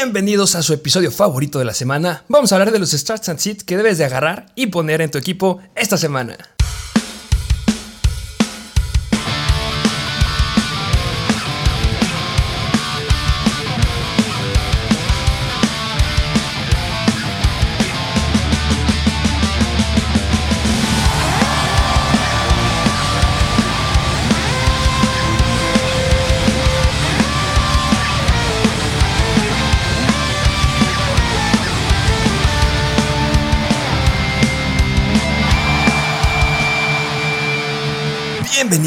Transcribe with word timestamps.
Bienvenidos 0.00 0.54
a 0.54 0.62
su 0.62 0.74
episodio 0.74 1.10
favorito 1.10 1.58
de 1.58 1.64
la 1.64 1.74
semana. 1.74 2.22
Vamos 2.28 2.52
a 2.52 2.54
hablar 2.54 2.70
de 2.70 2.78
los 2.78 2.92
starts 2.92 3.30
and 3.30 3.40
sits 3.40 3.64
que 3.64 3.76
debes 3.76 3.98
de 3.98 4.04
agarrar 4.04 4.46
y 4.54 4.68
poner 4.68 5.00
en 5.00 5.10
tu 5.10 5.18
equipo 5.18 5.58
esta 5.74 5.96
semana. 5.96 6.38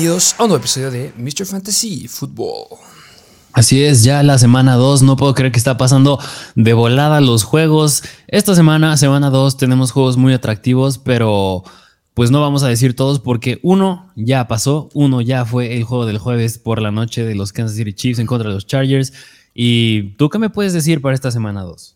Bienvenidos 0.01 0.33
a 0.39 0.43
un 0.45 0.49
nuevo 0.49 0.63
episodio 0.63 0.89
de 0.89 1.13
Mr. 1.15 1.45
Fantasy 1.45 2.07
Football. 2.07 2.79
Así 3.53 3.83
es, 3.83 4.03
ya 4.03 4.23
la 4.23 4.39
semana 4.39 4.73
2, 4.73 5.03
no 5.03 5.15
puedo 5.15 5.35
creer 5.35 5.51
que 5.51 5.59
está 5.59 5.77
pasando 5.77 6.17
de 6.55 6.73
volada 6.73 7.21
los 7.21 7.43
juegos. 7.43 8.01
Esta 8.27 8.55
semana, 8.55 8.97
semana 8.97 9.29
2, 9.29 9.57
tenemos 9.57 9.91
juegos 9.91 10.17
muy 10.17 10.33
atractivos, 10.33 10.97
pero 10.97 11.63
pues 12.15 12.31
no 12.31 12.41
vamos 12.41 12.63
a 12.63 12.67
decir 12.67 12.95
todos 12.95 13.19
porque 13.19 13.59
uno 13.61 14.11
ya 14.15 14.47
pasó, 14.47 14.89
uno 14.95 15.21
ya 15.21 15.45
fue 15.45 15.77
el 15.77 15.83
juego 15.83 16.07
del 16.07 16.17
jueves 16.17 16.57
por 16.57 16.81
la 16.81 16.89
noche 16.89 17.23
de 17.23 17.35
los 17.35 17.53
Kansas 17.53 17.77
City 17.77 17.93
Chiefs 17.93 18.17
en 18.17 18.25
contra 18.25 18.49
de 18.49 18.55
los 18.55 18.65
Chargers. 18.65 19.13
¿Y 19.53 20.13
tú 20.13 20.29
qué 20.29 20.39
me 20.39 20.49
puedes 20.49 20.73
decir 20.73 20.99
para 20.99 21.13
esta 21.13 21.29
semana 21.29 21.61
2? 21.61 21.95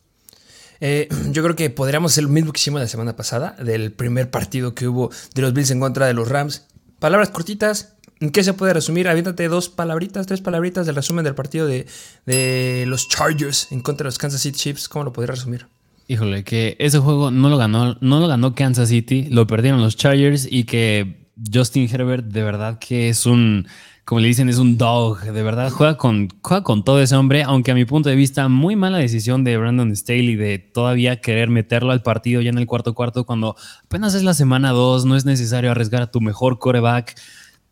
Eh, 0.80 1.10
yo 1.32 1.42
creo 1.42 1.56
que 1.56 1.72
podríamos 1.72 2.12
hacer 2.12 2.26
lo 2.26 2.30
mismo 2.30 2.52
que 2.52 2.60
hicimos 2.60 2.82
la 2.82 2.88
semana 2.88 3.16
pasada, 3.16 3.56
del 3.64 3.92
primer 3.92 4.30
partido 4.30 4.76
que 4.76 4.88
hubo 4.88 5.10
de 5.34 5.42
los 5.42 5.54
Bills 5.54 5.72
en 5.72 5.80
contra 5.80 6.06
de 6.06 6.14
los 6.14 6.30
Rams. 6.30 6.68
Palabras 7.00 7.30
cortitas. 7.30 7.95
¿En 8.22 8.32
qué 8.32 8.44
se 8.44 8.54
puede 8.54 8.74
resumir? 8.74 9.08
Aviéntate 9.08 9.48
dos 9.48 9.70
palabritas, 9.70 10.26
tres 10.26 10.42
palabritas 10.42 10.86
del 10.86 10.96
resumen 10.96 11.26
del 11.26 11.36
partido 11.36 11.68
de, 11.68 11.86
de 12.26 12.86
los 12.88 13.10
Chargers 13.10 13.72
en 13.72 13.82
contra 13.82 14.06
de 14.06 14.08
los 14.10 14.18
Kansas 14.18 14.42
City 14.42 14.58
Chiefs. 14.58 14.88
¿Cómo 14.88 15.06
lo 15.06 15.14
podrías 15.14 15.38
resumir? 15.38 15.68
Híjole, 16.08 16.44
que 16.44 16.78
ese 16.80 17.00
juego 17.00 17.32
no 17.32 17.50
lo 17.50 17.58
ganó, 17.58 17.98
no 18.00 18.20
lo 18.20 18.28
ganó 18.28 18.54
Kansas 18.54 18.90
City, 18.90 19.28
lo 19.32 19.48
perdieron 19.48 19.82
los 19.82 19.98
Chargers 19.98 20.48
y 20.50 20.66
que 20.66 21.26
Justin 21.52 21.90
Herbert 21.92 22.26
de 22.26 22.44
verdad 22.44 22.78
que 22.78 23.10
es 23.10 23.26
un, 23.26 23.68
como 24.06 24.22
le 24.22 24.28
dicen, 24.28 24.48
es 24.48 24.60
un 24.60 24.78
dog, 24.78 25.22
de 25.22 25.44
verdad 25.44 25.72
juega 25.72 25.98
con, 25.98 26.30
juega 26.44 26.64
con 26.64 26.84
todo 26.84 27.02
ese 27.02 27.16
hombre, 27.16 27.42
aunque 27.42 27.72
a 27.72 27.76
mi 27.76 27.86
punto 27.86 28.10
de 28.10 28.16
vista 28.16 28.48
muy 28.50 28.76
mala 28.76 29.00
decisión 29.00 29.44
de 29.44 29.58
Brandon 29.58 29.96
Staley 29.96 30.36
de 30.36 30.60
todavía 30.60 31.22
querer 31.22 31.50
meterlo 31.50 31.92
al 31.92 32.04
partido 32.04 32.40
ya 32.42 32.52
en 32.52 32.60
el 32.60 32.68
cuarto 32.68 32.94
cuarto 32.94 33.26
cuando 33.26 33.56
apenas 33.84 34.14
es 34.14 34.24
la 34.24 34.36
semana 34.36 34.72
2, 34.72 35.06
no 35.06 35.16
es 35.16 35.26
necesario 35.26 35.72
arriesgar 35.72 36.04
a 36.04 36.12
tu 36.12 36.22
mejor 36.22 36.60
coreback 36.60 37.16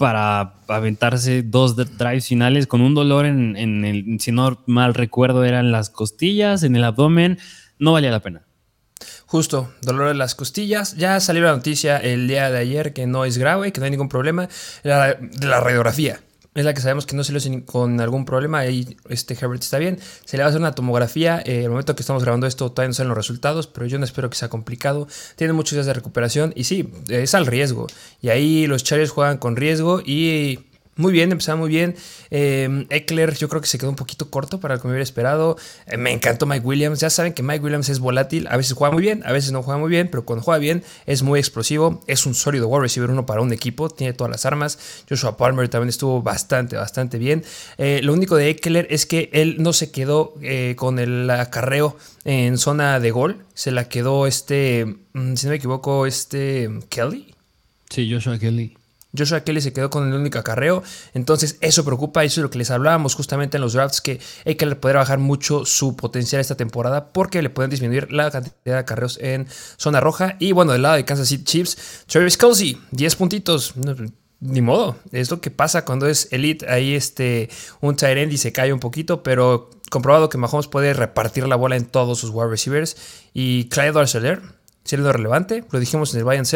para 0.04 0.56
aventarse 0.68 1.44
dos 1.44 1.78
drives 1.78 2.28
finales 2.28 2.68
con 2.68 2.82
un 2.82 2.94
dolor 2.94 3.26
en, 3.26 3.56
el, 3.86 4.18
si 4.20 4.34
no 4.34 4.62
mal 4.66 4.94
recuerdo, 4.94 5.46
eran 5.46 5.72
las 5.72 5.90
costillas, 5.90 6.64
en 6.64 6.76
el 6.76 6.84
abdomen, 6.84 7.40
no 7.80 7.94
valía 7.94 8.12
la 8.12 8.20
pena. 8.20 8.42
Justo, 9.28 9.74
dolor 9.82 10.10
en 10.10 10.18
las 10.18 10.36
costillas. 10.36 10.98
Ya 10.98 11.22
salió 11.22 11.44
la 11.44 11.54
noticia 11.54 11.96
el 12.00 12.28
día 12.28 12.52
de 12.52 12.58
ayer 12.58 12.92
que 12.92 13.08
no 13.08 13.24
es 13.24 13.38
grave, 13.38 13.72
que 13.72 13.80
no 13.80 13.86
hay 13.86 13.92
ningún 13.92 14.10
problema. 14.10 14.50
La, 14.84 15.14
de 15.14 15.48
la 15.48 15.62
radiografía 15.62 16.20
es 16.56 16.66
la 16.66 16.74
que 16.74 16.82
sabemos 16.82 17.06
que 17.06 17.16
no 17.16 17.24
se 17.24 17.34
le 17.34 17.66
con 17.66 18.00
algún 18.00 18.26
problema. 18.26 18.60
Ahí 18.60 18.98
este 19.10 19.34
Herbert 19.34 19.64
está 19.64 19.80
bien. 19.80 20.00
Se 20.26 20.38
le 20.38 20.44
va 20.44 20.48
a 20.48 20.50
hacer 20.50 20.62
una 20.62 20.74
tomografía. 20.74 21.42
Eh, 21.46 21.64
el 21.64 21.70
momento 21.70 21.96
que 21.96 22.02
estamos 22.02 22.24
grabando 22.24 22.48
esto 22.48 22.72
todavía 22.72 22.90
no 22.90 22.94
salen 22.94 23.10
los 23.10 23.18
resultados, 23.18 23.68
pero 23.68 23.86
yo 23.88 23.98
no 23.98 24.06
espero 24.06 24.30
que 24.30 24.36
sea 24.36 24.50
complicado. 24.50 25.08
Tiene 25.36 25.54
muchos 25.54 25.74
días 25.74 25.86
de 25.86 25.94
recuperación 25.94 26.54
y 26.56 26.66
sí, 26.66 26.92
es 27.10 27.34
al 27.34 27.48
riesgo. 27.48 27.88
Y 28.22 28.30
ahí 28.30 28.68
los 28.68 28.84
Chargers 28.84 29.12
juegan 29.12 29.38
con 29.38 29.56
riesgo 29.56 30.02
y 30.06 30.60
muy 30.96 31.12
bien, 31.12 31.32
empezaba 31.32 31.58
muy 31.58 31.70
bien. 31.70 31.96
Eh, 32.30 32.86
Eckler, 32.90 33.36
yo 33.36 33.50
creo 33.50 33.62
que 33.62 33.68
se 33.68 33.80
quedó 33.80 33.90
un 33.90 33.96
poquito 33.96 34.30
corto 34.30 34.60
para 34.60 34.76
lo 34.76 34.82
que 34.82 34.88
me 34.88 34.92
hubiera 34.92 35.04
esperado. 35.04 35.58
Eh, 35.88 35.98
me 35.98 36.12
encantó 36.12 36.46
Mike 36.46 36.66
Williams. 36.66 37.00
Ya 37.00 37.10
saben 37.10 37.34
que 37.34 37.42
Mike 37.42 37.64
Williams 37.64 37.90
es 37.90 38.00
volátil. 38.00 38.48
A 38.48 38.58
veces 38.58 38.74
juega 38.74 38.94
muy 38.94 39.02
bien, 39.02 39.24
a 39.26 39.32
veces 39.32 39.52
no 39.52 39.64
juega 39.64 39.80
muy 39.80 39.90
bien, 39.90 40.08
pero 40.10 40.24
cuando 40.24 40.44
juega 40.44 40.60
bien 40.60 40.84
es 41.08 41.24
muy 41.24 41.40
explosivo. 41.40 42.02
Es 42.06 42.28
un 42.28 42.36
sólido 42.36 42.68
wide 42.68 42.84
receiver 42.84 43.10
uno 43.10 43.26
para 43.26 43.42
un 43.42 43.52
equipo. 43.52 43.90
Tiene 43.90 44.14
todas 44.14 44.30
las 44.30 44.46
armas. 44.46 44.78
Joshua 45.10 45.36
Palmer 45.36 45.68
también 45.68 45.90
estuvo 45.90 46.22
bastante, 46.22 46.76
bastante 46.76 47.18
bien. 47.18 47.44
Eh, 47.80 48.02
lo 48.04 48.14
único 48.14 48.36
de 48.36 48.52
Eckler 48.52 48.88
es 48.92 49.08
que 49.08 49.30
él 49.34 49.58
no 49.60 49.74
se 49.74 49.92
quedó 49.92 50.36
con 50.76 51.00
el 51.00 51.30
acarreo 51.30 51.98
en 52.24 52.60
zona 52.60 53.00
de 53.00 53.10
gol. 53.10 53.46
Se 53.56 53.72
la 53.72 53.90
quedó 53.90 54.28
este, 54.28 54.86
mm, 55.14 55.36
si 55.36 55.46
no 55.48 55.52
me 55.52 55.56
equivoco, 55.56 56.06
este 56.06 56.70
Kelly. 56.90 57.34
Sí, 57.90 58.12
Joshua 58.12 58.38
Kelly. 58.38 58.78
Joshua 59.16 59.42
Kelly 59.42 59.62
se 59.62 59.74
quedó 59.74 59.90
con 59.90 60.08
el 60.08 60.14
único 60.14 60.40
acarreo. 60.40 60.84
Entonces, 61.14 61.58
eso 61.62 61.86
preocupa. 61.86 62.24
Eso 62.24 62.42
es 62.42 62.44
lo 62.44 62.50
que 62.50 62.58
les 62.58 62.72
hablábamos 62.72 63.16
justamente 63.16 63.58
en 63.58 63.62
los 63.62 63.74
drafts: 63.74 64.02
que 64.02 64.20
Eckler 64.46 64.80
podría 64.80 65.00
bajar 65.00 65.20
mucho 65.20 65.66
su 65.66 65.96
potencial 65.96 66.42
esta 66.42 66.56
temporada 66.56 67.14
porque 67.14 67.42
le 67.42 67.50
pueden 67.50 67.70
disminuir 67.70 68.12
la 68.12 68.32
cantidad 68.32 68.56
de 68.64 68.78
acarreos 68.78 69.18
en 69.22 69.48
zona 69.78 70.00
roja. 70.00 70.36
Y 70.40 70.52
bueno, 70.52 70.72
del 70.72 70.82
lado 70.82 70.96
de 70.96 71.06
Kansas 71.06 71.28
City 71.28 71.44
Chiefs, 71.44 72.06
Travis 72.08 72.38
Kelsey, 72.38 72.78
10 72.92 73.16
puntitos. 73.16 73.74
ni 74.40 74.62
modo, 74.62 74.98
es 75.12 75.32
lo 75.32 75.40
que 75.40 75.52
pasa 75.52 75.86
cuando 75.86 76.08
es 76.08 76.28
elite. 76.32 76.70
Ahí 76.70 76.96
este, 76.96 77.50
un 77.82 77.96
tight 77.96 78.18
end 78.18 78.34
y 78.34 78.38
se 78.38 78.52
cae 78.52 78.74
un 78.74 78.80
poquito, 78.80 79.24
pero 79.24 79.70
comprobado 79.90 80.28
que 80.28 80.40
Mahomes 80.40 80.68
puede 80.68 80.94
repartir 80.94 81.48
la 81.48 81.56
bola 81.56 81.76
en 81.76 81.86
todos 81.86 82.20
sus 82.20 82.32
wide 82.32 82.50
receivers. 82.50 82.98
Y 83.34 83.70
Clyde 83.70 84.00
Arcelor, 84.00 84.42
siendo 84.84 85.14
relevante, 85.14 85.64
lo 85.70 85.80
dijimos 85.80 86.14
en 86.14 86.20
el 86.20 86.26
buy 86.26 86.38
and 86.38 86.48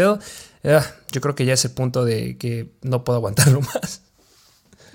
Ah, 0.68 0.86
yo 1.12 1.22
creo 1.22 1.34
que 1.34 1.46
ya 1.46 1.54
es 1.54 1.64
el 1.66 1.72
punto 1.72 2.04
de 2.04 2.38
que 2.38 2.72
no 2.82 3.04
puedo 3.04 3.18
aguantarlo 3.18 3.62
más. 3.74 4.02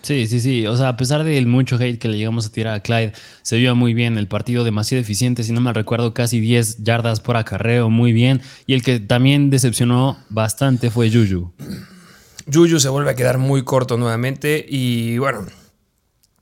Sí, 0.02 0.26
sí, 0.26 0.40
sí. 0.40 0.66
O 0.66 0.76
sea, 0.76 0.88
a 0.88 0.96
pesar 0.96 1.22
del 1.22 1.46
mucho 1.46 1.76
hate 1.76 1.98
que 1.98 2.08
le 2.08 2.18
llegamos 2.18 2.46
a 2.46 2.52
tirar 2.52 2.74
a 2.74 2.80
Clyde, 2.80 3.12
se 3.42 3.56
vio 3.56 3.74
muy 3.76 3.94
bien. 3.94 4.18
El 4.18 4.26
partido 4.26 4.64
demasiado 4.64 5.00
eficiente, 5.00 5.44
si 5.44 5.52
no 5.52 5.60
me 5.60 5.72
recuerdo, 5.72 6.12
casi 6.12 6.40
10 6.40 6.78
yardas 6.82 7.20
por 7.20 7.36
acarreo, 7.36 7.88
muy 7.88 8.12
bien. 8.12 8.42
Y 8.66 8.74
el 8.74 8.82
que 8.82 8.98
también 8.98 9.48
decepcionó 9.48 10.18
bastante 10.28 10.90
fue 10.90 11.10
Juju. 11.10 11.52
Juju 12.52 12.80
se 12.80 12.88
vuelve 12.88 13.12
a 13.12 13.14
quedar 13.14 13.38
muy 13.38 13.62
corto 13.62 13.96
nuevamente. 13.96 14.66
Y 14.68 15.18
bueno, 15.18 15.46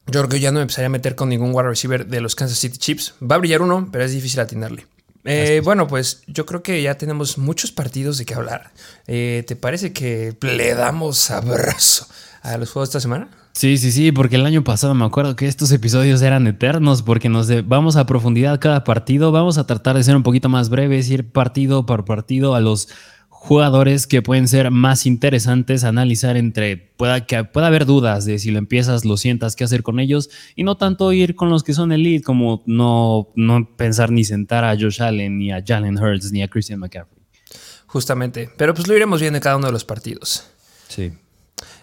yo 0.06 0.20
creo 0.20 0.28
que 0.28 0.40
ya 0.40 0.50
no 0.50 0.56
me 0.56 0.62
empezaría 0.62 0.86
a 0.86 0.90
meter 0.90 1.14
con 1.14 1.28
ningún 1.28 1.50
wide 1.54 1.68
receiver 1.68 2.06
de 2.06 2.20
los 2.22 2.34
Kansas 2.34 2.58
City 2.58 2.78
Chiefs. 2.78 3.14
Va 3.22 3.36
a 3.36 3.38
brillar 3.38 3.60
uno, 3.60 3.90
pero 3.92 4.04
es 4.04 4.12
difícil 4.12 4.40
atinarle. 4.40 4.86
Eh, 5.24 5.60
bueno, 5.62 5.86
pues 5.86 6.22
yo 6.26 6.46
creo 6.46 6.62
que 6.62 6.82
ya 6.82 6.96
tenemos 6.96 7.36
muchos 7.38 7.72
partidos 7.72 8.18
de 8.18 8.24
qué 8.24 8.34
hablar. 8.34 8.70
Eh, 9.06 9.44
¿Te 9.46 9.56
parece 9.56 9.92
que 9.92 10.36
le 10.40 10.74
damos 10.74 11.30
abrazo 11.30 12.06
a 12.42 12.56
los 12.56 12.70
juegos 12.70 12.88
de 12.88 12.90
esta 12.90 13.00
semana? 13.00 13.28
Sí, 13.52 13.76
sí, 13.76 13.92
sí, 13.92 14.12
porque 14.12 14.36
el 14.36 14.46
año 14.46 14.64
pasado 14.64 14.94
me 14.94 15.04
acuerdo 15.04 15.36
que 15.36 15.46
estos 15.46 15.72
episodios 15.72 16.22
eran 16.22 16.46
eternos 16.46 17.02
porque 17.02 17.28
nos 17.28 17.48
vamos 17.66 17.96
a 17.96 18.06
profundidad 18.06 18.60
cada 18.60 18.84
partido, 18.84 19.32
vamos 19.32 19.58
a 19.58 19.66
tratar 19.66 19.96
de 19.96 20.04
ser 20.04 20.16
un 20.16 20.22
poquito 20.22 20.48
más 20.48 20.70
breves, 20.70 21.10
ir 21.10 21.30
partido 21.30 21.84
por 21.84 22.04
partido 22.04 22.54
a 22.54 22.60
los 22.60 22.88
jugadores 23.42 24.06
que 24.06 24.20
pueden 24.20 24.46
ser 24.48 24.70
más 24.70 25.06
interesantes 25.06 25.84
analizar 25.84 26.36
entre, 26.36 26.76
pueda, 26.76 27.24
que 27.24 27.42
pueda 27.42 27.68
haber 27.68 27.86
dudas 27.86 28.26
de 28.26 28.38
si 28.38 28.50
lo 28.50 28.58
empiezas, 28.58 29.06
lo 29.06 29.16
sientas, 29.16 29.56
qué 29.56 29.64
hacer 29.64 29.82
con 29.82 29.98
ellos, 29.98 30.28
y 30.56 30.62
no 30.62 30.76
tanto 30.76 31.10
ir 31.14 31.34
con 31.34 31.48
los 31.48 31.64
que 31.64 31.72
son 31.72 31.90
elite, 31.90 32.22
como 32.22 32.62
no, 32.66 33.28
no 33.36 33.66
pensar 33.78 34.10
ni 34.10 34.24
sentar 34.24 34.62
a 34.64 34.76
Josh 34.78 35.00
Allen, 35.00 35.38
ni 35.38 35.52
a 35.52 35.64
Jalen 35.66 35.96
Hurts, 35.96 36.32
ni 36.32 36.42
a 36.42 36.48
Christian 36.48 36.80
McCaffrey. 36.80 37.18
Justamente, 37.86 38.50
pero 38.58 38.74
pues 38.74 38.86
lo 38.86 38.94
iremos 38.94 39.22
viendo 39.22 39.38
en 39.38 39.42
cada 39.42 39.56
uno 39.56 39.68
de 39.68 39.72
los 39.72 39.86
partidos. 39.86 40.44
Sí. 40.88 41.10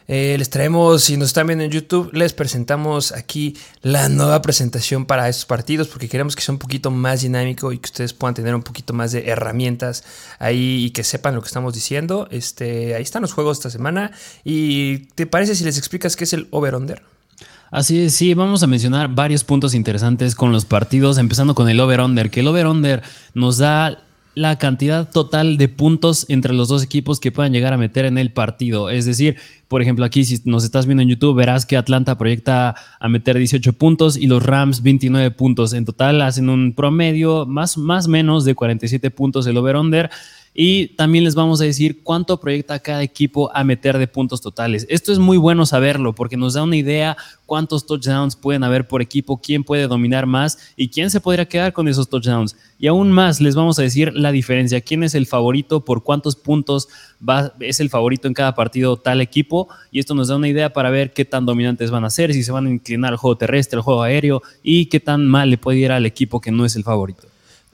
Eh, 0.10 0.36
les 0.38 0.50
traemos, 0.50 1.04
si 1.04 1.18
nos 1.18 1.28
están 1.28 1.48
viendo 1.48 1.66
en 1.66 1.72
YouTube, 1.72 2.10
les 2.14 2.32
presentamos 2.32 3.12
aquí 3.12 3.58
la 3.82 4.08
nueva 4.08 4.42
presentación 4.42 5.06
para 5.06 5.28
estos 5.28 5.46
partidos 5.46 5.90
porque 5.90 6.08
queremos 6.08 6.36
que 6.36 6.42
sea 6.42 6.54
un 6.54 6.60
poquito 6.60 6.92
más 6.92 7.22
dinámico 7.22 7.74
y 7.74 7.78
que 7.78 7.88
ustedes 7.88 8.14
puedan 8.14 8.34
tener 8.34 8.56
un 8.56 8.64
poquito 8.64 8.94
más 8.94 9.12
de 9.12 9.28
herramientas 9.28 10.06
ahí 10.40 10.86
y 10.86 10.92
que 10.92 11.04
sepan 11.04 11.36
lo 11.36 11.42
que 11.42 11.48
estamos 11.48 11.74
diciendo. 11.74 12.30
Este, 12.32 12.96
ahí 12.96 13.04
están 13.04 13.22
los 13.22 13.34
juegos 13.34 13.58
esta 13.58 13.70
semana. 13.70 14.12
¿Y 14.46 15.00
te 15.16 15.28
parece 15.28 15.56
si 15.56 15.66
les 15.66 15.78
explicas 15.78 16.16
qué 16.16 16.24
es 16.24 16.32
el 16.32 16.48
over-under? 16.52 17.04
Así 17.70 18.06
es, 18.06 18.16
sí, 18.16 18.34
vamos 18.34 18.64
a 18.64 18.68
mencionar 18.68 19.10
varios 19.10 19.44
puntos 19.44 19.74
interesantes 19.74 20.36
con 20.36 20.54
los 20.54 20.64
partidos, 20.64 21.18
empezando 21.18 21.54
con 21.54 21.68
el 21.68 21.82
over-under, 21.82 22.30
que 22.30 22.40
el 22.40 22.48
over-under 22.48 23.04
nos 23.34 23.58
da 23.58 24.07
la 24.38 24.60
cantidad 24.60 25.10
total 25.10 25.58
de 25.58 25.68
puntos 25.68 26.28
entre 26.30 26.54
los 26.54 26.68
dos 26.68 26.84
equipos 26.84 27.20
que 27.20 27.32
puedan 27.32 27.54
llegar 27.54 27.74
a 27.74 27.78
meter 27.78 28.06
en 28.06 28.20
el 28.20 28.32
partido. 28.32 28.92
Es 28.92 29.06
decir, 29.06 29.38
por 29.68 29.82
ejemplo, 29.82 30.06
aquí 30.06 30.24
si 30.26 30.40
nos 30.46 30.64
estás 30.64 30.86
viendo 30.86 31.02
en 31.02 31.10
YouTube, 31.10 31.36
verás 31.36 31.66
que 31.66 31.76
Atlanta 31.76 32.20
proyecta 32.20 32.76
a 33.00 33.10
meter 33.10 33.36
18 33.36 33.74
puntos 33.74 34.16
y 34.16 34.28
los 34.28 34.44
Rams 34.44 34.84
29 34.84 35.32
puntos. 35.32 35.74
En 35.74 35.86
total 35.86 36.22
hacen 36.22 36.50
un 36.50 36.74
promedio 36.74 37.48
más 37.48 37.80
más 37.80 38.08
menos 38.08 38.46
de 38.46 38.54
47 38.54 39.10
puntos 39.10 39.48
el 39.48 39.58
over-under. 39.58 40.12
Y 40.60 40.88
también 40.96 41.24
les 41.24 41.36
vamos 41.36 41.62
a 41.62 41.66
decir 41.66 42.02
cuánto 42.02 42.40
proyecta 42.40 42.80
cada 42.80 43.04
equipo 43.04 43.56
a 43.56 43.64
meter 43.64 44.00
de 44.00 44.08
puntos 44.08 44.42
totales. 44.42 44.88
Esto 44.90 45.12
es 45.14 45.20
muy 45.20 45.38
bueno 45.38 45.68
saberlo 45.68 46.16
porque 46.16 46.36
nos 46.36 46.56
da 46.56 46.64
una 46.64 46.76
idea 46.76 47.16
cuántos 47.46 47.86
touchdowns 47.86 48.36
pueden 48.36 48.64
haber 48.64 48.88
por 48.88 49.04
equipo, 49.04 49.40
quién 49.40 49.64
puede 49.64 49.86
dominar 49.86 50.26
más 50.26 50.58
y 50.76 50.90
quién 50.90 51.12
se 51.12 51.22
podría 51.22 51.46
quedar 51.46 51.74
con 51.74 51.88
esos 51.88 52.10
touchdowns. 52.10 52.56
Y 52.80 52.88
aún 52.88 53.12
más 53.12 53.40
les 53.40 53.54
vamos 53.54 53.78
a 53.78 53.84
decir 53.84 54.12
la 54.16 54.32
diferencia, 54.32 54.82
quién 54.82 55.04
es 55.04 55.14
el 55.14 55.28
favorito, 55.28 55.86
por 55.86 56.02
cuántos 56.02 56.36
puntos 56.36 56.88
va, 57.22 57.54
es 57.60 57.80
el 57.80 57.92
favorito 57.92 58.28
en 58.28 58.34
cada 58.34 58.56
partido 58.56 58.98
tal 58.98 59.22
equipo 59.22 59.68
y 59.92 60.00
esto 60.00 60.16
nos 60.16 60.28
da 60.28 60.38
una 60.38 60.48
idea 60.48 60.74
para 60.74 60.90
ver 60.90 61.14
qué 61.14 61.24
tan 61.24 61.46
dominantes 61.46 61.92
van 61.92 62.04
a 62.04 62.10
ser, 62.10 62.34
si 62.34 62.42
se 62.42 62.52
van 62.52 62.66
a 62.66 62.72
inclinar 62.72 63.12
al 63.12 63.18
juego 63.18 63.38
terrestre, 63.38 63.78
al 63.78 63.84
juego 63.84 64.02
aéreo 64.02 64.42
y 64.64 64.88
qué 64.88 65.00
tan 65.00 65.28
mal 65.28 65.52
le 65.52 65.60
puede 65.60 65.78
ir 65.78 65.92
al 65.92 66.08
equipo 66.08 66.42
que 66.42 66.52
no 66.52 66.66
es 66.66 66.76
el 66.76 66.84
favorito. 66.84 67.28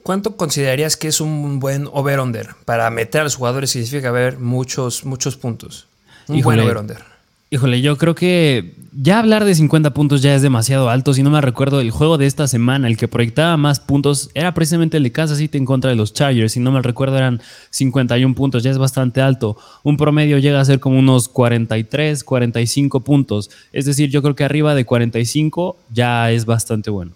¿Cuánto 0.04 0.36
considerarías 0.36 0.98
que 0.98 1.08
es 1.08 1.22
un 1.22 1.60
buen 1.60 1.88
over-under 1.90 2.50
para 2.66 2.90
meter 2.90 3.22
a 3.22 3.24
los 3.24 3.36
jugadores 3.36 3.70
significa 3.70 4.10
haber 4.10 4.38
muchos, 4.38 5.06
muchos 5.06 5.38
puntos? 5.38 5.86
Un 6.28 6.42
buen 6.42 6.60
over-under. 6.60 6.98
Híjole, 7.48 7.80
yo 7.80 7.96
creo 7.96 8.14
que 8.14 8.74
ya 8.92 9.18
hablar 9.18 9.46
de 9.46 9.54
50 9.54 9.94
puntos 9.94 10.20
ya 10.20 10.34
es 10.34 10.42
demasiado 10.42 10.90
alto. 10.90 11.14
Si 11.14 11.22
no 11.22 11.30
me 11.30 11.40
recuerdo, 11.40 11.80
el 11.80 11.90
juego 11.90 12.18
de 12.18 12.26
esta 12.26 12.46
semana, 12.48 12.86
el 12.86 12.98
que 12.98 13.08
proyectaba 13.08 13.56
más 13.56 13.80
puntos, 13.80 14.28
era 14.34 14.52
precisamente 14.52 14.98
el 14.98 15.04
de 15.04 15.12
Kansas 15.12 15.38
City 15.38 15.56
en 15.56 15.64
contra 15.64 15.88
de 15.88 15.96
los 15.96 16.12
Chargers. 16.12 16.52
Si 16.52 16.60
no 16.60 16.70
me 16.70 16.82
recuerdo, 16.82 17.16
eran 17.16 17.40
51 17.70 18.34
puntos, 18.34 18.62
ya 18.62 18.72
es 18.72 18.76
bastante 18.76 19.22
alto. 19.22 19.56
Un 19.84 19.96
promedio 19.96 20.36
llega 20.36 20.60
a 20.60 20.64
ser 20.66 20.80
como 20.80 20.98
unos 20.98 21.30
43, 21.30 22.24
45 22.24 23.00
puntos. 23.00 23.50
Es 23.72 23.86
decir, 23.86 24.10
yo 24.10 24.20
creo 24.20 24.34
que 24.34 24.44
arriba 24.44 24.74
de 24.74 24.84
45 24.84 25.78
ya 25.94 26.30
es 26.30 26.44
bastante 26.44 26.90
bueno 26.90 27.12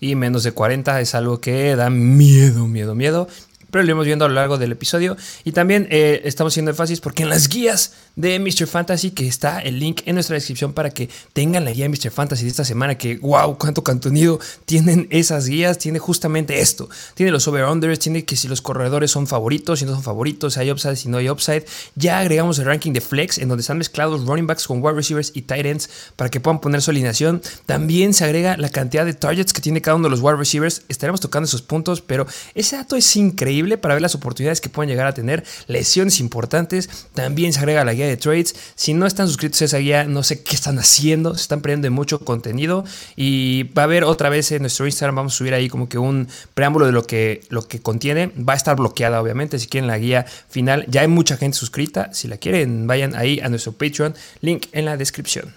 y 0.00 0.14
menos 0.14 0.42
de 0.42 0.52
40 0.52 1.00
es 1.00 1.14
algo 1.14 1.40
que 1.40 1.74
da 1.76 1.90
miedo, 1.90 2.66
miedo, 2.66 2.94
miedo 2.94 3.28
pero 3.70 3.84
lo 3.84 3.92
hemos 3.92 4.06
viendo 4.06 4.24
a 4.24 4.28
lo 4.28 4.34
largo 4.34 4.58
del 4.58 4.72
episodio. 4.72 5.16
Y 5.44 5.52
también 5.52 5.86
eh, 5.90 6.22
estamos 6.24 6.52
haciendo 6.52 6.70
énfasis 6.70 7.00
porque 7.00 7.22
en 7.22 7.28
las 7.28 7.48
guías 7.48 7.92
de 8.14 8.38
Mr. 8.38 8.66
Fantasy, 8.66 9.10
que 9.10 9.26
está 9.26 9.60
el 9.60 9.78
link 9.78 10.02
en 10.06 10.14
nuestra 10.14 10.34
descripción 10.34 10.72
para 10.72 10.90
que 10.90 11.08
tengan 11.32 11.64
la 11.64 11.72
guía 11.72 11.84
de 11.84 11.90
Mr. 11.90 12.10
Fantasy 12.10 12.44
de 12.44 12.50
esta 12.50 12.64
semana, 12.64 12.96
que 12.96 13.18
wow, 13.18 13.58
cuánto 13.58 13.84
contenido 13.84 14.40
tienen 14.64 15.06
esas 15.10 15.46
guías, 15.46 15.78
tiene 15.78 15.98
justamente 15.98 16.60
esto. 16.60 16.88
Tiene 17.14 17.32
los 17.32 17.46
over-unders, 17.48 17.98
tiene 17.98 18.24
que 18.24 18.36
si 18.36 18.48
los 18.48 18.62
corredores 18.62 19.10
son 19.10 19.26
favoritos, 19.26 19.80
si 19.80 19.84
no 19.84 19.92
son 19.92 20.02
favoritos, 20.02 20.54
si 20.54 20.60
hay 20.60 20.70
upside, 20.70 20.96
si 20.96 21.08
no 21.08 21.18
hay 21.18 21.28
upside. 21.28 21.64
Ya 21.94 22.20
agregamos 22.20 22.58
el 22.58 22.66
ranking 22.66 22.92
de 22.92 23.00
flex, 23.00 23.38
en 23.38 23.48
donde 23.48 23.60
están 23.60 23.78
mezclados 23.78 24.24
running 24.24 24.46
backs 24.46 24.66
con 24.66 24.82
wide 24.82 24.94
receivers 24.94 25.32
y 25.34 25.42
tight 25.42 25.66
ends 25.66 25.90
para 26.16 26.30
que 26.30 26.40
puedan 26.40 26.60
poner 26.60 26.80
su 26.80 26.90
alineación. 26.90 27.42
También 27.66 28.14
se 28.14 28.24
agrega 28.24 28.56
la 28.56 28.68
cantidad 28.68 29.04
de 29.04 29.14
targets 29.14 29.52
que 29.52 29.60
tiene 29.60 29.82
cada 29.82 29.96
uno 29.96 30.04
de 30.04 30.10
los 30.10 30.20
wide 30.20 30.36
receivers. 30.36 30.82
Estaremos 30.88 31.20
tocando 31.20 31.46
esos 31.46 31.62
puntos, 31.62 32.00
pero 32.00 32.26
ese 32.54 32.76
dato 32.76 32.96
es 32.96 33.16
increíble 33.16 33.55
para 33.78 33.94
ver 33.94 34.02
las 34.02 34.14
oportunidades 34.14 34.60
que 34.60 34.68
pueden 34.68 34.90
llegar 34.90 35.06
a 35.06 35.14
tener, 35.14 35.44
lesiones 35.66 36.20
importantes. 36.20 37.08
También 37.14 37.52
se 37.52 37.58
agrega 37.58 37.84
la 37.84 37.94
guía 37.94 38.06
de 38.06 38.16
trades. 38.16 38.54
Si 38.74 38.94
no 38.94 39.06
están 39.06 39.28
suscritos 39.28 39.62
a 39.62 39.64
esa 39.66 39.78
guía, 39.78 40.04
no 40.04 40.22
sé 40.22 40.42
qué 40.42 40.54
están 40.54 40.78
haciendo, 40.78 41.34
se 41.34 41.42
están 41.42 41.60
perdiendo 41.60 41.86
de 41.86 41.90
mucho 41.90 42.20
contenido. 42.20 42.84
Y 43.16 43.64
va 43.64 43.82
a 43.82 43.84
haber 43.84 44.04
otra 44.04 44.28
vez 44.28 44.52
en 44.52 44.62
nuestro 44.62 44.86
Instagram, 44.86 45.16
vamos 45.16 45.34
a 45.34 45.38
subir 45.38 45.54
ahí 45.54 45.68
como 45.68 45.88
que 45.88 45.98
un 45.98 46.28
preámbulo 46.54 46.86
de 46.86 46.92
lo 46.92 47.04
que, 47.04 47.42
lo 47.48 47.66
que 47.66 47.80
contiene. 47.80 48.32
Va 48.36 48.52
a 48.52 48.56
estar 48.56 48.76
bloqueada, 48.76 49.20
obviamente, 49.20 49.58
si 49.58 49.66
quieren 49.66 49.88
la 49.88 49.98
guía 49.98 50.26
final. 50.48 50.84
Ya 50.88 51.02
hay 51.02 51.08
mucha 51.08 51.36
gente 51.36 51.56
suscrita. 51.56 52.12
Si 52.12 52.28
la 52.28 52.36
quieren, 52.36 52.86
vayan 52.86 53.14
ahí 53.14 53.40
a 53.40 53.48
nuestro 53.48 53.72
Patreon, 53.72 54.14
link 54.40 54.66
en 54.72 54.84
la 54.84 54.96
descripción. 54.96 55.54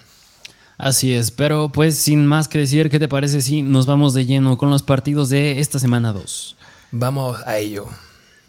Así 0.79 1.13
es, 1.13 1.31
pero 1.31 1.67
pues 1.67 1.97
sin 1.97 2.25
más 2.25 2.47
que 2.47 2.57
decir, 2.57 2.89
¿qué 2.89 2.99
te 2.99 3.09
parece 3.09 3.41
si 3.41 3.61
nos 3.61 3.85
vamos 3.85 4.13
de 4.13 4.25
lleno 4.25 4.57
con 4.57 4.69
los 4.69 4.81
partidos 4.81 5.27
de 5.27 5.59
esta 5.59 5.77
semana 5.77 6.13
2? 6.13 6.55
Vamos 6.91 7.39
a 7.45 7.57
ello. 7.57 7.87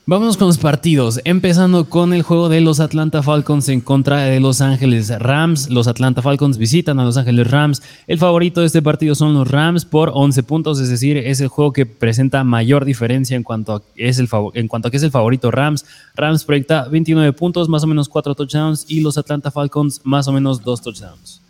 Vamos 0.07 0.37
con 0.37 0.49
los 0.49 0.59
partidos, 0.59 1.21
empezando 1.25 1.89
con 1.89 2.13
el 2.13 2.23
juego 2.23 2.49
de 2.49 2.61
los 2.61 2.81
Atlanta 2.81 3.23
Falcons 3.23 3.69
en 3.69 3.81
contra 3.81 4.25
de 4.25 4.41
Los 4.41 4.61
Ángeles 4.61 5.09
Rams. 5.21 5.71
Los 5.71 5.87
Atlanta 5.87 6.21
Falcons 6.21 6.59
visitan 6.59 6.99
a 6.99 7.05
Los 7.05 7.17
Ángeles 7.17 7.49
Rams. 7.49 7.81
El 8.09 8.19
favorito 8.19 8.61
de 8.61 8.67
este 8.67 8.83
partido 8.83 9.15
son 9.15 9.35
los 9.35 9.49
Rams 9.49 9.85
por 9.85 10.11
11 10.13 10.43
puntos, 10.43 10.81
es 10.81 10.89
decir, 10.89 11.17
es 11.17 11.41
el 11.41 11.47
juego 11.47 11.73
que 11.73 11.87
presenta 11.87 12.43
mayor 12.43 12.85
diferencia 12.85 13.37
en 13.37 13.45
cuanto 13.45 13.75
a, 13.75 13.83
es 13.95 14.19
el 14.19 14.29
en 14.55 14.67
cuanto 14.67 14.89
a 14.89 14.91
que 14.91 14.97
es 14.97 15.03
el 15.05 15.13
favorito 15.13 15.53
Rams. 15.53 15.85
Rams 16.17 16.45
proyecta 16.45 16.89
29 16.89 17.33
puntos, 17.35 17.69
más 17.69 17.85
o 17.85 17.87
menos 17.87 18.09
4 18.09 18.35
touchdowns, 18.35 18.87
y 18.89 19.03
los 19.03 19.17
Atlanta 19.17 19.53
Falcons 19.53 20.01
más 20.03 20.27
o 20.27 20.33
menos 20.33 20.65
2 20.65 20.81
touchdowns. 20.83 21.41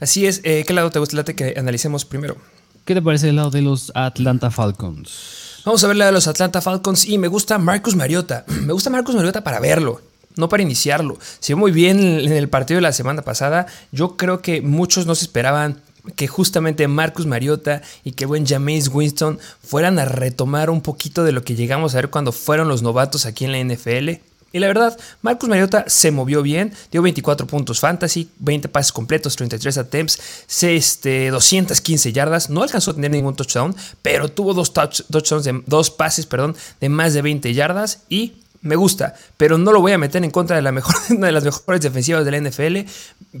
Así 0.00 0.26
es, 0.26 0.40
eh, 0.42 0.64
¿qué 0.66 0.72
lado 0.72 0.90
te 0.90 0.98
gusta 0.98 1.22
que 1.22 1.54
analicemos 1.56 2.04
primero? 2.04 2.36
¿Qué 2.84 2.94
te 2.94 3.02
parece 3.02 3.28
el 3.28 3.36
lado 3.36 3.50
de 3.50 3.62
los 3.62 3.92
Atlanta 3.94 4.50
Falcons? 4.50 5.41
Vamos 5.64 5.84
a 5.84 5.86
ver 5.86 5.96
la 5.96 6.06
de 6.06 6.12
los 6.12 6.26
Atlanta 6.26 6.60
Falcons 6.60 7.04
y 7.04 7.18
me 7.18 7.28
gusta 7.28 7.56
Marcus 7.56 7.94
Mariota. 7.94 8.44
Me 8.48 8.72
gusta 8.72 8.90
Marcus 8.90 9.14
Mariota 9.14 9.44
para 9.44 9.60
verlo, 9.60 10.00
no 10.36 10.48
para 10.48 10.62
iniciarlo. 10.64 11.18
Se 11.38 11.54
muy 11.54 11.70
bien 11.70 12.00
en 12.00 12.32
el 12.32 12.48
partido 12.48 12.78
de 12.78 12.82
la 12.82 12.92
semana 12.92 13.22
pasada. 13.22 13.66
Yo 13.92 14.16
creo 14.16 14.42
que 14.42 14.60
muchos 14.60 15.06
no 15.06 15.14
se 15.14 15.24
esperaban 15.24 15.80
que 16.16 16.26
justamente 16.26 16.88
Marcus 16.88 17.26
Mariota 17.26 17.80
y 18.02 18.12
que 18.12 18.26
buen 18.26 18.44
Jameis 18.44 18.88
Winston 18.88 19.38
fueran 19.62 20.00
a 20.00 20.04
retomar 20.04 20.68
un 20.68 20.80
poquito 20.80 21.22
de 21.22 21.30
lo 21.30 21.44
que 21.44 21.54
llegamos 21.54 21.94
a 21.94 21.98
ver 21.98 22.10
cuando 22.10 22.32
fueron 22.32 22.66
los 22.66 22.82
novatos 22.82 23.24
aquí 23.24 23.44
en 23.44 23.52
la 23.52 23.74
NFL. 23.74 24.20
Y 24.52 24.58
la 24.58 24.66
verdad, 24.66 24.98
Marcus 25.22 25.48
Mariota 25.48 25.84
se 25.86 26.10
movió 26.10 26.42
bien, 26.42 26.72
dio 26.90 27.02
24 27.02 27.46
puntos 27.46 27.80
fantasy, 27.80 28.30
20 28.38 28.68
pases 28.68 28.92
completos, 28.92 29.36
33 29.36 29.78
attempts, 29.78 30.20
este, 30.62 31.30
215 31.30 32.12
yardas, 32.12 32.50
no 32.50 32.62
alcanzó 32.62 32.90
a 32.90 32.94
tener 32.94 33.10
ningún 33.10 33.34
touchdown, 33.34 33.74
pero 34.02 34.28
tuvo 34.28 34.54
dos, 34.54 34.72
touchdowns, 34.72 35.44
de, 35.44 35.62
dos 35.66 35.90
pases 35.90 36.26
perdón, 36.26 36.56
de 36.80 36.88
más 36.88 37.14
de 37.14 37.22
20 37.22 37.52
yardas 37.54 38.02
y 38.08 38.34
me 38.62 38.76
gusta, 38.76 39.14
pero 39.36 39.58
no 39.58 39.72
lo 39.72 39.80
voy 39.80 39.90
a 39.92 39.98
meter 39.98 40.22
en 40.22 40.30
contra 40.30 40.54
de 40.54 40.62
la 40.62 40.70
mejor, 40.70 40.94
una 41.10 41.26
de 41.26 41.32
las 41.32 41.44
mejores 41.44 41.80
defensivas 41.80 42.24
de 42.24 42.30
la 42.30 42.48
NFL. 42.48 42.88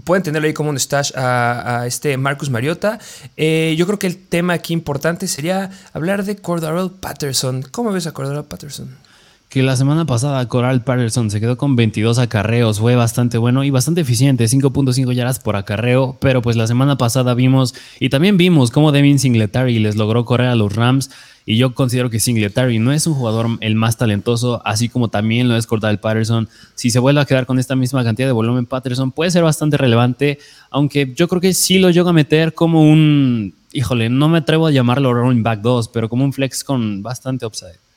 Pueden 0.04 0.22
tenerlo 0.22 0.46
ahí 0.46 0.52
como 0.52 0.70
un 0.70 0.78
stash 0.78 1.12
a, 1.14 1.84
este 1.86 2.16
Marcus 2.16 2.50
Mariota. 2.50 2.98
Eh, 3.36 3.74
yo 3.78 3.86
creo 3.86 3.98
que 3.98 4.08
el 4.08 4.26
tema 4.26 4.54
aquí 4.54 4.72
importante 4.72 5.28
sería 5.28 5.70
hablar 5.92 6.24
de 6.24 6.36
Cordarrelle 6.36 6.90
Patterson. 7.00 7.62
¿Cómo 7.70 7.92
ves 7.92 8.06
a 8.08 8.12
Cordarrelle 8.12 8.48
Patterson? 8.48 8.96
Que 9.52 9.62
la 9.62 9.76
semana 9.76 10.06
pasada 10.06 10.48
Coral 10.48 10.82
Patterson 10.82 11.30
se 11.30 11.38
quedó 11.38 11.58
con 11.58 11.76
22 11.76 12.18
acarreos, 12.18 12.80
fue 12.80 12.96
bastante 12.96 13.36
bueno 13.36 13.64
y 13.64 13.68
bastante 13.70 14.00
eficiente, 14.00 14.46
5.5 14.46 15.12
yardas 15.12 15.40
por 15.40 15.56
acarreo, 15.56 16.16
pero 16.20 16.40
pues 16.40 16.56
la 16.56 16.66
semana 16.66 16.96
pasada 16.96 17.34
vimos 17.34 17.74
y 18.00 18.08
también 18.08 18.38
vimos 18.38 18.70
cómo 18.70 18.92
Devin 18.92 19.18
Singletary 19.18 19.78
les 19.78 19.96
logró 19.96 20.24
correr 20.24 20.46
a 20.46 20.54
los 20.54 20.74
Rams 20.74 21.10
y 21.44 21.58
yo 21.58 21.74
considero 21.74 22.08
que 22.08 22.18
Singletary 22.18 22.78
no 22.78 22.92
es 22.92 23.06
un 23.06 23.12
jugador 23.12 23.58
el 23.60 23.74
más 23.74 23.98
talentoso, 23.98 24.62
así 24.64 24.88
como 24.88 25.08
también 25.08 25.50
lo 25.50 25.56
es 25.58 25.66
Cordell 25.66 25.98
Patterson. 25.98 26.48
Si 26.74 26.88
se 26.88 26.98
vuelve 26.98 27.20
a 27.20 27.26
quedar 27.26 27.44
con 27.44 27.58
esta 27.58 27.76
misma 27.76 28.02
cantidad 28.04 28.28
de 28.28 28.32
volumen, 28.32 28.64
Patterson 28.64 29.12
puede 29.12 29.32
ser 29.32 29.42
bastante 29.42 29.76
relevante, 29.76 30.38
aunque 30.70 31.12
yo 31.14 31.28
creo 31.28 31.42
que 31.42 31.52
sí 31.52 31.78
lo 31.78 31.90
llega 31.90 32.08
a 32.08 32.14
meter 32.14 32.54
como 32.54 32.90
un, 32.90 33.52
híjole, 33.70 34.08
no 34.08 34.30
me 34.30 34.38
atrevo 34.38 34.68
a 34.68 34.70
llamarlo 34.70 35.12
running 35.12 35.42
back 35.42 35.60
2, 35.60 35.88
pero 35.88 36.08
como 36.08 36.24
un 36.24 36.32
flex 36.32 36.64
con 36.64 37.02
bastante 37.02 37.44
upside. 37.44 37.91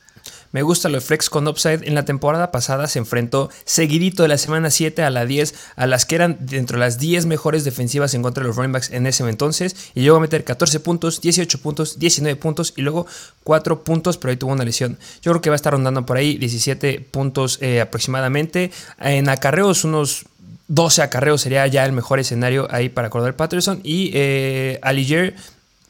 Me 0.56 0.64
gusta 0.64 0.88
lo 0.88 0.95
de 0.95 1.02
Flex 1.02 1.30
con 1.30 1.50
Upside. 1.50 1.85
En 1.85 1.95
la 1.95 2.06
temporada 2.06 2.50
pasada 2.50 2.88
se 2.88 2.97
enfrentó 2.97 3.50
seguidito 3.66 4.24
de 4.24 4.30
la 4.30 4.38
semana 4.38 4.69
7 4.69 5.04
a 5.04 5.09
la 5.09 5.26
10, 5.26 5.54
a 5.76 5.85
las 5.85 6.06
que 6.06 6.16
eran 6.16 6.38
dentro 6.40 6.78
de 6.78 6.85
las 6.85 6.97
10 6.97 7.26
mejores 7.26 7.66
defensivas 7.66 8.14
en 8.14 8.21
contra 8.21 8.42
de 8.42 8.47
los 8.47 8.56
running 8.56 8.71
backs 8.71 8.90
en 8.92 9.06
ese 9.06 9.28
entonces. 9.28 9.76
Y 9.95 10.04
llegó 10.04 10.16
a 10.16 10.21
meter 10.21 10.45
14 10.45 10.80
puntos, 10.80 11.19
18 11.19 11.59
puntos, 11.59 12.00
19 12.00 12.38
puntos 12.38 12.71
y 12.78 12.83
luego 12.83 13.06
4 13.44 13.83
puntos, 13.83 14.18
pero 14.18 14.31
ahí 14.31 14.38
tuvo 14.38 14.54
una 14.54 14.64
lesión. 14.64 14.97
Yo 15.21 15.33
creo 15.33 15.42
que 15.42 15.50
va 15.50 15.56
a 15.56 15.57
estar 15.57 15.74
rondando 15.74 16.06
por 16.06 16.16
ahí 16.16 16.38
17 16.38 17.02
puntos 17.12 17.57
eh, 17.59 17.81
aproximadamente. 17.81 18.71
En 19.02 19.28
acarreos, 19.28 19.83
unos 19.83 20.24
12 20.69 21.02
acarreos 21.02 21.42
sería 21.42 21.68
ya 21.68 21.85
el 21.85 21.92
mejor 21.92 22.19
escenario 22.19 22.69
ahí 22.71 22.88
para 22.88 23.09
Cordell 23.09 23.33
Patterson. 23.35 23.81
Y 23.83 24.12
eh, 24.14 24.80
Aliger 24.83 25.35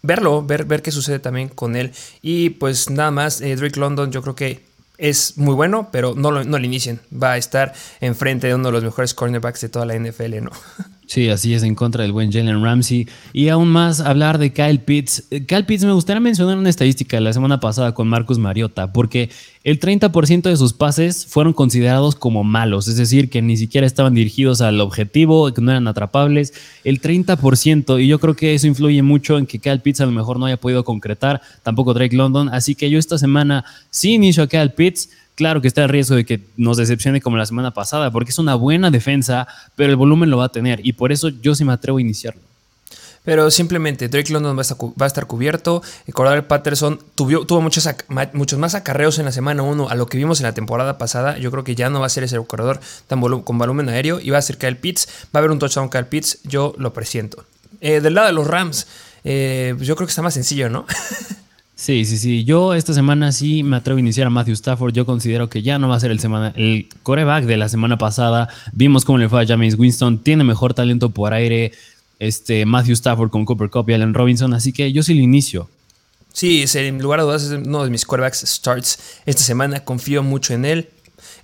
verlo, 0.06 0.46
ver, 0.46 0.66
ver 0.66 0.82
qué 0.82 0.92
sucede 0.92 1.20
también 1.20 1.50
con 1.50 1.76
él. 1.76 1.92
Y 2.22 2.52
pues 2.52 2.90
nada 2.90 3.12
más, 3.12 3.42
eh, 3.42 3.56
Drake 3.56 3.80
London 3.80 4.12
yo 4.12 4.22
creo 4.22 4.36
que 4.36 4.64
es 4.98 5.38
muy 5.38 5.54
bueno, 5.54 5.90
pero 5.92 6.14
no 6.16 6.32
lo, 6.32 6.44
no 6.44 6.58
lo 6.58 6.66
inicien. 6.66 7.00
Va 7.12 7.34
a 7.34 7.38
estar 7.38 7.74
enfrente 8.00 8.48
de 8.48 8.56
uno 8.56 8.70
de 8.70 8.72
los 8.74 8.84
mejores 8.84 9.14
cornerbacks 9.14 9.62
de 9.62 9.70
toda 9.70 9.86
la 9.86 9.98
NFL, 9.98 10.42
¿no? 10.42 10.52
Sí, 11.08 11.30
así 11.30 11.54
es, 11.54 11.62
en 11.62 11.76
contra 11.76 12.02
del 12.02 12.12
buen 12.12 12.32
Jalen 12.32 12.64
Ramsey. 12.64 13.08
Y 13.32 13.50
aún 13.50 13.68
más 13.68 14.00
hablar 14.00 14.40
de 14.40 14.52
Kyle 14.54 14.80
Pitts. 14.80 15.28
Eh, 15.30 15.46
Kyle 15.46 15.66
Pitts 15.66 15.86
me 15.86 15.92
gustaría 15.92 16.20
mencionar 16.20 16.58
una 16.58 16.70
estadística 16.70 17.20
la 17.20 17.32
semana 17.32 17.60
pasada 17.60 17.94
con 17.94 18.08
Marcus 18.08 18.40
Mariota, 18.40 18.92
porque 18.92 19.30
el 19.64 19.80
30% 19.80 20.50
de 20.50 20.58
sus 20.58 20.74
pases 20.74 21.28
fueron 21.28 21.54
considerados 21.54 22.16
como 22.16 22.44
malos, 22.44 22.88
es 22.88 22.98
decir, 22.98 23.30
que 23.30 23.42
ni 23.42 23.56
siquiera 23.56 23.86
estaban 23.86 24.16
dirigidos 24.16 24.62
al 24.62 24.82
objetivo, 24.82 25.54
que 25.54 25.62
no 25.62 25.72
eran 25.72 25.88
atrapables. 25.88 26.54
El 26.84 27.02
30%, 27.02 28.02
y 28.02 28.08
yo 28.08 28.20
creo 28.20 28.36
que 28.36 28.56
eso 28.56 28.66
influye 28.66 29.04
mucho 29.04 29.38
en 29.38 29.46
que 29.46 29.60
Kyle 29.60 29.82
Pitts 29.82 30.02
a 30.02 30.06
lo 30.08 30.12
mejor 30.12 30.40
no 30.40 30.48
haya 30.48 30.58
podido 30.58 30.84
concretar, 30.84 31.42
tampoco 31.62 31.94
Drake 31.94 32.16
London. 32.16 32.50
Así 32.50 32.74
que 32.74 32.90
yo 32.90 32.98
esta 32.98 33.20
semana 33.20 33.64
sí 33.92 34.14
inicio 34.14 34.44
a 34.44 34.48
Kyle 34.48 34.72
Pitts 34.72 35.10
claro 35.36 35.62
que 35.62 35.68
está 35.68 35.84
el 35.84 35.90
riesgo 35.90 36.16
de 36.16 36.26
que 36.26 36.42
nos 36.58 36.78
decepcione 36.78 37.22
como 37.22 37.38
la 37.38 37.46
semana 37.46 37.72
pasada, 37.72 38.12
porque 38.12 38.32
es 38.32 38.40
una 38.40 38.56
buena 38.56 38.92
defensa, 38.92 39.48
pero 39.76 39.92
el 39.92 39.96
volumen 39.96 40.30
lo 40.30 40.38
va 40.38 40.46
a 40.46 40.50
tener 40.50 40.86
y 40.86 40.94
por 40.94 41.12
eso 41.12 41.30
yo 41.30 41.56
sí 41.56 41.64
me 41.64 41.74
atrevo 41.74 41.98
a 41.98 42.02
iniciarlo. 42.02 42.42
Pero 43.26 43.50
simplemente 43.50 44.08
Drake 44.08 44.32
London 44.32 44.56
va 44.56 44.62
a 45.06 45.08
estar, 45.08 45.26
cubierto. 45.26 45.82
El 46.06 46.14
Cordell 46.14 46.44
Patterson 46.44 47.00
tuvo, 47.16 47.60
muchos, 47.60 48.60
más 48.60 48.76
acarreos 48.76 49.18
en 49.18 49.26
la 49.26 49.32
semana 49.32 49.64
1 49.64 49.90
a 49.90 49.96
lo 49.96 50.06
que 50.06 50.18
vimos 50.18 50.40
en 50.40 50.44
la 50.44 50.54
temporada 50.54 51.00
pasada. 51.00 51.38
Yo 51.40 51.50
creo 51.50 51.64
que 51.64 51.74
ya 51.74 51.90
no 51.90 52.00
va 52.00 52.06
a 52.06 52.10
ser 52.10 52.24
ese 52.24 52.38
corredor 52.46 52.80
con 53.44 53.58
volumen 53.58 53.90
aéreo 53.90 54.20
y 54.22 54.30
va 54.30 54.38
a 54.38 54.44
ser 54.44 54.60
Kyle 54.60 54.78
Pitts. 54.78 55.08
Va 55.26 55.30
a 55.34 55.38
haber 55.40 55.50
un 55.50 55.58
touchdown 55.58 55.90
Kyle 55.90 56.06
Pitts. 56.06 56.38
Yo 56.44 56.76
lo 56.78 56.94
presiento. 56.94 57.44
Eh, 57.82 58.00
del 58.00 58.14
lado 58.14 58.28
de 58.28 58.34
los 58.34 58.46
Rams, 58.46 58.86
eh, 59.24 59.74
pues 59.76 59.88
yo 59.88 59.96
creo 59.96 60.06
que 60.06 60.12
está 60.12 60.22
más 60.22 60.36
sencillo, 60.36 60.70
¿no? 60.70 60.86
Sí, 61.76 62.06
sí, 62.06 62.18
sí. 62.18 62.46
Yo 62.46 62.74
esta 62.74 62.94
semana 62.94 63.34
sí 63.34 63.62
me 63.62 63.76
atrevo 63.76 63.98
a 63.98 64.00
iniciar 64.00 64.28
a 64.28 64.30
Matthew 64.30 64.54
Stafford. 64.54 64.94
Yo 64.94 65.06
considero 65.06 65.50
que 65.50 65.62
ya 65.62 65.78
no 65.78 65.90
va 65.90 65.98
a 65.98 66.00
ser 66.00 66.10
el, 66.12 66.20
semana, 66.20 66.54
el 66.56 66.88
coreback 67.04 67.44
de 67.46 67.58
la 67.58 67.68
semana 67.68 67.98
pasada. 67.98 68.48
Vimos 68.72 69.04
cómo 69.04 69.18
le 69.18 69.28
fue 69.28 69.44
a 69.44 69.46
James 69.46 69.76
Winston. 69.78 70.20
Tiene 70.20 70.46
mejor 70.46 70.74
talento 70.74 71.10
por 71.10 71.34
aire 71.34 71.74
este, 72.20 72.66
Matthew 72.66 72.94
Stafford 72.94 73.30
con 73.30 73.46
Cooper 73.46 73.70
Cup 73.70 73.90
y 73.90 73.94
Allen 73.94 74.14
Robinson. 74.14 74.54
Así 74.54 74.72
que 74.72 74.94
yo 74.94 75.04
sí 75.04 75.14
lo 75.14 75.22
inicio. 75.22 75.70
Sí, 76.32 76.66
en 76.74 77.02
lugar 77.02 77.20
de 77.20 77.26
dudas 77.26 77.44
es 77.44 77.52
uno 77.52 77.84
de 77.84 77.90
mis 77.90 78.06
quarterbacks 78.06 78.44
starts 78.46 79.00
esta 79.26 79.44
semana. 79.44 79.84
Confío 79.84 80.24
mucho 80.24 80.54
en 80.54 80.66
él. 80.66 80.90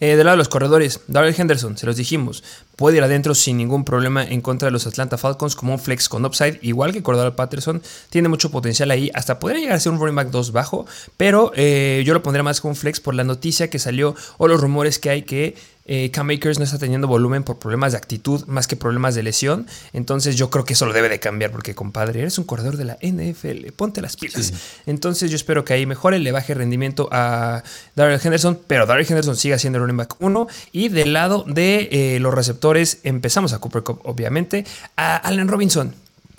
Eh, 0.02 0.16
del 0.16 0.26
lado 0.26 0.32
de 0.32 0.40
los 0.40 0.50
corredores, 0.50 1.02
Darrell 1.08 1.36
Henderson, 1.38 1.78
se 1.78 1.86
los 1.86 1.96
dijimos, 1.96 2.44
puede 2.76 2.98
ir 2.98 3.04
adentro 3.04 3.36
sin 3.36 3.58
ningún 3.58 3.86
problema 3.86 4.24
en 4.24 4.42
contra 4.42 4.66
de 4.66 4.72
los 4.72 4.88
Atlanta 4.88 5.16
Falcons 5.16 5.56
como 5.56 5.74
un 5.74 5.80
flex 5.80 6.10
con 6.10 6.26
upside, 6.26 6.58
igual 6.64 6.92
que 6.92 7.04
Cordell 7.04 7.34
Patterson, 7.34 7.84
tiene 8.10 8.28
mucho 8.28 8.50
potencial 8.50 8.90
ahí, 8.90 9.12
hasta 9.14 9.38
podría 9.38 9.62
llegar 9.62 9.76
a 9.76 9.80
ser 9.80 9.92
un 9.92 10.00
running 10.00 10.16
back 10.16 10.32
2 10.32 10.54
bajo, 10.54 10.88
pero 11.18 11.52
eh, 11.56 12.02
yo 12.04 12.16
lo 12.16 12.24
pondría 12.24 12.42
más 12.42 12.62
como 12.62 12.72
un 12.72 12.76
flex 12.76 13.00
por 13.00 13.14
la 13.14 13.24
noticia 13.24 13.70
que 13.70 13.78
salió 13.78 14.16
o 14.40 14.48
los 14.48 14.60
rumores 14.60 14.98
que 14.98 15.12
hay 15.12 15.22
que 15.22 15.56
eh, 15.94 16.10
Cam 16.10 16.26
Makers 16.26 16.58
no 16.58 16.64
está 16.64 16.78
teniendo 16.78 17.06
volumen 17.06 17.44
por 17.44 17.60
problemas 17.60 17.92
de 17.92 17.98
actitud 17.98 18.46
más 18.48 18.66
que 18.66 18.78
problemas 18.78 19.14
de 19.14 19.24
lesión. 19.24 19.68
Entonces 19.92 20.38
yo 20.38 20.50
creo 20.50 20.64
que 20.64 20.72
eso 20.72 20.86
lo 20.86 20.94
debe 20.94 21.10
de 21.10 21.20
cambiar 21.20 21.52
porque, 21.52 21.76
compadre, 21.76 22.22
eres 22.22 22.38
un 22.38 22.46
corredor 22.46 22.78
de 22.78 22.86
la 22.86 22.98
NFL, 23.02 23.74
ponte 23.76 24.02
las 24.02 24.16
pilas. 24.16 24.54
Entonces 24.86 25.30
yo 25.30 25.36
espero 25.36 25.66
que 25.66 25.74
ahí 25.74 25.86
mejore, 25.86 26.20
le 26.20 26.32
baje 26.32 26.54
rendimiento 26.54 27.10
a 27.12 27.62
Darrell 27.98 28.22
Henderson, 28.24 28.58
pero 28.68 28.86
Darrell 28.86 29.06
Henderson 29.06 29.36
siga 29.36 29.60
siendo 29.60 29.80
el 29.80 29.84
running 29.84 29.98
back 29.98 30.16
1. 30.20 30.48
Y 30.72 30.88
del 30.88 31.12
lado 31.12 31.44
de 31.46 31.90
eh, 31.92 32.20
los 32.22 32.34
receptores 32.34 33.00
empezamos 33.04 33.52
a 33.52 33.60
Cooper 33.60 33.84
Cup, 33.84 34.00
obviamente, 34.06 34.64
a 34.96 35.18
Allen 35.18 35.50
Robinson. 35.50 35.94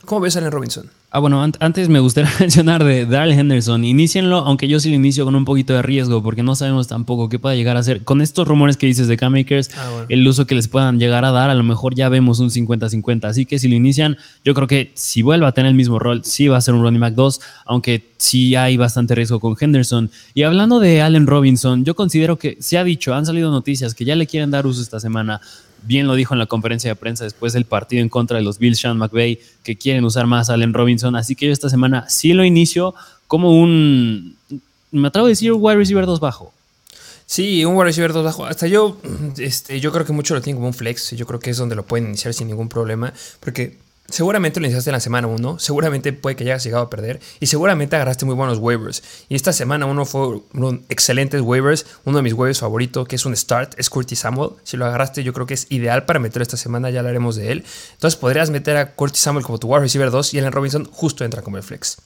¿Cómo 0.04 0.20
ves 0.20 0.36
a 0.36 0.40
Allen 0.40 0.52
Robinson? 0.52 0.90
Ah, 1.14 1.18
bueno, 1.18 1.42
antes 1.42 1.90
me 1.90 2.00
gustaría 2.00 2.30
mencionar 2.40 2.82
de 2.84 3.04
Darrell 3.04 3.38
Henderson. 3.38 3.84
Inicienlo, 3.84 4.38
aunque 4.38 4.66
yo 4.66 4.80
sí 4.80 4.88
lo 4.88 4.96
inicio 4.96 5.24
con 5.26 5.34
un 5.34 5.44
poquito 5.44 5.74
de 5.74 5.82
riesgo, 5.82 6.22
porque 6.22 6.42
no 6.42 6.56
sabemos 6.56 6.88
tampoco 6.88 7.28
qué 7.28 7.38
pueda 7.38 7.54
llegar 7.54 7.76
a 7.76 7.82
ser. 7.82 8.02
Con 8.02 8.22
estos 8.22 8.48
rumores 8.48 8.78
que 8.78 8.86
dices 8.86 9.08
de 9.08 9.18
K-Makers, 9.18 9.70
ah, 9.76 10.06
el 10.08 10.26
uso 10.26 10.46
que 10.46 10.54
les 10.54 10.68
puedan 10.68 10.98
llegar 10.98 11.26
a 11.26 11.30
dar, 11.30 11.50
a 11.50 11.54
lo 11.54 11.62
mejor 11.64 11.94
ya 11.94 12.08
vemos 12.08 12.40
un 12.40 12.48
50-50. 12.48 13.24
Así 13.24 13.44
que 13.44 13.58
si 13.58 13.68
lo 13.68 13.74
inician, 13.74 14.16
yo 14.42 14.54
creo 14.54 14.66
que 14.66 14.90
si 14.94 15.20
vuelve 15.20 15.46
a 15.46 15.52
tener 15.52 15.68
el 15.68 15.76
mismo 15.76 15.98
rol, 15.98 16.24
sí 16.24 16.48
va 16.48 16.56
a 16.56 16.60
ser 16.62 16.72
un 16.74 16.82
running 16.82 17.00
back 17.00 17.14
2, 17.14 17.40
aunque 17.66 18.12
sí 18.16 18.56
hay 18.56 18.78
bastante 18.78 19.14
riesgo 19.14 19.38
con 19.38 19.54
Henderson. 19.60 20.10
Y 20.32 20.44
hablando 20.44 20.80
de 20.80 21.02
Allen 21.02 21.26
Robinson, 21.26 21.84
yo 21.84 21.94
considero 21.94 22.38
que 22.38 22.56
se 22.60 22.78
ha 22.78 22.84
dicho, 22.84 23.14
han 23.14 23.26
salido 23.26 23.50
noticias 23.50 23.94
que 23.94 24.06
ya 24.06 24.16
le 24.16 24.26
quieren 24.26 24.50
dar 24.50 24.66
uso 24.66 24.80
esta 24.80 24.98
semana 24.98 25.42
bien 25.82 26.06
lo 26.06 26.14
dijo 26.14 26.34
en 26.34 26.38
la 26.38 26.46
conferencia 26.46 26.90
de 26.90 26.96
prensa 26.96 27.24
después 27.24 27.52
del 27.52 27.64
partido 27.64 28.02
en 28.02 28.08
contra 28.08 28.36
de 28.36 28.42
los 28.42 28.58
Bills, 28.58 28.78
Sean 28.78 28.98
McVay, 28.98 29.40
que 29.62 29.76
quieren 29.76 30.04
usar 30.04 30.26
más 30.26 30.50
a 30.50 30.54
Allen 30.54 30.74
Robinson. 30.74 31.16
Así 31.16 31.34
que 31.34 31.46
yo 31.46 31.52
esta 31.52 31.68
semana 31.68 32.08
sí 32.08 32.32
lo 32.32 32.44
inicio 32.44 32.94
como 33.26 33.58
un, 33.58 34.36
me 34.90 35.08
atrevo 35.08 35.26
a 35.26 35.30
decir, 35.30 35.52
wide 35.52 35.76
receiver 35.76 36.06
2 36.06 36.20
bajo. 36.20 36.52
Sí, 37.26 37.64
un 37.64 37.74
wide 37.74 37.86
receiver 37.86 38.12
2 38.12 38.24
bajo. 38.24 38.44
Hasta 38.44 38.66
yo, 38.66 38.98
este, 39.38 39.80
yo 39.80 39.90
creo 39.90 40.04
que 40.04 40.12
muchos 40.12 40.34
lo 40.34 40.42
tienen 40.42 40.58
como 40.58 40.68
un 40.68 40.74
flex. 40.74 41.12
Yo 41.12 41.26
creo 41.26 41.40
que 41.40 41.50
es 41.50 41.56
donde 41.56 41.74
lo 41.74 41.84
pueden 41.84 42.08
iniciar 42.08 42.34
sin 42.34 42.48
ningún 42.48 42.68
problema. 42.68 43.12
Porque 43.40 43.78
Seguramente 44.12 44.60
lo 44.60 44.66
iniciaste 44.66 44.90
en 44.90 44.92
la 44.92 45.00
semana 45.00 45.26
1, 45.26 45.58
seguramente 45.58 46.12
puede 46.12 46.36
que 46.36 46.44
hayas 46.44 46.62
llegado 46.62 46.84
a 46.84 46.90
perder 46.90 47.18
y 47.40 47.46
seguramente 47.46 47.96
agarraste 47.96 48.26
muy 48.26 48.34
buenos 48.34 48.58
waivers. 48.58 49.02
Y 49.30 49.36
esta 49.36 49.54
semana 49.54 49.86
uno 49.86 50.04
fue 50.04 50.42
un 50.52 50.84
excelentes 50.90 51.40
waivers, 51.40 51.86
uno 52.04 52.18
de 52.18 52.22
mis 52.22 52.34
waivers 52.34 52.60
favoritos 52.60 53.08
que 53.08 53.16
es 53.16 53.24
un 53.24 53.34
start, 53.34 53.72
es 53.78 53.88
Curtis 53.88 54.18
Samuel. 54.18 54.50
Si 54.64 54.76
lo 54.76 54.84
agarraste 54.84 55.24
yo 55.24 55.32
creo 55.32 55.46
que 55.46 55.54
es 55.54 55.66
ideal 55.70 56.04
para 56.04 56.18
meter 56.18 56.42
esta 56.42 56.58
semana, 56.58 56.90
ya 56.90 56.98
hablaremos 56.98 57.36
de 57.36 57.52
él. 57.52 57.64
Entonces 57.94 58.20
podrías 58.20 58.50
meter 58.50 58.76
a 58.76 58.92
Curtis 58.92 59.22
Samuel 59.22 59.46
como 59.46 59.56
tu 59.56 59.68
wide 59.68 59.80
receiver 59.80 60.10
2 60.10 60.34
y 60.34 60.40
Allen 60.40 60.52
Robinson 60.52 60.84
justo 60.92 61.24
entra 61.24 61.40
como 61.40 61.56
el 61.56 61.62
flex. 61.62 61.96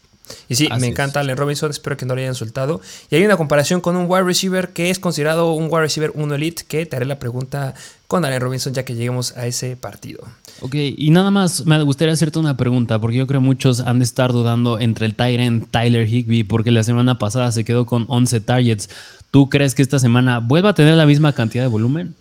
Y 0.49 0.54
sí, 0.56 0.68
me 0.80 0.88
encanta 0.88 1.21
Allen 1.21 1.37
Robinson, 1.37 1.71
espero 1.71 1.97
que 1.97 2.06
no 2.06 2.14
lo 2.14 2.21
hayan 2.21 2.35
soltado. 2.35 2.80
Y 3.11 3.16
hay 3.16 3.25
una 3.25 3.37
comparación 3.37 3.80
con 3.80 3.97
un 3.97 4.06
wide 4.09 4.25
receiver 4.25 4.71
que 4.71 4.90
es 4.90 4.99
considerado 4.99 5.52
un 5.52 5.64
wide 5.64 5.83
receiver 5.83 6.12
1 6.14 6.35
elite, 6.35 6.64
que 6.66 6.87
te 6.87 6.97
haré 6.97 7.06
la 7.06 7.18
pregunta 7.18 7.75
con 8.06 8.25
Allen 8.25 8.40
Robinson 8.40 8.73
ya 8.73 8.85
que 8.85 8.95
lleguemos 8.95 9.37
a 9.37 9.47
ese 9.47 9.76
partido. 9.76 10.21
Ok, 10.61 10.75
y 10.75 11.11
nada 11.11 11.30
más 11.30 11.66
me 11.66 11.83
gustaría 11.83 12.14
hacerte 12.14 12.38
una 12.38 12.56
pregunta, 12.56 13.00
porque 13.00 13.18
yo 13.18 13.26
creo 13.26 13.40
que 13.40 13.47
muchos 13.47 13.80
han 13.80 13.99
de 13.99 14.04
estar 14.04 14.33
dudando 14.33 14.78
entre 14.78 15.06
el 15.06 15.14
Tyrant 15.14 15.71
Tyler 15.71 16.09
Higby, 16.09 16.45
porque 16.45 16.71
la 16.71 16.83
semana 16.83 17.18
pasada 17.18 17.52
se 17.52 17.64
quedó 17.64 17.87
con 17.87 18.06
11 18.09 18.40
targets. 18.40 18.88
¿Tú 19.30 19.50
crees 19.50 19.75
que 19.75 19.83
esta 19.83 19.99
semana 19.99 20.38
vuelva 20.38 20.71
a 20.71 20.75
tener 20.75 20.95
la 20.95 21.06
misma 21.06 21.33
cantidad 21.33 21.64
de 21.64 21.68
volumen? 21.68 22.14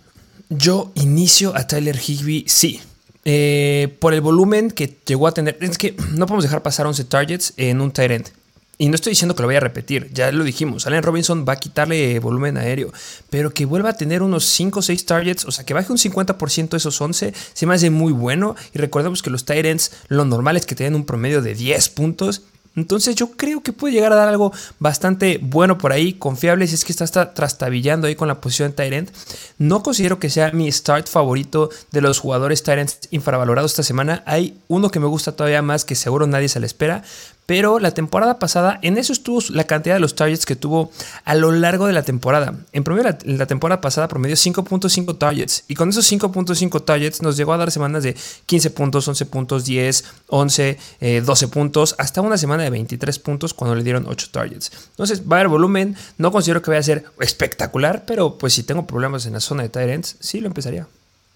Yo 0.49 0.91
inicio 0.95 1.55
a 1.55 1.65
Tyler 1.65 1.97
Higby, 1.97 2.45
sí. 2.47 2.81
Eh, 3.27 3.95
por 3.99 4.13
el 4.13 4.21
volumen 4.21 4.69
que 4.69 4.97
llegó 5.05 5.27
a 5.27 5.33
tener. 5.33 5.57
Es 5.59 5.77
que 5.77 5.95
no 6.11 6.27
podemos 6.27 6.43
dejar 6.43 6.61
pasar 6.61 6.85
11 6.85 7.03
targets 7.05 7.53
en 7.57 7.81
un 7.81 7.91
tight. 7.91 8.29
Y 8.77 8.89
no 8.89 8.95
estoy 8.95 9.11
diciendo 9.11 9.35
que 9.35 9.41
lo 9.41 9.47
vaya 9.47 9.59
a 9.59 9.61
repetir, 9.61 10.09
ya 10.13 10.33
lo 10.33 10.43
dijimos, 10.43 10.85
Allen 10.85 11.01
Robinson 11.01 11.45
va 11.47 11.53
a 11.53 11.55
quitarle 11.55 12.19
volumen 12.19 12.57
aéreo, 12.57 12.91
pero 13.29 13.53
que 13.53 13.65
vuelva 13.65 13.91
a 13.91 13.93
tener 13.93 14.21
unos 14.21 14.43
5 14.47 14.79
o 14.79 14.81
6 14.81 15.05
targets, 15.05 15.45
o 15.45 15.51
sea, 15.51 15.65
que 15.65 15.73
baje 15.73 15.93
un 15.93 15.97
50% 15.97 16.69
de 16.71 16.77
esos 16.77 16.99
11, 16.99 17.33
se 17.53 17.65
me 17.65 17.73
hace 17.73 17.89
muy 17.89 18.11
bueno. 18.11 18.55
Y 18.73 18.79
recordemos 18.79 19.21
que 19.21 19.29
los 19.29 19.45
tight 19.45 19.65
ends, 19.65 19.91
lo 20.09 20.25
normal 20.25 20.57
es 20.57 20.65
que 20.65 20.75
tengan 20.75 20.95
un 20.95 21.05
promedio 21.05 21.41
de 21.41 21.55
10 21.55 21.87
puntos. 21.89 22.41
Entonces 22.75 23.15
yo 23.15 23.31
creo 23.31 23.61
que 23.61 23.73
puede 23.73 23.93
llegar 23.93 24.11
a 24.11 24.15
dar 24.15 24.27
algo 24.27 24.51
bastante 24.79 25.39
bueno 25.41 25.77
por 25.77 25.91
ahí, 25.91 26.13
confiable 26.13 26.67
si 26.67 26.75
es 26.75 26.85
que 26.85 26.91
está, 26.91 27.05
está 27.05 27.33
trastabillando 27.33 28.07
ahí 28.07 28.15
con 28.15 28.27
la 28.27 28.41
posición 28.41 28.71
de 28.71 28.75
Tyrant. 28.75 29.09
No 29.57 29.83
considero 29.83 30.19
que 30.19 30.29
sea 30.29 30.51
mi 30.51 30.71
start 30.71 31.07
favorito 31.07 31.69
de 31.91 32.01
los 32.01 32.19
jugadores 32.19 32.63
Tyrants 32.63 32.99
infravalorados 33.11 33.71
esta 33.71 33.83
semana. 33.83 34.23
Hay 34.25 34.57
uno 34.67 34.89
que 34.89 34.99
me 34.99 35.07
gusta 35.07 35.35
todavía 35.35 35.61
más 35.61 35.85
que 35.85 35.95
seguro 35.95 36.27
nadie 36.27 36.49
se 36.49 36.59
le 36.59 36.65
espera, 36.65 37.03
pero 37.45 37.79
la 37.79 37.91
temporada 37.91 38.39
pasada, 38.39 38.79
en 38.81 38.97
eso 38.97 39.13
estuvo 39.13 39.39
la 39.49 39.65
cantidad 39.65 39.95
de 39.95 39.99
los 39.99 40.15
targets 40.15 40.45
que 40.45 40.55
tuvo 40.55 40.91
a 41.25 41.35
lo 41.35 41.51
largo 41.51 41.85
de 41.85 41.93
la 41.93 42.03
temporada. 42.03 42.55
En 42.73 42.83
promedio, 42.83 43.15
la, 43.23 43.45
temporada 43.45 43.81
pasada 43.81 44.07
promedió 44.07 44.35
5.5 44.35 45.17
targets. 45.17 45.63
Y 45.67 45.75
con 45.75 45.89
esos 45.89 46.11
5.5 46.11 46.83
targets 46.83 47.21
nos 47.21 47.37
llegó 47.37 47.53
a 47.53 47.57
dar 47.57 47.71
semanas 47.71 48.03
de 48.03 48.15
15 48.45 48.71
puntos, 48.71 49.07
11 49.07 49.25
puntos, 49.27 49.65
10, 49.65 50.05
11, 50.27 50.77
12 51.23 51.47
puntos, 51.49 51.95
hasta 51.99 52.21
una 52.21 52.37
semana 52.37 52.63
de 52.63 52.71
23 52.71 53.19
puntos 53.19 53.53
cuando 53.53 53.75
le 53.75 53.83
dieron 53.83 54.05
8 54.07 54.27
targets. 54.31 54.71
Entonces 54.91 55.21
va 55.21 55.37
a 55.37 55.39
haber 55.41 55.49
volumen. 55.49 55.95
No 56.17 56.31
considero 56.31 56.61
que 56.61 56.71
vaya 56.71 56.79
a 56.79 56.83
ser 56.83 57.05
espectacular, 57.19 58.05
pero 58.05 58.37
pues 58.37 58.53
si 58.53 58.63
tengo 58.63 58.87
problemas 58.87 59.25
en 59.27 59.33
la 59.33 59.39
zona 59.39 59.63
de 59.63 59.69
targets, 59.69 60.17
sí 60.19 60.39
lo 60.39 60.47
empezaría. 60.47 60.87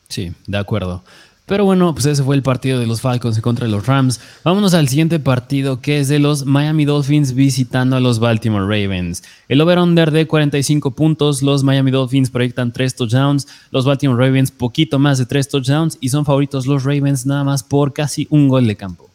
Sí, 0.07 0.33
de 0.47 0.57
acuerdo. 0.57 1.03
Pero 1.49 1.65
bueno, 1.65 1.95
pues 1.95 2.05
ese 2.05 2.23
fue 2.23 2.35
el 2.35 2.43
partido 2.43 2.79
de 2.79 2.85
los 2.85 3.01
Falcons 3.01 3.41
contra 3.41 3.67
los 3.67 3.87
Rams. 3.87 4.19
Vámonos 4.43 4.75
al 4.75 4.87
siguiente 4.87 5.19
partido 5.19 5.81
que 5.81 5.99
es 5.99 6.07
de 6.07 6.19
los 6.19 6.45
Miami 6.45 6.85
Dolphins 6.85 7.33
visitando 7.33 7.95
a 7.95 7.99
los 7.99 8.19
Baltimore 8.19 8.65
Ravens. 8.65 9.23
El 9.47 9.59
over-under 9.59 10.11
de 10.11 10.27
45 10.27 10.91
puntos, 10.91 11.41
los 11.41 11.63
Miami 11.63 11.89
Dolphins 11.89 12.29
proyectan 12.29 12.71
3 12.71 12.95
touchdowns, 12.95 13.47
los 13.71 13.83
Baltimore 13.83 14.23
Ravens 14.23 14.51
poquito 14.51 14.99
más 14.99 15.17
de 15.17 15.25
3 15.25 15.49
touchdowns 15.49 15.97
y 15.99 16.09
son 16.09 16.23
favoritos 16.23 16.67
los 16.67 16.83
Ravens 16.83 17.25
nada 17.25 17.43
más 17.43 17.63
por 17.63 17.93
casi 17.93 18.27
un 18.29 18.47
gol 18.47 18.67
de 18.67 18.75
campo. 18.75 19.09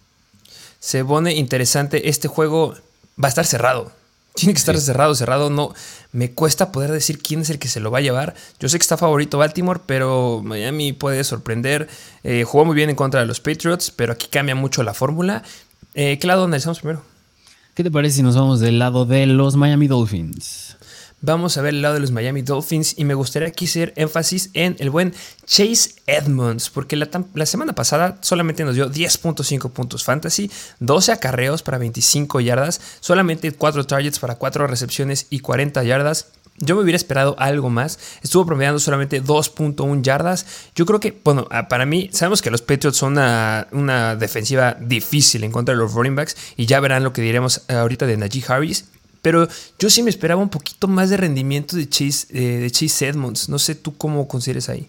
Se 0.81 1.05
pone 1.05 1.35
interesante, 1.35 2.09
este 2.09 2.27
juego 2.27 2.75
va 3.17 3.27
a 3.27 3.31
estar 3.31 3.47
cerrado. 3.47 3.93
Tiene 4.35 4.55
que 4.55 4.59
estar 4.59 4.77
cerrado, 4.77 5.15
cerrado. 5.15 5.51
No, 5.51 5.73
me 6.15 6.31
cuesta 6.31 6.71
poder 6.71 6.93
decir 6.93 7.19
quién 7.19 7.41
es 7.41 7.51
el 7.51 7.59
que 7.59 7.67
se 7.67 7.81
lo 7.81 7.91
va 7.91 7.99
a 7.99 8.01
llevar. 8.01 8.35
Yo 8.61 8.69
sé 8.69 8.79
que 8.79 8.83
está 8.83 8.97
favorito 8.97 9.37
Baltimore, 9.37 9.81
pero 9.85 10.43
Miami 10.45 10.93
puede 10.93 11.25
sorprender. 11.25 11.89
Eh, 12.23 12.45
jugó 12.45 12.65
muy 12.65 12.77
bien 12.77 12.89
en 12.89 12.95
contra 12.95 13.19
de 13.19 13.27
los 13.27 13.41
Patriots, 13.41 13.91
pero 13.91 14.13
aquí 14.13 14.29
cambia 14.31 14.55
mucho 14.55 14.85
la 14.85 14.95
fórmula. 14.95 15.43
Eh, 15.95 16.19
¿Qué 16.21 16.27
lado 16.29 16.45
analizamos 16.45 16.79
primero? 16.79 17.03
¿Qué 17.75 17.83
te 17.83 17.91
parece 17.91 18.17
si 18.17 18.23
nos 18.23 18.37
vamos 18.37 18.61
del 18.61 18.79
lado 18.79 19.07
de 19.07 19.27
los 19.27 19.57
Miami 19.57 19.89
Dolphins? 19.89 20.74
Vamos 21.25 21.57
a 21.57 21.63
ver 21.63 21.75
el 21.75 21.83
lado 21.83 21.95
de 21.95 22.01
los 22.01 22.11
Miami 22.11 22.43
Dolphins 22.43 22.95
y 22.99 23.05
me 23.05 23.15
gustaría 23.15 23.49
aquí 23.49 23.65
hacer 23.65 23.93
énfasis 23.97 24.51
en 24.53 24.77
el 24.79 24.91
buen 24.91 25.15
Chase 25.47 25.95
Edmonds, 26.07 26.71
porque 26.71 26.97
la, 26.97 27.47
semana 27.47 27.75
pasada 27.75 28.19
solamente 28.21 28.65
nos 28.65 28.75
dio 28.75 28.91
10.5 28.91 29.71
puntos 29.71 30.05
fantasy, 30.05 30.51
12 30.81 31.13
acarreos 31.13 31.63
para 31.63 31.79
25 31.79 32.41
yardas, 32.41 32.81
solamente 33.01 33.53
4 33.53 33.87
targets 33.87 34.19
para 34.19 34.37
4 34.37 34.67
recepciones 34.67 35.27
y 35.31 35.41
40 35.41 35.83
yardas. 35.85 36.29
Yo 36.59 36.77
me 36.77 36.83
hubiera 36.83 36.97
esperado 36.97 37.35
algo 37.41 37.69
más. 37.69 37.99
Estuvo 38.23 38.47
promediando 38.47 38.79
solamente 38.79 39.21
2.1 39.21 40.03
yardas. 40.03 40.47
Yo 40.77 40.87
creo 40.87 41.01
que, 41.01 41.21
bueno, 41.25 41.49
para 41.69 41.85
mí, 41.85 42.11
sabemos 42.13 42.43
que 42.43 42.51
los 42.53 42.63
Patriots 42.63 42.97
son 42.97 43.15
una, 43.15 43.67
una, 43.73 44.15
defensiva 44.15 44.77
difícil 44.81 45.43
en 45.43 45.51
contra 45.51 45.75
de 45.75 45.81
los 45.81 45.95
running 45.95 46.15
backs. 46.15 46.37
Y 46.57 46.67
ya 46.67 46.79
verán 46.79 47.03
lo 47.03 47.13
que 47.13 47.23
diremos 47.23 47.63
ahorita 47.69 48.07
de 48.07 48.19
Najee 48.19 48.45
Harris. 48.47 48.85
Pero 49.25 49.49
yo 49.79 49.89
sí 49.89 50.03
me 50.03 50.11
esperaba 50.11 50.43
un 50.43 50.51
poquito 50.51 50.87
más 50.87 51.09
de 51.09 51.17
rendimiento 51.17 51.79
de 51.79 51.89
Chase, 51.89 52.27
eh, 52.29 52.59
de 52.61 52.71
Chase 52.71 53.09
Edmonds. 53.09 53.49
No 53.49 53.59
sé 53.59 53.75
tú 53.75 53.97
cómo 53.97 54.29
consideres 54.29 54.69
ahí. 54.69 54.87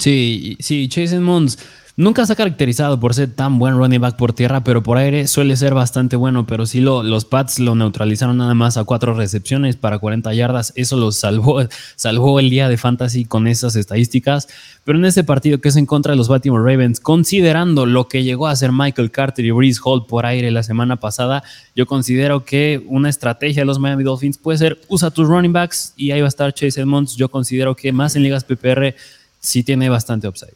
Sí, 0.00 0.56
sí, 0.58 0.88
Chase 0.88 1.14
Edmonds 1.14 1.56
Nunca 1.98 2.26
se 2.26 2.34
ha 2.34 2.36
caracterizado 2.36 3.00
por 3.00 3.14
ser 3.14 3.30
tan 3.30 3.58
buen 3.58 3.78
running 3.78 4.02
back 4.02 4.16
por 4.16 4.34
tierra, 4.34 4.62
pero 4.62 4.82
por 4.82 4.98
aire 4.98 5.26
suele 5.26 5.56
ser 5.56 5.72
bastante 5.72 6.14
bueno. 6.14 6.46
Pero 6.46 6.66
sí 6.66 6.82
lo, 6.82 7.02
los 7.02 7.24
Pats 7.24 7.58
lo 7.58 7.74
neutralizaron 7.74 8.36
nada 8.36 8.52
más 8.52 8.76
a 8.76 8.84
cuatro 8.84 9.14
recepciones 9.14 9.76
para 9.76 9.98
40 9.98 10.34
yardas. 10.34 10.74
Eso 10.76 10.98
lo 10.98 11.10
salvó, 11.10 11.62
salvó 11.96 12.38
el 12.38 12.50
día 12.50 12.68
de 12.68 12.76
fantasy 12.76 13.24
con 13.24 13.46
esas 13.46 13.76
estadísticas. 13.76 14.46
Pero 14.84 14.98
en 14.98 15.06
este 15.06 15.24
partido 15.24 15.58
que 15.58 15.70
es 15.70 15.76
en 15.76 15.86
contra 15.86 16.12
de 16.12 16.16
los 16.16 16.28
Baltimore 16.28 16.70
Ravens, 16.70 17.00
considerando 17.00 17.86
lo 17.86 18.08
que 18.08 18.24
llegó 18.24 18.46
a 18.46 18.50
hacer 18.50 18.72
Michael 18.72 19.10
Carter 19.10 19.46
y 19.46 19.50
Breeze 19.52 19.80
Hall 19.82 20.04
por 20.04 20.26
aire 20.26 20.50
la 20.50 20.62
semana 20.62 20.96
pasada, 20.96 21.44
yo 21.74 21.86
considero 21.86 22.44
que 22.44 22.84
una 22.88 23.08
estrategia 23.08 23.62
de 23.62 23.66
los 23.66 23.78
Miami 23.78 24.04
Dolphins 24.04 24.36
puede 24.36 24.58
ser 24.58 24.78
usa 24.88 25.10
tus 25.10 25.26
running 25.26 25.54
backs 25.54 25.94
y 25.96 26.10
ahí 26.10 26.20
va 26.20 26.26
a 26.26 26.28
estar 26.28 26.52
Chase 26.52 26.78
Edmonds. 26.78 27.16
Yo 27.16 27.30
considero 27.30 27.74
que 27.74 27.90
más 27.90 28.16
en 28.16 28.22
ligas 28.22 28.44
PPR 28.44 28.94
sí 29.40 29.62
tiene 29.62 29.88
bastante 29.88 30.28
upside 30.28 30.55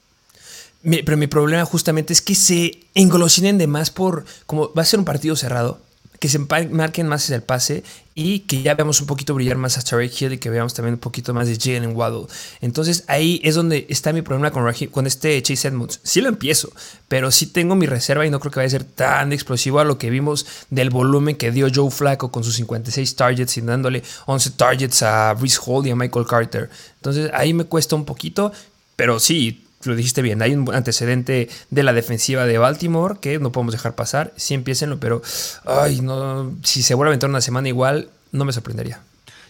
pero 0.83 1.17
mi 1.17 1.27
problema 1.27 1.65
justamente 1.65 2.13
es 2.13 2.23
que 2.23 2.35
se 2.35 2.81
engolosinen 2.95 3.59
de 3.59 3.67
más 3.67 3.91
por, 3.91 4.25
como 4.47 4.73
va 4.73 4.83
a 4.83 4.87
ser 4.87 4.99
un 4.99 5.05
partido 5.05 5.37
cerrado, 5.37 5.81
que 6.21 6.29
se 6.29 6.39
marquen 6.39 7.09
más 7.09 7.31
el 7.31 7.43
pase 7.43 7.83
y 8.15 8.41
que 8.41 8.63
ya 8.63 8.75
veamos 8.75 9.01
un 9.01 9.07
poquito 9.07 9.33
brillar 9.33 9.57
más 9.57 9.79
a 9.79 9.83
Tarek 9.83 10.21
Hill 10.21 10.35
y 10.35 10.39
que 10.39 10.51
veamos 10.51 10.75
también 10.75 10.95
un 10.95 11.01
poquito 11.01 11.33
más 11.33 11.49
de 11.49 11.57
Jalen 11.57 11.97
Waddle. 11.97 12.27
Entonces 12.61 13.05
ahí 13.07 13.41
es 13.43 13.55
donde 13.55 13.87
está 13.89 14.13
mi 14.13 14.21
problema 14.21 14.51
con, 14.51 14.71
con 14.91 15.07
este 15.07 15.43
Chase 15.43 15.69
Edmonds. 15.69 15.99
Sí 16.03 16.21
lo 16.21 16.29
empiezo, 16.29 16.71
pero 17.09 17.31
sí 17.31 17.47
tengo 17.47 17.75
mi 17.75 17.87
reserva 17.87 18.27
y 18.27 18.31
no 18.31 18.39
creo 18.39 18.53
que 18.53 18.61
vaya 18.61 18.67
a 18.67 18.71
ser 18.71 18.85
tan 18.85 19.33
explosivo 19.33 19.81
a 19.81 19.85
lo 19.85 19.97
que 19.97 20.11
vimos 20.11 20.45
del 20.69 20.91
volumen 20.91 21.37
que 21.37 21.53
dio 21.53 21.69
Joe 21.75 21.91
Flacco 21.91 22.31
con 22.31 22.45
sus 22.45 22.57
56 22.57 23.17
targets 23.17 23.57
y 23.57 23.63
dándole 23.63 24.03
11 24.27 24.51
targets 24.51 25.03
a 25.03 25.33
Reese 25.33 25.59
Hall 25.65 25.87
y 25.87 25.91
a 25.91 25.97
Michael 25.97 26.27
Carter. 26.27 26.69
Entonces 26.97 27.31
ahí 27.33 27.55
me 27.55 27.65
cuesta 27.65 27.97
un 27.97 28.05
poquito, 28.05 28.53
pero 28.95 29.19
sí, 29.21 29.65
lo 29.85 29.97
dijiste 29.97 30.23
bien, 30.23 30.43
hay 30.43 30.55
un 30.55 30.73
antecedente 30.75 31.49
de 31.71 31.83
la 31.83 31.93
defensiva 31.93 32.45
de 32.45 32.59
Baltimore 32.59 33.17
que 33.21 33.39
no 33.39 33.51
podemos 33.53 33.73
dejar 33.73 33.95
pasar. 33.95 34.33
Sí, 34.37 34.55
empiecenlo, 34.55 35.01
pero 35.01 35.23
ay, 35.65 36.01
no, 36.01 36.53
si 36.63 36.83
se 36.83 36.95
vuelve 36.95 37.09
a 37.09 37.13
aventar 37.13 37.31
una 37.31 37.41
semana 37.41 37.69
igual, 37.69 38.11
no 38.33 38.45
me 38.45 38.53
sorprendería. 38.53 39.01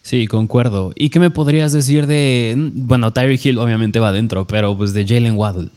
Sí, 0.02 0.26
concuerdo. 0.26 0.92
¿Y 0.94 1.10
qué 1.10 1.20
me 1.20 1.30
podrías 1.30 1.72
decir 1.72 2.06
de, 2.06 2.54
bueno, 2.56 3.12
Tyree 3.12 3.40
Hill 3.42 3.58
obviamente 3.58 4.00
va 4.00 4.08
adentro, 4.08 4.46
pero 4.46 4.76
pues 4.76 4.92
de 4.92 5.06
Jalen 5.06 5.36
Waddle? 5.36 5.70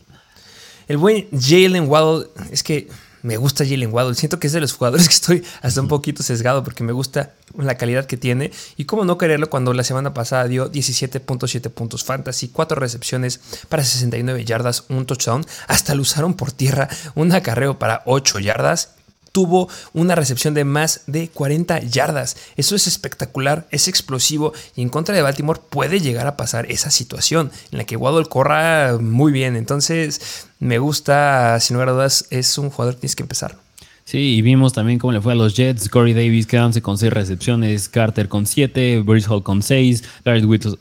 El 0.88 0.98
buen 0.98 1.26
Jalen 1.32 1.88
Waddle, 1.88 2.26
es 2.50 2.62
que 2.62 2.88
me 3.24 3.38
gusta 3.38 3.64
Jalen 3.64 3.92
Waddle. 3.92 4.14
Siento 4.14 4.38
que 4.38 4.46
es 4.46 4.52
de 4.52 4.60
los 4.60 4.74
jugadores 4.74 5.08
que 5.08 5.14
estoy 5.14 5.44
hasta 5.62 5.80
un 5.80 5.88
poquito 5.88 6.22
sesgado 6.22 6.62
porque 6.62 6.84
me 6.84 6.92
gusta 6.92 7.32
la 7.56 7.76
calidad 7.76 8.04
que 8.04 8.16
tiene. 8.16 8.52
Y 8.76 8.84
cómo 8.84 9.04
no 9.04 9.18
quererlo 9.18 9.48
cuando 9.50 9.72
la 9.72 9.82
semana 9.82 10.14
pasada 10.14 10.46
dio 10.46 10.70
17.7 10.70 11.70
puntos 11.70 12.04
fantasy, 12.04 12.48
4 12.48 12.78
recepciones 12.78 13.40
para 13.68 13.82
69 13.82 14.44
yardas, 14.44 14.84
un 14.90 15.06
touchdown. 15.06 15.46
Hasta 15.66 15.94
lo 15.94 16.02
usaron 16.02 16.34
por 16.34 16.52
tierra, 16.52 16.88
un 17.14 17.32
acarreo 17.32 17.78
para 17.78 18.02
8 18.04 18.40
yardas 18.40 18.93
tuvo 19.34 19.68
una 19.92 20.14
recepción 20.14 20.54
de 20.54 20.64
más 20.64 21.00
de 21.08 21.28
40 21.28 21.80
yardas. 21.80 22.36
Eso 22.56 22.76
es 22.76 22.86
espectacular, 22.86 23.66
es 23.72 23.88
explosivo 23.88 24.52
y 24.76 24.82
en 24.82 24.90
contra 24.90 25.12
de 25.12 25.22
Baltimore 25.22 25.60
puede 25.68 25.98
llegar 25.98 26.28
a 26.28 26.36
pasar 26.36 26.70
esa 26.70 26.92
situación 26.92 27.50
en 27.72 27.78
la 27.78 27.84
que 27.84 27.96
Waddle 27.96 28.26
corra 28.26 28.96
muy 29.00 29.32
bien. 29.32 29.56
Entonces, 29.56 30.46
me 30.60 30.78
gusta, 30.78 31.58
sin 31.58 31.74
lugar 31.74 31.88
a 31.88 31.92
dudas, 31.92 32.26
es 32.30 32.56
un 32.58 32.70
jugador 32.70 32.94
que 32.94 33.00
tienes 33.00 33.16
que 33.16 33.24
empezar. 33.24 33.58
Sí, 34.04 34.36
y 34.36 34.42
vimos 34.42 34.72
también 34.72 35.00
cómo 35.00 35.12
le 35.12 35.20
fue 35.20 35.32
a 35.32 35.36
los 35.36 35.56
Jets. 35.56 35.88
Corey 35.88 36.14
Davis 36.14 36.46
quedándose 36.46 36.80
con 36.80 36.96
6 36.96 37.12
recepciones, 37.12 37.88
Carter 37.88 38.28
con 38.28 38.46
7, 38.46 39.00
Bruce 39.00 39.26
Hall 39.28 39.42
con 39.42 39.64
6, 39.64 40.04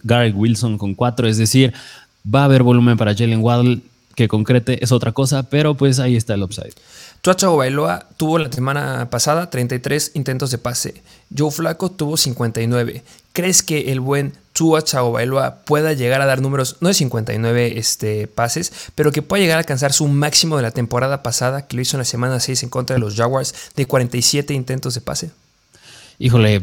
Garrett 0.03 0.35
Wilson 0.35 0.77
con 0.77 0.93
4. 0.93 1.27
Es 1.27 1.37
decir, 1.37 1.73
va 2.23 2.41
a 2.41 2.45
haber 2.45 2.61
volumen 2.61 2.97
para 2.97 3.15
Jalen 3.15 3.41
Waddle 3.41 3.81
que 4.13 4.27
concrete 4.27 4.83
es 4.83 4.91
otra 4.91 5.11
cosa, 5.11 5.49
pero 5.49 5.73
pues 5.73 5.99
ahí 5.99 6.15
está 6.15 6.35
el 6.35 6.43
upside. 6.43 6.73
Tua 7.23 7.55
Bailoa 7.55 8.05
tuvo 8.17 8.37
la 8.37 8.51
semana 8.51 9.09
pasada 9.09 9.49
33 9.49 10.11
intentos 10.15 10.51
de 10.51 10.57
pase. 10.57 11.01
Joe 11.35 11.51
Flaco 11.51 11.89
tuvo 11.89 12.17
59. 12.17 13.01
¿Crees 13.31 13.63
que 13.63 13.93
el 13.93 14.01
buen 14.01 14.33
Tua 14.51 14.83
Bailoa 15.09 15.59
pueda 15.63 15.93
llegar 15.93 16.19
a 16.19 16.25
dar 16.25 16.41
números, 16.41 16.75
no 16.81 16.89
de 16.89 16.93
59 16.93 17.79
este, 17.79 18.27
pases, 18.27 18.73
pero 18.93 19.13
que 19.13 19.21
pueda 19.21 19.41
llegar 19.41 19.55
a 19.55 19.59
alcanzar 19.59 19.93
su 19.93 20.09
máximo 20.09 20.57
de 20.57 20.63
la 20.63 20.71
temporada 20.71 21.23
pasada, 21.23 21.65
que 21.65 21.77
lo 21.77 21.81
hizo 21.81 21.95
en 21.95 21.99
la 21.99 22.05
semana 22.05 22.41
6 22.41 22.63
en 22.63 22.69
contra 22.69 22.95
de 22.95 22.99
los 22.99 23.15
Jaguars, 23.15 23.55
de 23.73 23.85
47 23.85 24.53
intentos 24.53 24.93
de 24.93 24.99
pase? 24.99 25.31
Híjole, 26.19 26.61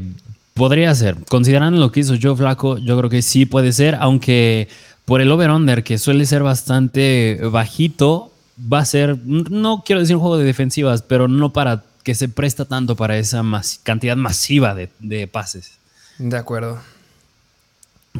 podría 0.52 0.94
ser. 0.94 1.16
Considerando 1.30 1.80
lo 1.80 1.90
que 1.90 2.00
hizo 2.00 2.16
Joe 2.20 2.36
Flaco, 2.36 2.76
yo 2.76 2.98
creo 2.98 3.08
que 3.08 3.22
sí 3.22 3.46
puede 3.46 3.72
ser, 3.72 3.94
aunque 3.94 4.68
por 5.06 5.22
el 5.22 5.32
over-under, 5.32 5.82
que 5.82 5.96
suele 5.96 6.26
ser 6.26 6.42
bastante 6.42 7.40
bajito, 7.50 8.29
va 8.72 8.80
a 8.80 8.84
ser, 8.84 9.18
no 9.24 9.82
quiero 9.84 10.00
decir 10.00 10.16
un 10.16 10.22
juego 10.22 10.38
de 10.38 10.44
defensivas, 10.44 11.02
pero 11.02 11.28
no 11.28 11.52
para 11.52 11.84
que 12.02 12.14
se 12.14 12.28
presta 12.28 12.64
tanto 12.64 12.96
para 12.96 13.18
esa 13.18 13.42
cantidad 13.82 14.16
masiva 14.16 14.74
de, 14.74 15.28
pases. 15.28 15.72
De 16.18 16.36
acuerdo. 16.36 16.80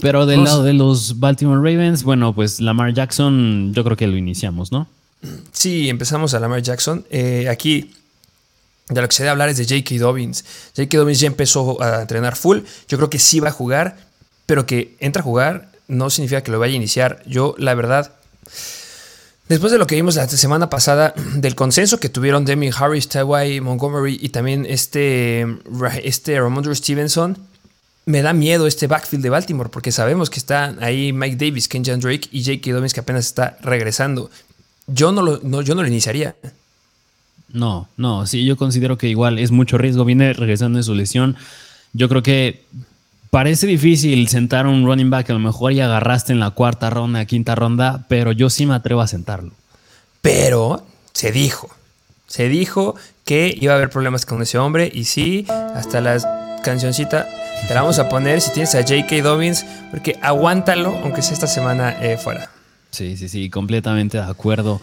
Pero 0.01 0.27
del 0.27 0.45
lado 0.45 0.63
de 0.63 0.73
los 0.73 1.19
Baltimore 1.19 1.59
Ravens, 1.59 2.05
bueno, 2.05 2.35
pues 2.35 2.61
Lamar 2.61 2.95
Jackson, 2.95 3.73
yo 3.75 3.83
creo 3.83 3.97
que 3.97 4.07
lo 4.07 4.17
iniciamos, 4.17 4.71
¿no? 4.71 4.87
Sí, 5.53 5.89
empezamos 5.89 6.33
a 6.35 6.41
Lamar 6.41 6.63
Jackson. 6.63 7.05
Eh, 7.11 7.49
aquí, 7.49 7.93
de 8.89 9.01
lo 9.01 9.09
que 9.09 9.15
se 9.15 9.23
debe 9.23 9.33
hablar 9.33 9.49
es 9.49 9.57
de 9.57 9.65
J.K. 9.65 9.99
Dobbins. 9.99 10.45
J.K. 10.77 10.97
Dobbins 10.97 11.21
ya 11.21 11.27
empezó 11.27 11.83
a 11.83 12.03
entrenar 12.03 12.37
full. 12.37 12.61
Yo 12.89 12.99
creo 12.99 13.11
que 13.11 13.19
sí 13.19 13.41
va 13.41 13.49
a 13.49 13.53
jugar, 13.53 13.97
pero 14.47 14.67
que 14.67 14.97
entra 15.01 15.21
a 15.21 15.25
jugar 15.25 15.71
no 15.89 16.09
significa 16.09 16.43
que 16.43 16.53
lo 16.53 16.61
vaya 16.61 16.75
a 16.75 16.77
iniciar. 16.77 17.23
Yo, 17.27 17.55
la 17.59 17.75
verdad, 17.75 18.13
Después 19.51 19.73
de 19.73 19.79
lo 19.79 19.89
que 19.89 19.97
vimos 19.97 20.15
la 20.15 20.29
semana 20.29 20.71
pasada, 20.71 21.13
del 21.35 21.57
consenso 21.57 21.99
que 21.99 22.09
tuvieron 22.09 22.45
Demi 22.45 22.71
Harris, 22.73 23.09
Tyway, 23.09 23.61
Montgomery 23.61 24.17
y 24.23 24.29
también 24.29 24.65
este, 24.65 25.45
este 26.05 26.41
Ramondre 26.41 26.73
Stevenson, 26.77 27.37
me 28.07 28.23
da 28.23 28.33
miedo 28.33 28.69
este 28.69 28.87
backfield 28.87 29.25
de 29.25 29.31
Baltimore 29.31 29.69
porque 29.69 29.91
sabemos 29.91 30.31
que 30.31 30.39
están 30.39 30.81
ahí 30.81 31.13
Mike 31.13 31.45
Davis, 31.45 31.67
Kenjan 31.67 31.99
Drake 31.99 32.29
y 32.31 32.45
J.K. 32.45 32.73
Dobbins 32.73 32.95
que 32.95 33.01
apenas 33.01 33.27
está 33.27 33.59
regresando. 33.61 34.31
Yo 34.87 35.11
no 35.11 35.21
lo, 35.21 35.41
no, 35.43 35.63
yo 35.63 35.75
no 35.75 35.83
lo 35.83 35.89
iniciaría. 35.89 36.37
No, 37.53 37.89
no, 37.97 38.29
sí, 38.29 38.45
yo 38.45 38.57
considero 38.57 38.99
que 38.99 39.09
igual 39.09 39.41
es 39.41 39.51
mucho 39.51 39.79
riesgo. 39.79 40.05
Viene 40.05 40.33
regresando 40.33 40.77
de 40.77 40.85
su 40.85 40.95
lesión. 40.95 41.37
Yo 41.93 42.09
creo 42.09 42.23
que 42.23 42.67
Parece 43.31 43.69
difícil 43.69 44.27
sentar 44.27 44.67
un 44.67 44.85
running 44.85 45.09
back 45.09 45.31
a 45.31 45.35
lo 45.35 45.39
mejor 45.39 45.73
ya 45.73 45.85
agarraste 45.85 46.33
en 46.33 46.41
la 46.41 46.51
cuarta 46.51 46.91
ronda, 46.91 47.25
quinta 47.27 47.55
ronda, 47.55 48.05
pero 48.09 48.33
yo 48.33 48.51
sí 48.51 48.67
me 48.67 48.75
atrevo 48.75 49.03
a 49.03 49.07
sentarlo. 49.07 49.53
Pero 50.21 50.85
se 51.13 51.31
dijo, 51.31 51.71
se 52.27 52.49
dijo 52.49 52.97
que 53.25 53.57
iba 53.61 53.73
a 53.73 53.77
haber 53.77 53.91
problemas 53.91 54.27
con 54.27 54.43
ese 54.43 54.59
hombre 54.59 54.91
y 54.93 55.05
sí, 55.05 55.47
hasta 55.49 56.01
la 56.01 56.59
cancioncita 56.65 57.29
te 57.69 57.75
la 57.75 57.83
vamos 57.83 58.01
a 58.01 58.09
poner 58.09 58.41
si 58.41 58.53
tienes 58.53 58.75
a 58.75 58.83
J.K. 58.83 59.23
Dobbins, 59.23 59.65
porque 59.93 60.19
aguántalo, 60.23 60.99
aunque 61.05 61.23
sea 61.23 61.35
esta 61.35 61.47
semana 61.47 62.03
eh, 62.03 62.17
fuera. 62.17 62.51
Sí, 62.91 63.17
sí, 63.17 63.29
sí, 63.29 63.49
completamente 63.49 64.19
de 64.19 64.25
acuerdo. 64.25 64.81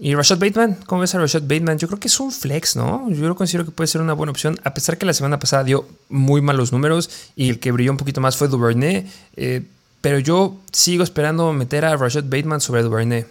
Y 0.00 0.14
Rashad 0.14 0.38
Bateman, 0.38 0.76
¿cómo 0.86 1.02
ves 1.02 1.14
a 1.14 1.18
Rashad 1.18 1.42
Bateman? 1.42 1.78
Yo 1.78 1.86
creo 1.86 2.00
que 2.00 2.08
es 2.08 2.18
un 2.20 2.32
flex, 2.32 2.76
¿no? 2.76 3.08
Yo 3.10 3.28
lo 3.28 3.36
considero 3.36 3.64
que 3.64 3.70
puede 3.70 3.86
ser 3.86 4.00
una 4.00 4.12
buena 4.12 4.32
opción, 4.32 4.58
a 4.64 4.74
pesar 4.74 4.98
que 4.98 5.06
la 5.06 5.14
semana 5.14 5.38
pasada 5.38 5.64
dio 5.64 5.86
muy 6.08 6.40
malos 6.40 6.72
números 6.72 7.10
y 7.36 7.48
el 7.50 7.60
que 7.60 7.70
brilló 7.70 7.92
un 7.92 7.96
poquito 7.96 8.20
más 8.20 8.36
fue 8.36 8.48
Duvernay. 8.48 9.06
Eh, 9.36 9.62
pero 10.00 10.18
yo 10.18 10.56
sigo 10.72 11.04
esperando 11.04 11.52
meter 11.52 11.84
a 11.84 11.96
Rashad 11.96 12.24
Bateman 12.24 12.60
sobre 12.60 12.82
Duvernay. 12.82 13.24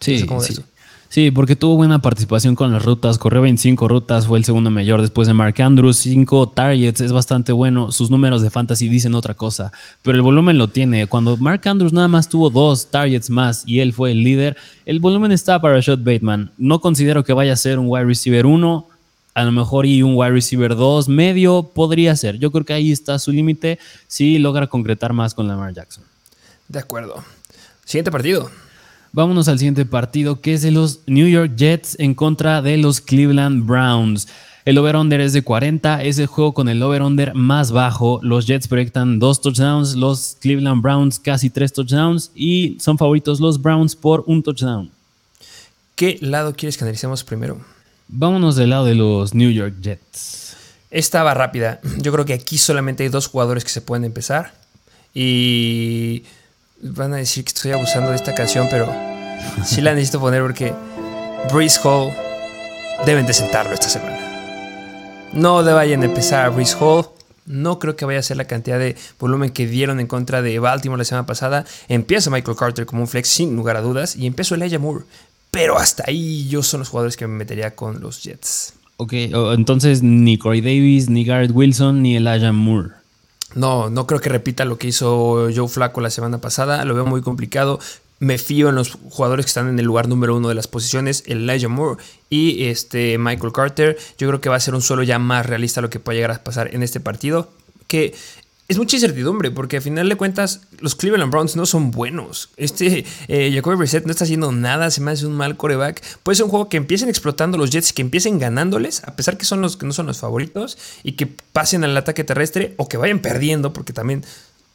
Sí, 0.00 0.26
sí. 0.40 0.64
Sí, 1.10 1.30
porque 1.30 1.56
tuvo 1.56 1.76
buena 1.76 2.00
participación 2.00 2.54
con 2.54 2.70
las 2.70 2.84
rutas, 2.84 3.16
corrió 3.16 3.40
25 3.40 3.88
rutas, 3.88 4.26
fue 4.26 4.36
el 4.36 4.44
segundo 4.44 4.70
mayor 4.70 5.00
después 5.00 5.26
de 5.26 5.32
Mark 5.32 5.54
Andrews, 5.62 5.96
5 5.96 6.50
targets, 6.50 7.00
es 7.00 7.12
bastante 7.12 7.50
bueno, 7.50 7.90
sus 7.92 8.10
números 8.10 8.42
de 8.42 8.50
fantasy 8.50 8.90
dicen 8.90 9.14
otra 9.14 9.32
cosa, 9.32 9.72
pero 10.02 10.16
el 10.16 10.22
volumen 10.22 10.58
lo 10.58 10.68
tiene. 10.68 11.06
Cuando 11.06 11.38
Mark 11.38 11.66
Andrews 11.66 11.94
nada 11.94 12.08
más 12.08 12.28
tuvo 12.28 12.50
dos 12.50 12.90
targets 12.90 13.30
más 13.30 13.62
y 13.66 13.80
él 13.80 13.94
fue 13.94 14.12
el 14.12 14.22
líder, 14.22 14.58
el 14.84 15.00
volumen 15.00 15.32
está 15.32 15.58
para 15.62 15.80
Shot 15.80 16.04
Bateman. 16.04 16.52
No 16.58 16.80
considero 16.80 17.24
que 17.24 17.32
vaya 17.32 17.54
a 17.54 17.56
ser 17.56 17.78
un 17.78 17.86
wide 17.88 18.04
receiver 18.04 18.44
1, 18.44 18.86
a 19.32 19.44
lo 19.44 19.52
mejor 19.52 19.86
y 19.86 20.02
un 20.02 20.14
wide 20.14 20.32
receiver 20.32 20.76
2, 20.76 21.08
medio 21.08 21.62
podría 21.62 22.14
ser. 22.16 22.38
Yo 22.38 22.50
creo 22.50 22.66
que 22.66 22.74
ahí 22.74 22.92
está 22.92 23.18
su 23.18 23.32
límite 23.32 23.78
si 24.08 24.38
logra 24.38 24.66
concretar 24.66 25.14
más 25.14 25.32
con 25.32 25.48
Lamar 25.48 25.72
Jackson. 25.72 26.04
De 26.68 26.80
acuerdo. 26.80 27.24
Siguiente 27.86 28.10
partido. 28.10 28.50
Vámonos 29.12 29.48
al 29.48 29.58
siguiente 29.58 29.86
partido, 29.86 30.40
que 30.40 30.54
es 30.54 30.62
de 30.62 30.70
los 30.70 31.00
New 31.06 31.28
York 31.28 31.52
Jets 31.56 31.96
en 31.98 32.14
contra 32.14 32.62
de 32.62 32.76
los 32.76 33.00
Cleveland 33.00 33.66
Browns. 33.66 34.28
El 34.64 34.76
over-under 34.76 35.20
es 35.22 35.32
de 35.32 35.40
40, 35.40 36.02
es 36.02 36.18
el 36.18 36.26
juego 36.26 36.52
con 36.52 36.68
el 36.68 36.82
over-under 36.82 37.34
más 37.34 37.72
bajo. 37.72 38.20
Los 38.22 38.46
Jets 38.46 38.68
proyectan 38.68 39.18
dos 39.18 39.40
touchdowns, 39.40 39.96
los 39.96 40.36
Cleveland 40.40 40.82
Browns 40.82 41.18
casi 41.18 41.48
tres 41.48 41.72
touchdowns 41.72 42.30
y 42.34 42.76
son 42.78 42.98
favoritos 42.98 43.40
los 43.40 43.62
Browns 43.62 43.96
por 43.96 44.24
un 44.26 44.42
touchdown. 44.42 44.90
¿Qué 45.94 46.18
lado 46.20 46.54
quieres 46.54 46.76
que 46.76 46.84
analicemos 46.84 47.24
primero? 47.24 47.58
Vámonos 48.08 48.56
del 48.56 48.70
lado 48.70 48.84
de 48.84 48.94
los 48.94 49.32
New 49.32 49.50
York 49.50 49.76
Jets. 49.80 50.54
Esta 50.90 51.22
va 51.22 51.32
rápida. 51.32 51.80
Yo 51.98 52.12
creo 52.12 52.24
que 52.24 52.34
aquí 52.34 52.58
solamente 52.58 53.04
hay 53.04 53.08
dos 53.08 53.26
jugadores 53.26 53.64
que 53.64 53.70
se 53.70 53.80
pueden 53.80 54.04
empezar. 54.04 54.52
Y 55.14 56.24
van 56.82 57.14
a 57.14 57.16
decir 57.16 57.44
que 57.44 57.48
estoy 57.48 57.72
abusando 57.72 58.10
de 58.10 58.16
esta 58.16 58.34
canción, 58.34 58.68
pero 58.70 58.92
Sí 59.64 59.80
la 59.80 59.94
necesito 59.94 60.20
poner 60.20 60.42
porque 60.42 60.74
Breeze 61.52 61.80
Hall 61.84 62.12
deben 63.06 63.26
de 63.26 63.32
sentarlo 63.32 63.72
esta 63.72 63.88
semana. 63.88 64.18
No 65.32 65.62
le 65.62 65.72
vayan 65.72 66.02
a 66.02 66.06
empezar 66.06 66.46
a 66.46 66.48
Breeze 66.48 66.76
Hall. 66.80 67.06
No 67.46 67.78
creo 67.78 67.96
que 67.96 68.04
vaya 68.04 68.18
a 68.18 68.22
ser 68.22 68.36
la 68.36 68.46
cantidad 68.46 68.78
de 68.78 68.96
volumen 69.18 69.50
que 69.50 69.66
dieron 69.66 70.00
en 70.00 70.06
contra 70.06 70.42
de 70.42 70.58
Baltimore 70.58 70.98
la 70.98 71.04
semana 71.04 71.26
pasada. 71.26 71.64
Empieza 71.88 72.30
Michael 72.30 72.56
Carter 72.56 72.86
como 72.86 73.02
un 73.02 73.08
flex 73.08 73.28
sin 73.28 73.56
lugar 73.56 73.76
a 73.76 73.80
dudas 73.80 74.16
y 74.16 74.26
empezó 74.26 74.54
Elijah 74.54 74.78
Moore. 74.78 75.04
Pero 75.50 75.78
hasta 75.78 76.04
ahí 76.06 76.46
yo 76.48 76.62
son 76.62 76.80
los 76.80 76.90
jugadores 76.90 77.16
que 77.16 77.26
me 77.26 77.34
metería 77.34 77.74
con 77.74 78.00
los 78.00 78.22
Jets. 78.22 78.74
Ok, 78.98 79.12
entonces 79.12 80.02
ni 80.02 80.38
Corey 80.38 80.60
Davis, 80.60 81.08
ni 81.08 81.24
Garrett 81.24 81.52
Wilson, 81.54 82.02
ni 82.02 82.16
Elijah 82.16 82.52
Moore. 82.52 82.90
No, 83.54 83.90
no 83.90 84.06
creo 84.06 84.20
que 84.20 84.28
repita 84.28 84.64
lo 84.64 84.78
que 84.78 84.88
hizo 84.88 85.48
Joe 85.54 85.68
Flaco 85.68 86.00
la 86.00 86.10
semana 86.10 86.40
pasada. 86.40 86.84
Lo 86.84 86.94
veo 86.94 87.06
muy 87.06 87.22
complicado. 87.22 87.80
Me 88.20 88.36
fío 88.36 88.68
en 88.68 88.74
los 88.74 88.98
jugadores 89.10 89.46
que 89.46 89.50
están 89.50 89.68
en 89.68 89.78
el 89.78 89.84
lugar 89.86 90.08
número 90.08 90.36
uno 90.36 90.48
de 90.48 90.54
las 90.54 90.66
posiciones, 90.66 91.22
Elijah 91.26 91.68
Moore 91.68 92.02
y 92.28 92.64
este 92.66 93.16
Michael 93.16 93.52
Carter. 93.52 93.96
Yo 94.18 94.26
creo 94.28 94.40
que 94.40 94.48
va 94.48 94.56
a 94.56 94.60
ser 94.60 94.74
un 94.74 94.82
solo 94.82 95.04
ya 95.04 95.18
más 95.18 95.46
realista 95.46 95.80
lo 95.80 95.90
que 95.90 96.00
puede 96.00 96.18
llegar 96.18 96.32
a 96.32 96.42
pasar 96.42 96.74
en 96.74 96.82
este 96.82 97.00
partido. 97.00 97.50
Que 97.86 98.14
es 98.68 98.76
mucha 98.76 98.96
incertidumbre, 98.96 99.50
porque 99.50 99.76
al 99.76 99.82
final 99.82 100.10
de 100.10 100.16
cuentas, 100.16 100.60
los 100.78 100.94
Cleveland 100.94 101.32
Browns 101.32 101.56
no 101.56 101.64
son 101.64 101.90
buenos. 101.90 102.50
Este 102.58 103.06
eh, 103.28 103.50
Jacoby 103.54 103.76
Brissett 103.76 104.04
no 104.04 104.10
está 104.10 104.24
haciendo 104.24 104.52
nada, 104.52 104.90
se 104.90 105.00
me 105.00 105.10
hace 105.10 105.26
un 105.26 105.34
mal 105.34 105.56
coreback. 105.56 106.02
Puede 106.22 106.36
ser 106.36 106.44
un 106.44 106.50
juego 106.50 106.68
que 106.68 106.76
empiecen 106.76 107.08
explotando 107.08 107.56
los 107.56 107.70
Jets 107.70 107.90
y 107.90 107.94
que 107.94 108.02
empiecen 108.02 108.38
ganándoles, 108.38 109.02
a 109.04 109.16
pesar 109.16 109.38
que 109.38 109.46
son 109.46 109.62
los 109.62 109.78
que 109.78 109.86
no 109.86 109.94
son 109.94 110.06
los 110.06 110.18
favoritos, 110.18 110.76
y 111.02 111.12
que 111.12 111.26
pasen 111.26 111.82
al 111.82 111.96
ataque 111.96 112.24
terrestre 112.24 112.74
o 112.76 112.88
que 112.88 112.98
vayan 112.98 113.20
perdiendo, 113.20 113.72
porque 113.72 113.94
también 113.94 114.22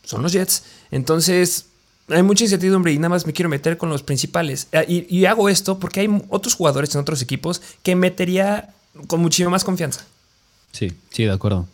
son 0.04 0.24
los 0.24 0.32
Jets. 0.32 0.64
Entonces, 0.90 1.68
hay 2.08 2.24
mucha 2.24 2.46
incertidumbre 2.46 2.94
y 2.94 2.98
nada 2.98 3.10
más 3.10 3.28
me 3.28 3.34
quiero 3.34 3.48
meter 3.48 3.78
con 3.78 3.90
los 3.90 4.02
principales. 4.02 4.70
Ah, 4.74 4.84
y, 4.88 5.26
hago 5.26 5.50
esto 5.50 5.78
porque 5.78 6.00
hay 6.00 6.22
otros 6.30 6.56
jugadores 6.56 6.96
en 6.96 7.02
otros 7.02 7.22
equipos 7.22 7.62
que 7.84 7.96
metería 7.96 8.74
con 9.06 9.22
muchísima 9.22 9.52
más 9.52 9.64
confianza. 9.64 10.04
Sí, 10.72 10.92
sí, 11.12 11.26
de 11.26 11.32
acuerdo. 11.32 11.68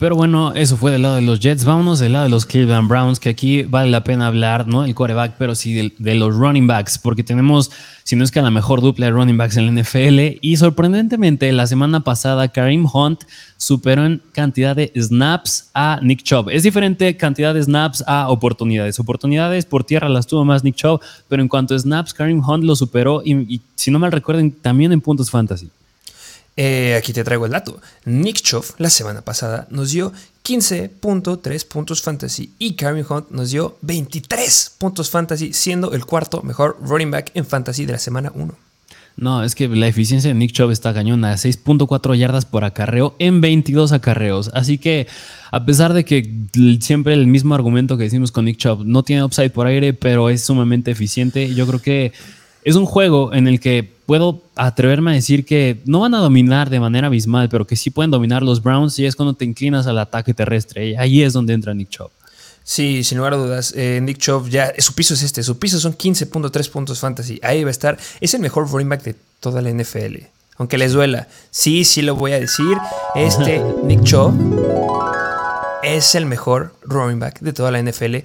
Pero 0.00 0.16
bueno, 0.16 0.54
eso 0.54 0.78
fue 0.78 0.92
del 0.92 1.02
lado 1.02 1.16
de 1.16 1.20
los 1.20 1.40
Jets. 1.40 1.66
Vámonos 1.66 1.98
del 1.98 2.14
lado 2.14 2.24
de 2.24 2.30
los 2.30 2.46
Cleveland 2.46 2.88
Browns, 2.88 3.20
que 3.20 3.28
aquí 3.28 3.64
vale 3.64 3.90
la 3.90 4.02
pena 4.02 4.28
hablar, 4.28 4.66
no 4.66 4.82
el 4.82 4.94
quarterback, 4.94 5.34
pero 5.36 5.54
sí 5.54 5.92
de, 5.98 6.14
los 6.14 6.34
running 6.34 6.66
backs, 6.66 6.96
porque 6.96 7.22
tenemos, 7.22 7.70
si 8.02 8.16
no 8.16 8.24
es 8.24 8.30
que 8.30 8.40
la 8.40 8.50
mejor 8.50 8.80
dupla 8.80 9.04
de 9.04 9.12
running 9.12 9.36
backs 9.36 9.58
en 9.58 9.66
la 9.66 9.82
NFL. 9.82 10.38
Y 10.40 10.56
sorprendentemente, 10.56 11.52
la 11.52 11.66
semana 11.66 12.00
pasada, 12.00 12.48
Kareem 12.48 12.86
Hunt 12.90 13.24
superó 13.58 14.06
en 14.06 14.22
cantidad 14.32 14.74
de 14.74 14.90
snaps 14.96 15.68
a 15.74 16.00
Nick 16.02 16.22
Chubb. 16.22 16.48
Es 16.48 16.62
diferente 16.62 17.14
cantidad 17.18 17.52
de 17.52 17.62
snaps 17.62 18.02
a 18.06 18.30
oportunidades. 18.30 18.98
Oportunidades 18.98 19.66
por 19.66 19.84
tierra 19.84 20.08
las 20.08 20.26
tuvo 20.26 20.46
más 20.46 20.64
Nick 20.64 20.76
Chubb, 20.76 21.02
pero 21.28 21.42
en 21.42 21.48
cuanto 21.48 21.74
a 21.74 21.78
snaps, 21.78 22.14
Kareem 22.14 22.42
Hunt 22.42 22.64
lo 22.64 22.74
superó 22.74 23.20
y, 23.22 23.34
y 23.54 23.60
si 23.74 23.90
no 23.90 23.98
mal 23.98 24.12
recuerden, 24.12 24.50
también 24.50 24.92
en 24.92 25.02
puntos 25.02 25.30
fantasy. 25.30 25.68
Eh, 26.56 26.94
aquí 26.96 27.12
te 27.12 27.24
traigo 27.24 27.46
el 27.46 27.52
dato. 27.52 27.80
Nick 28.04 28.42
Chubb 28.42 28.64
la 28.78 28.90
semana 28.90 29.22
pasada 29.22 29.66
nos 29.70 29.92
dio 29.92 30.12
15.3 30.44 31.66
puntos 31.66 32.02
fantasy 32.02 32.52
y 32.58 32.74
Kareem 32.74 33.06
Hunt 33.08 33.30
nos 33.30 33.50
dio 33.50 33.78
23 33.82 34.74
puntos 34.78 35.10
fantasy, 35.10 35.52
siendo 35.52 35.92
el 35.92 36.04
cuarto 36.04 36.42
mejor 36.42 36.76
running 36.80 37.10
back 37.10 37.30
en 37.34 37.46
fantasy 37.46 37.86
de 37.86 37.92
la 37.92 37.98
semana 37.98 38.32
1. 38.34 38.54
No, 39.16 39.44
es 39.44 39.54
que 39.54 39.68
la 39.68 39.86
eficiencia 39.86 40.28
de 40.28 40.34
Nick 40.34 40.52
Chubb 40.52 40.70
está 40.70 40.94
cañona, 40.94 41.34
6.4 41.34 42.16
yardas 42.16 42.46
por 42.46 42.64
acarreo 42.64 43.14
en 43.18 43.40
22 43.40 43.92
acarreos. 43.92 44.50
Así 44.54 44.78
que, 44.78 45.08
a 45.50 45.64
pesar 45.66 45.92
de 45.92 46.04
que 46.04 46.30
siempre 46.80 47.12
el 47.12 47.26
mismo 47.26 47.54
argumento 47.54 47.98
que 47.98 48.04
decimos 48.04 48.32
con 48.32 48.46
Nick 48.46 48.56
Chubb 48.56 48.84
no 48.86 49.02
tiene 49.02 49.22
upside 49.22 49.50
por 49.50 49.66
aire, 49.66 49.92
pero 49.92 50.30
es 50.30 50.42
sumamente 50.42 50.90
eficiente, 50.90 51.54
yo 51.54 51.66
creo 51.66 51.82
que 51.82 52.12
es 52.64 52.76
un 52.76 52.86
juego 52.86 53.32
en 53.32 53.46
el 53.46 53.60
que 53.60 53.90
puedo 54.06 54.42
atreverme 54.56 55.12
a 55.12 55.14
decir 55.14 55.44
que 55.44 55.80
no 55.84 56.00
van 56.00 56.14
a 56.14 56.18
dominar 56.18 56.68
de 56.68 56.80
manera 56.80 57.06
abismal, 57.06 57.48
pero 57.48 57.66
que 57.66 57.76
sí 57.76 57.90
pueden 57.90 58.10
dominar 58.10 58.42
los 58.42 58.62
Browns 58.62 58.98
y 58.98 59.06
es 59.06 59.16
cuando 59.16 59.34
te 59.34 59.44
inclinas 59.44 59.86
al 59.86 59.98
ataque 59.98 60.34
terrestre. 60.34 60.88
Y 60.88 60.96
ahí 60.96 61.22
es 61.22 61.32
donde 61.32 61.54
entra 61.54 61.74
Nick 61.74 61.90
Chubb. 61.90 62.10
Sí, 62.62 63.02
sin 63.04 63.18
lugar 63.18 63.34
a 63.34 63.36
dudas. 63.36 63.72
Eh, 63.76 64.00
Nick 64.02 64.18
Chubb 64.18 64.48
ya, 64.48 64.72
su 64.78 64.94
piso 64.94 65.14
es 65.14 65.22
este. 65.22 65.42
Su 65.42 65.58
piso 65.58 65.80
son 65.80 65.96
15.3 65.96 66.70
puntos 66.70 67.00
fantasy. 67.00 67.40
Ahí 67.42 67.64
va 67.64 67.68
a 67.68 67.70
estar. 67.70 67.98
Es 68.20 68.34
el 68.34 68.40
mejor 68.40 68.70
running 68.70 68.88
back 68.88 69.02
de 69.02 69.14
toda 69.40 69.62
la 69.62 69.70
NFL. 69.70 70.16
Aunque 70.56 70.76
les 70.76 70.92
duela. 70.92 71.26
Sí, 71.50 71.84
sí 71.84 72.02
lo 72.02 72.14
voy 72.16 72.32
a 72.32 72.40
decir. 72.40 72.76
Este 73.14 73.62
Nick 73.84 74.04
Chubb 74.04 74.34
es 75.82 76.14
el 76.14 76.26
mejor 76.26 76.74
running 76.82 77.18
back 77.18 77.40
de 77.40 77.52
toda 77.52 77.70
la 77.70 77.82
NFL 77.82 78.16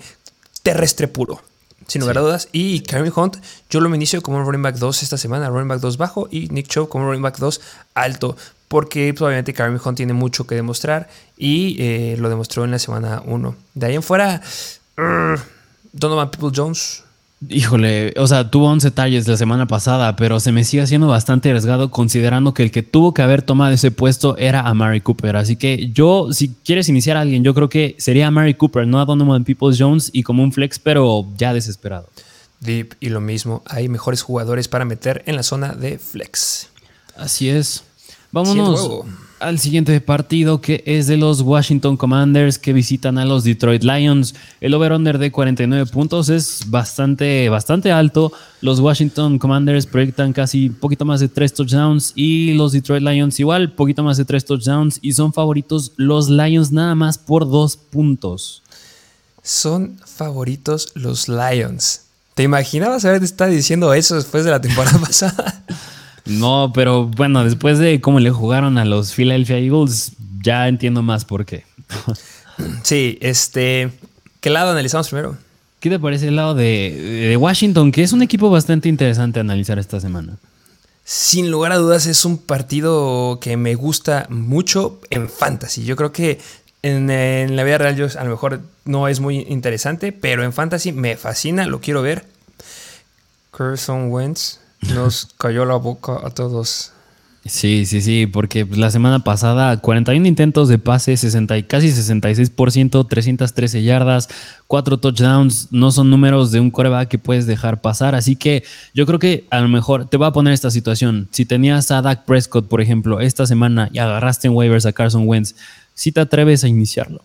terrestre 0.62 1.08
puro 1.08 1.42
sin 1.88 2.02
lugar 2.02 2.18
a 2.18 2.22
dudas. 2.22 2.50
Y 2.52 2.82
Kareem 2.82 3.12
Hunt, 3.16 3.38
yo 3.70 3.80
lo 3.80 3.94
inicio 3.94 4.22
como 4.22 4.38
un 4.38 4.46
running 4.46 4.62
back 4.62 4.76
2 4.76 5.04
esta 5.04 5.18
semana, 5.18 5.50
running 5.50 5.68
back 5.68 5.80
2 5.80 5.98
bajo, 5.98 6.28
y 6.30 6.48
Nick 6.50 6.68
Chubb 6.68 6.90
como 6.90 7.06
running 7.06 7.22
back 7.22 7.38
2 7.38 7.62
alto, 7.94 8.36
porque 8.68 9.14
probablemente 9.14 9.54
Kareem 9.54 9.80
Hunt 9.84 9.98
tiene 9.98 10.14
mucho 10.14 10.46
que 10.46 10.56
demostrar 10.56 11.08
y 11.38 11.78
eh, 11.80 12.18
lo 12.18 12.30
demostró 12.30 12.66
en 12.66 12.72
la 12.72 12.80
semana 12.80 13.22
1. 13.26 13.56
De 13.74 13.86
ahí 13.86 13.96
en 13.96 14.04
fuera, 14.04 14.42
Donovan 15.94 16.32
People 16.32 16.52
Jones, 16.54 17.05
Híjole, 17.50 18.14
o 18.18 18.28
sea, 18.28 18.50
tuvo 18.50 18.68
11 18.68 18.92
talles 18.92 19.28
la 19.28 19.38
semana 19.38 19.68
pasada, 19.68 20.16
pero 20.16 20.40
se 20.40 20.52
me 20.52 20.64
sigue 20.64 20.84
haciendo 20.84 21.08
bastante 21.08 21.50
arriesgado 21.50 21.92
considerando 21.92 22.54
que 22.54 22.64
el 22.64 22.72
que 22.72 22.84
tuvo 22.84 23.14
que 23.14 23.22
haber 23.22 23.42
tomado 23.42 23.74
ese 23.74 23.92
puesto 23.92 24.38
era 24.38 24.62
a 24.62 24.74
Mary 24.74 25.02
Cooper. 25.02 25.36
Así 25.36 25.56
que 25.56 25.90
yo, 25.92 26.32
si 26.32 26.56
quieres 26.64 26.90
iniciar 26.90 27.18
a 27.18 27.22
alguien, 27.22 27.44
yo 27.44 27.54
creo 27.54 27.70
que 27.70 27.96
sería 28.00 28.28
a 28.28 28.32
Mary 28.32 28.54
Cooper, 28.54 28.88
no 28.88 29.00
a 29.00 29.06
Donovan 29.06 29.44
Peoples 29.44 29.78
Jones 29.80 30.10
y 30.14 30.24
como 30.24 30.44
un 30.44 30.52
flex, 30.52 30.80
pero 30.80 31.28
ya 31.38 31.54
desesperado. 31.54 32.10
Deep 32.62 32.96
y 33.00 33.10
lo 33.10 33.22
mismo, 33.22 33.64
hay 33.66 33.90
mejores 33.90 34.22
jugadores 34.22 34.68
para 34.68 34.86
meter 34.86 35.24
en 35.26 35.36
la 35.36 35.44
zona 35.44 35.74
de 35.74 36.00
flex. 36.00 36.70
Así 37.18 37.50
es. 37.50 37.84
Vámonos 38.32 39.06
al 39.40 39.60
siguiente 39.60 40.00
partido 40.02 40.62
que 40.62 40.84
es 40.86 41.08
de 41.08 41.18
los 41.18 41.42
Washington 41.42 41.98
Commanders 41.98 42.58
que 42.58 42.74
visitan 42.74 43.18
a 43.18 43.26
los 43.26 43.44
Detroit 43.44 43.84
Lions. 43.84 44.34
El 44.62 44.74
over-under 44.74 45.18
de 45.18 45.32
49 45.32 45.90
puntos 45.92 46.30
es 46.30 46.62
bastante, 46.68 47.50
bastante 47.50 47.92
alto. 47.92 48.32
Los 48.62 48.80
Washington 48.80 49.38
Commanders 49.38 49.86
proyectan 49.86 50.34
casi 50.34 50.70
poquito 50.70 51.06
más 51.06 51.20
de 51.20 51.28
3 51.28 51.54
touchdowns 51.54 52.14
y 52.16 52.54
los 52.54 52.72
Detroit 52.72 53.04
Lions 53.04 53.40
igual, 53.40 53.74
poquito 53.74 54.04
más 54.04 54.18
de 54.18 54.26
3 54.26 54.46
touchdowns 54.46 55.00
y 55.02 55.14
son 55.14 55.34
favoritos 55.34 55.92
los 55.98 56.30
Lions 56.30 56.72
nada 56.72 56.96
más 56.96 57.18
por 57.18 57.50
2 57.50 57.78
puntos. 57.78 58.64
Son 59.44 60.00
favoritos 60.06 60.92
los 60.96 61.28
Lions. 61.28 62.02
¿Te 62.34 62.44
imaginabas 62.44 63.06
haber 63.06 63.24
estado 63.24 63.52
diciendo 63.52 63.94
eso 63.94 64.16
después 64.16 64.44
de 64.44 64.52
la 64.52 64.60
temporada 64.60 64.98
pasada? 65.02 65.64
No, 66.26 66.72
pero 66.74 67.06
bueno, 67.06 67.44
después 67.44 67.78
de 67.78 68.02
cómo 68.02 68.20
le 68.20 68.32
jugaron 68.32 68.78
a 68.78 68.86
los 68.86 69.14
Philadelphia 69.14 69.58
Eagles, 69.58 70.14
ya 70.42 70.68
entiendo 70.68 71.02
más 71.02 71.26
por 71.26 71.46
qué. 71.46 71.64
sí, 72.84 73.18
este. 73.22 73.92
¿Qué 74.42 74.50
lado 74.50 74.72
analizamos 74.72 75.10
primero? 75.10 75.38
¿Qué 75.80 75.90
te 75.90 76.00
parece 76.00 76.28
el 76.28 76.36
lado 76.36 76.56
de, 76.56 77.36
Washington, 77.40 77.92
que 77.92 78.02
es 78.02 78.12
un 78.12 78.24
equipo 78.24 78.50
bastante 78.50 78.90
interesante 78.90 79.40
a 79.40 79.42
analizar 79.42 79.78
esta 79.78 80.00
semana? 80.00 80.38
Sin 81.04 81.52
lugar 81.52 81.72
a 81.72 81.78
dudas, 81.78 82.08
es 82.08 82.26
un 82.26 82.40
partido 82.40 83.40
que 83.40 83.58
me 83.58 83.76
gusta 83.76 84.26
mucho 84.30 85.00
en 85.12 85.30
fantasy. 85.30 85.86
Yo 85.86 85.96
creo 85.96 86.12
que 86.12 86.40
en, 86.82 87.12
en, 87.12 87.56
la 87.56 87.64
vida 87.64 87.78
real 87.78 87.96
yo, 87.96 88.08
a 88.18 88.24
lo 88.24 88.32
mejor 88.32 88.62
no 88.86 89.08
es 89.08 89.20
muy 89.20 89.46
interesante, 89.48 90.12
pero 90.12 90.44
en 90.44 90.54
fantasy 90.54 90.92
me 90.92 91.18
fascina, 91.18 91.68
lo 91.68 91.82
quiero 91.82 92.02
ver. 92.02 92.26
Carson 93.52 94.12
Wentz 94.12 94.60
nos 94.94 95.28
cayó 95.38 95.66
la 95.66 95.76
boca 95.76 96.20
a 96.24 96.30
todos. 96.30 96.92
Sí, 97.48 97.86
sí, 97.86 98.02
sí, 98.02 98.26
porque 98.26 98.66
la 98.66 98.90
semana 98.90 99.20
pasada 99.20 99.78
41 99.80 100.26
intentos 100.26 100.68
de 100.68 100.80
pase, 100.80 101.16
60 101.16 101.56
y 101.60 101.64
casi 101.64 101.90
66%, 101.90 103.08
313 103.08 103.84
yardas, 103.84 104.30
4 104.66 104.98
touchdowns, 104.98 105.68
no 105.70 105.92
son 105.92 106.10
números 106.10 106.52
de 106.52 106.60
un 106.60 106.72
coreback 106.72 107.08
que 107.08 107.20
puedes 107.20 107.46
dejar 107.46 107.82
pasar, 107.82 108.16
así 108.16 108.36
que 108.36 108.64
yo 108.96 109.06
creo 109.06 109.20
que 109.20 109.46
a 109.52 109.60
lo 109.60 109.68
mejor 109.68 110.10
te 110.10 110.18
voy 110.18 110.26
a 110.26 110.32
poner 110.32 110.54
esta 110.54 110.72
situación. 110.72 111.28
Si 111.30 111.46
tenías 111.46 111.92
a 111.92 112.02
Dak 112.02 112.26
Prescott, 112.26 112.68
por 112.68 112.82
ejemplo, 112.82 113.20
esta 113.20 113.46
semana 113.46 113.90
y 113.94 114.00
agarraste 114.00 114.48
en 114.48 114.56
waivers 114.56 114.88
a 114.88 114.94
Carson 114.94 115.28
Wentz, 115.28 115.54
si 115.94 116.12
te 116.12 116.22
atreves 116.22 116.64
a 116.64 116.68
iniciarlo. 116.68 117.22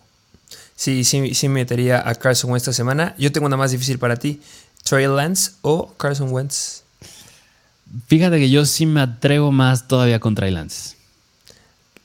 Sí, 0.75 1.03
sí, 1.03 1.33
sí 1.33 1.49
metería 1.49 2.07
a 2.07 2.13
Carson 2.13 2.51
Wentz 2.51 2.63
esta 2.63 2.73
semana. 2.73 3.15
Yo 3.17 3.31
tengo 3.31 3.47
una 3.47 3.57
más 3.57 3.71
difícil 3.71 3.97
para 3.97 4.17
ti, 4.17 4.39
Trey 4.83 5.07
Lance 5.07 5.53
o 5.63 5.93
Carson 5.97 6.31
Wentz. 6.31 6.80
Fíjate 8.07 8.39
que 8.39 8.49
yo 8.49 8.65
sí 8.65 8.85
me 8.85 9.01
atrevo 9.01 9.51
más 9.51 9.87
todavía 9.87 10.19
contra 10.19 10.47
el 10.47 10.55
Lance. 10.55 10.95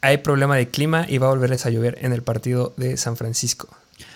Hay 0.01 0.18
problema 0.18 0.57
de 0.57 0.68
clima 0.68 1.07
y 1.09 1.18
va 1.18 1.27
a 1.27 1.31
volverles 1.31 1.66
a 1.66 1.70
llover 1.70 1.99
en 2.01 2.12
el 2.12 2.22
partido 2.22 2.75
de 2.77 2.96
San 2.96 3.16
Francisco. 3.16 3.68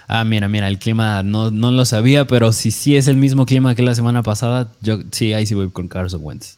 Ah, 0.06 0.24
mira, 0.24 0.48
mira, 0.48 0.68
el 0.68 0.78
clima 0.78 1.22
no, 1.22 1.50
no 1.50 1.70
lo 1.70 1.85
sabía, 1.85 2.26
pero 2.26 2.52
si 2.52 2.70
sí 2.70 2.96
es 2.96 3.06
el 3.06 3.16
mismo 3.16 3.46
clima 3.46 3.74
que 3.74 3.83
la 3.83 3.94
semana 3.94 4.22
pasada, 4.22 4.72
yo 4.80 4.98
sí, 5.12 5.33
ahí 5.33 5.46
sí 5.46 5.54
voy 5.54 5.70
con 5.70 5.88
Carson 5.88 6.20
Wentz. 6.22 6.56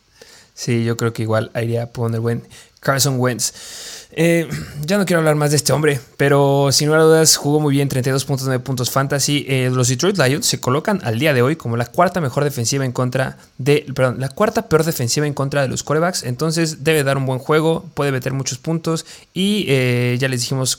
Sí, 0.54 0.84
yo 0.84 0.96
creo 0.96 1.12
que 1.12 1.22
igual 1.22 1.50
iría 1.54 1.84
a 1.84 1.86
poner 1.86 2.20
buen 2.20 2.42
Carson 2.80 3.18
Wentz. 3.18 4.01
Eh, 4.14 4.46
ya 4.84 4.98
no 4.98 5.06
quiero 5.06 5.20
hablar 5.20 5.36
más 5.36 5.50
de 5.50 5.56
este 5.56 5.72
hombre, 5.72 5.98
pero 6.18 6.68
sin 6.70 6.88
lugar 6.88 7.00
a 7.00 7.04
dudas 7.04 7.36
jugó 7.36 7.60
muy 7.60 7.72
bien, 7.72 7.88
32.9 7.88 8.60
puntos 8.60 8.90
fantasy. 8.90 9.46
Eh, 9.48 9.70
los 9.72 9.88
Detroit 9.88 10.18
Lions 10.18 10.44
se 10.44 10.60
colocan 10.60 11.00
al 11.02 11.18
día 11.18 11.32
de 11.32 11.40
hoy 11.40 11.56
como 11.56 11.78
la 11.78 11.86
cuarta 11.86 12.20
mejor 12.20 12.44
defensiva 12.44 12.84
en 12.84 12.92
contra 12.92 13.38
de, 13.56 13.86
perdón, 13.94 14.20
la 14.20 14.28
cuarta 14.28 14.68
peor 14.68 14.84
defensiva 14.84 15.26
en 15.26 15.32
contra 15.32 15.62
de 15.62 15.68
los 15.68 15.82
quarterbacks. 15.82 16.24
Entonces 16.24 16.84
debe 16.84 17.04
dar 17.04 17.16
un 17.16 17.24
buen 17.24 17.38
juego, 17.38 17.86
puede 17.94 18.12
meter 18.12 18.34
muchos 18.34 18.58
puntos 18.58 19.06
y 19.32 19.64
eh, 19.68 20.18
ya 20.20 20.28
les 20.28 20.40
dijimos 20.40 20.78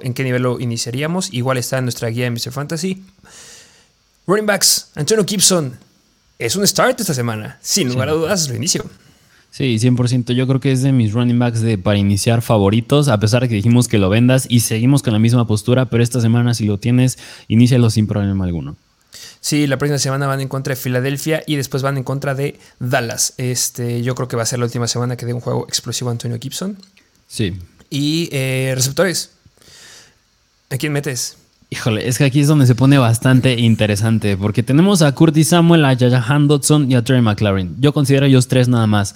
en 0.00 0.14
qué 0.14 0.24
nivel 0.24 0.42
lo 0.42 0.58
iniciaríamos. 0.58 1.32
Igual 1.32 1.58
está 1.58 1.78
en 1.78 1.84
nuestra 1.84 2.08
guía 2.08 2.24
de 2.24 2.30
Mr. 2.30 2.52
Fantasy. 2.52 3.04
Running 4.26 4.46
backs, 4.46 4.88
Antonio 4.94 5.24
Gibson 5.26 5.76
es 6.38 6.56
un 6.56 6.66
start 6.66 6.98
esta 7.00 7.12
semana, 7.12 7.58
sin 7.60 7.88
lugar 7.88 8.08
a 8.08 8.12
dudas 8.12 8.48
lo 8.48 8.54
inicio. 8.54 8.84
Sí, 9.52 9.76
100%. 9.78 10.32
Yo 10.32 10.46
creo 10.46 10.60
que 10.60 10.72
es 10.72 10.80
de 10.80 10.92
mis 10.92 11.12
running 11.12 11.38
backs 11.38 11.60
de, 11.60 11.76
para 11.76 11.98
iniciar 11.98 12.40
favoritos, 12.40 13.08
a 13.08 13.20
pesar 13.20 13.42
de 13.42 13.50
que 13.50 13.54
dijimos 13.54 13.86
que 13.86 13.98
lo 13.98 14.08
vendas 14.08 14.46
y 14.48 14.60
seguimos 14.60 15.02
con 15.02 15.12
la 15.12 15.18
misma 15.18 15.46
postura, 15.46 15.84
pero 15.90 16.02
esta 16.02 16.22
semana 16.22 16.54
si 16.54 16.64
lo 16.64 16.78
tienes, 16.78 17.18
inícialo 17.48 17.90
sin 17.90 18.06
problema 18.06 18.46
alguno. 18.46 18.76
Sí, 19.40 19.66
la 19.66 19.76
próxima 19.76 19.98
semana 19.98 20.26
van 20.26 20.40
en 20.40 20.48
contra 20.48 20.74
de 20.74 20.80
Filadelfia 20.80 21.42
y 21.46 21.56
después 21.56 21.82
van 21.82 21.98
en 21.98 22.02
contra 22.02 22.34
de 22.34 22.58
Dallas. 22.78 23.34
Este, 23.36 24.02
yo 24.02 24.14
creo 24.14 24.26
que 24.26 24.36
va 24.36 24.42
a 24.42 24.46
ser 24.46 24.58
la 24.58 24.64
última 24.64 24.88
semana 24.88 25.16
que 25.18 25.26
dé 25.26 25.34
un 25.34 25.40
juego 25.40 25.66
explosivo 25.68 26.08
a 26.08 26.12
Antonio 26.12 26.38
Gibson. 26.40 26.78
Sí. 27.28 27.58
Y 27.90 28.30
eh, 28.32 28.72
receptores. 28.74 29.32
¿A 30.70 30.78
quién 30.78 30.94
metes? 30.94 31.36
Híjole, 31.68 32.08
es 32.08 32.16
que 32.16 32.24
aquí 32.24 32.40
es 32.40 32.48
donde 32.48 32.66
se 32.66 32.74
pone 32.74 32.96
bastante 32.98 33.58
interesante, 33.58 34.36
porque 34.38 34.62
tenemos 34.62 35.02
a 35.02 35.12
Curtis 35.12 35.48
Samuel, 35.48 35.84
a 35.84 35.96
Jahan 35.96 36.48
Dodson 36.48 36.90
y 36.90 36.94
a 36.94 37.02
Trey 37.02 37.20
McLaren. 37.20 37.76
Yo 37.80 37.92
considero 37.92 38.26
ellos 38.26 38.48
tres 38.48 38.68
nada 38.68 38.86
más. 38.86 39.14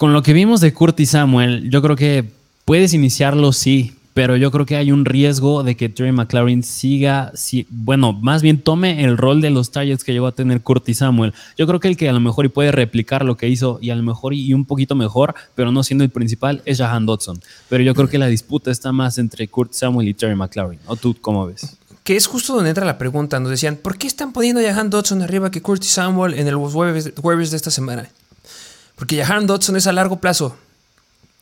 Con 0.00 0.14
lo 0.14 0.22
que 0.22 0.32
vimos 0.32 0.62
de 0.62 0.72
Curtis 0.72 1.10
Samuel, 1.10 1.68
yo 1.68 1.82
creo 1.82 1.94
que 1.94 2.24
puedes 2.64 2.94
iniciarlo, 2.94 3.52
sí, 3.52 3.98
pero 4.14 4.34
yo 4.34 4.50
creo 4.50 4.64
que 4.64 4.76
hay 4.76 4.92
un 4.92 5.04
riesgo 5.04 5.62
de 5.62 5.76
que 5.76 5.90
Trey 5.90 6.10
McLaren 6.10 6.62
siga, 6.62 7.32
si, 7.34 7.66
bueno, 7.68 8.14
más 8.14 8.40
bien 8.40 8.62
tome 8.62 9.04
el 9.04 9.18
rol 9.18 9.42
de 9.42 9.50
los 9.50 9.72
targets 9.72 10.02
que 10.02 10.14
llegó 10.14 10.26
a 10.26 10.32
tener 10.32 10.62
Curtis 10.62 10.96
Samuel. 10.96 11.34
Yo 11.58 11.66
creo 11.66 11.80
que 11.80 11.88
el 11.88 11.98
que 11.98 12.08
a 12.08 12.14
lo 12.14 12.20
mejor 12.20 12.50
puede 12.50 12.72
replicar 12.72 13.26
lo 13.26 13.36
que 13.36 13.50
hizo 13.50 13.78
y 13.82 13.90
a 13.90 13.94
lo 13.94 14.02
mejor 14.02 14.32
y 14.32 14.54
un 14.54 14.64
poquito 14.64 14.94
mejor, 14.94 15.34
pero 15.54 15.70
no 15.70 15.82
siendo 15.82 16.02
el 16.02 16.08
principal, 16.08 16.62
es 16.64 16.78
Jahan 16.78 17.04
Dodson. 17.04 17.38
Pero 17.68 17.84
yo 17.84 17.94
creo 17.94 18.08
que 18.08 18.16
la 18.16 18.28
disputa 18.28 18.70
está 18.70 18.92
más 18.92 19.18
entre 19.18 19.48
Curtis 19.48 19.80
Samuel 19.80 20.08
y 20.08 20.14
Terry 20.14 20.34
McLaren. 20.34 20.78
¿O 20.86 20.96
tú 20.96 21.14
cómo 21.20 21.44
ves? 21.44 21.76
Que 22.04 22.16
es 22.16 22.26
justo 22.26 22.54
donde 22.54 22.70
entra 22.70 22.86
la 22.86 22.96
pregunta. 22.96 23.38
Nos 23.38 23.50
decían, 23.50 23.76
¿por 23.76 23.98
qué 23.98 24.06
están 24.06 24.32
poniendo 24.32 24.62
a 24.62 24.64
Jahan 24.64 24.88
Dodson 24.88 25.20
arriba 25.20 25.50
que 25.50 25.60
Curtis 25.60 25.90
Samuel 25.90 26.32
en 26.32 26.48
el 26.48 26.56
jueves 26.56 27.50
de 27.50 27.56
esta 27.58 27.70
semana? 27.70 28.08
Porque 29.00 29.24
Jahan 29.24 29.46
Dodson 29.46 29.76
es 29.76 29.86
a 29.86 29.94
largo 29.94 30.20
plazo. 30.20 30.54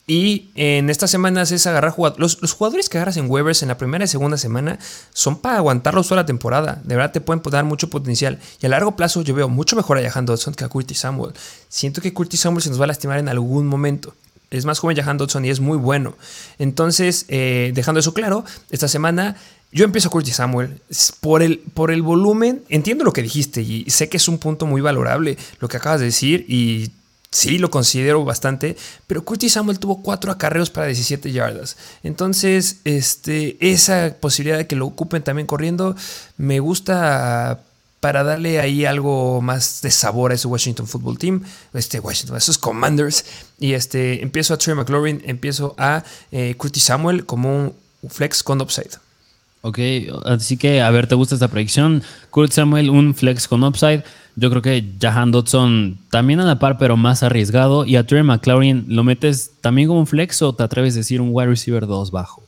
Y 0.07 0.49
en 0.55 0.91
estas 0.91 1.11
semanas 1.11 1.51
es 1.51 1.67
agarrar 1.67 1.91
jugadores. 1.91 2.39
Los, 2.41 2.53
jugadores 2.53 2.89
que 2.89 2.99
agarras 2.99 3.17
en 3.17 3.29
waivers 3.29 3.63
en 3.63 3.69
la 3.69 3.77
primera 3.77 4.05
y 4.05 4.09
segunda 4.09 4.39
semana 4.39 4.79
son 5.13 5.41
para 5.41 5.57
aguantarlos 5.57 6.07
toda 6.07 6.23
la 6.23 6.27
temporada. 6.27 6.81
De 6.85 6.95
verdad 6.95 7.11
te 7.11 7.21
pueden 7.21 7.43
dar 7.51 7.65
mucho 7.65 7.91
potencial. 7.91 8.39
Y 8.63 8.67
a 8.67 8.69
largo 8.69 8.95
plazo 8.95 9.23
yo 9.23 9.35
veo 9.35 9.49
mucho 9.49 9.75
mejor 9.75 9.99
a 9.99 10.09
Jahan 10.09 10.25
Dodson 10.25 10.55
que 10.55 10.65
a 10.65 10.69
Curtis 10.69 11.01
Samuel. 11.01 11.35
Siento 11.69 12.01
que 12.01 12.15
Curtis 12.15 12.39
Samuel 12.39 12.63
se 12.63 12.71
nos 12.71 12.79
va 12.79 12.85
a 12.85 12.87
lastimar 12.87 13.19
en 13.19 13.29
algún 13.29 13.67
momento. 13.67 14.15
Es 14.53 14.65
más 14.65 14.79
joven 14.79 14.97
Jahan 14.97 15.19
Dodson 15.19 15.45
y 15.45 15.51
es 15.51 15.59
muy 15.59 15.79
bueno. 15.79 16.15
Entonces, 16.61 17.25
eh, 17.27 17.73
dejando 17.75 17.99
eso 17.99 18.15
claro, 18.15 18.45
esta 18.71 18.87
semana 18.87 19.37
yo 19.73 19.85
empiezo 19.85 20.09
a 20.09 20.13
Curtis 20.13 20.37
Samuel 20.37 20.81
por 21.21 21.43
el, 21.43 21.59
por 21.75 21.91
el 21.91 22.03
volumen. 22.03 22.63
Entiendo 22.69 23.05
lo 23.05 23.13
que 23.13 23.23
dijiste 23.23 23.63
y 23.63 23.85
sé 23.91 24.09
que 24.09 24.17
es 24.17 24.29
un 24.29 24.39
punto 24.39 24.65
muy 24.65 24.81
valorable 24.81 25.37
lo 25.59 25.69
que 25.69 25.77
acabas 25.77 25.99
de 25.99 26.07
decir 26.07 26.47
y 26.49 26.93
Sí, 27.31 27.59
lo 27.59 27.71
considero 27.71 28.25
bastante, 28.25 28.77
pero 29.07 29.23
Curtis 29.23 29.53
Samuel 29.53 29.79
tuvo 29.79 30.03
cuatro 30.03 30.33
acarreos 30.33 30.71
para 30.71 30.87
17 30.87 31.31
yardas. 31.31 31.77
Entonces, 32.03 32.79
este, 32.85 33.59
esa 33.61 34.17
posibilidad 34.19 34.57
de 34.57 34.67
que 34.67 34.77
lo 34.77 34.87
ocupen 34.87 35.23
también 35.23 35.47
corriendo 35.47 35.95
me 36.39 36.59
gusta 36.61 37.63
para 38.01 38.23
darle 38.23 38.61
ahí 38.61 38.85
algo 38.85 39.43
más 39.43 39.83
de 39.83 39.91
sabor 39.91 40.31
a 40.31 40.37
ese 40.37 40.49
Washington 40.49 40.87
Football 40.87 41.19
Team, 41.19 41.43
este 41.75 42.01
Washington, 42.01 42.37
a 42.37 42.39
esos 42.39 42.57
Commanders. 42.57 43.25
Y 43.59 43.73
este, 43.75 44.23
empiezo 44.23 44.55
a 44.55 44.59
Trey 44.59 44.75
McLaurin, 44.75 45.21
empiezo 45.27 45.75
a 45.79 46.05
eh, 46.31 46.55
Curtis 46.57 46.85
Samuel 46.85 47.27
como 47.27 47.75
un 48.03 48.11
flex 48.11 48.43
con 48.43 48.61
upside. 48.61 49.08
Ok, 49.69 49.79
así 50.25 50.57
que 50.57 50.81
a 50.81 50.91
ver, 50.91 51.09
¿te 51.09 51.15
gusta 51.15 51.35
esta 51.35 51.49
predicción? 51.49 52.03
Curtis 52.31 52.55
Samuel, 52.55 52.89
un 52.89 53.15
flex 53.15 53.47
con 53.47 53.63
upside. 53.65 54.03
Yo 54.35 54.49
creo 54.49 54.63
que 54.63 54.95
Jahan 54.99 55.31
Dodson 55.31 55.99
también 56.11 56.41
a 56.41 56.47
la 56.47 56.59
par, 56.59 56.79
pero 56.79 56.97
más 56.97 57.23
arriesgado. 57.23 57.85
Y 57.85 57.97
a 57.97 58.07
Trey 58.07 58.23
McLaurin, 58.23 58.87
¿lo 58.89 59.05
metes 59.05 59.51
también 59.61 59.89
como 59.89 60.01
un 60.01 60.07
flex 60.07 60.41
o 60.41 60.55
te 60.55 60.63
atreves 60.63 60.95
a 60.95 60.99
decir 60.99 61.21
un 61.21 61.29
wide 61.33 61.49
receiver 61.49 61.87
2 61.87 62.11
bajo? 62.11 62.43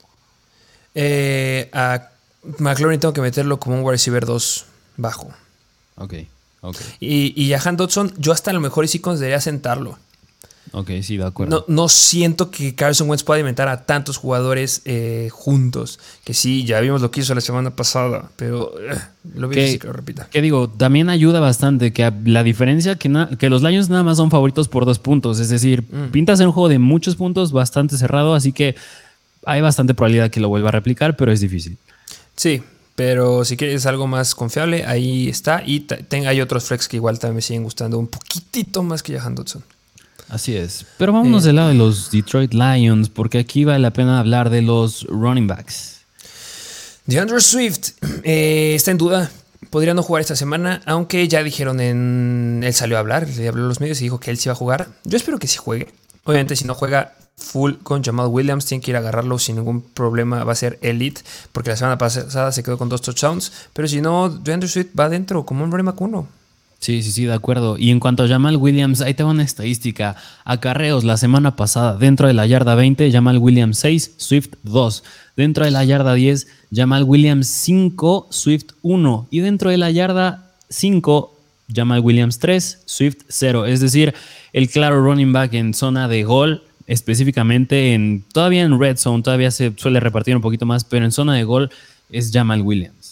Eh, 0.95 1.69
a 1.75 2.09
McLaurin 2.59 3.01
tengo 3.01 3.13
que 3.13 3.21
meterlo 3.21 3.61
como 3.61 3.77
un 3.77 3.83
wide 3.83 3.93
receiver 3.93 4.25
2 4.25 4.65
bajo. 4.97 5.29
Ok, 5.97 6.15
ok. 6.63 6.77
Y, 7.01 7.35
y 7.37 7.51
Jahan 7.51 7.77
Dodson, 7.77 8.15
yo 8.17 8.33
hasta 8.33 8.51
a 8.51 8.55
lo 8.55 8.61
mejor 8.61 8.89
sí 8.89 9.01
consideraría 9.01 9.43
sentarlo. 9.43 9.99
Ok, 10.73 10.91
sí, 11.03 11.17
de 11.17 11.25
acuerdo. 11.25 11.65
No, 11.67 11.89
siento 11.89 12.51
que 12.51 12.75
Carson 12.77 13.09
Wentz 13.09 13.25
pueda 13.25 13.37
alimentar 13.39 13.69
a 13.69 13.87
tantos 13.87 14.17
jugadores 14.17 14.83
eh, 14.85 15.29
juntos. 15.33 15.99
Que 16.25 16.33
sí, 16.33 16.65
ya 16.65 16.79
vimos 16.81 17.01
lo 17.03 17.11
que 17.11 17.21
hizo 17.21 17.35
la 17.35 17.41
semana 17.41 17.75
pasada, 17.75 18.31
pero 18.37 18.73
eh, 18.79 18.97
lo 19.35 19.49
vi 19.49 19.57
que, 19.57 19.79
que 19.81 19.87
lo 19.89 19.93
repita. 19.93 20.29
Que 20.31 20.41
digo, 20.41 20.69
también 20.69 21.09
ayuda 21.09 21.41
bastante 21.41 21.93
que 21.93 22.13
la 22.25 22.45
diferencia 22.45 22.95
que, 22.95 23.11
que 23.39 23.51
los 23.51 23.63
Lions 23.63 23.89
nada 23.89 24.05
más 24.05 24.19
son 24.19 24.31
favoritos 24.31 24.69
por 24.69 24.87
dos 24.87 25.01
puntos. 25.01 25.41
Es 25.41 25.49
decir, 25.49 25.83
mm. 25.83 26.13
pintas 26.13 26.39
en 26.39 26.47
un 26.47 26.53
juego 26.53 26.69
de 26.69 26.79
muchos 26.79 27.17
puntos, 27.17 27.51
bastante 27.51 27.97
cerrado, 27.97 28.35
así 28.35 28.53
que 28.53 28.77
hay 29.47 29.61
bastante 29.61 29.95
probabilidad 29.95 30.31
que 30.31 30.39
lo 30.39 30.49
vuelva 30.49 30.69
a 30.69 30.73
replicar, 30.73 31.17
pero 31.17 31.33
es 31.33 31.41
difícil. 31.41 31.79
Sí, 32.37 32.63
pero 32.95 33.45
si 33.45 33.57
quieres 33.57 33.87
algo 33.87 34.07
más 34.07 34.37
confiable, 34.37 34.85
ahí 34.85 35.29
está. 35.29 35.65
Y 35.67 35.87
hay 36.27 36.41
otros 36.41 36.65
flex 36.65 36.87
que 36.87 36.97
igual 36.97 37.19
también 37.19 37.37
me 37.37 37.43
siguen 37.43 37.65
gustando 37.65 37.99
un 37.99 38.07
poquitito 38.07 38.83
más 38.83 39.03
que 39.03 39.19
Jahan 39.19 39.35
Dodson. 39.35 39.65
Así 40.31 40.57
es. 40.57 40.87
Pero 40.97 41.13
vámonos 41.13 41.43
eh, 41.43 41.49
del 41.49 41.57
lado 41.57 41.69
de 41.69 41.75
los 41.75 42.11
Detroit 42.11 42.55
Lions, 42.55 43.09
porque 43.09 43.39
aquí 43.39 43.65
vale 43.65 43.81
la 43.81 43.93
pena 43.93 44.21
hablar 44.21 44.49
de 44.49 44.63
los 44.63 45.05
running 45.09 45.49
backs. 45.49 46.03
DeAndre 47.07 47.41
Swift 47.41 47.91
eh, 48.23 48.75
está 48.77 48.93
en 48.93 48.99
duda. 48.99 49.31
Podría 49.71 49.93
no 49.93 50.03
jugar 50.03 50.21
esta 50.23 50.37
semana, 50.37 50.81
aunque 50.87 51.27
ya 51.29 51.43
dijeron 51.43 51.81
en. 51.81 52.63
Él 52.65 52.73
salió 52.73 52.97
a 52.97 53.01
hablar, 53.01 53.29
le 53.29 53.49
habló 53.49 53.65
a 53.65 53.69
los 53.69 53.81
medios 53.81 54.01
y 54.01 54.05
dijo 54.05 54.21
que 54.21 54.31
él 54.31 54.39
sí 54.39 54.49
va 54.49 54.53
a 54.53 54.57
jugar. 54.57 54.89
Yo 55.05 55.17
espero 55.17 55.39
que 55.39 55.49
sí 55.49 55.59
juegue. 55.59 55.93
Obviamente, 56.25 56.57
si 56.57 56.65
no 56.65 56.75
juega 56.75 57.15
full 57.37 57.75
con 57.83 58.03
Jamal 58.05 58.29
Williams, 58.29 58.67
tiene 58.67 58.83
que 58.83 58.93
ir 58.93 58.97
a 58.97 59.01
agarrarlo 59.01 59.39
sin 59.39 59.57
ningún 59.57 59.83
problema. 59.83 60.45
Va 60.45 60.53
a 60.53 60.57
ser 60.57 60.79
elite, 60.83 61.23
porque 61.53 61.71
la 61.71 61.77
semana 61.77 61.99
pasada 61.99 62.53
se 62.53 62.63
quedó 62.63 62.79
con 62.79 62.89
dos 62.89 63.03
touchdowns. 63.03 63.53
Pero 63.73 63.89
si 63.89 64.01
no, 64.01 64.29
DeAndre 64.29 64.69
Swift 64.69 64.99
va 64.99 65.07
adentro 65.07 65.45
como 65.45 65.65
un 65.65 65.73
Rory 65.73 65.83
Macuno. 65.83 66.29
Sí, 66.81 67.03
sí, 67.03 67.13
sí, 67.13 67.25
de 67.27 67.35
acuerdo. 67.35 67.77
Y 67.77 67.91
en 67.91 68.01
cuanto 68.01 68.23
a 68.23 68.29
Jamal 68.29 68.57
Williams, 68.57 69.03
ahí 69.03 69.13
te 69.13 69.23
va 69.23 69.31
una 69.31 69.43
estadística. 69.43 70.17
Acarreos 70.47 71.05
la 71.05 71.19
semana 71.19 71.55
pasada, 71.55 71.95
dentro 71.99 72.27
de 72.27 72.33
la 72.33 72.47
yarda 72.47 72.75
20, 72.75 73.13
Jamal 73.13 73.37
Williams 73.37 73.79
6, 73.81 74.15
Swift 74.17 74.55
2. 74.63 75.05
Dentro 75.37 75.67
de 75.67 75.73
la 75.73 75.85
yarda 75.85 76.15
10, 76.15 76.49
Jamal 76.75 77.05
Williams 77.05 77.49
5, 77.49 78.29
Swift 78.31 78.73
1. 78.81 79.29
Y 79.31 79.41
dentro 79.41 79.69
de 79.69 79.77
la 79.77 79.91
yarda 79.91 80.53
5, 80.71 81.37
Jamal 81.73 82.01
Williams 82.01 82.39
3, 82.39 82.83
Swift 82.87 83.25
0. 83.29 83.67
Es 83.67 83.81
decir, 83.81 84.15
el 84.55 84.71
claro 84.71 85.05
running 85.05 85.35
back 85.35 85.53
en 85.53 85.75
zona 85.75 86.09
de 86.09 86.25
gol, 86.25 86.63
específicamente 86.87 87.93
en 87.93 88.25
todavía 88.33 88.63
en 88.63 88.81
red 88.81 88.97
zone, 88.97 89.23
todavía 89.23 89.51
se 89.51 89.75
suele 89.77 90.01
repartir 90.01 90.35
un 90.35 90.41
poquito 90.41 90.65
más, 90.65 90.85
pero 90.85 91.05
en 91.05 91.13
zona 91.13 91.35
de 91.35 91.45
gol 91.45 91.71
es 92.11 92.31
Jamal 92.33 92.63
Williams 92.63 93.10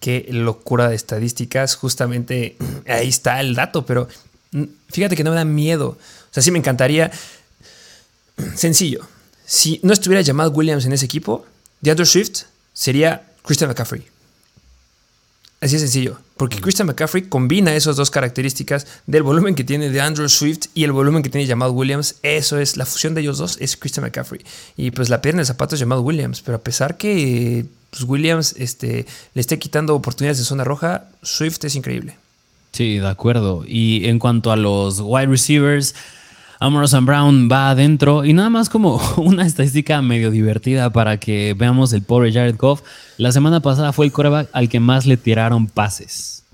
qué 0.00 0.26
locura 0.30 0.88
de 0.88 0.96
estadísticas. 0.96 1.76
Justamente 1.76 2.56
ahí 2.88 3.08
está 3.08 3.40
el 3.40 3.54
dato, 3.54 3.86
pero 3.86 4.08
mm, 4.52 4.64
fíjate 4.88 5.16
que 5.16 5.24
no 5.24 5.30
me 5.30 5.36
da 5.36 5.44
miedo. 5.44 5.90
O 5.90 6.32
sea, 6.32 6.42
sí 6.42 6.50
me 6.50 6.58
encantaría. 6.58 7.10
Sencillo. 8.56 9.06
Si 9.46 9.80
no 9.82 9.92
estuviera 9.92 10.24
Jamal 10.24 10.50
Williams 10.54 10.86
en 10.86 10.92
ese 10.92 11.04
equipo, 11.04 11.44
DeAndre 11.80 12.06
Swift 12.06 12.44
sería 12.72 13.26
Christian 13.42 13.68
McCaffrey. 13.68 14.06
Así 15.60 15.74
de 15.74 15.80
sencillo. 15.80 16.18
Porque 16.36 16.56
mm. 16.56 16.60
Christian 16.60 16.86
McCaffrey 16.86 17.24
combina 17.24 17.74
esas 17.74 17.96
dos 17.96 18.10
características 18.10 18.86
del 19.06 19.22
volumen 19.22 19.54
que 19.54 19.64
tiene 19.64 19.90
de 19.90 20.00
Andrew 20.00 20.28
Swift 20.28 20.68
y 20.72 20.84
el 20.84 20.92
volumen 20.92 21.22
que 21.22 21.28
tiene 21.28 21.46
Jamal 21.46 21.70
Williams. 21.72 22.16
Eso 22.22 22.58
es, 22.58 22.76
la 22.76 22.86
fusión 22.86 23.14
de 23.14 23.20
ellos 23.20 23.38
dos 23.38 23.58
es 23.60 23.76
Christian 23.76 24.04
McCaffrey. 24.04 24.40
Y 24.76 24.90
pues 24.90 25.10
la 25.10 25.20
pierna 25.20 25.42
de 25.42 25.46
zapato 25.46 25.74
es 25.74 25.80
Jamal 25.80 25.98
Williams. 25.98 26.40
Pero 26.40 26.56
a 26.56 26.62
pesar 26.62 26.96
que 26.96 27.66
pues, 27.90 28.04
Williams 28.04 28.54
este, 28.58 29.06
le 29.34 29.40
esté 29.40 29.58
quitando 29.58 29.94
oportunidades 29.94 30.38
de 30.38 30.44
zona 30.44 30.64
roja, 30.64 31.04
Swift 31.22 31.64
es 31.64 31.74
increíble. 31.74 32.16
Sí, 32.72 32.98
de 32.98 33.08
acuerdo. 33.08 33.64
Y 33.66 34.06
en 34.06 34.18
cuanto 34.18 34.52
a 34.52 34.56
los 34.56 35.00
wide 35.00 35.26
receivers, 35.26 35.94
Amorosan 36.60 37.06
Brown 37.06 37.48
va 37.50 37.70
adentro 37.70 38.24
y 38.24 38.32
nada 38.32 38.50
más 38.50 38.68
como 38.68 39.00
una 39.16 39.46
estadística 39.46 40.02
medio 40.02 40.30
divertida 40.30 40.90
para 40.90 41.18
que 41.18 41.54
veamos 41.56 41.92
el 41.92 42.02
pobre 42.02 42.32
Jared 42.32 42.56
Goff. 42.56 42.82
La 43.16 43.32
semana 43.32 43.60
pasada 43.60 43.92
fue 43.92 44.06
el 44.06 44.12
coreback 44.12 44.48
al 44.52 44.68
que 44.68 44.78
más 44.78 45.06
le 45.06 45.16
tiraron 45.16 45.66
pases. 45.66 46.44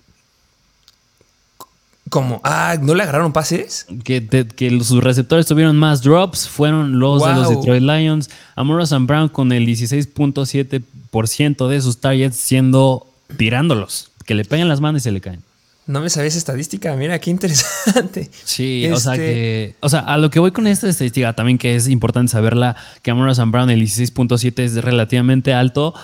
Como, 2.08 2.40
ah, 2.44 2.76
¿no 2.80 2.94
le 2.94 3.02
agarraron 3.02 3.32
pases? 3.32 3.86
Que, 4.04 4.24
que 4.26 4.70
sus 4.84 5.02
receptores 5.02 5.46
tuvieron 5.46 5.76
más 5.76 6.02
drops 6.02 6.48
fueron 6.48 7.00
los 7.00 7.24
de 7.24 7.34
los. 7.34 7.48
Detroit 7.48 7.82
Lions. 7.82 8.30
Amora 8.54 8.86
San 8.86 9.08
Brown 9.08 9.28
con 9.28 9.50
el 9.50 9.66
16.7% 9.66 11.68
de 11.68 11.80
sus 11.80 12.00
targets 12.00 12.36
siendo 12.36 13.06
tirándolos. 13.36 14.10
Que 14.24 14.34
le 14.34 14.44
pegan 14.44 14.68
las 14.68 14.80
manos 14.80 15.02
y 15.02 15.04
se 15.04 15.12
le 15.12 15.20
caen. 15.20 15.42
No 15.86 16.00
me 16.00 16.10
sabía 16.10 16.28
esa 16.28 16.38
estadística, 16.38 16.94
mira, 16.96 17.20
qué 17.20 17.30
interesante. 17.30 18.28
Sí, 18.44 18.88
o 18.90 18.98
sea 18.98 19.12
Este, 19.14 19.24
que. 19.24 19.76
O 19.80 19.88
sea, 19.88 20.00
a 20.00 20.18
lo 20.18 20.30
que 20.30 20.40
voy 20.40 20.50
con 20.50 20.66
esta 20.66 20.88
estadística 20.88 21.32
también 21.34 21.58
que 21.58 21.76
es 21.76 21.88
importante 21.88 22.32
saberla, 22.32 22.74
que 23.02 23.12
Amora 23.12 23.34
San 23.36 23.52
Brown, 23.52 23.70
el 23.70 23.80
16.7 23.80 24.58
es 24.60 24.74
relativamente 24.82 25.54
alto. 25.54 25.94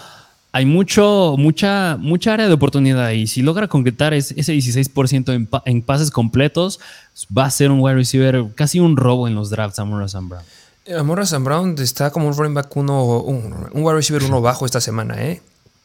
Hay 0.54 0.66
mucho, 0.66 1.36
mucha, 1.38 1.96
mucha 1.98 2.34
área 2.34 2.46
de 2.46 2.52
oportunidad 2.52 3.10
y 3.10 3.26
si 3.26 3.40
logra 3.42 3.68
concretar 3.68 4.12
es- 4.12 4.32
ese 4.36 4.52
16% 4.54 5.32
en, 5.32 5.46
pa- 5.46 5.62
en 5.64 5.80
pases 5.82 6.10
completos, 6.10 6.78
va 7.36 7.46
a 7.46 7.50
ser 7.50 7.70
un 7.70 7.80
wide 7.80 7.94
receiver, 7.94 8.44
casi 8.54 8.78
un 8.78 8.96
robo 8.98 9.26
en 9.28 9.34
los 9.34 9.48
drafts 9.50 9.78
Amora 9.78 10.08
San 10.08 10.28
Brown. 10.28 10.44
Amorra 10.98 11.24
San 11.26 11.44
Brown 11.44 11.76
está 11.78 12.10
como 12.10 12.26
un 12.28 12.36
running 12.36 12.54
back 12.54 12.76
uno, 12.76 13.20
un, 13.20 13.54
un 13.72 13.82
wide 13.82 13.94
receiver 13.94 14.24
uno 14.24 14.40
bajo 14.40 14.66
esta 14.66 14.80
semana, 14.80 15.22
¿eh? 15.24 15.40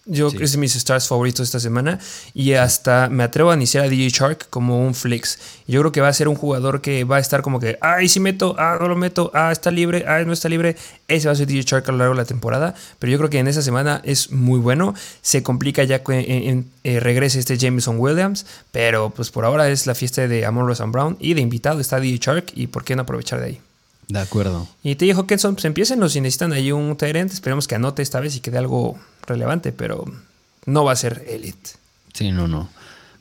Yo 0.10 0.30
Sí. 0.30 0.38
es 0.42 0.54
de 0.54 0.58
mis 0.58 0.76
stars 0.76 1.08
favoritos 1.08 1.42
esta 1.46 1.60
semana 1.60 2.00
y 2.34 2.54
hasta 2.54 3.10
me 3.10 3.24
atrevo 3.24 3.52
a 3.52 3.56
iniciar 3.56 3.84
a 3.86 3.90
DJ 3.90 4.10
Shark 4.10 4.50
como 4.50 4.80
un 4.86 4.96
flex. 4.96 5.38
Yo 5.68 5.82
creo 5.82 5.92
que 5.92 6.00
va 6.02 6.08
a 6.08 6.14
ser 6.14 6.28
un 6.30 6.36
jugador 6.36 6.80
que 6.82 7.04
va 7.04 7.18
a 7.18 7.20
estar 7.20 7.42
como 7.42 7.60
que, 7.60 7.78
ay, 7.82 8.08
sí 8.08 8.20
meto, 8.20 8.56
ah, 8.58 8.78
no 8.80 8.88
lo 8.88 8.96
meto, 8.96 9.32
ah, 9.34 9.52
está 9.52 9.70
libre, 9.70 10.06
ah, 10.08 10.24
no 10.26 10.32
está 10.32 10.48
libre. 10.50 10.78
Ese 11.10 11.28
va 11.28 11.34
a 11.34 11.36
ser 11.36 11.46
DJ 11.48 11.64
Shark 11.64 11.90
a 11.90 11.92
lo 11.92 11.98
largo 11.98 12.14
de 12.14 12.22
la 12.22 12.26
temporada, 12.26 12.74
pero 13.00 13.12
yo 13.12 13.18
creo 13.18 13.30
que 13.30 13.40
en 13.40 13.48
esa 13.48 13.62
semana 13.62 14.02
es 14.06 14.32
muy 14.32 14.60
bueno. 14.60 14.96
Se 15.22 15.44
complica 15.44 15.84
ya 15.84 16.04
que 16.04 16.14
en- 16.20 16.50
en- 16.50 16.66
eh, 16.86 17.00
regrese 17.02 17.40
este 17.40 17.58
Jameson 17.58 17.98
Williams, 18.00 18.46
pero 18.72 19.10
pues 19.10 19.30
por 19.30 19.44
ahora 19.44 19.70
es 19.70 19.88
la 19.88 19.96
fiesta 19.96 20.26
de 20.28 20.46
Amon 20.46 20.68
Ross 20.68 20.82
Brown 20.88 21.18
y 21.20 21.34
de 21.34 21.42
invitado 21.42 21.80
está 21.82 22.00
DJ 22.00 22.18
Shark 22.20 22.46
y 22.56 22.68
por 22.68 22.84
qué 22.86 22.96
no 22.96 23.02
aprovechar 23.02 23.40
de 23.42 23.46
ahí. 23.46 23.62
De 24.08 24.20
acuerdo. 24.20 24.70
Y 24.84 24.96
te 24.96 25.04
dijo 25.04 25.20
Hawkinson, 25.22 25.56
pues 25.56 25.66
empiecen, 25.66 26.10
si 26.10 26.22
necesitan 26.22 26.54
ahí 26.54 26.72
un 26.72 26.96
Tyrant, 26.96 27.30
esperemos 27.34 27.68
que 27.68 27.76
anote 27.76 28.02
esta 28.02 28.22
vez 28.22 28.38
y 28.38 28.40
que 28.40 28.52
dé 28.52 28.58
algo 28.58 28.98
relevante, 29.28 29.72
pero 29.72 30.06
no 30.66 30.84
va 30.84 30.94
a 30.94 30.96
ser 30.96 31.26
elite. 31.28 31.72
Sí, 32.14 32.32
no, 32.32 32.48
no. 32.48 32.70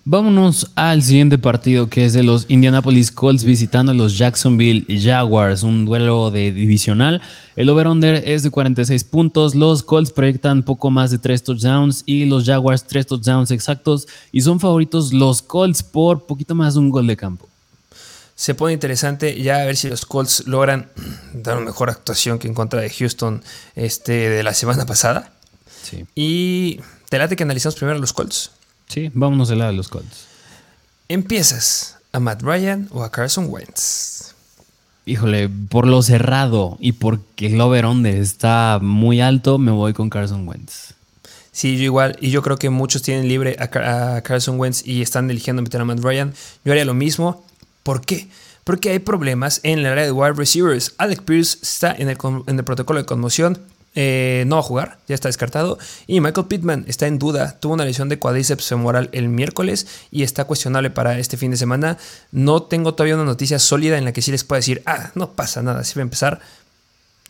Vámonos 0.09 0.71
al 0.77 1.03
siguiente 1.03 1.37
partido 1.37 1.91
que 1.91 2.05
es 2.05 2.13
de 2.13 2.23
los 2.23 2.47
Indianapolis 2.49 3.11
Colts 3.11 3.43
visitando 3.43 3.91
a 3.91 3.95
los 3.95 4.17
Jacksonville 4.17 4.87
Jaguars, 4.89 5.65
un 5.65 5.85
duelo 5.85 6.31
de 6.31 6.53
divisional. 6.53 7.21
El 7.57 7.69
over-under 7.71 8.23
es 8.25 8.45
de 8.45 8.53
46 8.53 9.03
puntos, 9.03 9.57
los 9.57 9.83
Colts 9.83 10.13
proyectan 10.13 10.63
poco 10.63 10.93
más 10.93 11.11
de 11.11 11.19
3 11.19 11.43
touchdowns 11.43 12.05
y 12.07 12.25
los 12.25 12.45
Jaguars 12.45 12.85
3 12.85 13.05
touchdowns 13.05 13.51
exactos 13.51 14.07
y 14.31 14.43
son 14.43 14.61
favoritos 14.61 15.13
los 15.13 15.43
Colts 15.43 15.83
por 15.83 16.25
poquito 16.27 16.55
más 16.55 16.75
de 16.75 16.81
un 16.81 16.91
gol 16.91 17.09
de 17.09 17.17
campo. 17.17 17.49
Se 18.37 18.55
pone 18.55 18.75
interesante 18.75 19.43
ya 19.43 19.57
a 19.57 19.65
ver 19.65 19.77
si 19.77 19.89
los 19.89 20.07
Colts 20.07 20.47
logran 20.47 20.89
dar 21.33 21.57
una 21.57 21.67
mejor 21.67 21.91
actuación 21.91 22.39
que 22.39 22.47
en 22.47 22.55
contra 22.55 22.81
de 22.81 22.91
Houston 22.91 23.43
este, 23.75 24.31
de 24.31 24.45
la 24.45 24.55
semana 24.55 24.87
pasada. 24.87 25.33
Sí, 25.89 26.05
Y 26.15 26.81
te 27.09 27.19
late 27.19 27.37
que 27.37 27.43
analizamos 27.45 27.77
primero 27.77 27.99
los 27.99 28.13
Colts. 28.13 28.51
sí, 28.89 29.11
vámonos 29.15 29.49
del 29.49 29.59
lado 29.59 29.71
de 29.71 29.77
los 29.77 29.89
Colts. 29.89 30.27
¿Empiezas 31.09 31.99
a 32.13 32.19
Matt 32.21 32.43
Ryan 32.43 32.89
o 32.91 33.05
a 33.05 33.11
Carson 33.13 33.47
Wentz? 33.49 34.35
Híjole, 35.05 35.49
por 35.49 35.87
lo 35.87 36.03
cerrado 36.03 36.77
y 36.81 36.93
porque 36.93 37.47
el 37.47 37.61
over-under 37.61 38.17
está 38.17 38.81
muy 38.83 39.21
alto, 39.21 39.59
me 39.59 39.71
voy 39.71 39.93
con 39.93 40.11
Carson 40.11 40.49
Wentz. 40.49 40.95
Sí, 41.53 41.77
yo 41.77 41.85
igual. 41.85 42.17
Y 42.21 42.31
yo 42.31 42.43
creo 42.43 42.57
que 42.59 42.69
muchos 42.71 43.03
tienen 43.03 43.29
libre 43.29 43.57
a, 43.61 43.69
Car- 43.69 43.85
a 44.17 44.21
Carson 44.23 44.59
Wentz 44.59 44.85
y 44.85 45.01
están 45.03 45.31
eligiendo 45.31 45.63
meter 45.63 45.81
a 45.81 45.85
Matt 45.85 46.01
Ryan. 46.01 46.35
Yo 46.65 46.73
haría 46.73 46.85
lo 46.85 46.93
mismo. 46.95 47.47
¿Por 47.85 48.01
qué? 48.05 48.29
Porque 48.65 48.91
hay 48.91 48.99
problemas 48.99 49.61
en 49.63 49.79
el 49.79 49.87
área 49.87 50.05
de 50.05 50.11
wide 50.13 50.33
receivers. 50.33 50.95
Alec 50.99 51.23
Pierce 51.23 51.59
está 51.63 51.95
en 51.97 52.09
el, 52.11 52.19
en 52.49 52.59
el 52.59 52.65
protocolo 52.65 52.99
de 52.99 53.07
conmoción. 53.07 53.63
Eh, 53.99 54.45
no 54.47 54.57
va 54.57 54.61
a 54.61 54.63
jugar, 54.63 54.99
ya 55.09 55.15
está 55.15 55.29
descartado. 55.29 55.79
Y 56.07 56.21
Michael 56.21 56.47
Pittman 56.47 56.85
está 56.87 57.07
en 57.07 57.19
duda. 57.19 57.59
Tuvo 57.59 57.73
una 57.73 57.87
lesión 57.87 58.11
de 58.11 58.19
cuádriceps 58.19 58.69
femoral 58.69 59.09
el 59.13 59.29
miércoles 59.29 59.87
y 60.11 60.23
está 60.23 60.45
cuestionable 60.45 60.91
para 60.91 61.19
este 61.19 61.39
fin 61.39 61.51
de 61.51 61.57
semana. 61.57 61.97
No 62.31 62.63
tengo 62.63 62.93
todavía 62.95 63.15
una 63.15 63.25
noticia 63.25 63.59
sólida 63.59 63.97
en 63.97 64.05
la 64.05 64.13
que 64.13 64.21
sí 64.21 64.31
les 64.31 64.45
pueda 64.45 64.59
decir, 64.59 64.83
ah, 64.85 65.13
no 65.15 65.33
pasa 65.33 65.63
nada, 65.63 65.83
sí 65.83 65.95
va 65.97 66.03
a 66.03 66.05
empezar. 66.05 66.41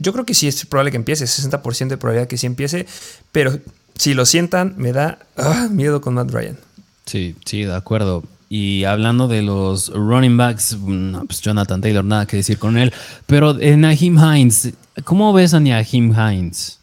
Yo 0.00 0.12
creo 0.12 0.26
que 0.26 0.34
sí 0.34 0.48
es 0.48 0.66
probable 0.66 0.90
que 0.90 0.96
empiece, 0.96 1.24
60% 1.24 1.86
de 1.86 1.96
probabilidad 1.96 2.28
que 2.28 2.36
sí 2.36 2.46
empiece, 2.46 2.86
pero 3.30 3.58
si 3.94 4.14
lo 4.14 4.26
sientan, 4.26 4.74
me 4.76 4.92
da 4.92 5.20
ah, 5.36 5.68
miedo 5.70 6.00
con 6.00 6.14
Matt 6.14 6.32
Ryan. 6.32 6.58
Sí, 7.06 7.36
sí, 7.44 7.62
de 7.62 7.74
acuerdo. 7.74 8.24
Y 8.48 8.84
hablando 8.84 9.28
de 9.28 9.42
los 9.42 9.88
running 9.92 10.36
backs, 10.36 10.76
no, 10.80 11.24
pues 11.24 11.40
Jonathan 11.40 11.80
Taylor, 11.80 12.04
nada 12.04 12.26
que 12.26 12.36
decir 12.36 12.58
con 12.58 12.76
él. 12.76 12.92
Pero 13.26 13.58
en 13.60 13.82
Naheem 13.82 14.18
Hines, 14.18 14.72
¿cómo 15.04 15.32
ves 15.32 15.54
a 15.54 15.60
Naheem 15.60 16.12
Hines? 16.12 16.78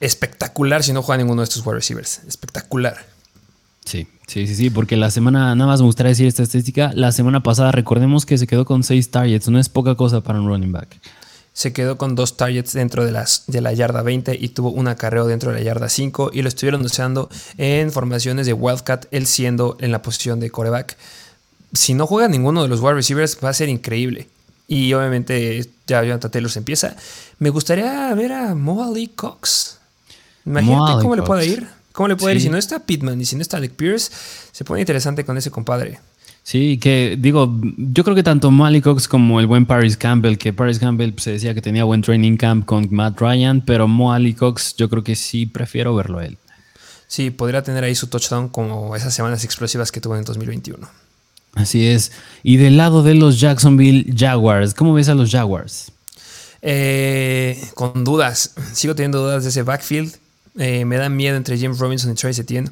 Espectacular 0.00 0.82
si 0.82 0.92
no 0.92 1.02
juega 1.02 1.22
ninguno 1.22 1.42
de 1.42 1.44
estos 1.44 1.64
wide 1.64 1.76
receivers. 1.76 2.20
Espectacular. 2.26 2.96
Sí, 3.84 4.06
sí, 4.26 4.46
sí, 4.46 4.54
sí, 4.54 4.70
porque 4.70 4.96
la 4.96 5.10
semana, 5.10 5.54
nada 5.54 5.66
más 5.68 5.80
me 5.80 5.86
gustaría 5.86 6.10
decir 6.10 6.26
esta 6.26 6.42
estadística, 6.42 6.92
la 6.94 7.12
semana 7.12 7.42
pasada 7.42 7.72
recordemos 7.72 8.26
que 8.26 8.38
se 8.38 8.46
quedó 8.46 8.64
con 8.64 8.82
seis 8.82 9.10
targets, 9.10 9.48
no 9.48 9.58
es 9.58 9.68
poca 9.68 9.94
cosa 9.94 10.20
para 10.20 10.40
un 10.40 10.46
running 10.46 10.72
back. 10.72 11.00
Se 11.52 11.72
quedó 11.72 11.98
con 11.98 12.14
dos 12.14 12.36
targets 12.36 12.72
dentro 12.72 13.04
de, 13.04 13.12
las, 13.12 13.44
de 13.46 13.60
la 13.60 13.72
yarda 13.72 14.02
20 14.02 14.38
y 14.40 14.48
tuvo 14.50 14.70
un 14.70 14.86
acarreo 14.86 15.26
dentro 15.26 15.50
de 15.50 15.58
la 15.58 15.64
yarda 15.64 15.88
5 15.88 16.30
y 16.32 16.42
lo 16.42 16.48
estuvieron 16.48 16.82
usando 16.82 17.28
en 17.58 17.90
formaciones 17.90 18.46
de 18.46 18.52
Wildcat, 18.52 19.06
él 19.10 19.26
siendo 19.26 19.76
en 19.80 19.90
la 19.90 20.00
posición 20.00 20.38
de 20.40 20.50
coreback. 20.50 20.96
Si 21.72 21.94
no 21.94 22.06
juega 22.06 22.28
ninguno 22.28 22.62
de 22.62 22.68
los 22.68 22.80
wide 22.80 22.94
receivers 22.94 23.38
va 23.42 23.48
a 23.48 23.54
ser 23.54 23.68
increíble. 23.68 24.28
Y 24.70 24.92
obviamente 24.94 25.68
ya 25.84 26.04
Jonathan 26.04 26.30
Taylor 26.30 26.48
se 26.48 26.60
empieza. 26.60 26.94
Me 27.40 27.50
gustaría 27.50 28.14
ver 28.14 28.30
a 28.30 28.54
Mo 28.54 28.84
Ali 28.84 29.08
Cox. 29.08 29.80
Imagínate 30.46 31.02
cómo 31.02 31.16
le 31.16 31.22
puede 31.22 31.44
ir. 31.44 31.66
¿Cómo 31.90 32.06
le 32.06 32.14
puede 32.14 32.36
ir? 32.36 32.40
Si 32.40 32.48
no 32.48 32.56
está 32.56 32.78
Pittman 32.78 33.20
y 33.20 33.24
si 33.24 33.34
no 33.34 33.42
está 33.42 33.56
Alec 33.56 33.72
Pierce, 33.72 34.12
se 34.52 34.64
pone 34.64 34.80
interesante 34.80 35.24
con 35.24 35.36
ese 35.36 35.50
compadre. 35.50 35.98
Sí, 36.44 36.78
que 36.78 37.16
digo, 37.18 37.52
yo 37.78 38.04
creo 38.04 38.14
que 38.14 38.22
tanto 38.22 38.52
Malik 38.52 38.84
Cox 38.84 39.08
como 39.08 39.40
el 39.40 39.48
buen 39.48 39.66
Paris 39.66 39.96
Campbell, 39.96 40.38
que 40.38 40.52
Paris 40.52 40.78
Campbell 40.78 41.14
se 41.18 41.32
decía 41.32 41.52
que 41.52 41.60
tenía 41.60 41.82
buen 41.82 42.00
training 42.00 42.36
camp 42.36 42.64
con 42.64 42.86
Matt 42.92 43.20
Ryan, 43.20 43.62
pero 43.62 43.88
Mo 43.88 44.12
Ali 44.12 44.34
Cox 44.34 44.76
yo 44.76 44.88
creo 44.88 45.02
que 45.02 45.16
sí 45.16 45.46
prefiero 45.46 45.96
verlo 45.96 46.20
a 46.20 46.26
él. 46.26 46.38
Sí, 47.08 47.30
podría 47.30 47.64
tener 47.64 47.82
ahí 47.82 47.96
su 47.96 48.06
touchdown 48.06 48.48
como 48.48 48.94
esas 48.94 49.12
semanas 49.12 49.42
explosivas 49.42 49.90
que 49.90 50.00
tuvo 50.00 50.16
en 50.16 50.22
2021. 50.22 50.88
Así 51.54 51.86
es. 51.86 52.12
Y 52.42 52.56
del 52.56 52.76
lado 52.76 53.02
de 53.02 53.14
los 53.14 53.40
Jacksonville 53.40 54.12
Jaguars, 54.16 54.74
¿cómo 54.74 54.94
ves 54.94 55.08
a 55.08 55.14
los 55.14 55.30
Jaguars? 55.30 55.92
Eh, 56.62 57.60
con 57.74 58.04
dudas. 58.04 58.54
Sigo 58.72 58.94
teniendo 58.94 59.20
dudas 59.20 59.42
de 59.42 59.50
ese 59.50 59.62
backfield. 59.62 60.16
Eh, 60.58 60.84
me 60.84 60.96
da 60.96 61.08
miedo 61.08 61.36
entre 61.36 61.58
James 61.58 61.78
Robinson 61.78 62.10
y 62.10 62.14
Travis 62.14 62.38
Etienne. 62.38 62.70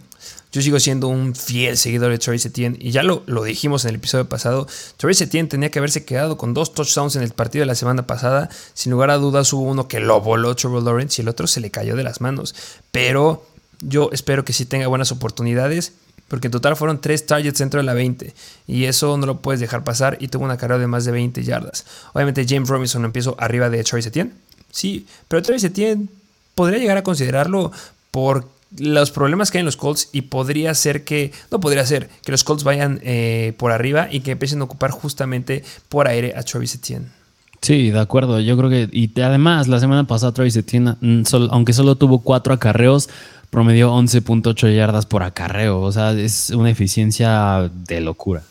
Yo 0.50 0.62
sigo 0.62 0.80
siendo 0.80 1.08
un 1.08 1.34
fiel 1.34 1.76
seguidor 1.76 2.10
de 2.10 2.18
Travis 2.18 2.46
Etienne. 2.46 2.76
Y 2.80 2.90
ya 2.90 3.02
lo, 3.02 3.22
lo 3.26 3.44
dijimos 3.44 3.84
en 3.84 3.90
el 3.90 3.96
episodio 3.96 4.28
pasado. 4.28 4.66
Travis 4.96 5.20
Etienne 5.20 5.48
tenía 5.48 5.70
que 5.70 5.78
haberse 5.78 6.04
quedado 6.04 6.38
con 6.38 6.54
dos 6.54 6.72
touchdowns 6.72 7.16
en 7.16 7.22
el 7.22 7.30
partido 7.30 7.62
de 7.62 7.66
la 7.66 7.74
semana 7.74 8.06
pasada. 8.06 8.48
Sin 8.74 8.92
lugar 8.92 9.10
a 9.10 9.16
dudas 9.16 9.52
hubo 9.52 9.62
uno 9.62 9.88
que 9.88 10.00
lo 10.00 10.20
voló 10.20 10.54
Trevor 10.56 10.82
Lawrence 10.82 11.20
y 11.20 11.22
el 11.22 11.28
otro 11.28 11.46
se 11.46 11.60
le 11.60 11.70
cayó 11.70 11.96
de 11.96 12.02
las 12.02 12.20
manos. 12.20 12.54
Pero 12.90 13.44
yo 13.80 14.10
espero 14.12 14.44
que 14.44 14.52
sí 14.52 14.64
tenga 14.64 14.86
buenas 14.86 15.12
oportunidades. 15.12 15.92
Porque 16.28 16.48
en 16.48 16.52
total 16.52 16.76
fueron 16.76 17.00
tres 17.00 17.26
targets 17.26 17.58
dentro 17.58 17.80
de 17.80 17.84
la 17.84 17.94
20. 17.94 18.34
Y 18.66 18.84
eso 18.84 19.16
no 19.16 19.26
lo 19.26 19.38
puedes 19.38 19.60
dejar 19.60 19.82
pasar. 19.82 20.18
Y 20.20 20.28
tuvo 20.28 20.44
una 20.44 20.58
carrera 20.58 20.78
de 20.78 20.86
más 20.86 21.04
de 21.04 21.12
20 21.12 21.42
yardas. 21.42 21.86
Obviamente 22.12 22.46
James 22.48 22.68
Robinson 22.68 23.04
empiezo 23.04 23.34
arriba 23.38 23.70
de 23.70 23.82
Travis 23.82 24.06
Etienne. 24.06 24.32
Sí, 24.70 25.06
pero 25.26 25.42
Travis 25.42 25.64
Etienne 25.64 26.08
podría 26.54 26.78
llegar 26.78 26.98
a 26.98 27.02
considerarlo 27.02 27.72
por 28.10 28.46
los 28.76 29.10
problemas 29.10 29.50
que 29.50 29.58
hay 29.58 29.60
en 29.60 29.66
los 29.66 29.76
Colts. 29.76 30.10
Y 30.12 30.22
podría 30.22 30.74
ser 30.74 31.04
que, 31.04 31.32
no 31.50 31.60
podría 31.60 31.86
ser, 31.86 32.10
que 32.22 32.32
los 32.32 32.44
Colts 32.44 32.64
vayan 32.64 33.00
eh, 33.02 33.54
por 33.56 33.72
arriba 33.72 34.08
y 34.10 34.20
que 34.20 34.32
empiecen 34.32 34.60
a 34.60 34.64
ocupar 34.64 34.90
justamente 34.90 35.64
por 35.88 36.08
aire 36.08 36.34
a 36.36 36.42
Travis 36.42 36.74
Etienne. 36.74 37.18
Sí, 37.60 37.90
de 37.90 37.98
acuerdo. 37.98 38.40
Yo 38.40 38.56
creo 38.56 38.70
que. 38.70 38.88
Y 38.92 39.20
además, 39.20 39.68
la 39.68 39.80
semana 39.80 40.06
pasada 40.06 40.32
Travis 40.32 40.56
Etienne, 40.56 40.96
mm, 41.00 41.22
aunque 41.50 41.72
solo 41.72 41.96
tuvo 41.96 42.20
cuatro 42.20 42.54
acarreos, 42.54 43.08
promedió 43.50 43.92
11.8 43.92 44.74
yardas 44.74 45.06
por 45.06 45.22
acarreo. 45.22 45.80
O 45.80 45.92
sea, 45.92 46.12
es 46.12 46.50
una 46.50 46.70
eficiencia 46.70 47.70
de 47.86 48.00
locura. 48.00 48.42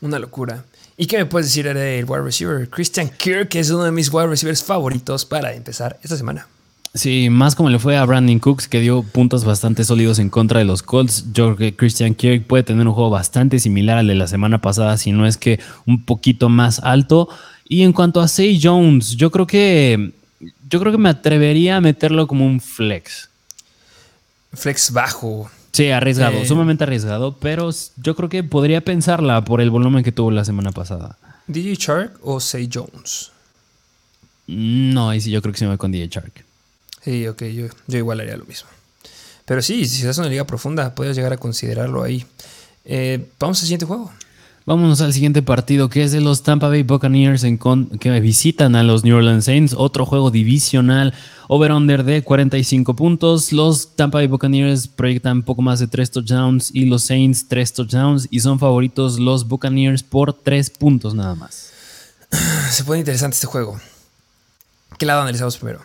Una 0.00 0.18
locura. 0.18 0.64
¿Y 0.96 1.06
qué 1.06 1.18
me 1.18 1.26
puedes 1.26 1.48
decir 1.48 1.72
del 1.72 2.04
wide 2.04 2.22
receiver? 2.22 2.68
Christian 2.68 3.10
Kirk 3.16 3.54
es 3.56 3.70
uno 3.70 3.84
de 3.84 3.90
mis 3.90 4.12
wide 4.12 4.28
receivers 4.28 4.62
favoritos 4.62 5.24
para 5.24 5.52
empezar 5.52 5.98
esta 6.02 6.16
semana. 6.16 6.46
Sí, 6.94 7.28
más 7.28 7.56
como 7.56 7.70
le 7.70 7.80
fue 7.80 7.96
a 7.96 8.04
Brandon 8.04 8.38
Cooks, 8.38 8.68
que 8.68 8.80
dio 8.80 9.02
puntos 9.02 9.44
bastante 9.44 9.82
sólidos 9.82 10.20
en 10.20 10.30
contra 10.30 10.60
de 10.60 10.64
los 10.64 10.84
Colts. 10.84 11.24
Yo 11.32 11.46
creo 11.46 11.56
que 11.56 11.76
Christian 11.76 12.14
Kirk 12.14 12.46
puede 12.46 12.62
tener 12.62 12.86
un 12.86 12.94
juego 12.94 13.10
bastante 13.10 13.58
similar 13.58 13.98
al 13.98 14.06
de 14.06 14.14
la 14.14 14.28
semana 14.28 14.60
pasada, 14.60 14.96
si 14.96 15.10
no 15.10 15.26
es 15.26 15.36
que 15.36 15.58
un 15.86 16.04
poquito 16.04 16.48
más 16.48 16.78
alto. 16.78 17.28
Y 17.68 17.82
en 17.82 17.92
cuanto 17.92 18.20
a 18.20 18.28
Say 18.28 18.60
Jones, 18.62 19.16
yo 19.16 19.32
creo 19.32 19.46
que. 19.46 20.12
Yo 20.70 20.78
creo 20.78 20.92
que 20.92 20.98
me 20.98 21.08
atrevería 21.08 21.78
a 21.78 21.80
meterlo 21.80 22.28
como 22.28 22.46
un 22.46 22.60
flex. 22.60 23.28
Flex 24.56 24.90
bajo. 24.92 25.50
Sí, 25.72 25.90
arriesgado, 25.90 26.38
Eh, 26.38 26.46
sumamente 26.46 26.84
arriesgado, 26.84 27.36
pero 27.38 27.70
yo 27.96 28.14
creo 28.14 28.28
que 28.28 28.44
podría 28.44 28.80
pensarla 28.80 29.44
por 29.44 29.60
el 29.60 29.70
volumen 29.70 30.04
que 30.04 30.12
tuvo 30.12 30.30
la 30.30 30.44
semana 30.44 30.70
pasada. 30.70 31.18
DJ 31.48 31.74
Shark 31.74 32.18
o 32.22 32.38
Say 32.40 32.68
Jones. 32.72 33.32
No, 34.46 35.10
ahí 35.10 35.20
sí 35.20 35.30
yo 35.30 35.40
creo 35.42 35.52
que 35.52 35.58
se 35.58 35.64
me 35.64 35.70
va 35.72 35.76
con 35.78 35.90
DJ 35.90 36.08
Shark. 36.08 36.44
Sí, 37.02 37.26
ok, 37.26 37.42
yo, 37.44 37.66
yo 37.86 37.98
igual 37.98 38.20
haría 38.20 38.36
lo 38.36 38.44
mismo. 38.44 38.68
Pero 39.44 39.60
sí, 39.62 39.86
si 39.86 40.06
es 40.06 40.18
una 40.18 40.28
liga 40.28 40.44
profunda, 40.46 40.94
puedes 40.94 41.16
llegar 41.16 41.32
a 41.32 41.36
considerarlo 41.36 42.02
ahí. 42.02 42.24
Eh, 42.84 43.26
vamos 43.38 43.58
al 43.58 43.62
siguiente 43.64 43.84
juego. 43.86 44.12
Vámonos 44.66 45.02
al 45.02 45.12
siguiente 45.12 45.42
partido 45.42 45.90
que 45.90 46.02
es 46.04 46.12
de 46.12 46.22
los 46.22 46.42
Tampa 46.42 46.68
Bay 46.68 46.82
Buccaneers 46.84 47.44
en 47.44 47.58
con- 47.58 47.86
que 47.98 48.18
visitan 48.20 48.74
a 48.76 48.82
los 48.82 49.04
New 49.04 49.14
Orleans 49.14 49.44
Saints. 49.44 49.74
Otro 49.76 50.06
juego 50.06 50.30
divisional 50.30 51.12
over-under 51.48 52.02
de 52.02 52.22
45 52.22 52.96
puntos. 52.96 53.52
Los 53.52 53.94
Tampa 53.94 54.18
Bay 54.18 54.26
Buccaneers 54.26 54.88
proyectan 54.88 55.42
poco 55.42 55.60
más 55.60 55.80
de 55.80 55.86
3 55.86 56.10
touchdowns 56.10 56.70
y 56.74 56.86
los 56.86 57.02
Saints 57.02 57.46
3 57.46 57.74
touchdowns 57.74 58.26
y 58.30 58.40
son 58.40 58.58
favoritos 58.58 59.18
los 59.20 59.46
Buccaneers 59.48 60.02
por 60.02 60.32
3 60.32 60.70
puntos 60.70 61.14
nada 61.14 61.34
más. 61.34 61.70
Se 62.70 62.84
pone 62.84 63.00
interesante 63.00 63.34
este 63.34 63.46
juego. 63.46 63.78
¿Qué 64.98 65.04
lado 65.04 65.20
analizamos 65.20 65.58
primero? 65.58 65.80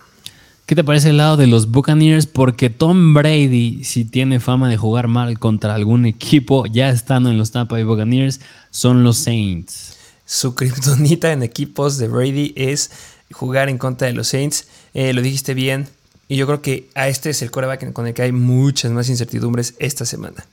¿Qué 0.66 0.76
te 0.76 0.84
parece 0.84 1.10
el 1.10 1.18
lado 1.18 1.36
de 1.36 1.48
los 1.48 1.72
Buccaneers? 1.72 2.28
Porque 2.28 2.70
Tom 2.70 3.16
Brady, 3.16 3.84
si 3.84 4.06
tiene 4.06 4.40
fama 4.40 4.70
de 4.70 4.78
jugar 4.78 5.08
mal 5.08 5.40
contra 5.40 5.74
algún 5.74 6.06
equipo, 6.06 6.68
ya 6.68 6.90
estando 6.90 7.32
en 7.32 7.40
los 7.40 7.50
Tampa 7.52 7.74
Bay 7.76 7.84
Buccaneers, 7.84 8.40
son 8.72 9.04
los 9.04 9.18
Saints. 9.18 9.98
Su 10.26 10.56
kriptonita 10.56 11.32
en 11.32 11.44
equipos 11.44 11.98
de 11.98 12.08
Brady 12.08 12.54
es 12.56 12.92
jugar 13.32 13.70
en 13.70 13.78
contra 13.78 14.08
de 14.08 14.14
los 14.14 14.28
Saints. 14.28 14.68
Eh, 14.94 15.14
lo 15.14 15.22
dijiste 15.22 15.54
bien. 15.54 15.88
Y 16.28 16.36
yo 16.36 16.46
creo 16.46 16.62
que 16.62 16.88
a 16.94 17.08
este 17.08 17.32
es 17.32 17.42
el 17.42 17.50
coreback 17.50 17.92
con 17.92 18.06
el 18.06 18.14
que 18.14 18.22
hay 18.22 18.32
muchas 18.32 18.92
más 18.92 19.10
incertidumbres 19.10 19.74
esta 19.80 20.06
semana. 20.06 20.46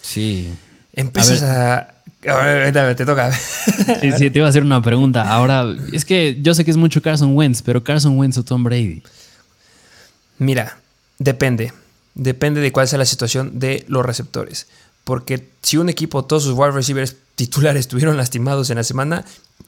Sí. 0.00 0.54
Empiezas 0.92 1.42
a. 1.42 1.94
A 2.26 2.36
ver, 2.36 2.72
dale, 2.72 2.94
te 2.94 3.04
toca. 3.04 3.32
Sí, 4.00 4.12
sí, 4.12 4.30
te 4.30 4.38
iba 4.38 4.46
a 4.46 4.50
hacer 4.50 4.62
una 4.62 4.80
pregunta. 4.80 5.28
Ahora, 5.28 5.66
es 5.92 6.04
que 6.04 6.38
yo 6.40 6.54
sé 6.54 6.64
que 6.64 6.70
es 6.70 6.76
mucho 6.76 7.02
Carson 7.02 7.36
Wentz, 7.36 7.62
pero 7.62 7.82
Carson 7.82 8.16
Wentz 8.16 8.38
o 8.38 8.44
Tom 8.44 8.62
Brady. 8.62 9.02
Mira, 10.38 10.78
depende. 11.18 11.72
Depende 12.14 12.60
de 12.60 12.70
cuál 12.70 12.86
sea 12.86 12.98
la 12.98 13.04
situación 13.04 13.58
de 13.58 13.84
los 13.88 14.06
receptores. 14.06 14.68
Porque 15.02 15.48
si 15.62 15.76
un 15.76 15.88
equipo, 15.88 16.24
todos 16.24 16.44
sus 16.44 16.54
wide 16.54 16.70
receivers 16.70 17.16
titulares 17.34 17.80
estuvieron 17.80 18.16
lastimados 18.16 18.70
en 18.70 18.76
la 18.76 18.84
semana, 18.84 19.24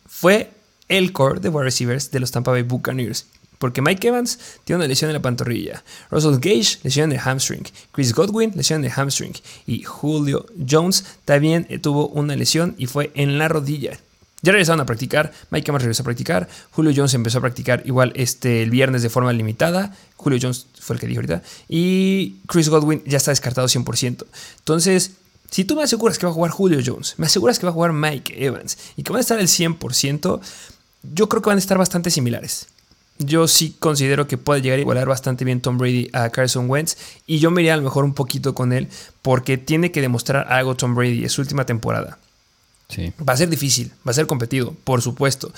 fue 0.07 0.51
el 0.89 1.13
core 1.13 1.41
de 1.41 1.49
wide 1.49 1.65
receivers 1.65 2.11
de 2.11 2.21
los 2.21 2.31
Tampa 2.31 2.51
Bay 2.53 2.63
Buccaneers. 2.63 3.27
Porque 3.59 3.81
Mike 3.81 4.09
Evans 4.09 4.39
tiene 4.65 4.79
una 4.79 4.89
lesión 4.89 5.09
en 5.09 5.15
la 5.15 5.23
pantorrilla. 5.23 5.83
Russell 6.11 6.39
Gage, 6.39 6.79
lesión 6.83 7.11
en 7.11 7.19
el 7.19 7.25
hamstring. 7.25 7.65
Chris 7.93 8.13
Godwin, 8.13 8.53
lesión 8.55 8.81
en 8.81 8.91
el 8.91 8.93
hamstring. 8.93 9.33
Y 9.67 9.83
Julio 9.83 10.47
Jones 10.69 11.05
también 11.25 11.67
eh, 11.71 11.79
tuvo 11.79 12.09
una 12.09 12.37
lesión 12.37 12.75
y 12.77 12.87
fue 12.87 13.13
en 13.15 13.39
la 13.39 13.49
rodilla. 13.49 13.99
Ya 14.43 14.53
regresaron 14.53 14.81
a 14.81 14.87
practicar, 14.87 15.33
Mike 15.51 15.71
Evans 15.71 15.83
regresó 15.83 16.03
a 16.03 16.05
practicar, 16.05 16.49
Julio 16.71 16.93
Jones 16.95 17.15
empezó 17.15 17.39
a 17.39 17.41
practicar 17.41 17.83
igual 17.87 18.13
este, 18.15 18.63
el 18.63 18.71
viernes 18.71 19.03
de 19.03 19.09
forma 19.09 19.33
limitada, 19.33 19.97
Julio 20.17 20.39
Jones 20.41 20.67
fue 20.79 20.95
el 20.95 21.01
que 21.01 21.07
dije 21.07 21.19
ahorita, 21.19 21.43
y 21.69 22.37
Chris 22.47 22.69
Godwin 22.69 23.03
ya 23.07 23.17
está 23.17 23.31
descartado 23.31 23.67
100%. 23.67 24.27
Entonces, 24.59 25.13
si 25.51 25.65
tú 25.65 25.77
me 25.77 25.83
aseguras 25.83 26.19
que 26.19 26.27
va 26.27 26.31
a 26.31 26.35
jugar 26.35 26.51
Julio 26.51 26.81
Jones, 26.85 27.15
me 27.19 27.27
aseguras 27.27 27.59
que 27.59 27.67
va 27.67 27.71
a 27.71 27.75
jugar 27.75 27.93
Mike 27.93 28.45
Evans 28.45 28.79
y 28.97 29.03
que 29.03 29.13
van 29.13 29.19
a 29.19 29.23
estar 29.23 29.39
al 29.39 29.49
100%, 29.49 30.41
yo 31.15 31.29
creo 31.29 31.43
que 31.43 31.49
van 31.49 31.59
a 31.59 31.61
estar 31.61 31.79
bastante 31.79 32.11
similares. 32.11 32.67
Yo 33.19 33.49
sí 33.49 33.75
considero 33.79 34.27
que 34.27 34.37
puede 34.37 34.61
llegar 34.61 34.79
a 34.79 34.83
igualar 34.83 35.09
bastante 35.09 35.45
bien 35.45 35.63
Tom 35.63 35.79
Brady 35.79 36.11
a 36.13 36.29
Carson 36.29 36.69
Wentz 36.69 36.97
y 37.27 37.39
yo 37.39 37.51
me 37.51 37.63
iría 37.63 37.75
a 37.75 37.79
lo 37.79 37.83
mejor 37.83 38.05
un 38.05 38.13
poquito 38.13 38.55
con 38.55 38.73
él 38.73 38.89
porque 39.23 39.57
tiene 39.57 39.91
que 39.91 40.03
demostrar 40.03 40.53
algo 40.53 40.77
Tom 40.77 40.95
Brady, 40.95 41.25
es 41.25 41.33
su 41.33 41.41
última 41.41 41.65
temporada. 41.65 42.19
Sí. 42.89 43.13
Va 43.27 43.33
a 43.33 43.37
ser 43.37 43.49
difícil, 43.49 43.93
va 44.07 44.11
a 44.11 44.15
ser 44.15 44.27
competido, 44.27 44.75
por 44.85 45.01
supuesto. 45.01 45.51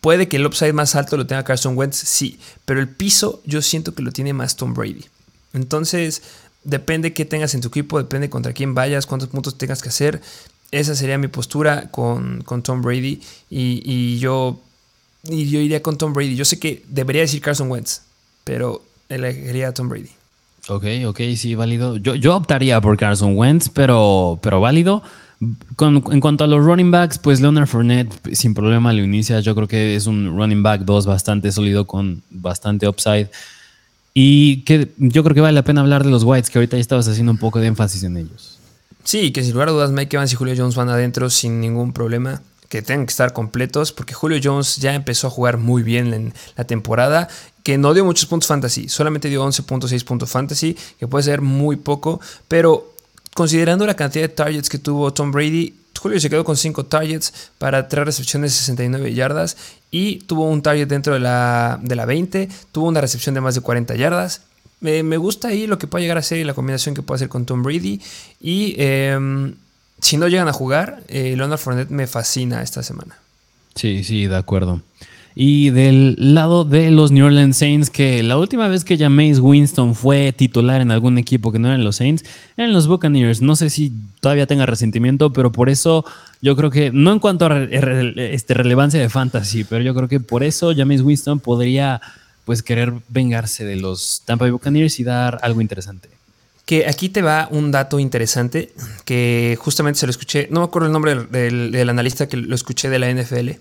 Puede 0.00 0.28
que 0.28 0.36
el 0.36 0.46
upside 0.46 0.72
más 0.72 0.94
alto 0.94 1.16
lo 1.16 1.26
tenga 1.26 1.44
Carson 1.44 1.76
Wentz, 1.76 1.96
sí, 1.96 2.38
pero 2.64 2.80
el 2.80 2.88
piso 2.88 3.42
yo 3.44 3.62
siento 3.62 3.94
que 3.94 4.02
lo 4.02 4.12
tiene 4.12 4.32
más 4.32 4.56
Tom 4.56 4.74
Brady. 4.74 5.06
Entonces, 5.52 6.22
depende 6.64 7.12
qué 7.12 7.24
tengas 7.24 7.54
en 7.54 7.60
tu 7.60 7.68
equipo, 7.68 7.98
depende 7.98 8.30
contra 8.30 8.52
quién 8.52 8.74
vayas, 8.74 9.06
cuántos 9.06 9.28
puntos 9.28 9.58
tengas 9.58 9.82
que 9.82 9.88
hacer. 9.88 10.20
Esa 10.70 10.94
sería 10.94 11.18
mi 11.18 11.28
postura 11.28 11.90
con, 11.90 12.42
con 12.42 12.62
Tom 12.62 12.82
Brady 12.82 13.20
y, 13.50 13.82
y 13.84 14.18
yo, 14.18 14.60
y 15.24 15.48
yo 15.50 15.60
iría 15.60 15.82
con 15.82 15.98
Tom 15.98 16.12
Brady. 16.12 16.36
Yo 16.36 16.44
sé 16.44 16.58
que 16.58 16.84
debería 16.88 17.22
decir 17.22 17.40
Carson 17.40 17.70
Wentz, 17.70 18.02
pero 18.44 18.82
elegiría 19.08 19.68
a 19.68 19.74
Tom 19.74 19.88
Brady. 19.88 20.10
Ok, 20.68 20.84
ok, 21.06 21.20
sí, 21.36 21.54
válido. 21.54 21.96
Yo, 21.96 22.14
yo 22.14 22.36
optaría 22.36 22.80
por 22.80 22.96
Carson 22.96 23.36
Wentz, 23.36 23.68
pero, 23.68 24.38
pero 24.42 24.60
válido. 24.60 25.02
En 25.78 26.20
cuanto 26.20 26.44
a 26.44 26.46
los 26.46 26.64
running 26.64 26.90
backs, 26.90 27.18
pues 27.18 27.40
Leonard 27.40 27.66
Fournette 27.66 28.12
sin 28.34 28.52
problema 28.52 28.92
lo 28.92 29.02
inicia. 29.02 29.40
Yo 29.40 29.54
creo 29.54 29.66
que 29.66 29.96
es 29.96 30.06
un 30.06 30.36
running 30.36 30.62
back 30.62 30.82
2 30.82 31.06
bastante 31.06 31.50
sólido 31.50 31.86
con 31.86 32.22
bastante 32.30 32.86
upside. 32.86 33.30
Y 34.12 34.62
que 34.62 34.90
yo 34.98 35.22
creo 35.22 35.34
que 35.34 35.40
vale 35.40 35.54
la 35.54 35.64
pena 35.64 35.80
hablar 35.80 36.04
de 36.04 36.10
los 36.10 36.24
Whites, 36.24 36.50
que 36.50 36.58
ahorita 36.58 36.76
ya 36.76 36.80
estabas 36.80 37.06
haciendo 37.08 37.32
un 37.32 37.38
poco 37.38 37.60
de 37.60 37.68
énfasis 37.68 38.02
en 38.02 38.16
ellos. 38.16 38.58
Sí, 39.04 39.32
que 39.32 39.42
sin 39.42 39.52
lugar 39.52 39.68
a 39.68 39.72
dudas 39.72 39.90
Mike 39.92 40.16
Evans 40.16 40.32
y 40.32 40.36
Julio 40.36 40.54
Jones 40.56 40.74
van 40.74 40.88
adentro 40.88 41.30
sin 41.30 41.60
ningún 41.60 41.92
problema. 41.92 42.42
Que 42.68 42.82
tengan 42.82 43.06
que 43.06 43.10
estar 43.10 43.32
completos 43.32 43.92
porque 43.92 44.14
Julio 44.14 44.38
Jones 44.42 44.76
ya 44.76 44.94
empezó 44.94 45.26
a 45.26 45.30
jugar 45.30 45.56
muy 45.56 45.82
bien 45.82 46.14
en 46.14 46.32
la 46.56 46.64
temporada. 46.64 47.28
Que 47.64 47.78
no 47.78 47.94
dio 47.94 48.04
muchos 48.04 48.26
puntos 48.26 48.46
fantasy, 48.46 48.88
solamente 48.88 49.28
dio 49.28 49.44
11.6 49.44 50.04
puntos 50.04 50.30
fantasy, 50.30 50.76
que 50.98 51.08
puede 51.08 51.24
ser 51.24 51.40
muy 51.40 51.76
poco. 51.76 52.20
Pero 52.46 52.94
considerando 53.34 53.86
la 53.86 53.94
cantidad 53.94 54.24
de 54.24 54.28
targets 54.28 54.68
que 54.68 54.78
tuvo 54.78 55.12
Tom 55.12 55.32
Brady, 55.32 55.74
Julio 56.00 56.18
se 56.18 56.30
quedó 56.30 56.44
con 56.44 56.56
5 56.56 56.86
targets 56.86 57.50
para 57.58 57.88
3 57.88 58.04
recepciones 58.04 58.52
de 58.52 58.58
69 58.58 59.12
yardas 59.14 59.56
y 59.90 60.20
tuvo 60.20 60.48
un 60.48 60.62
target 60.62 60.88
dentro 60.88 61.12
de 61.12 61.20
la, 61.20 61.78
de 61.82 61.94
la 61.94 62.06
20, 62.06 62.48
tuvo 62.72 62.88
una 62.88 63.00
recepción 63.00 63.34
de 63.34 63.42
más 63.42 63.54
de 63.54 63.60
40 63.60 63.94
yardas. 63.96 64.42
Me, 64.80 65.02
gusta 65.18 65.48
ahí 65.48 65.66
lo 65.66 65.78
que 65.78 65.86
puede 65.86 66.04
llegar 66.04 66.16
a 66.16 66.22
ser 66.22 66.38
y 66.38 66.44
la 66.44 66.54
combinación 66.54 66.94
que 66.94 67.02
puede 67.02 67.16
hacer 67.16 67.28
con 67.28 67.44
Tom 67.44 67.62
Brady. 67.62 68.00
Y 68.40 68.74
eh, 68.78 69.52
si 70.00 70.16
no 70.16 70.26
llegan 70.26 70.48
a 70.48 70.54
jugar, 70.54 71.02
eh, 71.08 71.34
Leonard 71.36 71.58
Fournette 71.58 71.90
me 71.90 72.06
fascina 72.06 72.62
esta 72.62 72.82
semana. 72.82 73.18
Sí, 73.74 74.02
sí, 74.02 74.26
de 74.26 74.36
acuerdo. 74.36 74.80
Y 75.42 75.70
del 75.70 76.16
lado 76.18 76.66
de 76.66 76.90
los 76.90 77.12
New 77.12 77.24
Orleans 77.24 77.56
Saints, 77.56 77.88
que 77.88 78.22
la 78.22 78.36
última 78.36 78.68
vez 78.68 78.84
que 78.84 78.98
Jameis 78.98 79.38
Winston 79.38 79.94
fue 79.94 80.32
titular 80.32 80.82
en 80.82 80.90
algún 80.90 81.16
equipo 81.16 81.50
que 81.50 81.58
no 81.58 81.68
eran 81.68 81.82
los 81.82 81.96
Saints, 81.96 82.26
eran 82.58 82.74
los 82.74 82.86
Buccaneers. 82.86 83.40
No 83.40 83.56
sé 83.56 83.70
si 83.70 83.90
todavía 84.20 84.46
tenga 84.46 84.66
resentimiento, 84.66 85.32
pero 85.32 85.50
por 85.50 85.70
eso 85.70 86.04
yo 86.42 86.56
creo 86.56 86.68
que, 86.68 86.90
no 86.92 87.10
en 87.10 87.20
cuanto 87.20 87.46
a 87.46 87.58
este, 87.62 88.52
relevancia 88.52 89.00
de 89.00 89.08
fantasy, 89.08 89.64
pero 89.64 89.82
yo 89.82 89.94
creo 89.94 90.08
que 90.08 90.20
por 90.20 90.42
eso 90.42 90.74
Jameis 90.76 91.00
Winston 91.00 91.40
podría 91.40 92.02
pues 92.44 92.62
querer 92.62 92.92
vengarse 93.08 93.64
de 93.64 93.76
los 93.76 94.20
Tampa 94.26 94.44
Bay 94.44 94.52
Buccaneers 94.52 95.00
y 95.00 95.04
dar 95.04 95.38
algo 95.40 95.62
interesante. 95.62 96.10
Que 96.66 96.86
aquí 96.86 97.08
te 97.08 97.22
va 97.22 97.48
un 97.50 97.70
dato 97.70 97.98
interesante 97.98 98.74
que 99.06 99.56
justamente 99.58 100.00
se 100.00 100.06
lo 100.06 100.10
escuché, 100.10 100.48
no 100.50 100.60
me 100.60 100.66
acuerdo 100.66 100.88
el 100.88 100.92
nombre 100.92 101.14
del 101.14 101.88
analista 101.88 102.28
que 102.28 102.36
lo 102.36 102.54
escuché 102.54 102.90
de 102.90 102.98
la 102.98 103.10
NFL, 103.10 103.52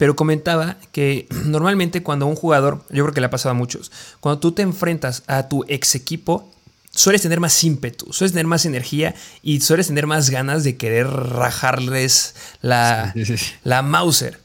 pero 0.00 0.16
comentaba 0.16 0.78
que 0.92 1.28
normalmente 1.44 2.02
cuando 2.02 2.24
un 2.24 2.34
jugador, 2.34 2.82
yo 2.88 3.04
creo 3.04 3.12
que 3.12 3.20
le 3.20 3.26
ha 3.26 3.30
pasado 3.30 3.50
a 3.50 3.54
muchos, 3.54 3.92
cuando 4.20 4.40
tú 4.40 4.52
te 4.52 4.62
enfrentas 4.62 5.22
a 5.26 5.46
tu 5.46 5.62
ex 5.68 5.94
equipo, 5.94 6.50
sueles 6.90 7.20
tener 7.20 7.38
más 7.38 7.62
ímpetu, 7.62 8.10
sueles 8.10 8.32
tener 8.32 8.46
más 8.46 8.64
energía 8.64 9.14
y 9.42 9.60
sueles 9.60 9.88
tener 9.88 10.06
más 10.06 10.30
ganas 10.30 10.64
de 10.64 10.78
querer 10.78 11.06
rajarles 11.06 12.34
la, 12.62 13.12
Sí, 13.12 13.26
sí, 13.26 13.36
sí. 13.36 13.52
la 13.62 13.82
Mauser. 13.82 14.40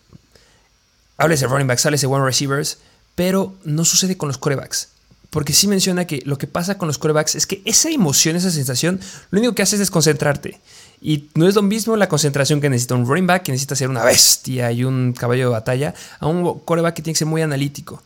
Háblese 1.15 1.45
de 1.45 1.51
running 1.51 1.67
backs, 1.67 1.85
háblese 1.85 2.07
de 2.07 2.13
one 2.13 2.25
receivers, 2.25 2.79
pero 3.15 3.55
no 3.63 3.85
sucede 3.85 4.17
con 4.17 4.27
los 4.27 4.37
corebacks. 4.37 4.89
Porque 5.29 5.53
sí 5.53 5.69
menciona 5.69 6.05
que 6.05 6.21
lo 6.25 6.37
que 6.37 6.47
pasa 6.47 6.77
con 6.77 6.89
los 6.89 6.97
corebacks 6.97 7.35
es 7.35 7.47
que 7.47 7.61
esa 7.63 7.89
emoción, 7.89 8.35
esa 8.35 8.51
sensación, 8.51 8.99
lo 9.31 9.39
único 9.39 9.55
que 9.55 9.61
haces 9.61 9.79
es 9.79 9.89
concentrarte. 9.89 10.59
Y 11.07 11.29
no 11.35 11.47
es 11.47 11.53
lo 11.53 11.61
mismo 11.61 11.95
la 11.95 12.09
concentración 12.09 12.59
que 12.59 12.67
necesita 12.67 12.95
un 12.95 13.05
running 13.05 13.27
back, 13.27 13.43
que 13.43 13.51
necesita 13.51 13.75
ser 13.75 13.89
una 13.91 14.03
bestia 14.03 14.71
y 14.71 14.83
un 14.83 15.13
caballo 15.13 15.43
de 15.43 15.49
batalla, 15.51 15.93
a 16.19 16.25
un 16.25 16.59
coreback 16.61 16.95
que 16.95 17.01
tiene 17.03 17.13
que 17.13 17.19
ser 17.19 17.27
muy 17.27 17.43
analítico. 17.43 18.01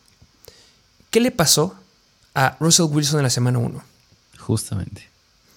¿Qué 1.10 1.22
le 1.22 1.32
pasó 1.32 1.76
a 2.36 2.58
Russell 2.60 2.88
Wilson 2.90 3.20
en 3.20 3.24
la 3.24 3.30
semana 3.30 3.58
1? 3.60 3.82
Justamente. 4.40 5.08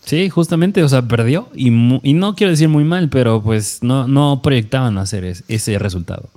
Sí, 0.04 0.30
justamente, 0.30 0.84
o 0.84 0.88
sea, 0.88 1.02
perdió 1.02 1.48
y, 1.54 1.70
no 1.70 2.34
quiero 2.36 2.52
decir 2.52 2.68
muy 2.68 2.84
mal, 2.84 3.08
pero 3.08 3.42
pues 3.42 3.82
no, 3.82 4.06
no 4.06 4.40
proyectaban 4.40 4.96
hacer 4.98 5.24
es- 5.24 5.42
ese 5.48 5.78
resultado. 5.80 6.28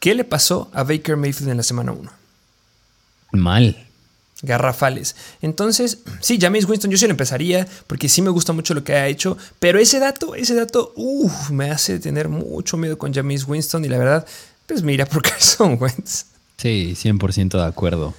¿Qué 0.00 0.14
le 0.14 0.24
pasó 0.24 0.70
a 0.72 0.84
Baker 0.84 1.16
Mayfield 1.16 1.50
en 1.50 1.56
la 1.58 1.62
semana 1.62 1.92
1? 1.92 2.10
Mal. 3.32 3.85
Garrafales. 4.42 5.16
Entonces, 5.40 5.98
sí, 6.20 6.38
James 6.40 6.68
Winston 6.68 6.90
yo 6.90 6.98
sí 6.98 7.06
lo 7.06 7.12
empezaría 7.12 7.66
porque 7.86 8.08
sí 8.08 8.22
me 8.22 8.30
gusta 8.30 8.52
mucho 8.52 8.74
lo 8.74 8.84
que 8.84 8.94
ha 8.94 9.06
hecho, 9.06 9.36
pero 9.58 9.78
ese 9.78 9.98
dato, 9.98 10.34
ese 10.34 10.54
dato, 10.54 10.92
uff, 10.96 11.50
me 11.50 11.70
hace 11.70 11.98
tener 11.98 12.28
mucho 12.28 12.76
miedo 12.76 12.98
con 12.98 13.12
James 13.12 13.46
Winston 13.46 13.84
y 13.84 13.88
la 13.88 13.98
verdad, 13.98 14.26
pues 14.66 14.82
mira 14.82 15.06
por 15.06 15.22
Carson 15.28 15.78
Wentz. 15.80 16.26
Sí, 16.56 16.94
100% 16.96 17.58
de 17.58 17.64
acuerdo. 17.64 18.14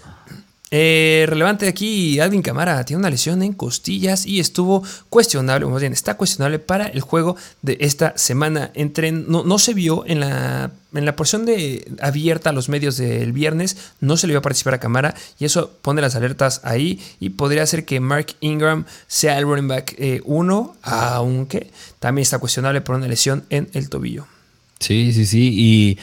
Eh, 0.70 1.26
relevante 1.30 1.68
aquí, 1.68 2.20
Alvin 2.20 2.42
Camara 2.42 2.84
tiene 2.84 3.00
una 3.00 3.10
lesión 3.10 3.42
en 3.42 3.54
costillas 3.54 4.26
y 4.26 4.42
estuvo 4.42 4.84
cuestionable, 5.10 5.66
más 5.66 5.80
bien 5.80 5.94
está 5.94 6.18
cuestionable 6.18 6.60
para 6.60 6.88
el 6.88 7.00
juego 7.00 7.38
de 7.62 7.78
esta 7.80 8.18
semana. 8.18 8.72
Entre, 8.74 9.14
no, 9.14 9.44
no 9.44 9.60
se 9.60 9.74
vio 9.74 10.04
en 10.06 10.20
la, 10.20 10.72
en 10.94 11.06
la 11.06 11.16
porción 11.16 11.46
de, 11.46 11.90
abierta 12.02 12.50
a 12.50 12.54
los 12.54 12.68
medios 12.68 12.98
del 12.98 13.32
viernes, 13.32 13.78
no 14.02 14.18
se 14.18 14.28
le 14.28 14.36
a 14.36 14.42
participar 14.42 14.74
a 14.74 14.80
Camara 14.80 15.16
y 15.40 15.46
eso 15.46 15.72
pone 15.82 16.02
las 16.02 16.16
alertas 16.16 16.60
ahí 16.64 17.02
y 17.22 17.30
podría 17.30 17.64
hacer 17.64 17.86
que 17.86 18.02
Mark 18.02 18.36
Ingram 18.42 18.86
sea 19.08 19.38
el 19.38 19.46
running 19.46 19.70
back 19.70 19.96
1, 20.26 20.74
eh, 20.76 20.80
aunque 20.82 21.72
también 22.00 22.24
está 22.24 22.40
cuestionable 22.40 22.82
por 22.82 22.96
una 22.96 23.08
lesión 23.08 23.46
en 23.50 23.70
el 23.72 23.90
tobillo. 23.90 24.28
Sí, 24.80 25.14
sí, 25.14 25.26
sí, 25.26 25.54
y 25.56 25.98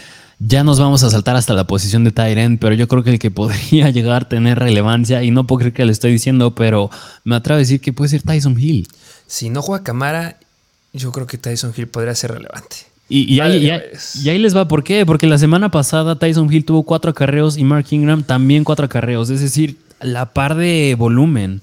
ya 0.46 0.64
nos 0.64 0.78
vamos 0.78 1.02
a 1.02 1.10
saltar 1.10 1.36
hasta 1.36 1.54
la 1.54 1.66
posición 1.66 2.04
de 2.04 2.10
Tyren, 2.10 2.58
pero 2.58 2.74
yo 2.74 2.88
creo 2.88 3.02
que 3.02 3.10
el 3.10 3.18
que 3.18 3.30
podría 3.30 3.90
llegar 3.90 4.22
a 4.22 4.28
tener 4.28 4.58
relevancia, 4.58 5.22
y 5.22 5.30
no 5.30 5.46
puedo 5.46 5.60
creer 5.60 5.74
que 5.74 5.84
le 5.84 5.92
estoy 5.92 6.12
diciendo, 6.12 6.54
pero 6.54 6.90
me 7.24 7.36
atrevo 7.36 7.56
a 7.56 7.58
decir 7.58 7.80
que 7.80 7.92
puede 7.92 8.10
ser 8.10 8.22
Tyson 8.22 8.58
Hill. 8.58 8.88
Si 9.26 9.50
no 9.50 9.62
juega 9.62 9.84
Camara, 9.84 10.38
yo 10.92 11.12
creo 11.12 11.26
que 11.26 11.38
Tyson 11.38 11.72
Hill 11.76 11.88
podría 11.88 12.14
ser 12.14 12.32
relevante. 12.32 12.76
Y, 13.06 13.38
ahí, 13.40 13.70
ahí, 13.70 14.38
les 14.38 14.56
va, 14.56 14.66
¿por 14.66 14.82
qué? 14.82 15.04
Porque 15.04 15.26
la 15.26 15.36
semana 15.36 15.70
pasada 15.70 16.18
Tyson 16.18 16.50
Hill 16.50 16.64
tuvo 16.64 16.84
cuatro 16.84 17.10
acarreos 17.10 17.58
y 17.58 17.62
Mark 17.62 17.86
Ingram 17.90 18.24
también 18.24 18.64
cuatro 18.64 18.86
acarreos, 18.86 19.28
es 19.28 19.40
decir, 19.40 19.78
la 20.00 20.32
par 20.32 20.54
de 20.54 20.96
volumen. 20.98 21.60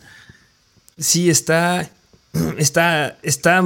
Sí, 0.99 1.29
está, 1.31 1.89
está, 2.57 3.17
está 3.23 3.63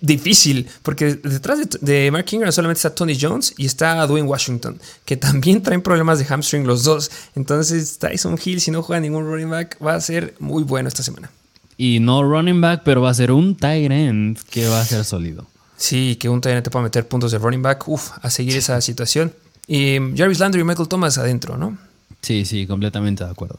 difícil, 0.00 0.68
porque 0.82 1.14
detrás 1.14 1.58
de, 1.80 2.10
Mark 2.10 2.26
Ingram 2.30 2.52
solamente 2.52 2.78
está 2.78 2.94
Tony 2.94 3.16
Jones 3.18 3.54
y 3.56 3.66
está 3.66 4.06
Dwayne 4.06 4.28
Washington, 4.28 4.78
que 5.04 5.16
también 5.16 5.62
traen 5.62 5.82
problemas 5.82 6.18
de 6.18 6.24
hamstring 6.26 6.66
los 6.66 6.84
dos. 6.84 7.10
Entonces 7.34 7.98
Tyson 7.98 8.38
Hill, 8.42 8.60
si 8.60 8.70
no 8.70 8.82
juega 8.82 9.00
ningún 9.00 9.24
running 9.24 9.50
back, 9.50 9.78
va 9.84 9.94
a 9.94 10.00
ser 10.00 10.34
muy 10.38 10.62
bueno 10.64 10.88
esta 10.88 11.02
semana. 11.02 11.30
Y 11.78 12.00
no 12.00 12.22
running 12.22 12.60
back, 12.60 12.82
pero 12.84 13.02
va 13.02 13.10
a 13.10 13.14
ser 13.14 13.30
un 13.30 13.56
tight 13.56 13.90
end 13.90 14.38
que 14.50 14.66
va 14.68 14.80
a 14.80 14.84
ser 14.84 15.04
sólido. 15.04 15.46
Sí, 15.76 16.16
que 16.16 16.28
un 16.28 16.40
tight 16.40 16.56
end 16.56 16.64
te 16.64 16.70
pueda 16.70 16.84
meter 16.84 17.06
puntos 17.06 17.32
de 17.32 17.38
running 17.38 17.62
back, 17.62 17.86
Uf, 17.88 18.12
a 18.22 18.30
seguir 18.30 18.56
esa 18.56 18.80
situación. 18.80 19.32
Y 19.66 19.98
Jarvis 20.16 20.38
Landry 20.38 20.60
y 20.60 20.64
Michael 20.64 20.88
Thomas 20.88 21.18
adentro, 21.18 21.56
¿no? 21.56 21.76
Sí, 22.22 22.44
sí, 22.44 22.66
completamente 22.66 23.24
de 23.24 23.30
acuerdo. 23.30 23.58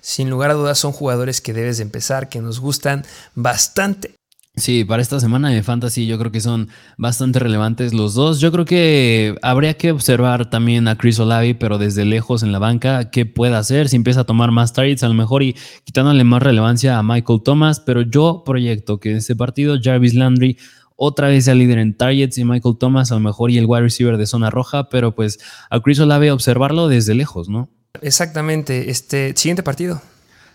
Sin 0.00 0.30
lugar 0.30 0.50
a 0.50 0.54
dudas 0.54 0.78
son 0.78 0.92
jugadores 0.92 1.40
que 1.40 1.52
debes 1.52 1.78
de 1.78 1.82
empezar, 1.82 2.28
que 2.28 2.40
nos 2.40 2.60
gustan 2.60 3.04
bastante. 3.34 4.14
Sí, 4.58 4.84
para 4.84 5.02
esta 5.02 5.20
semana 5.20 5.50
de 5.50 5.62
Fantasy 5.62 6.06
yo 6.06 6.18
creo 6.18 6.32
que 6.32 6.40
son 6.40 6.68
bastante 6.96 7.38
relevantes 7.38 7.94
los 7.94 8.14
dos. 8.14 8.40
Yo 8.40 8.50
creo 8.50 8.64
que 8.64 9.36
habría 9.42 9.74
que 9.74 9.92
observar 9.92 10.50
también 10.50 10.88
a 10.88 10.96
Chris 10.96 11.18
Olavi, 11.20 11.54
pero 11.54 11.78
desde 11.78 12.04
lejos 12.04 12.42
en 12.42 12.52
la 12.52 12.58
banca, 12.58 13.10
qué 13.10 13.26
puede 13.26 13.54
hacer, 13.54 13.88
si 13.88 13.96
empieza 13.96 14.20
a 14.20 14.24
tomar 14.24 14.50
más 14.50 14.72
targets 14.72 15.02
a 15.02 15.08
lo 15.08 15.14
mejor 15.14 15.42
y 15.42 15.54
quitándole 15.84 16.24
más 16.24 16.42
relevancia 16.42 16.98
a 16.98 17.02
Michael 17.02 17.42
Thomas, 17.44 17.80
pero 17.80 18.02
yo 18.02 18.42
proyecto 18.44 18.98
que 18.98 19.10
en 19.10 19.16
este 19.18 19.36
partido 19.36 19.76
Jarvis 19.82 20.14
Landry 20.14 20.58
otra 20.96 21.28
vez 21.28 21.44
sea 21.44 21.54
líder 21.54 21.78
en 21.78 21.96
targets 21.96 22.38
y 22.38 22.44
Michael 22.44 22.76
Thomas 22.78 23.12
a 23.12 23.14
lo 23.14 23.20
mejor 23.20 23.52
y 23.52 23.58
el 23.58 23.66
wide 23.66 23.82
receiver 23.82 24.16
de 24.16 24.26
zona 24.26 24.50
roja, 24.50 24.88
pero 24.88 25.14
pues 25.14 25.38
a 25.70 25.80
Chris 25.80 26.00
Olave 26.00 26.32
observarlo 26.32 26.88
desde 26.88 27.14
lejos, 27.14 27.48
¿no? 27.48 27.70
Exactamente, 28.02 28.90
este 28.90 29.36
siguiente 29.36 29.62
partido. 29.62 30.02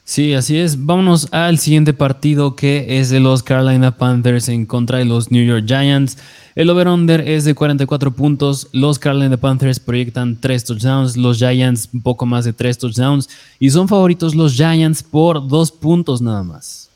Sí, 0.06 0.34
así 0.34 0.58
es. 0.60 0.86
Vámonos 0.86 1.30
al 1.32 1.60
siguiente 1.60 1.93
partido 1.93 2.56
que 2.58 2.99
es 2.99 3.10
de 3.10 3.22
los 3.22 3.41
Carolina 3.41 3.97
Panthers 3.97 4.49
en 4.49 4.66
contra 4.66 4.97
de 4.97 5.06
los 5.06 5.32
New 5.32 5.45
York 5.45 5.64
Giants. 5.66 6.18
El 6.56 6.70
over-under 6.70 7.22
es 7.22 7.45
de 7.45 7.56
44 7.56 8.12
puntos. 8.12 8.68
Los 8.74 8.99
Carolina 8.99 9.38
Panthers 9.38 9.80
proyectan 9.80 10.39
3 10.39 10.66
touchdowns. 10.66 11.16
Los 11.16 11.38
Giants 11.38 11.89
un 11.93 12.01
poco 12.01 12.26
más 12.26 12.43
de 12.43 12.51
3 12.51 12.78
touchdowns. 12.78 13.30
Y 13.60 13.70
son 13.70 13.88
favoritos 13.88 14.36
los 14.36 14.54
Giants 14.54 15.04
por 15.04 15.47
2 15.47 15.72
puntos 15.72 16.22
nada 16.22 16.43
más. 16.43 16.89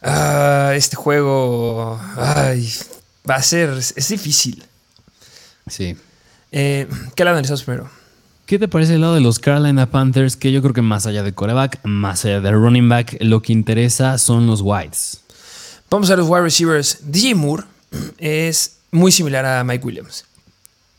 Ah, 0.00 0.72
este 0.76 0.94
juego 0.94 1.98
va 2.18 3.34
a 3.34 3.42
ser. 3.42 3.70
Es 3.70 4.08
difícil. 4.08 4.62
Sí. 5.66 5.96
Eh, 6.52 6.86
¿Qué 7.16 7.24
le 7.24 7.30
analizamos 7.30 7.64
primero? 7.64 7.90
¿Qué 8.46 8.60
te 8.60 8.68
parece 8.68 8.94
el 8.94 9.00
lado 9.00 9.16
de 9.16 9.20
los 9.20 9.40
Carolina 9.40 9.90
Panthers? 9.90 10.36
Que 10.36 10.52
yo 10.52 10.62
creo 10.62 10.72
que 10.72 10.80
más 10.80 11.04
allá 11.04 11.24
de 11.24 11.32
coreback, 11.32 11.80
más 11.82 12.24
allá 12.24 12.40
de 12.40 12.52
running 12.52 12.88
back, 12.88 13.16
lo 13.18 13.42
que 13.42 13.52
interesa 13.52 14.18
son 14.18 14.46
los 14.46 14.60
wides. 14.60 15.20
Vamos 15.90 16.10
a 16.10 16.16
los 16.16 16.28
wide 16.28 16.42
receivers. 16.42 16.98
DJ 17.10 17.34
Moore 17.34 17.64
es 18.18 18.76
muy 18.92 19.10
similar 19.10 19.44
a 19.44 19.64
Mike 19.64 19.84
Williams. 19.84 20.26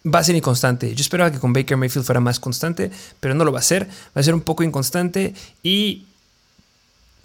Va 0.06 0.20
a 0.20 0.26
ser 0.26 0.36
inconstante. 0.36 0.94
Yo 0.94 1.00
esperaba 1.00 1.32
que 1.32 1.40
con 1.40 1.54
Baker 1.54 1.78
Mayfield 1.78 2.06
fuera 2.06 2.20
más 2.20 2.38
constante, 2.38 2.92
pero 3.22 3.34
no 3.34 3.46
lo 3.46 3.54
va 3.54 3.60
a 3.60 3.64
ser. 3.64 3.88
Va 3.88 4.20
a 4.20 4.24
ser 4.24 4.34
un 4.34 4.42
poco 4.42 4.64
inconstante 4.64 5.34
y 5.64 6.07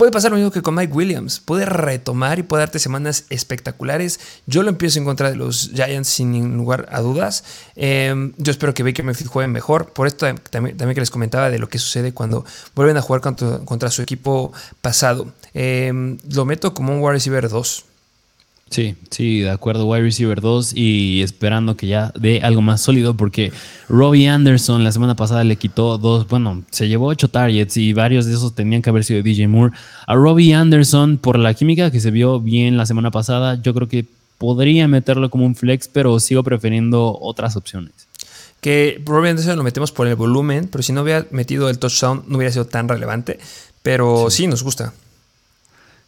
Puede 0.02 0.10
pasar 0.10 0.32
lo 0.32 0.36
mismo 0.36 0.50
que 0.50 0.62
con 0.62 0.74
Mike 0.74 0.92
Williams. 0.92 1.38
Puede 1.38 1.64
retomar 1.64 2.40
y 2.40 2.42
puede 2.42 2.62
darte 2.62 2.80
semanas 2.80 3.24
espectaculares. 3.30 4.18
Yo 4.46 4.64
lo 4.64 4.68
empiezo 4.68 4.98
en 4.98 5.04
contra 5.04 5.30
de 5.30 5.36
los 5.36 5.70
Giants 5.72 6.08
sin 6.08 6.56
lugar 6.56 6.88
a 6.90 7.00
dudas. 7.00 7.44
Em, 7.76 8.32
yo 8.36 8.50
espero 8.50 8.74
que 8.74 8.82
Baker 8.82 9.04
Mayfield 9.04 9.30
juegue 9.30 9.46
mejor. 9.46 9.92
Por 9.92 10.08
esto 10.08 10.26
también, 10.50 10.76
que 10.76 11.00
les 11.00 11.12
comentaba 11.12 11.50
de 11.50 11.60
lo 11.60 11.68
que 11.68 11.78
sucede 11.78 12.12
cuando 12.12 12.44
vuelven 12.74 12.96
a 12.96 13.00
jugar 13.00 13.20
contra, 13.20 13.90
su 13.92 14.02
equipo 14.02 14.52
pasado. 14.80 15.32
Em, 15.54 16.18
lo 16.28 16.46
meto 16.46 16.74
como 16.74 16.92
un 16.92 17.00
wide 17.00 17.12
receiver 17.12 17.48
2. 17.48 17.84
Sí, 18.72 18.96
sí, 19.10 19.40
de 19.40 19.50
acuerdo, 19.50 19.84
wide 19.84 20.00
receiver 20.00 20.40
2 20.40 20.72
y 20.74 21.20
esperando 21.20 21.76
que 21.76 21.88
ya 21.88 22.10
dé 22.18 22.40
algo 22.42 22.62
más 22.62 22.80
sólido 22.80 23.14
porque 23.14 23.52
Robbie 23.90 24.30
Anderson 24.30 24.82
la 24.82 24.92
semana 24.92 25.14
pasada 25.14 25.44
le 25.44 25.56
quitó 25.56 25.98
dos, 25.98 26.26
bueno, 26.26 26.64
se 26.70 26.88
llevó 26.88 27.08
ocho 27.08 27.28
targets 27.28 27.76
y 27.76 27.92
varios 27.92 28.24
de 28.24 28.32
esos 28.32 28.54
tenían 28.54 28.80
que 28.80 28.88
haber 28.88 29.04
sido 29.04 29.22
DJ 29.22 29.46
Moore. 29.46 29.74
A 30.06 30.14
Robbie 30.14 30.54
Anderson, 30.54 31.18
por 31.18 31.38
la 31.38 31.52
química 31.52 31.90
que 31.90 32.00
se 32.00 32.10
vio 32.10 32.40
bien 32.40 32.78
la 32.78 32.86
semana 32.86 33.10
pasada, 33.10 33.60
yo 33.60 33.74
creo 33.74 33.88
que 33.88 34.06
podría 34.38 34.88
meterlo 34.88 35.28
como 35.28 35.44
un 35.44 35.54
flex, 35.54 35.88
pero 35.88 36.18
sigo 36.18 36.42
prefiriendo 36.42 37.18
otras 37.20 37.56
opciones. 37.56 37.92
Que 38.62 39.02
Robbie 39.04 39.32
Anderson 39.32 39.58
lo 39.58 39.64
metemos 39.64 39.92
por 39.92 40.06
el 40.06 40.16
volumen, 40.16 40.68
pero 40.72 40.82
si 40.82 40.94
no 40.94 41.02
hubiera 41.02 41.26
metido 41.30 41.68
el 41.68 41.78
touchdown 41.78 42.24
no 42.26 42.38
hubiera 42.38 42.50
sido 42.50 42.64
tan 42.64 42.88
relevante, 42.88 43.38
pero 43.82 44.30
sí 44.30 44.46
nos 44.46 44.62
gusta. 44.62 44.94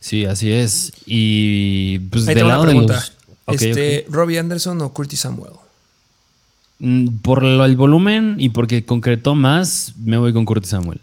Sí, 0.04 0.26
así 0.26 0.52
es. 0.52 0.92
Y 1.06 1.98
pues 2.10 2.26
del 2.26 2.46
lado 2.46 2.66
de 2.66 2.74
los... 2.74 3.12
este, 3.46 4.04
¿Robbie 4.10 4.38
Anderson 4.38 4.82
o 4.82 4.92
Curtis 4.92 5.20
Samuel? 5.20 5.54
Mm, 6.78 7.20
por 7.22 7.42
el 7.42 7.74
volumen 7.74 8.36
y 8.38 8.50
porque 8.50 8.84
concretó 8.84 9.34
más, 9.34 9.94
me 9.96 10.18
voy 10.18 10.34
con 10.34 10.44
Curtis 10.44 10.72
Samuel. 10.72 11.00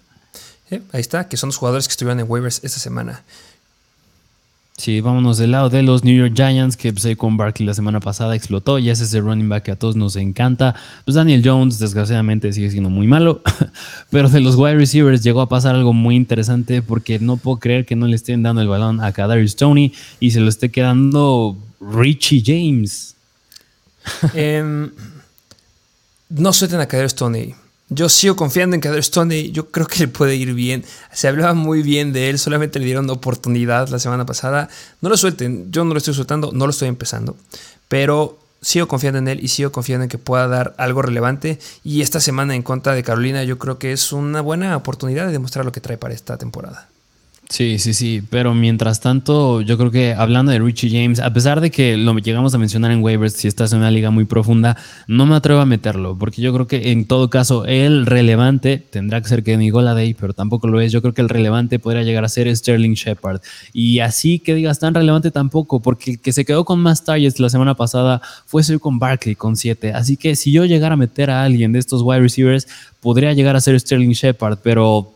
ahí 0.70 1.02
está, 1.02 1.28
que 1.28 1.36
son 1.36 1.48
los 1.48 1.58
jugadores 1.58 1.88
que 1.88 1.94
estuvieron 1.94 2.20
en 2.20 2.30
waivers 2.30 2.60
esta 2.64 2.78
semana. 2.78 3.24
Sí, 4.82 5.00
vámonos 5.00 5.38
del 5.38 5.52
lado 5.52 5.70
de 5.70 5.84
los 5.84 6.04
New 6.04 6.18
York 6.18 6.34
Giants, 6.36 6.76
que 6.76 6.92
pues, 6.92 7.16
con 7.16 7.38
Barkley 7.38 7.68
la 7.68 7.76
semana 7.76 8.00
pasada 8.00 8.36
explotó 8.36 8.80
y 8.80 8.90
es 8.90 9.00
ese 9.00 9.22
running 9.22 9.48
back 9.48 9.66
que 9.66 9.72
a 9.74 9.76
todos 9.76 9.96
nos 9.96 10.16
encanta. 10.16 10.74
Pues 11.06 11.14
Daniel 11.14 11.44
Jones, 11.46 11.78
desgraciadamente, 11.78 12.52
sigue 12.52 12.72
siendo 12.72 12.90
muy 12.90 13.06
malo. 13.06 13.44
Pero 14.10 14.28
de 14.28 14.42
los 14.42 14.56
wide 14.56 14.78
receivers 14.78 15.22
llegó 15.22 15.42
a 15.42 15.48
pasar 15.48 15.76
algo 15.76 15.94
muy 15.94 16.16
interesante 16.16 16.82
porque 16.82 17.20
no 17.20 17.38
puedo 17.38 17.58
creer 17.60 17.86
que 17.86 17.96
no 17.96 18.08
le 18.08 18.16
estén 18.16 18.42
dando 18.42 18.60
el 18.60 18.70
balón 18.70 19.04
a 19.04 19.12
Kadarius 19.12 19.56
Tony 19.56 19.94
y 20.20 20.32
se 20.32 20.40
lo 20.40 20.50
esté 20.50 20.72
quedando 20.72 21.56
Richie 21.80 22.42
James. 22.44 23.16
Em, 24.34 24.90
no 26.28 26.54
suelten 26.54 26.80
a 26.80 26.88
Kadarius 26.88 27.14
Tony. 27.14 27.54
Yo 27.94 28.08
sigo 28.08 28.38
confiando 28.38 28.74
en 28.74 28.80
que 28.80 29.04
Stoney, 29.04 29.52
yo 29.52 29.70
creo 29.70 29.86
que 29.86 30.00
le 30.00 30.08
puede 30.08 30.38
ir 30.38 30.54
bien. 30.54 30.86
Se 31.12 31.28
hablaba 31.28 31.54
muy 31.54 31.84
bien 31.84 32.14
de 32.14 32.30
él, 32.30 32.40
solamente 32.40 32.80
le 32.80 32.86
dieron 32.86 33.10
oportunidad 33.10 33.90
la 33.90 34.00
semana 34.00 34.26
pasada. 34.26 34.70
No 35.02 35.10
lo 35.10 35.18
suelten, 35.18 35.70
yo 35.74 35.84
no 35.84 35.92
lo 35.94 35.98
estoy 35.98 36.14
soltando, 36.14 36.52
no 36.54 36.66
lo 36.66 36.70
estoy 36.70 36.88
empezando. 36.88 37.36
Pero 37.90 38.40
sigo 38.62 38.88
confiando 38.88 39.20
en 39.20 39.28
él 39.28 39.44
y 39.44 39.50
sigo 39.50 39.74
confiando 39.74 40.04
en 40.04 40.10
que 40.10 40.18
pueda 40.18 40.48
dar 40.48 40.74
algo 40.78 41.02
relevante. 41.02 41.60
Y 41.84 42.02
esta 42.02 42.22
semana 42.22 42.56
en 42.56 42.64
contra 42.64 42.96
de 42.96 43.04
Carolina 43.04 43.44
yo 43.44 43.60
creo 43.60 43.78
que 43.78 43.92
es 43.92 44.14
una 44.14 44.40
buena 44.40 44.78
oportunidad 44.78 45.26
de 45.26 45.34
demostrar 45.34 45.66
lo 45.66 45.74
que 45.74 45.82
trae 45.82 45.98
para 45.98 46.14
esta 46.14 46.38
temporada. 46.38 46.88
Sí, 47.52 47.80
sí, 47.80 47.94
sí, 47.94 48.24
pero 48.30 48.56
mientras 48.56 49.02
tanto, 49.02 49.60
yo 49.60 49.78
creo 49.78 49.92
que 49.92 50.14
hablando 50.14 50.54
de 50.54 50.60
Richie 50.60 50.90
James, 50.90 51.20
a 51.20 51.34
pesar 51.34 51.60
de 51.60 51.70
que 51.70 51.98
lo 51.98 52.18
llegamos 52.18 52.56
a 52.56 52.58
mencionar 52.58 52.92
en 52.92 53.04
waivers, 53.04 53.34
si 53.34 53.50
estás 53.50 53.74
en 53.74 53.80
una 53.80 53.92
liga 53.92 54.10
muy 54.10 54.24
profunda, 54.24 54.78
no 55.08 55.26
me 55.26 55.36
atrevo 55.36 55.60
a 55.60 55.66
meterlo, 55.66 56.18
porque 56.18 56.42
yo 56.42 56.54
creo 56.54 56.68
que 56.68 56.94
en 56.94 57.04
todo 57.04 57.30
caso 57.30 57.66
el 57.66 58.06
relevante 58.06 58.78
tendrá 58.78 59.20
que 59.20 59.28
ser 59.28 59.44
Kenny 59.44 59.70
Goladay, 59.70 60.14
pero 60.14 60.32
tampoco 60.32 60.70
lo 60.70 60.80
es. 60.80 60.94
Yo 60.94 61.02
creo 61.02 61.14
que 61.14 61.22
el 61.22 61.28
relevante 61.28 61.78
podría 61.78 62.04
llegar 62.04 62.24
a 62.24 62.30
ser 62.30 62.56
Sterling 62.56 62.94
Shepard. 62.94 63.42
Y 63.74 64.00
así 64.00 64.40
que 64.40 64.56
digas 64.56 64.80
tan 64.80 64.94
relevante 64.94 65.30
tampoco, 65.30 65.82
porque 65.82 66.12
el 66.12 66.20
que 66.22 66.32
se 66.32 66.46
quedó 66.46 66.64
con 66.64 66.80
más 66.80 67.04
targets 67.04 67.38
la 67.42 67.50
semana 67.50 67.76
pasada 67.76 68.22
fue 68.46 68.64
con 68.80 68.98
Barkley 68.98 69.36
con 69.36 69.58
7. 69.58 69.92
Así 69.92 70.16
que 70.16 70.38
si 70.38 70.54
yo 70.54 70.64
llegara 70.64 70.94
a 70.94 70.98
meter 70.98 71.30
a 71.30 71.44
alguien 71.44 71.74
de 71.74 71.80
estos 71.80 72.02
wide 72.02 72.22
receivers, 72.22 72.66
podría 73.02 73.34
llegar 73.34 73.58
a 73.58 73.62
ser 73.62 73.78
Sterling 73.78 74.14
Shepard, 74.14 74.60
pero 74.64 75.12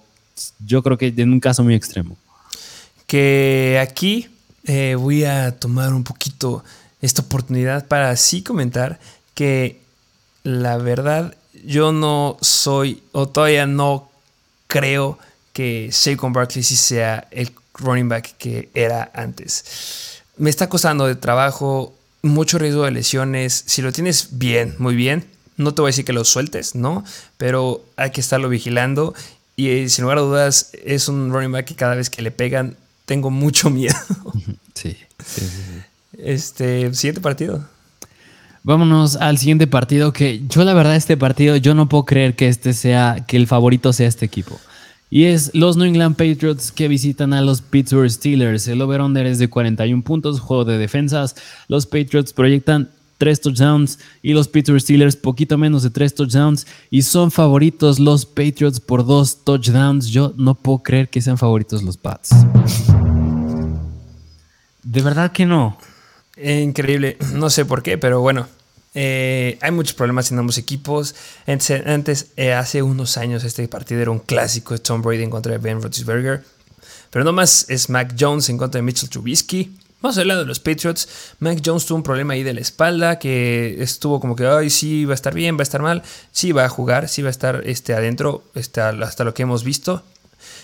yo 0.66 0.84
creo 0.84 0.98
que 0.98 1.14
en 1.16 1.32
un 1.32 1.40
caso 1.40 1.64
muy 1.64 1.76
extremo 1.76 2.18
que 3.16 3.80
aquí 3.82 4.28
eh, 4.66 4.95
voy 4.99 5.24
a 5.24 5.57
tomar 5.57 5.93
un 5.93 6.03
poquito 6.03 6.66
esta 7.01 7.22
oportunidad 7.22 7.88
para 7.88 8.09
así 8.09 8.43
comentar 8.43 8.99
que 9.34 9.80
la 10.43 10.76
verdad 10.76 11.34
yo 11.66 11.93
no 11.93 12.36
soy 12.41 13.01
o 13.13 13.30
todavía 13.30 13.68
no 13.68 14.09
creo 14.68 15.18
que 15.53 15.91
Saquon 15.93 16.34
Barkley 16.34 16.61
sí 16.61 16.76
sea 16.76 17.26
el 17.32 17.53
running 17.76 18.09
back 18.09 18.36
que 18.38 18.68
era 18.74 19.09
antes. 19.13 20.22
Me 20.36 20.49
está 20.49 20.68
costando 20.68 21.07
de 21.07 21.16
trabajo, 21.16 21.95
mucho 22.22 22.57
riesgo 22.57 22.84
de 22.84 22.91
lesiones. 22.91 23.63
Si 23.66 23.82
lo 23.82 23.93
tienes 23.93 24.28
bien, 24.32 24.76
muy 24.78 24.95
bien. 24.95 25.26
No 25.55 25.74
te 25.74 25.82
voy 25.82 25.88
a 25.88 25.91
decir 25.93 26.03
que 26.03 26.11
lo 26.11 26.26
sueltes, 26.26 26.76
¿no? 26.76 27.05
Pero 27.38 27.82
hay 27.95 28.11
que 28.11 28.20
estarlo 28.20 28.49
vigilando. 28.49 29.13
Y 29.55 29.70
eh, 29.70 29.88
sin 29.88 30.01
lugar 30.01 30.18
a 30.18 30.22
dudas, 30.22 30.72
es 30.84 31.07
un 31.07 31.32
running 31.32 31.53
back 31.53 31.68
que 31.68 31.76
cada 31.76 31.95
vez 31.95 32.09
que 32.09 32.22
le 32.22 32.32
pegan, 32.32 32.76
tengo 33.06 33.30
mucho 33.30 33.70
miedo. 33.72 33.95
Sí, 34.74 34.97
sí, 35.26 35.41
sí. 35.41 35.82
Este, 36.18 36.93
siguiente 36.93 37.22
partido. 37.22 37.66
Vámonos 38.64 39.16
al 39.18 39.38
siguiente 39.38 39.68
partido 39.68 40.12
que 40.12 40.41
yo 40.47 40.64
la 40.64 40.74
verdad 40.74 40.95
este 40.95 41.18
partido 41.18 41.56
yo 41.56 41.76
no 41.76 41.88
puedo 41.88 42.06
creer 42.06 42.36
que 42.36 42.47
este 42.47 42.74
sea 42.74 43.24
que 43.28 43.38
el 43.38 43.45
favorito 43.45 43.93
sea 43.93 44.08
este 44.08 44.26
equipo. 44.26 44.60
Y 45.12 45.26
es 45.26 45.51
los 45.53 45.78
New 45.78 45.86
England 45.86 46.16
Patriots 46.16 46.72
que 46.72 46.88
visitan 46.88 47.34
a 47.34 47.41
los 47.41 47.62
Pittsburgh 47.62 48.10
Steelers. 48.10 48.68
El 48.68 48.82
over-under 48.82 49.28
es 49.28 49.38
de 49.38 49.49
41 49.49 50.03
puntos, 50.03 50.39
juego 50.39 50.66
de 50.66 50.80
defensas. 50.80 51.36
Los 51.68 51.86
Patriots 51.86 52.34
proyectan 52.34 52.89
3 53.18 53.41
touchdowns 53.41 53.99
y 54.22 54.34
los 54.34 54.47
Pittsburgh 54.47 54.82
Steelers 54.82 55.16
poquito 55.16 55.57
menos 55.57 55.84
de 55.84 55.89
3 55.89 56.16
touchdowns 56.16 56.68
y 56.89 57.01
son 57.03 57.32
favoritos 57.32 57.99
los 57.99 58.26
Patriots 58.26 58.80
por 58.80 59.05
2 59.05 59.43
touchdowns. 59.43 60.07
Yo 60.07 60.34
no 60.38 60.55
puedo 60.55 60.80
creer 60.80 61.09
que 61.09 61.22
sean 61.22 61.38
favoritos 61.38 61.84
los 61.84 61.97
Pats. 61.97 62.30
De 64.84 65.01
verdad 65.01 65.32
que 65.32 65.45
no. 65.45 65.78
Increíble, 66.38 67.18
no 67.34 67.49
sé 67.49 67.66
por 67.66 67.82
qué, 67.82 67.97
pero 67.97 68.22
bueno. 68.22 68.47
Eh, 68.97 69.57
hay 69.61 69.72
muchos 69.72 69.93
problemas 69.93 70.32
en 70.32 70.39
ambos 70.39 70.57
equipos. 70.57 71.16
Antes, 71.45 72.28
eh, 72.38 72.53
hace 72.53 72.82
unos 72.82 73.18
años, 73.18 73.43
este 73.43 73.68
partido 73.68 74.01
era 74.01 74.11
un 74.11 74.20
clásico 74.20 74.74
de 74.74 74.80
Tom 74.80 75.01
Brady 75.01 75.24
en 75.24 75.30
contra 75.30 75.51
de 75.51 75.57
Ben 75.57 75.82
Roethlisberger. 75.82 76.43
Pero 77.09 77.26
no 77.26 77.34
más 77.34 77.66
es 77.70 77.89
Mac 77.89 78.16
Jones 78.18 78.49
en 78.49 78.57
contra 78.57 78.80
de 78.80 78.84
Mitchell 78.84 79.09
Trubisky. 79.09 79.78
Vamos 80.06 80.20
al 80.20 80.28
lado 80.28 80.41
de 80.41 80.45
los 80.45 80.60
Patriots. 80.60 81.10
Mac 81.39 81.64
Jones 81.66 81.88
tuvo 81.88 81.95
un 81.95 82.03
problema 82.03 82.36
ahí 82.36 82.43
de 82.43 82.53
la 82.53 82.62
espalda 82.62 83.18
que 83.18 83.82
estuvo 83.82 84.20
como 84.20 84.36
que, 84.36 84.45
ay, 84.45 84.70
sí, 84.70 85.03
va 85.03 85.14
a 85.14 85.16
estar 85.16 85.34
bien, 85.34 85.58
va 85.58 85.62
a 85.62 85.64
estar 85.64 85.82
mal. 85.82 86.03
Sí, 86.32 86.51
va 86.51 86.64
a 86.64 86.70
jugar, 86.70 87.10
sí 87.10 87.24
va 87.24 87.30
a 87.30 87.32
estar 87.32 87.64
este, 87.66 87.95
adentro 87.95 88.43
este, 88.53 88.82
hasta 88.82 89.24
lo 89.24 89.34
que 89.34 89.41
hemos 89.41 89.64
visto. 89.64 90.03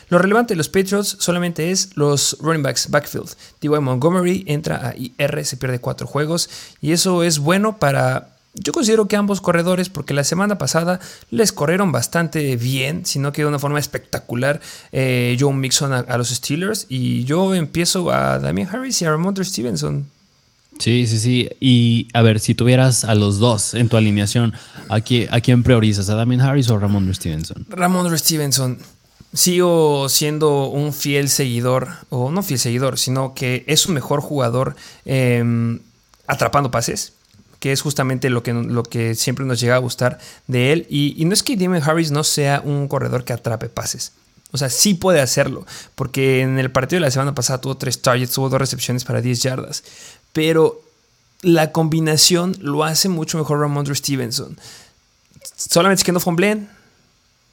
Lo 0.10 0.20
relevante 0.20 0.54
de 0.54 0.60
los 0.60 0.70
Patriots 0.70 1.18
solamente 1.18 1.72
es 1.72 1.90
los 1.98 2.38
running 2.40 2.62
backs 2.62 2.92
backfield. 2.92 3.30
T.Y. 3.58 3.80
Montgomery 3.80 4.44
entra 4.46 4.90
a 4.90 4.94
IR, 4.96 5.44
se 5.44 5.58
pierde 5.58 5.80
cuatro 5.80 6.06
juegos 6.06 6.48
y 6.80 6.92
eso 6.92 7.24
es 7.24 7.40
bueno 7.40 7.80
para 7.80 8.38
yo 8.54 8.74
considero 8.74 9.08
que 9.08 9.16
ambos 9.16 9.40
corredores, 9.40 9.90
porque 9.90 10.14
la 10.14 10.24
semana 10.24 10.58
pasada 10.58 11.00
les 11.30 11.52
corrieron 11.52 11.92
bastante 11.92 12.58
bien, 12.58 13.06
sino 13.06 13.32
que 13.32 13.44
de 13.44 13.48
una 13.48 13.60
forma 13.60 13.80
espectacular, 13.80 14.60
eh, 14.92 15.38
Joe 15.40 15.54
Mixon 15.54 15.94
a, 15.94 16.18
los 16.18 16.30
Steelers. 16.30 16.86
Y 16.90 17.24
yo 17.24 17.56
empiezo 17.56 18.12
a 18.12 18.40
Damien 18.40 18.68
Harris 18.68 19.02
y 19.02 19.06
a 19.06 19.12
Ramondre 19.12 19.46
Stevenson. 19.46 20.06
Sí, 20.80 21.08
sí, 21.08 21.20
sí. 21.20 21.50
Y 21.60 22.08
a 22.14 22.22
ver, 22.22 22.40
si 22.40 22.56
tuvieras 22.56 23.04
a 23.06 23.16
los 23.16 23.40
dos 23.40 23.74
en 23.74 23.88
tu 23.88 23.98
alineación, 23.98 24.54
¿a 24.90 25.00
quién, 25.00 25.34
a 25.34 25.40
quién 25.40 25.64
priorizas? 25.64 26.10
¿A 26.10 26.16
Damien 26.16 26.42
Harris 26.42 26.70
o 26.70 26.78
Ramondre 26.78 27.14
Stevenson? 27.14 27.66
Ramondre 27.70 28.18
Stevenson 28.18 28.80
sigo 29.34 30.10
siendo 30.10 30.68
un 30.68 30.94
fiel 30.94 31.30
seguidor, 31.30 31.90
o 32.10 32.32
no 32.32 32.44
fiel 32.44 32.60
seguidor, 32.60 32.98
sino 32.98 33.34
que 33.34 33.64
es 33.68 33.86
un 33.86 33.94
mejor 33.94 34.22
jugador 34.22 34.76
em, 35.06 35.80
atrapando 36.28 36.72
pases, 36.72 37.14
que 37.62 37.72
es 37.72 37.82
justamente 37.82 38.32
lo 38.32 38.42
que, 38.42 38.54
lo 38.54 38.82
que 38.82 39.14
siempre 39.14 39.46
nos 39.46 39.60
llega 39.60 39.76
a 39.76 39.78
gustar 39.78 40.18
de 40.48 40.74
él. 40.74 40.88
Y, 40.90 41.24
no 41.26 41.34
es 41.34 41.44
que 41.44 41.56
Damon 41.56 41.84
Harris 41.84 42.10
no 42.10 42.24
sea 42.24 42.60
un 42.66 42.88
corredor 42.88 43.24
que 43.24 43.34
atrape 43.34 43.70
pases. 43.70 44.14
O 44.52 44.58
sea, 44.58 44.68
sí 44.72 44.96
puede 44.96 45.22
hacerlo, 45.22 45.66
porque 45.94 46.42
en 46.42 46.58
el 46.58 46.72
partido 46.72 46.98
de 46.98 47.06
la 47.06 47.12
semana 47.12 47.36
pasada 47.36 47.62
tuvo 47.62 47.78
tres 47.78 48.02
targets, 48.02 48.34
tuvo 48.34 48.50
dos 48.50 48.60
recepciones 48.60 49.06
para 49.06 49.22
10 49.22 49.44
yardas. 49.44 49.84
Pero 50.34 50.82
la 51.44 51.72
combinación 51.72 52.58
lo 52.62 52.84
hace 52.84 53.10
mucho 53.10 53.38
mejor 53.38 53.60
Ramondre 53.60 53.94
Stevenson. 53.94 54.58
Solamente 55.56 56.00
es 56.00 56.04
que 56.04 56.12
no 56.12 56.20
fumblen 56.20 56.68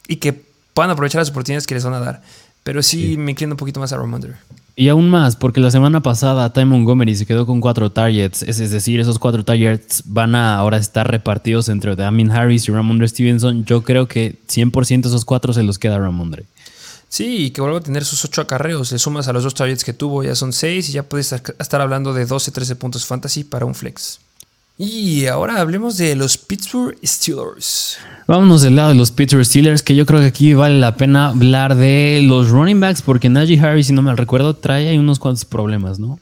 y 0.09 0.17
que 0.17 0.33
puedan 0.73 0.91
aprovechar 0.91 1.21
las 1.21 1.29
oportunidades 1.29 1.67
que 1.67 1.75
les 1.75 1.85
van 1.85 1.95
a 1.95 2.01
dar. 2.01 2.23
Pero 2.63 2.83
sí, 2.83 3.19
me 3.19 3.33
inclino 3.33 3.53
un 3.53 3.59
poquito 3.59 3.79
más 3.79 3.93
a 3.93 3.99
Ramondre. 3.99 4.37
Y 4.81 4.91
aún 4.91 5.11
más, 5.11 5.35
porque 5.35 5.59
la 5.59 5.73
semana 5.73 6.05
pasada 6.05 6.53
Ty 6.53 6.65
Montgomery 6.65 7.17
se 7.17 7.27
quedó 7.27 7.47
con 7.47 7.61
cuatro 7.61 7.91
targets. 7.91 8.45
Es, 8.45 8.59
decir, 8.71 9.01
esos 9.01 9.19
cuatro 9.19 9.45
targets 9.45 10.05
van 10.07 10.37
a 10.37 10.55
ahora 10.55 10.77
estar 10.77 11.11
repartidos 11.11 11.69
entre 11.69 11.97
Damien 11.97 12.31
Harris 12.31 12.69
y 12.69 12.71
Ramondre 12.71 13.09
Stevenson. 13.09 13.65
Yo 13.65 13.83
creo 13.83 14.07
que 14.07 14.37
100% 14.47 15.07
esos 15.07 15.25
cuatro 15.25 15.53
se 15.53 15.65
los 15.65 15.81
queda 15.81 15.99
Ramondre. 15.99 16.45
Sí, 17.09 17.47
y 17.47 17.51
que 17.51 17.61
vuelva 17.61 17.79
a 17.79 17.81
tener 17.81 18.05
sus 18.05 18.25
ocho 18.25 18.41
acarreos. 18.41 18.93
Le 18.93 19.01
sumas 19.01 19.27
a 19.27 19.33
los 19.33 19.43
dos 19.43 19.55
targets 19.55 19.83
que 19.83 19.95
tuvo, 19.95 20.23
ya 20.23 20.37
son 20.37 20.53
seis 20.53 20.89
y 20.91 20.93
ya 20.93 21.03
puedes 21.03 21.33
estar 21.33 21.81
hablando 21.81 22.15
de 22.15 22.27
12, 22.27 22.53
13 22.53 22.77
puntos 22.77 23.05
fantasy 23.05 23.43
para 23.43 23.67
un 23.67 23.75
flex. 23.75 24.21
Y 24.81 25.27
ahora 25.27 25.61
hablemos 25.61 25.97
de 25.97 26.15
los 26.15 26.39
Pittsburgh 26.39 26.97
Steelers. 27.05 27.99
Vámonos 28.29 28.63
del 28.63 28.77
lado 28.77 28.91
de 28.91 28.95
los 28.95 29.11
Pittsburgh 29.11 29.45
Steelers, 29.45 29.83
que 29.83 29.97
yo 29.97 30.07
creo 30.07 30.21
que 30.21 30.27
aquí 30.27 30.55
vale 30.55 30.79
la 30.79 30.95
pena 30.97 31.31
hablar 31.31 31.75
de 31.75 32.21
los 32.23 32.51
running 32.51 32.79
backs, 32.79 33.03
porque 33.03 33.29
Najee 33.29 33.59
Harris, 33.59 33.89
si 33.89 33.93
no 33.93 34.03
me 34.03 34.15
recuerdo, 34.15 34.55
trae 34.55 34.89
ahí 34.89 34.97
unos 34.97 35.19
cuantos 35.19 35.45
problemas, 35.45 35.99
¿no? 35.99 36.21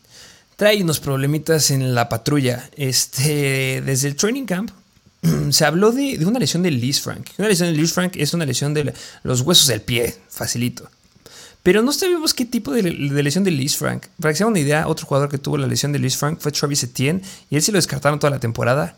Trae 0.56 0.82
unos 0.82 1.00
problemitas 1.00 1.70
en 1.70 1.94
la 1.94 2.08
patrulla. 2.08 2.70
Este, 2.78 3.82
desde 3.84 4.08
el 4.08 4.16
training 4.16 4.46
camp 4.46 4.70
se 5.50 5.64
habló 5.66 5.92
de, 5.92 6.16
de 6.16 6.24
una 6.24 6.38
lesión 6.38 6.62
de 6.62 6.70
Liz 6.70 7.02
Frank. 7.02 7.28
Una 7.36 7.48
lesión 7.48 7.70
de 7.70 7.76
Liz 7.76 7.92
Frank 7.92 8.14
es 8.16 8.32
una 8.32 8.46
lesión 8.46 8.72
de 8.72 8.94
los 9.22 9.42
huesos 9.42 9.66
del 9.66 9.82
pie, 9.82 10.16
facilito. 10.30 10.88
Pero 11.66 11.82
no 11.82 11.92
sabemos 11.92 12.32
qué 12.32 12.44
tipo 12.44 12.70
de, 12.70 12.80
lesión 12.84 13.42
de 13.42 13.50
Liz 13.50 13.76
Frank. 13.76 14.06
Para 14.20 14.32
que 14.32 14.38
se 14.38 14.44
una 14.44 14.60
idea, 14.60 14.86
otro 14.86 15.04
jugador 15.04 15.28
que 15.28 15.36
tuvo 15.36 15.58
la 15.58 15.66
lesión 15.66 15.90
de 15.90 15.98
Liz 15.98 16.16
Frank 16.16 16.38
fue 16.38 16.52
Travis 16.52 16.84
Etienne 16.84 17.22
y 17.50 17.56
él 17.56 17.62
sí 17.62 17.72
lo 17.72 17.78
descartaron 17.78 18.20
toda 18.20 18.30
la 18.30 18.38
temporada. 18.38 18.94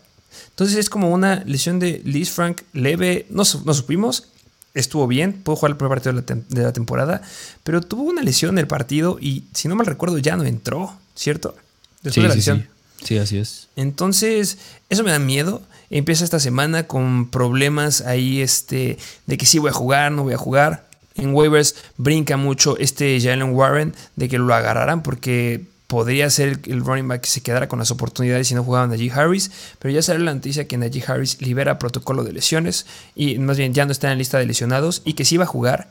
Entonces 0.51 0.77
es 0.77 0.91
como 0.91 1.09
una 1.09 1.43
lesión 1.47 1.79
de 1.79 2.03
Liz 2.05 2.31
Frank 2.31 2.61
leve, 2.75 3.25
no, 3.31 3.45
no 3.65 3.73
supimos, 3.73 4.29
estuvo 4.75 5.07
bien, 5.07 5.33
pudo 5.33 5.57
jugar 5.57 5.71
el 5.71 5.77
primer 5.79 5.99
partido 5.99 6.21
de 6.21 6.63
la, 6.63 6.73
temporada, 6.75 7.23
pero 7.65 7.81
tuvo 7.81 8.03
una 8.03 8.21
lesión 8.21 8.51
en 8.51 8.59
el 8.59 8.67
partido 8.67 9.17
y 9.19 9.45
si 9.55 9.67
no 9.67 9.75
mal 9.75 9.87
recuerdo 9.87 10.19
ya 10.19 10.37
no 10.37 10.45
entró, 10.45 10.95
¿cierto? 11.15 11.57
Después 12.03 12.17
sí, 12.17 12.21
de 12.21 12.29
la 12.29 12.35
lesión. 12.35 12.69
Sí, 12.99 13.07
sí, 13.07 13.17
así 13.17 13.39
es. 13.39 13.69
Entonces, 13.77 14.59
eso 14.91 15.03
me 15.05 15.11
da 15.11 15.19
miedo. 15.19 15.63
Empieza 15.89 16.23
esta 16.23 16.39
semana 16.39 16.87
con 16.87 17.31
problemas 17.31 18.03
ahí 18.03 18.43
este, 18.43 18.99
de 19.25 19.39
que 19.39 19.47
sí 19.47 19.59
voy 19.59 19.71
a 19.71 19.73
jugar, 19.73 20.13
no 20.13 20.25
voy 20.25 20.35
a 20.35 20.37
jugar 20.37 20.88
en 21.19 21.35
waivers 21.35 21.75
brinca 21.97 22.37
mucho 22.37 22.77
este 22.79 23.21
Jalen 23.21 23.55
Warren 23.55 23.95
de 24.17 24.29
que 24.29 24.39
lo 24.39 24.55
agarraran 24.55 25.03
porque 25.03 25.67
podría 25.89 26.29
ser 26.31 26.61
el 26.67 26.85
running 26.85 27.09
back 27.09 27.23
que 27.23 27.29
se 27.29 27.41
quedara 27.41 27.67
con 27.67 27.79
las 27.79 27.91
oportunidades 27.91 28.49
si 28.49 28.55
no 28.55 28.63
jugaban 28.63 28.91
Najee 28.91 29.11
Harris, 29.11 29.51
pero 29.79 29.93
ya 29.93 30.03
salió 30.03 30.23
la 30.23 30.35
noticia 30.35 30.69
que 30.69 30.77
Najee 30.77 31.03
Harris 31.07 31.41
libera 31.41 31.79
protocolo 31.79 32.25
de 32.25 32.33
lesiones 32.33 32.87
y 33.15 33.39
más 33.39 33.57
bien 33.57 33.75
ya 33.75 33.87
no 33.87 33.93
está 33.93 34.09
en 34.09 34.13
la 34.13 34.19
lista 34.19 34.39
de 34.39 34.47
lesionados 34.47 35.03
y 35.05 35.15
que 35.15 35.25
sí 35.25 35.39
va 35.39 35.45
a 35.45 35.49
jugar, 35.49 35.89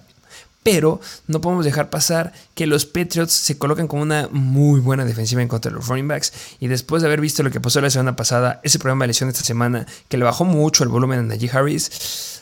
pero 0.61 1.01
no 1.25 1.41
podemos 1.41 1.65
dejar 1.65 1.89
pasar 1.89 2.32
que 2.53 2.67
los 2.67 2.86
Patriots 2.86 3.34
se 3.34 3.57
colocan 3.57 3.88
como 3.88 4.03
una 4.03 4.30
muy 4.32 4.80
buena 4.82 5.03
defensiva 5.03 5.41
en 5.41 5.47
contra 5.47 5.71
de 5.71 5.78
los 5.78 5.88
running 5.88 6.07
backs 6.07 6.32
y 6.59 6.67
después 6.67 7.01
de 7.01 7.07
haber 7.07 7.21
visto 7.21 7.41
lo 7.41 7.49
que 7.49 7.59
pasó 7.59 7.82
la 7.82 7.89
semana 7.89 8.15
pasada, 8.15 8.61
ese 8.63 8.78
problema 8.78 9.05
de 9.05 9.07
lesión 9.07 9.30
esta 9.30 9.43
semana 9.43 9.88
que 10.09 10.17
le 10.17 10.25
bajó 10.25 10.45
mucho 10.45 10.84
el 10.84 10.89
volumen 10.89 11.19
a 11.19 11.23
Najee 11.23 11.49
Harris, 11.51 12.36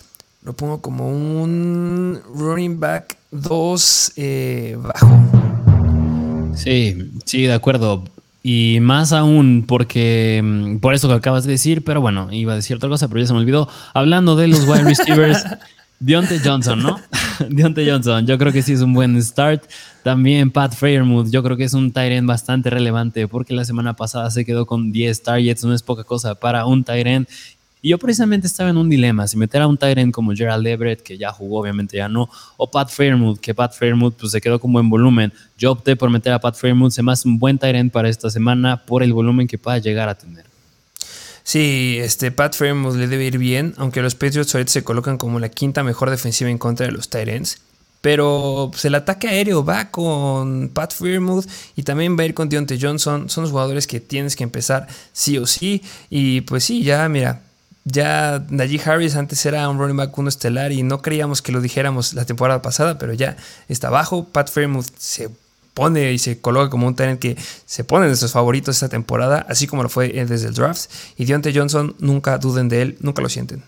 lo 0.46 0.54
pongo 0.54 0.80
como 0.80 1.10
un 1.10 2.22
running 2.36 2.80
back 2.80 3.18
2 3.32 4.14
eh, 4.16 4.78
bajo. 4.80 6.54
Sí, 6.56 7.12
sí, 7.26 7.44
de 7.44 7.54
acuerdo. 7.54 8.04
Y 8.44 8.78
más 8.80 9.12
aún 9.12 9.66
porque, 9.68 10.42
mm, 10.44 10.78
por 10.78 10.94
eso 10.94 11.08
que 11.08 11.16
acabas 11.16 11.46
de 11.46 11.52
decir, 11.54 11.84
pero 11.84 12.00
bueno, 12.00 12.32
iba 12.32 12.54
a 12.54 12.58
decir 12.58 12.78
otra 12.78 12.90
cosa, 12.90 13.08
pero 13.08 13.22
ya 13.22 13.26
se 13.26 13.34
me 13.34 13.40
olvidó. 13.40 13.68
Hablando 13.96 14.36
de 14.36 14.48
los 14.48 14.68
wide 14.68 14.84
receivers, 14.84 15.44
Deontay 16.00 16.40
Johnson, 16.44 16.84
¿no? 16.84 17.00
Deontay 17.50 17.90
Johnson, 17.90 18.28
yo 18.28 18.38
creo 18.38 18.52
que 18.52 18.62
sí 18.62 18.74
es 18.74 18.82
un 18.82 18.94
buen 18.94 19.20
start. 19.24 19.64
También 20.04 20.52
Pat 20.52 20.76
Fairmouth, 20.76 21.32
yo 21.32 21.42
creo 21.42 21.58
que 21.58 21.64
es 21.64 21.74
un 21.74 21.92
tight 21.92 22.12
end 22.12 22.28
bastante 22.28 22.70
relevante 22.70 23.28
porque 23.28 23.56
la 23.56 23.66
semana 23.66 23.96
pasada 23.96 24.30
se 24.30 24.46
quedó 24.46 24.68
con 24.68 24.92
10 24.92 25.24
targets, 25.24 25.64
no 25.64 25.74
es 25.74 25.82
poca 25.82 26.04
cosa 26.04 26.36
para 26.36 26.68
un 26.68 26.84
tight 26.84 27.08
end 27.08 27.28
y 27.86 27.90
yo 27.90 28.00
precisamente 28.00 28.48
estaba 28.48 28.72
en 28.72 28.78
un 28.78 28.90
dilema, 28.90 29.28
si 29.28 29.38
meter 29.38 29.62
a 29.62 29.68
un 29.68 29.78
Tyrant 29.78 30.12
como 30.12 30.34
Gerald 30.34 30.66
Everett, 30.66 31.04
que 31.04 31.20
ya 31.20 31.32
jugó, 31.32 31.60
obviamente 31.60 31.98
ya 31.98 32.10
no, 32.10 32.28
o 32.58 32.72
Pat 32.72 32.90
Fairmouth, 32.90 33.40
que 33.40 33.54
Pat 33.54 33.76
Fairmouth 33.76 34.16
pues, 34.20 34.32
se 34.32 34.42
quedó 34.42 34.60
con 34.60 34.74
buen 34.74 34.90
volumen. 34.90 35.32
Yo 35.56 35.74
opté 35.74 35.96
por 35.96 36.10
meter 36.10 36.34
a 36.34 36.40
Pat 36.40 36.56
Fairmouth, 36.56 36.92
se 36.92 37.04
me 37.04 37.12
hace 37.12 37.28
un 37.28 37.38
buen 37.38 37.60
Tyrant 37.60 37.92
para 37.92 38.10
esta 38.10 38.32
semana 38.32 38.84
por 38.88 39.04
el 39.04 39.14
volumen 39.14 39.48
que 39.48 39.60
pueda 39.60 39.78
llegar 39.78 40.10
a 40.10 40.16
tener. 40.16 40.46
Sí, 41.44 41.98
este 42.00 42.32
Pat 42.32 42.56
Fairmouth 42.56 42.96
le 42.96 43.08
debe 43.08 43.26
ir 43.26 43.38
bien, 43.38 43.76
aunque 43.78 44.02
los 44.02 44.16
Patriots 44.16 44.56
ahorita 44.56 44.72
se 44.72 44.84
colocan 44.84 45.20
como 45.20 45.40
la 45.40 45.50
quinta 45.50 45.84
mejor 45.84 46.10
defensiva 46.10 46.50
en 46.50 46.58
contra 46.58 46.88
de 46.88 46.92
los 46.92 47.12
Tyrants. 47.12 47.62
Pero 48.02 48.70
pues, 48.72 48.84
el 48.86 48.96
ataque 48.96 49.28
aéreo 49.28 49.64
va 49.64 49.92
con 49.92 50.70
Pat 50.70 50.92
Fairmouth 50.92 51.46
y 51.76 51.84
también 51.84 52.18
va 52.18 52.24
a 52.24 52.26
ir 52.26 52.34
con 52.34 52.50
Deontay 52.50 52.80
Johnson. 52.82 53.30
Son 53.30 53.44
los 53.44 53.52
jugadores 53.52 53.86
que 53.86 54.00
tienes 54.00 54.36
que 54.36 54.44
empezar 54.44 54.88
sí 55.14 55.38
o 55.38 55.46
sí. 55.46 55.84
Y 56.10 56.42
pues 56.42 56.64
sí, 56.64 56.82
ya 56.82 57.08
mira, 57.10 57.42
Ya 57.86 58.44
Najee 58.50 58.82
Harris 58.84 59.16
antes 59.16 59.46
era 59.46 59.70
un 59.70 59.78
running 59.78 59.96
back 59.96 60.18
uno 60.18 60.28
estelar 60.28 60.72
y 60.72 60.82
no 60.82 61.02
creíamos 61.04 61.44
que 61.44 61.52
lo 61.52 61.62
dijéramos 61.62 62.16
la 62.16 62.26
temporada 62.26 62.62
pasada, 62.62 62.98
pero 62.98 63.14
ya 63.14 63.38
está 63.70 63.88
abajo. 63.88 64.28
Pat 64.32 64.50
Fairmouth 64.50 64.88
se 64.98 65.30
pone 65.76 66.12
y 66.12 66.18
se 66.18 66.42
coloca 66.42 66.72
como 66.72 66.88
un 66.88 66.96
talent 66.96 67.20
que 67.20 67.38
se 67.66 67.84
pone 67.84 68.08
de 68.08 68.16
sus 68.16 68.32
favoritos 68.32 68.76
esta 68.76 68.90
temporada, 68.90 69.46
así 69.48 69.68
como 69.68 69.84
lo 69.84 69.90
fue 69.90 70.08
desde 70.10 70.48
el 70.48 70.56
draft. 70.56 70.90
Y 71.16 71.26
Deontay 71.26 71.56
Johnson, 71.56 71.96
nunca 72.00 72.40
duden 72.40 72.70
de 72.70 72.82
él, 72.82 72.98
nunca 73.02 73.22
lo 73.22 73.30
sienten. 73.30 73.62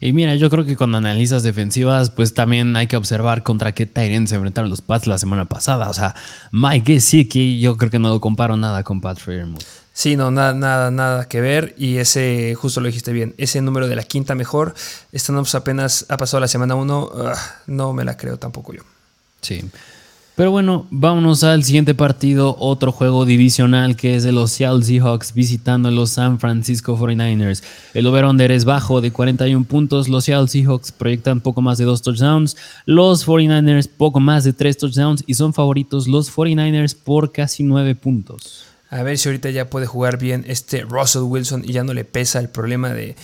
Y 0.00 0.12
mira, 0.12 0.34
yo 0.34 0.50
creo 0.50 0.64
que 0.64 0.76
cuando 0.76 0.98
analizas 0.98 1.42
defensivas, 1.42 2.10
pues 2.10 2.34
también 2.34 2.74
hay 2.76 2.86
que 2.86 2.96
observar 2.96 3.42
contra 3.42 3.72
qué 3.72 3.86
Tyrants 3.86 4.30
se 4.30 4.36
enfrentaron 4.36 4.70
los 4.70 4.82
Pats 4.82 5.06
la 5.06 5.18
semana 5.18 5.44
pasada. 5.44 5.88
O 5.88 5.94
sea, 5.94 6.14
Mike 6.50 6.94
Gesicki, 6.94 7.60
yo 7.60 7.76
creo 7.76 7.90
que 7.90 7.98
no 7.98 8.08
lo 8.08 8.20
comparo 8.20 8.56
nada 8.56 8.82
con 8.82 9.00
Pat 9.00 9.18
Fairmouth. 9.18 9.85
Sí, 9.96 10.14
no, 10.14 10.30
nada, 10.30 10.52
nada, 10.52 10.90
nada 10.90 11.26
que 11.26 11.40
ver. 11.40 11.74
Y 11.78 11.96
ese, 11.96 12.54
justo 12.54 12.82
lo 12.82 12.86
dijiste 12.86 13.14
bien, 13.14 13.34
ese 13.38 13.62
número 13.62 13.88
de 13.88 13.96
la 13.96 14.02
quinta 14.02 14.34
mejor, 14.34 14.74
esta 15.10 15.32
no 15.32 15.42
apenas 15.50 16.04
ha 16.10 16.18
pasado 16.18 16.42
la 16.42 16.48
semana 16.48 16.74
uno, 16.74 17.10
ah, 17.16 17.34
no 17.66 17.94
me 17.94 18.04
la 18.04 18.14
creo 18.14 18.36
tampoco 18.36 18.74
yo. 18.74 18.82
Sí. 19.40 19.64
Pero 20.34 20.50
bueno, 20.50 20.86
vámonos 20.90 21.44
al 21.44 21.64
siguiente 21.64 21.94
partido, 21.94 22.56
otro 22.58 22.92
juego 22.92 23.24
divisional 23.24 23.96
que 23.96 24.16
es 24.16 24.22
de 24.22 24.32
los 24.32 24.52
Seattle 24.52 24.84
Seahawks 24.84 25.32
visitando 25.32 25.90
los 25.90 26.10
San 26.10 26.40
Francisco 26.40 26.98
49ers. 26.98 27.62
El 27.94 28.06
over-under 28.06 28.50
es 28.50 28.66
bajo 28.66 29.00
de 29.00 29.12
41 29.12 29.64
puntos, 29.64 30.10
los 30.10 30.24
Seattle 30.24 30.48
Seahawks 30.48 30.92
proyectan 30.92 31.40
poco 31.40 31.62
más 31.62 31.78
de 31.78 31.86
2 31.86 32.02
touchdowns, 32.02 32.54
los 32.84 33.26
49ers 33.26 33.88
poco 33.88 34.20
más 34.20 34.44
de 34.44 34.52
3 34.52 34.76
touchdowns 34.76 35.24
y 35.26 35.32
son 35.32 35.54
favoritos 35.54 36.06
los 36.06 36.30
49ers 36.30 36.94
por 37.02 37.32
casi 37.32 37.62
9 37.62 37.94
puntos. 37.94 38.65
A 38.90 39.02
ver 39.02 39.18
si 39.18 39.28
ahorita 39.28 39.50
ya 39.50 39.68
puede 39.68 39.86
jugar 39.86 40.18
bien 40.18 40.44
este 40.46 40.82
Russell 40.82 41.22
Wilson 41.22 41.62
y 41.64 41.72
ya 41.72 41.84
no 41.84 41.92
le 41.92 42.04
pesa 42.04 42.38
el 42.38 42.48
problema 42.48 42.92
de, 42.92 43.16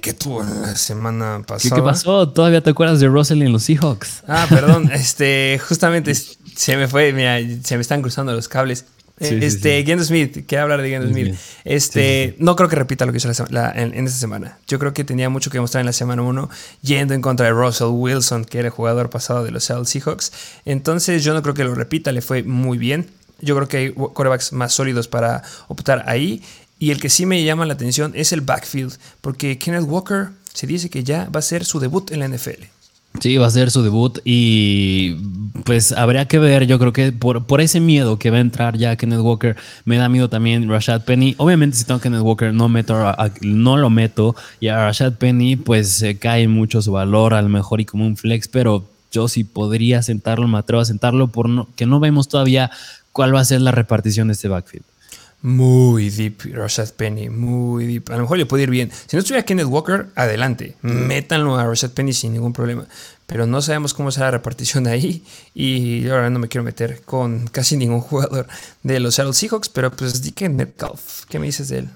que 0.00 0.12
tuvo 0.12 0.42
la 0.42 0.74
semana 0.74 1.42
pasada. 1.46 1.76
¿Qué, 1.76 1.82
pasó? 1.82 2.28
¿Todavía 2.28 2.60
te 2.60 2.70
acuerdas 2.70 2.98
de 2.98 3.06
Russell 3.06 3.40
en 3.42 3.52
los 3.52 3.62
Seahawks? 3.62 4.24
Ah, 4.26 4.46
perdón. 4.48 4.90
este, 4.92 5.60
justamente 5.66 6.12
se 6.14 6.76
me 6.76 6.88
fue, 6.88 7.12
mira, 7.12 7.38
se 7.62 7.76
me 7.76 7.82
están 7.82 8.02
cruzando 8.02 8.32
los 8.32 8.48
cables. 8.48 8.84
este, 9.20 9.84
sí, 9.86 10.04
Smith, 10.04 10.44
quiero 10.46 10.64
hablar 10.64 10.82
de 10.82 10.90
Gendo 10.90 11.08
Smith. 11.08 11.36
Este, 11.64 12.34
no 12.38 12.56
creo 12.56 12.68
que 12.68 12.74
repita 12.74 13.06
lo 13.06 13.12
que 13.12 13.18
hizo 13.18 13.28
en, 13.28 14.06
esta 14.06 14.18
semana. 14.18 14.58
Yo 14.66 14.80
creo 14.80 14.92
que 14.92 15.04
tenía 15.04 15.30
mucho 15.30 15.50
que 15.50 15.60
mostrar 15.60 15.80
en 15.82 15.86
la 15.86 15.92
semana 15.92 16.22
1, 16.22 16.50
yendo 16.82 17.14
en 17.14 17.22
contra 17.22 17.46
de 17.46 17.52
Russell 17.52 17.88
Wilson, 17.90 18.44
que 18.44 18.58
era 18.58 18.68
el 18.68 18.74
jugador 18.74 19.08
pasado 19.08 19.44
de 19.44 19.52
los 19.52 19.62
Seattle 19.62 19.86
Seahawks. 19.86 20.32
Entonces, 20.64 21.22
yo 21.22 21.32
no 21.32 21.42
creo 21.42 21.54
que 21.54 21.62
lo 21.62 21.76
repita, 21.76 22.10
le 22.10 22.22
fue 22.22 22.42
muy 22.42 22.76
bien. 22.76 23.08
Yo 23.40 23.54
creo 23.56 23.68
que 23.68 23.76
hay 23.76 23.92
quarterbacks 23.92 24.52
más 24.52 24.72
sólidos 24.72 25.08
para 25.08 25.42
optar 25.68 26.04
ahí. 26.06 26.42
Y 26.78 26.90
el 26.90 27.00
que 27.00 27.08
sí 27.08 27.24
me 27.24 27.42
llama 27.42 27.64
la 27.64 27.74
atención 27.74 28.12
es 28.14 28.32
el 28.32 28.42
backfield, 28.42 28.98
porque 29.20 29.58
Kenneth 29.58 29.84
Walker 29.86 30.28
se 30.52 30.66
dice 30.66 30.90
que 30.90 31.04
ya 31.04 31.28
va 31.34 31.40
a 31.40 31.42
ser 31.42 31.64
su 31.64 31.80
debut 31.80 32.10
en 32.10 32.20
la 32.20 32.28
NFL. 32.28 32.64
Sí, 33.20 33.36
va 33.36 33.46
a 33.46 33.50
ser 33.50 33.70
su 33.70 33.82
debut 33.82 34.18
y 34.24 35.14
pues 35.64 35.92
habría 35.92 36.26
que 36.26 36.38
ver, 36.38 36.66
yo 36.66 36.78
creo 36.78 36.92
que 36.92 37.12
por, 37.12 37.46
por 37.46 37.60
ese 37.60 37.80
miedo 37.80 38.18
que 38.18 38.30
va 38.30 38.38
a 38.38 38.40
entrar 38.40 38.76
ya 38.76 38.96
Kenneth 38.96 39.20
Walker, 39.20 39.56
me 39.84 39.96
da 39.96 40.08
miedo 40.08 40.28
también 40.28 40.68
Rashad 40.68 41.02
Penny. 41.02 41.34
Obviamente 41.38 41.76
si 41.76 41.84
tengo 41.84 42.00
Kenneth 42.00 42.22
Walker 42.22 42.52
no, 42.52 42.68
meto 42.68 43.14
no 43.40 43.76
lo 43.76 43.90
meto 43.90 44.36
y 44.60 44.68
a 44.68 44.76
Rashad 44.86 45.14
Penny 45.14 45.56
pues 45.56 45.92
se 45.92 46.18
cae 46.18 46.46
mucho 46.48 46.82
su 46.82 46.92
valor 46.92 47.34
a 47.34 47.42
lo 47.42 47.48
mejor 47.48 47.80
y 47.80 47.84
como 47.84 48.06
un 48.06 48.16
flex, 48.16 48.48
pero 48.48 48.84
yo 49.10 49.28
sí 49.28 49.44
podría 49.44 50.02
sentarlo, 50.02 50.46
me 50.46 50.58
atrevo 50.58 50.82
a 50.82 50.84
sentarlo 50.84 51.28
por 51.28 51.48
no, 51.48 51.68
que 51.74 51.86
no 51.86 52.00
vemos 52.00 52.28
todavía 52.28 52.70
cuál 53.16 53.34
va 53.34 53.40
a 53.40 53.44
ser 53.46 53.62
la 53.62 53.70
repartición 53.70 54.28
de 54.28 54.34
este 54.34 54.46
backfield. 54.46 54.84
Muy 55.40 56.10
deep, 56.10 56.42
Rashad 56.52 56.90
Penny, 56.92 57.30
muy 57.30 57.86
deep. 57.86 58.10
A 58.10 58.16
lo 58.16 58.22
mejor 58.22 58.36
le 58.36 58.44
puede 58.44 58.64
ir 58.64 58.70
bien. 58.70 58.90
Si 59.06 59.16
no 59.16 59.20
estuviera 59.20 59.44
Kenneth 59.44 59.66
Walker, 59.66 60.08
adelante. 60.16 60.76
Métanlo 60.82 61.56
a 61.56 61.64
Rashad 61.66 61.92
Penny 61.92 62.12
sin 62.12 62.34
ningún 62.34 62.52
problema. 62.52 62.86
Pero 63.26 63.46
no 63.46 63.62
sabemos 63.62 63.94
cómo 63.94 64.10
será 64.10 64.26
la 64.26 64.32
repartición 64.32 64.86
ahí. 64.86 65.24
Y 65.54 66.00
yo 66.02 66.14
ahora 66.14 66.28
no 66.28 66.38
me 66.38 66.48
quiero 66.48 66.62
meter 66.62 67.00
con 67.02 67.46
casi 67.46 67.78
ningún 67.78 68.00
jugador 68.08 68.48
de 68.82 69.00
los 69.00 69.14
Seattle 69.14 69.32
Seahawks. 69.34 69.70
Pero 69.70 69.90
pues 69.92 70.20
di 70.20 70.32
que 70.32 70.50
Metcalf, 70.50 71.24
¿qué 71.30 71.38
me 71.38 71.46
dices 71.46 71.68
de 71.68 71.78
él? 71.78 71.88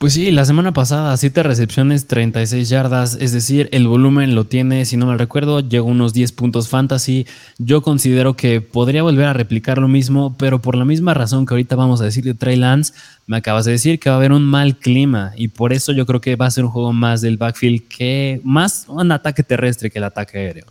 Pues 0.00 0.14
sí, 0.14 0.30
la 0.30 0.46
semana 0.46 0.72
pasada, 0.72 1.14
7 1.14 1.42
recepciones, 1.42 2.06
36 2.06 2.70
yardas, 2.70 3.18
es 3.20 3.32
decir, 3.32 3.68
el 3.70 3.86
volumen 3.86 4.34
lo 4.34 4.46
tiene, 4.46 4.86
si 4.86 4.96
no 4.96 5.04
me 5.04 5.14
recuerdo, 5.18 5.60
llegó 5.60 5.88
unos 5.88 6.14
10 6.14 6.32
puntos 6.32 6.70
fantasy. 6.70 7.26
Yo 7.58 7.82
considero 7.82 8.34
que 8.34 8.62
podría 8.62 9.02
volver 9.02 9.26
a 9.26 9.34
replicar 9.34 9.76
lo 9.76 9.88
mismo, 9.88 10.34
pero 10.38 10.62
por 10.62 10.74
la 10.74 10.86
misma 10.86 11.12
razón 11.12 11.44
que 11.44 11.52
ahorita 11.52 11.76
vamos 11.76 12.00
a 12.00 12.04
decir 12.04 12.24
de 12.24 12.32
Trey 12.32 12.56
Lance, 12.56 12.94
me 13.26 13.36
acabas 13.36 13.66
de 13.66 13.72
decir 13.72 14.00
que 14.00 14.08
va 14.08 14.16
a 14.16 14.18
haber 14.20 14.32
un 14.32 14.42
mal 14.42 14.78
clima 14.78 15.32
y 15.36 15.48
por 15.48 15.74
eso 15.74 15.92
yo 15.92 16.06
creo 16.06 16.22
que 16.22 16.34
va 16.34 16.46
a 16.46 16.50
ser 16.50 16.64
un 16.64 16.70
juego 16.70 16.94
más 16.94 17.20
del 17.20 17.36
backfield 17.36 17.86
que 17.86 18.40
más 18.42 18.86
un 18.88 19.12
ataque 19.12 19.42
terrestre 19.42 19.90
que 19.90 19.98
el 19.98 20.04
ataque 20.04 20.38
aéreo. 20.38 20.64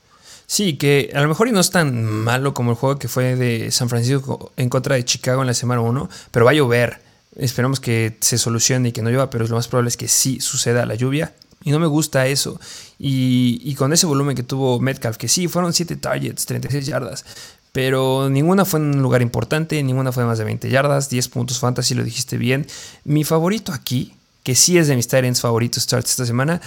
Sí, 0.48 0.74
que 0.74 1.12
a 1.14 1.22
lo 1.22 1.28
mejor 1.28 1.52
no 1.52 1.60
es 1.60 1.70
tan 1.70 2.04
malo 2.04 2.56
como 2.56 2.72
el 2.72 2.78
juego 2.78 2.98
que 2.98 3.08
fue 3.08 3.36
de 3.36 3.70
San 3.70 3.90
Francisco 3.90 4.52
en 4.58 4.70
contra 4.70 4.96
de 4.96 5.06
Chicago 5.06 5.42
en 5.42 5.48
la 5.48 5.54
semana 5.54 5.82
1, 5.82 6.10
pero 6.32 6.46
va 6.46 6.50
a 6.50 6.56
llover. 6.56 7.09
Esperamos 7.36 7.80
que 7.80 8.18
se 8.22 8.38
solucione 8.38 8.90
y 8.90 8.92
que 8.92 9.02
no 9.02 9.10
llueva, 9.10 9.30
pero 9.30 9.48
lo 9.48 9.56
más 9.56 9.68
probable 9.68 9.90
es 9.90 9.98
que 9.98 10.08
sí 10.08 10.40
suceda 10.40 10.86
la 10.86 10.96
lluvia. 10.96 11.34
Y 11.64 11.72
no 11.72 11.80
me 11.80 11.88
gusta 11.88 12.28
eso. 12.28 12.60
Y, 12.98 13.76
con 13.76 13.92
ese 13.94 14.06
volumen 14.06 14.36
que 14.36 14.44
tuvo 14.44 14.80
Metcalf, 14.80 15.18
que 15.18 15.28
sí, 15.28 15.48
fueron 15.48 15.74
7 15.74 15.96
targets, 15.98 16.46
36 16.46 16.86
yardas. 16.86 17.26
Pero 17.72 18.30
ninguna 18.30 18.66
fue 18.66 18.80
en 18.80 18.96
un 18.96 19.02
lugar 19.02 19.22
importante, 19.22 19.82
ninguna 19.84 20.12
fue 20.12 20.26
más 20.26 20.38
de 20.38 20.44
20 20.46 20.70
yardas, 20.70 21.10
10 21.10 21.28
puntos 21.28 21.60
fantasy, 21.60 21.94
lo 21.94 22.04
dijiste 22.04 22.38
bien. 22.38 22.66
Mi 23.04 23.24
favorito 23.24 23.74
aquí, 23.74 24.16
que 24.44 24.56
sí 24.56 24.78
es 24.78 24.88
de 24.88 24.96
mis 24.96 25.08
Tyrants 25.08 25.42
favoritos 25.42 25.84
starts 25.84 26.12
esta 26.12 26.26
semana, 26.26 26.62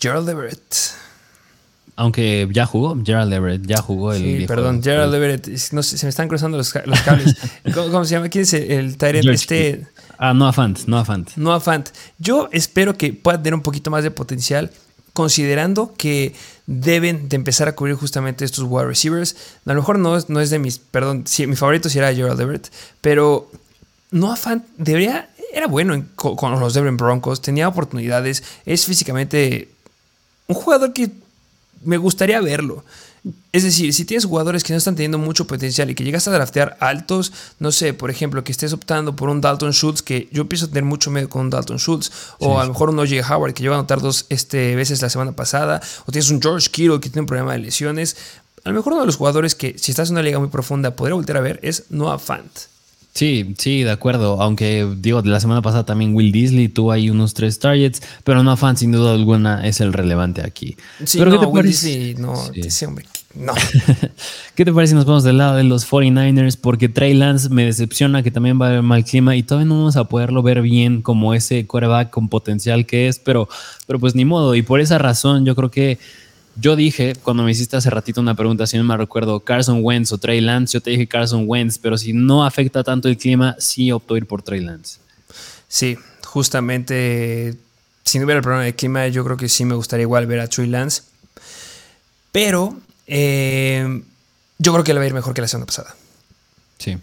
Gerald 0.00 0.28
Everett. 0.28 0.74
Aunque 1.96 2.48
ya 2.50 2.66
jugó, 2.66 2.96
Gerald 3.04 3.32
Everett, 3.32 3.66
ya 3.66 3.80
jugó 3.80 4.12
el. 4.12 4.22
Sí, 4.22 4.46
perdón, 4.48 4.82
Gerald 4.82 5.14
Everett. 5.14 5.46
No 5.72 5.82
sé, 5.82 5.96
se 5.96 6.06
me 6.06 6.10
están 6.10 6.26
cruzando 6.26 6.56
los, 6.56 6.72
cables. 6.72 7.36
¿Cómo, 7.74 8.04
se 8.04 8.14
llama? 8.16 8.28
¿Quién 8.28 8.42
es 8.42 8.52
el, 8.52 8.96
Tyrant? 8.96 9.28
Este. 9.28 9.86
Ah, 10.18 10.34
Noah 10.34 10.52
Fant, 10.52 10.86
Noah 10.86 11.04
Fant. 11.04 11.36
Noah 11.36 11.60
Fant. 11.60 11.90
Yo 12.18 12.48
espero 12.50 12.96
que 12.96 13.12
pueda 13.12 13.38
tener 13.38 13.54
un 13.54 13.62
poquito 13.62 13.92
más 13.92 14.02
de 14.02 14.10
potencial, 14.10 14.72
considerando 15.12 15.94
que 15.96 16.34
deben 16.66 17.28
de 17.28 17.36
empezar 17.36 17.68
a 17.68 17.76
cubrir 17.76 17.94
justamente 17.94 18.44
estos 18.44 18.64
wide 18.66 18.86
receivers. 18.86 19.36
A 19.64 19.72
lo 19.72 19.76
mejor 19.76 20.00
no 20.00 20.16
es, 20.16 20.28
no 20.28 20.40
es 20.40 20.50
de 20.50 20.58
mis. 20.58 20.78
Perdón, 20.78 21.22
sí, 21.26 21.46
mi 21.46 21.54
favorito 21.54 21.88
sí 21.88 21.98
era 21.98 22.12
Gerald 22.12 22.40
Everett, 22.40 22.72
pero 23.00 23.50
Noah 24.10 24.36
Fant 24.36 24.64
debería. 24.78 25.30
Era 25.52 25.68
bueno 25.68 26.04
con, 26.16 26.34
con 26.34 26.58
los 26.58 26.74
Denver 26.74 26.92
Broncos, 26.94 27.40
tenía 27.40 27.68
oportunidades, 27.68 28.42
es 28.66 28.86
físicamente 28.86 29.68
un 30.48 30.56
jugador 30.56 30.92
que 30.92 31.10
me 31.84 31.96
gustaría 31.96 32.40
verlo. 32.40 32.84
Es 33.52 33.62
decir, 33.62 33.94
si 33.94 34.04
tienes 34.04 34.26
jugadores 34.26 34.62
que 34.62 34.74
no 34.74 34.76
están 34.76 34.96
teniendo 34.96 35.16
mucho 35.16 35.46
potencial 35.46 35.88
y 35.88 35.94
que 35.94 36.04
llegas 36.04 36.28
a 36.28 36.30
draftear 36.30 36.76
altos, 36.80 37.32
no 37.58 37.72
sé, 37.72 37.94
por 37.94 38.10
ejemplo, 38.10 38.44
que 38.44 38.52
estés 38.52 38.74
optando 38.74 39.16
por 39.16 39.30
un 39.30 39.40
Dalton 39.40 39.72
Schultz, 39.72 40.02
que 40.02 40.28
yo 40.30 40.42
empiezo 40.42 40.66
a 40.66 40.68
tener 40.68 40.84
mucho 40.84 41.10
miedo 41.10 41.30
con 41.30 41.42
un 41.42 41.50
Dalton 41.50 41.78
Schultz, 41.78 42.12
o 42.38 42.60
a 42.60 42.64
lo 42.64 42.72
mejor 42.72 42.90
un 42.90 42.98
O.J. 42.98 43.34
Howard 43.34 43.54
que 43.54 43.62
lleva 43.62 43.76
a 43.76 43.78
anotar 43.78 44.00
dos 44.00 44.26
este, 44.28 44.76
veces 44.76 45.00
la 45.00 45.08
semana 45.08 45.32
pasada, 45.32 45.80
o 46.04 46.12
tienes 46.12 46.30
un 46.30 46.42
George 46.42 46.68
Kittle 46.70 47.00
que 47.00 47.08
tiene 47.08 47.22
un 47.22 47.26
problema 47.26 47.52
de 47.54 47.60
lesiones. 47.60 48.16
A 48.64 48.68
lo 48.68 48.76
mejor 48.76 48.92
uno 48.92 49.02
de 49.02 49.06
los 49.06 49.16
jugadores 49.16 49.54
que, 49.54 49.78
si 49.78 49.92
estás 49.92 50.10
en 50.10 50.16
una 50.16 50.22
liga 50.22 50.38
muy 50.38 50.48
profunda, 50.48 50.94
podría 50.94 51.14
volver 51.14 51.36
a 51.36 51.40
ver 51.40 51.60
es 51.62 51.84
Noah 51.88 52.18
Fant. 52.18 52.73
Sí, 53.14 53.54
sí, 53.58 53.84
de 53.84 53.92
acuerdo. 53.92 54.42
Aunque 54.42 54.88
digo, 54.98 55.22
la 55.22 55.38
semana 55.38 55.62
pasada 55.62 55.86
también 55.86 56.16
Will 56.16 56.32
Disley 56.32 56.68
tuvo 56.68 56.90
ahí 56.90 57.10
unos 57.10 57.32
tres 57.32 57.60
targets, 57.60 58.02
pero 58.24 58.42
no 58.42 58.56
fan 58.56 58.76
sin 58.76 58.90
duda 58.90 59.14
alguna 59.14 59.64
es 59.64 59.80
el 59.80 59.92
relevante 59.92 60.42
aquí. 60.42 60.76
Sí, 61.04 61.18
pero 61.18 61.30
no, 61.30 61.38
¿qué 61.38 61.46
te 61.46 61.52
parece? 61.52 62.14
no, 62.18 62.32
hombre, 62.32 63.06
no. 63.36 63.52
¿Qué 64.56 64.64
te 64.64 64.72
parece 64.72 64.90
si 64.90 64.94
nos 64.96 65.04
vamos 65.04 65.22
del 65.22 65.38
lado 65.38 65.54
de 65.54 65.62
los 65.62 65.88
49ers? 65.88 66.58
Porque 66.60 66.88
Trey 66.88 67.14
Lance 67.14 67.50
me 67.50 67.64
decepciona 67.64 68.24
que 68.24 68.32
también 68.32 68.60
va 68.60 68.66
a 68.66 68.68
haber 68.70 68.82
mal 68.82 69.04
clima 69.04 69.36
y 69.36 69.44
todavía 69.44 69.68
no 69.68 69.78
vamos 69.78 69.96
a 69.96 70.04
poderlo 70.04 70.42
ver 70.42 70.60
bien 70.60 71.00
como 71.00 71.34
ese 71.34 71.68
quarterback 71.68 72.10
con 72.10 72.28
potencial 72.28 72.84
que 72.84 73.06
es, 73.06 73.20
pero, 73.20 73.48
pero 73.86 74.00
pues 74.00 74.16
ni 74.16 74.24
modo. 74.24 74.56
Y 74.56 74.62
por 74.62 74.80
esa 74.80 74.98
razón 74.98 75.44
yo 75.44 75.54
creo 75.54 75.70
que 75.70 76.00
yo 76.56 76.76
dije, 76.76 77.14
cuando 77.22 77.42
me 77.42 77.50
hiciste 77.50 77.76
hace 77.76 77.90
ratito 77.90 78.20
una 78.20 78.34
pregunta, 78.34 78.66
si 78.66 78.76
no 78.76 78.84
me 78.84 78.96
recuerdo, 78.96 79.40
Carson 79.40 79.80
Wentz 79.82 80.12
o 80.12 80.18
Trey 80.18 80.40
Lance, 80.40 80.74
yo 80.74 80.80
te 80.80 80.90
dije 80.90 81.06
Carson 81.06 81.44
Wentz, 81.46 81.78
pero 81.78 81.98
si 81.98 82.12
no 82.12 82.44
afecta 82.44 82.84
tanto 82.84 83.08
el 83.08 83.16
clima, 83.16 83.56
sí 83.58 83.90
opto 83.90 84.16
ir 84.16 84.26
por 84.26 84.42
Trey 84.42 84.60
Lance. 84.60 84.98
Sí, 85.68 85.98
justamente, 86.24 87.56
si 88.04 88.18
no 88.18 88.24
hubiera 88.24 88.38
el 88.38 88.42
problema 88.42 88.64
de 88.64 88.74
clima, 88.74 89.08
yo 89.08 89.24
creo 89.24 89.36
que 89.36 89.48
sí 89.48 89.64
me 89.64 89.74
gustaría 89.74 90.02
igual 90.02 90.26
ver 90.26 90.40
a 90.40 90.48
Trey 90.48 90.68
Lance. 90.68 91.02
Pero 92.30 92.76
eh, 93.06 94.02
yo 94.58 94.72
creo 94.72 94.84
que 94.84 94.92
le 94.92 94.98
va 94.98 95.04
a 95.04 95.08
ir 95.08 95.14
mejor 95.14 95.34
que 95.34 95.40
la 95.40 95.48
semana 95.48 95.66
pasada. 95.66 95.94
Sí. 96.78 96.96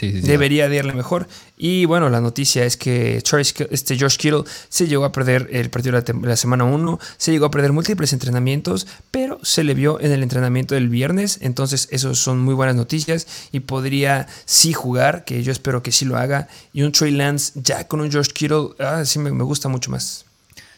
Debería 0.00 0.68
de 0.68 0.76
irle 0.76 0.94
mejor. 0.94 1.28
Y 1.56 1.84
bueno, 1.84 2.08
la 2.08 2.20
noticia 2.20 2.64
es 2.64 2.76
que 2.76 3.18
este 3.18 3.96
George 3.96 4.16
Kittle 4.18 4.44
se 4.68 4.88
llegó 4.88 5.04
a 5.04 5.12
perder 5.12 5.48
el 5.52 5.70
partido 5.70 6.00
de 6.00 6.14
la, 6.26 6.36
semana 6.36 6.64
1, 6.64 6.98
se 7.18 7.30
llegó 7.30 7.46
a 7.46 7.50
perder 7.50 7.72
múltiples 7.72 8.12
entrenamientos, 8.12 8.86
pero 9.10 9.38
se 9.42 9.62
le 9.62 9.74
vio 9.74 10.00
en 10.00 10.12
el 10.12 10.22
entrenamiento 10.22 10.74
del 10.74 10.88
viernes. 10.88 11.38
Entonces, 11.42 11.88
eso 11.90 12.14
son 12.14 12.40
muy 12.40 12.54
buenas 12.54 12.74
noticias 12.74 13.26
y 13.52 13.60
podría 13.60 14.26
sí 14.44 14.72
jugar, 14.72 15.24
que 15.24 15.42
yo 15.42 15.52
espero 15.52 15.82
que 15.82 15.92
sí 15.92 16.04
lo 16.04 16.16
haga. 16.16 16.48
Y 16.72 16.82
un 16.82 16.92
Trey 16.92 17.12
Lance 17.12 17.52
ya 17.54 17.86
con 17.86 18.00
un 18.00 18.10
George 18.10 18.32
Kittle, 18.32 18.70
ah, 18.78 19.04
sí 19.04 19.18
me 19.18 19.30
gusta 19.30 19.68
mucho 19.68 19.90
más. 19.90 20.24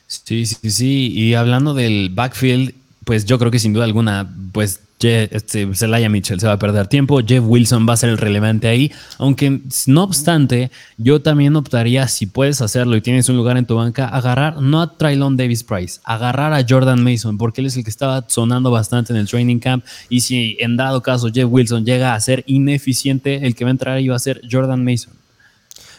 Sí, 0.07 0.47
sí, 0.47 0.71
sí. 0.71 1.13
Y 1.13 1.35
hablando 1.35 1.75
del 1.75 2.11
backfield, 2.11 2.75
pues 3.05 3.25
yo 3.25 3.39
creo 3.39 3.51
que 3.51 3.59
sin 3.59 3.73
duda 3.73 3.85
alguna, 3.85 4.35
pues 4.53 4.81
este, 5.01 5.69
Zelaya 5.75 6.09
Mitchell 6.09 6.41
se 6.41 6.47
va 6.47 6.55
a 6.55 6.59
perder 6.59 6.87
tiempo, 6.87 7.21
Jeff 7.27 7.45
Wilson 7.47 7.87
va 7.87 7.93
a 7.93 7.97
ser 7.97 8.11
el 8.11 8.19
relevante 8.19 8.69
ahí, 8.69 8.91
aunque 9.19 9.61
no 9.87 10.03
obstante, 10.03 10.71
yo 10.97 11.21
también 11.21 11.57
optaría, 11.57 12.09
si 12.09 12.27
puedes 12.27 12.63
hacerlo 12.63 12.97
y 12.97 13.03
tienes 13.03 13.29
un 13.29 13.37
lugar 13.37 13.59
en 13.59 13.67
tu 13.67 13.75
banca, 13.77 14.09
agarrar 14.09 14.63
no 14.63 14.81
a 14.81 14.97
Trylon 14.97 15.37
Davis 15.37 15.63
Price, 15.63 16.01
agarrar 16.05 16.55
a 16.55 16.65
Jordan 16.67 17.03
Mason, 17.03 17.37
porque 17.37 17.61
él 17.61 17.67
es 17.67 17.77
el 17.77 17.85
que 17.85 17.91
estaba 17.91 18.25
sonando 18.29 18.71
bastante 18.71 19.13
en 19.13 19.19
el 19.19 19.29
training 19.29 19.59
camp, 19.59 19.85
y 20.09 20.21
si 20.21 20.57
en 20.61 20.77
dado 20.77 21.03
caso 21.03 21.29
Jeff 21.33 21.49
Wilson 21.51 21.85
llega 21.85 22.15
a 22.15 22.21
ser 22.21 22.43
ineficiente, 22.47 23.47
el 23.47 23.55
que 23.55 23.65
va 23.65 23.71
a 23.71 23.73
entrar 23.73 23.97
ahí 23.97 24.09
va 24.09 24.17
a 24.17 24.21
ser 24.21 24.41
Jordan 24.51 24.85
Mason. 24.85 25.13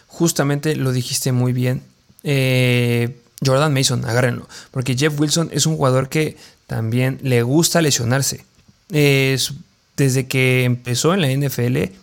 Justamente 0.07 0.75
lo 0.75 0.91
dijiste 0.91 1.31
muy 1.31 1.53
bien. 1.53 1.83
Eh, 2.23 3.21
Jordan 3.45 3.73
Mason, 3.73 4.05
agárrenlo, 4.05 4.47
porque 4.71 4.95
Jeff 4.95 5.19
Wilson 5.19 5.49
es 5.51 5.65
un 5.65 5.75
jugador 5.75 6.09
que 6.09 6.37
también 6.67 7.19
le 7.21 7.43
gusta 7.43 7.81
lesionarse. 7.81 8.45
desde 8.89 10.27
que 10.27 10.65
empezó 10.65 11.13
en 11.13 11.21
la 11.21 11.29
NFL, 11.29 11.93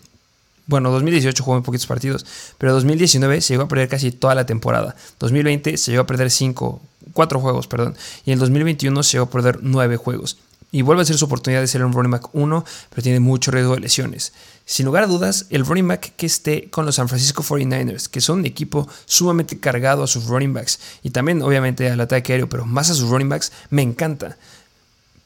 bueno, 0.66 0.90
2018 0.90 1.42
jugó 1.42 1.56
en 1.56 1.62
poquitos 1.62 1.86
partidos, 1.86 2.24
pero 2.58 2.72
2019 2.72 3.40
se 3.40 3.52
llegó 3.52 3.64
a 3.64 3.68
perder 3.68 3.88
casi 3.88 4.12
toda 4.12 4.34
la 4.34 4.46
temporada. 4.46 4.96
2020 5.18 5.76
se 5.76 5.90
llegó 5.90 6.04
a 6.04 6.06
perder 6.06 6.30
5, 6.30 6.80
4 7.12 7.40
juegos, 7.40 7.66
perdón. 7.66 7.96
Y 8.24 8.32
en 8.32 8.38
2021 8.38 9.02
se 9.02 9.12
llegó 9.12 9.24
a 9.24 9.30
perder 9.30 9.58
9 9.62 9.96
juegos. 9.96 10.38
Y 10.72 10.82
vuelve 10.82 11.02
a 11.02 11.04
ser 11.04 11.16
su 11.16 11.26
oportunidad 11.26 11.60
de 11.60 11.68
ser 11.68 11.84
un 11.84 11.92
running 11.92 12.10
back 12.10 12.30
1, 12.32 12.64
pero 12.90 13.02
tiene 13.02 13.20
mucho 13.20 13.50
riesgo 13.50 13.74
de 13.74 13.80
lesiones. 13.80 14.32
Sin 14.64 14.86
lugar 14.86 15.04
a 15.04 15.06
dudas, 15.06 15.46
el 15.50 15.66
running 15.66 15.86
back 15.86 16.14
que 16.16 16.26
esté 16.26 16.70
con 16.70 16.86
los 16.86 16.94
San 16.94 17.08
Francisco 17.08 17.42
49ers, 17.42 18.08
que 18.08 18.20
son 18.20 18.40
un 18.40 18.46
equipo 18.46 18.88
sumamente 19.04 19.60
cargado 19.60 20.02
a 20.02 20.06
sus 20.06 20.26
running 20.26 20.54
backs 20.54 20.80
y 21.02 21.10
también 21.10 21.42
obviamente 21.42 21.90
al 21.90 22.00
ataque 22.00 22.32
aéreo, 22.32 22.48
pero 22.48 22.64
más 22.64 22.90
a 22.90 22.94
sus 22.94 23.10
running 23.10 23.28
backs, 23.28 23.52
me 23.70 23.82
encanta. 23.82 24.38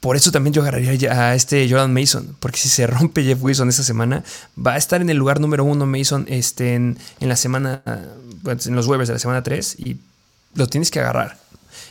Por 0.01 0.17
eso 0.17 0.31
también 0.31 0.53
yo 0.55 0.63
agarraría 0.63 1.13
a 1.13 1.35
este 1.35 1.69
Jordan 1.69 1.93
Mason, 1.93 2.37
porque 2.39 2.59
si 2.59 2.69
se 2.69 2.87
rompe 2.87 3.25
Jeff 3.25 3.43
Wilson 3.43 3.69
esta 3.69 3.83
semana, 3.83 4.23
va 4.57 4.75
a 4.75 4.77
estar 4.77 5.01
en 5.01 5.11
el 5.11 5.17
lugar 5.17 5.41
número 5.41 5.65
uno 5.65 5.87
Mason 5.87 6.27
este, 6.29 6.75
en, 6.75 6.99
la 7.21 7.37
semana, 7.37 7.83
en 8.45 8.77
los 8.77 8.87
waivers 8.87 9.09
de 9.09 9.15
la 9.15 9.19
semana 9.19 9.43
3 9.43 9.77
y 9.81 9.99
lo 10.55 10.67
tienes 10.67 10.91
que 10.91 11.01
agarrar. 11.01 11.39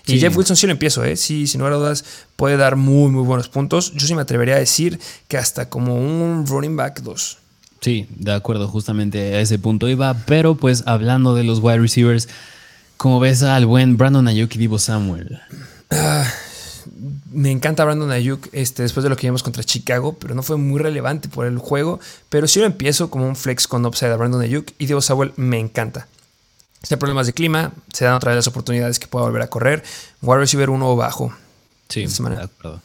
Y 0.07 0.19
Jeff 0.19 0.35
Wilson 0.35 0.55
sí 0.55 0.67
lo 0.67 0.73
empiezo, 0.73 1.03
¿eh? 1.03 1.15
Sí, 1.15 1.47
sin 1.47 1.59
lugar 1.59 1.73
a 1.73 1.77
dudas, 1.77 2.05
puede 2.35 2.57
dar 2.57 2.75
muy, 2.75 3.11
muy 3.11 3.23
buenos 3.23 3.49
puntos. 3.49 3.93
Yo 3.93 4.05
sí 4.05 4.13
me 4.13 4.21
atrevería 4.21 4.55
a 4.55 4.59
decir 4.59 4.99
que 5.27 5.37
hasta 5.37 5.69
como 5.69 5.95
un 5.95 6.45
running 6.45 6.75
back 6.75 7.01
2. 7.01 7.37
Sí, 7.81 8.07
de 8.09 8.33
acuerdo, 8.33 8.67
justamente 8.67 9.35
a 9.35 9.41
ese 9.41 9.59
punto 9.59 9.87
iba. 9.87 10.13
Pero 10.25 10.55
pues 10.55 10.83
hablando 10.85 11.35
de 11.35 11.43
los 11.43 11.59
wide 11.59 11.79
receivers, 11.79 12.27
¿cómo 12.97 13.19
ves 13.19 13.43
al 13.43 13.65
buen 13.65 13.97
Brandon 13.97 14.27
Ayuk 14.27 14.55
y 14.55 14.57
Divo 14.57 14.79
Samuel? 14.79 15.39
Ah, 15.91 16.25
me 17.31 17.51
encanta 17.51 17.83
Brandon 17.83 18.11
Ayuk 18.11 18.47
este, 18.53 18.83
después 18.83 19.03
de 19.03 19.09
lo 19.09 19.15
que 19.15 19.27
vimos 19.27 19.43
contra 19.43 19.63
Chicago, 19.63 20.17
pero 20.19 20.35
no 20.35 20.43
fue 20.43 20.57
muy 20.57 20.79
relevante 20.81 21.29
por 21.29 21.45
el 21.45 21.57
juego. 21.57 21.99
Pero 22.29 22.47
sí 22.47 22.59
lo 22.59 22.65
empiezo 22.65 23.09
como 23.09 23.27
un 23.27 23.35
flex 23.35 23.67
con 23.67 23.85
upside 23.85 24.11
a 24.11 24.17
Brandon 24.17 24.41
Ayuk 24.41 24.71
y 24.77 24.85
Divo 24.85 25.01
Samuel 25.01 25.33
me 25.35 25.59
encanta. 25.59 26.07
Si 26.85 26.93
hay 26.93 26.99
problemas 26.99 27.25
de 27.25 27.33
clima, 27.33 27.71
se 27.91 28.05
dan 28.05 28.13
otra 28.13 28.29
vez 28.29 28.37
las 28.37 28.47
oportunidades 28.47 28.99
que 28.99 29.07
pueda 29.07 29.25
volver 29.25 29.41
a 29.41 29.47
correr. 29.47 29.83
Wide 30.21 30.37
receiver 30.37 30.69
uno 30.69 30.95
bajo. 30.95 31.33
Sí, 31.89 32.05
de 32.05 32.43
acuerdo. 32.43 32.79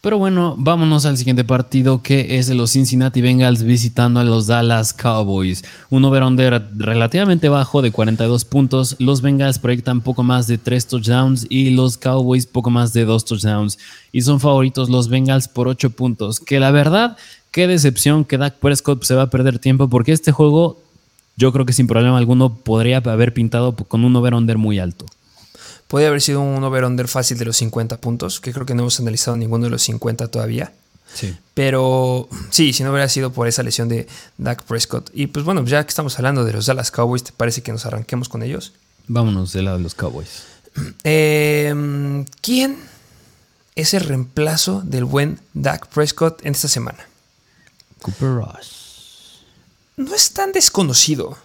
Pero 0.00 0.18
bueno, 0.18 0.54
vámonos 0.58 1.04
al 1.04 1.18
siguiente 1.18 1.44
partido 1.44 2.02
que 2.02 2.38
es 2.38 2.46
de 2.46 2.54
los 2.54 2.72
Cincinnati 2.72 3.20
Bengals 3.20 3.62
visitando 3.62 4.20
a 4.20 4.24
los 4.24 4.46
Dallas 4.46 4.94
Cowboys. 4.94 5.62
Un 5.90 6.04
over-under 6.04 6.62
relativamente 6.76 7.50
bajo 7.50 7.82
de 7.82 7.90
42 7.90 8.44
puntos. 8.46 8.96
Los 8.98 9.20
Bengals 9.20 9.58
proyectan 9.58 10.00
poco 10.00 10.22
más 10.22 10.46
de 10.46 10.56
3 10.56 10.86
touchdowns 10.86 11.46
y 11.48 11.70
los 11.70 11.98
Cowboys 11.98 12.46
poco 12.46 12.70
más 12.70 12.92
de 12.94 13.04
2 13.04 13.24
touchdowns. 13.24 13.78
Y 14.10 14.22
son 14.22 14.40
favoritos 14.40 14.88
los 14.88 15.08
Bengals 15.08 15.48
por 15.48 15.68
8 15.68 15.90
puntos. 15.90 16.40
Que 16.40 16.60
la 16.60 16.70
verdad, 16.70 17.16
qué 17.50 17.66
decepción 17.66 18.26
que 18.26 18.38
Dak 18.38 18.56
Prescott 18.56 19.04
se 19.04 19.14
va 19.14 19.22
a 19.22 19.30
perder 19.30 19.58
tiempo 19.58 19.88
porque 19.88 20.12
este 20.12 20.32
juego 20.32 20.83
yo 21.36 21.52
creo 21.52 21.66
que 21.66 21.72
sin 21.72 21.86
problema 21.86 22.18
alguno 22.18 22.54
podría 22.56 22.98
haber 22.98 23.34
pintado 23.34 23.74
con 23.74 24.04
un 24.04 24.14
over-under 24.16 24.58
muy 24.58 24.78
alto. 24.78 25.06
Podría 25.88 26.08
haber 26.08 26.22
sido 26.22 26.40
un 26.40 26.62
over-under 26.62 27.08
fácil 27.08 27.38
de 27.38 27.44
los 27.44 27.56
50 27.56 28.00
puntos, 28.00 28.40
que 28.40 28.52
creo 28.52 28.66
que 28.66 28.74
no 28.74 28.82
hemos 28.82 29.00
analizado 29.00 29.36
ninguno 29.36 29.64
de 29.64 29.70
los 29.70 29.82
50 29.82 30.28
todavía. 30.28 30.72
Sí. 31.12 31.36
Pero 31.52 32.28
sí, 32.50 32.72
si 32.72 32.82
no 32.82 32.90
hubiera 32.90 33.08
sido 33.08 33.32
por 33.32 33.46
esa 33.46 33.62
lesión 33.62 33.88
de 33.88 34.08
Dak 34.38 34.62
Prescott. 34.64 35.10
Y 35.12 35.26
pues 35.26 35.44
bueno, 35.44 35.64
ya 35.64 35.84
que 35.84 35.90
estamos 35.90 36.16
hablando 36.18 36.44
de 36.44 36.52
los 36.52 36.66
Dallas 36.66 36.90
Cowboys, 36.90 37.22
¿te 37.22 37.32
parece 37.32 37.62
que 37.62 37.72
nos 37.72 37.86
arranquemos 37.86 38.28
con 38.28 38.42
ellos? 38.42 38.72
Vámonos 39.06 39.52
del 39.52 39.66
lado 39.66 39.76
de 39.76 39.82
los 39.82 39.94
Cowboys. 39.94 40.44
Em, 41.04 42.24
¿Quién 42.40 42.76
es 43.76 43.94
el 43.94 44.00
reemplazo 44.00 44.82
del 44.84 45.04
buen 45.04 45.38
Dak 45.52 45.86
Prescott 45.88 46.44
en 46.44 46.52
esta 46.52 46.66
semana? 46.66 47.06
Cooper 48.00 48.30
Rush 48.30 48.83
no 49.96 50.14
es 50.14 50.32
tan 50.32 50.52
desconocido. 50.52 51.36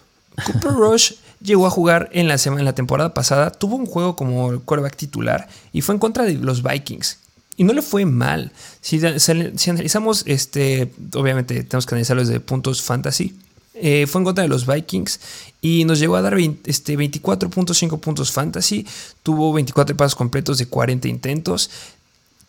Cooper 0.44 0.72
Rush 0.72 1.12
llegó 1.42 1.66
a 1.66 1.70
jugar 1.70 2.08
en 2.12 2.28
la, 2.28 2.36
en 2.44 2.64
la 2.64 2.74
temporada 2.74 3.14
pasada, 3.14 3.50
tuvo 3.50 3.76
un 3.76 3.86
juego 3.86 4.16
como 4.16 4.60
quarterback 4.60 4.96
titular 4.96 5.48
y 5.72 5.80
fue 5.80 5.94
en 5.94 5.98
contra 5.98 6.24
de 6.24 6.34
los 6.34 6.62
Vikings. 6.62 7.18
Y 7.56 7.64
no 7.64 7.74
le 7.74 7.82
fue 7.82 8.06
mal. 8.06 8.52
Si, 8.80 9.00
analizamos, 9.04 10.22
este, 10.26 10.92
obviamente 11.14 11.62
tenemos 11.64 11.84
que 11.84 11.94
analizarlo 11.94 12.24
desde 12.24 12.40
puntos 12.40 12.80
fantasy. 12.80 13.38
Eh, 13.74 14.06
fue 14.06 14.20
en 14.20 14.24
contra 14.24 14.42
de 14.42 14.48
los 14.48 14.66
Vikings 14.66 15.20
y 15.60 15.84
nos 15.84 15.98
llegó 15.98 16.16
a 16.16 16.22
dar 16.22 16.38
este, 16.64 16.96
24.5 16.96 18.00
puntos 18.00 18.32
fantasy. 18.32 18.86
Tuvo 19.22 19.52
24 19.52 19.94
pasos 19.94 20.14
completos 20.14 20.56
de 20.56 20.66
40 20.66 21.08
intentos, 21.08 21.70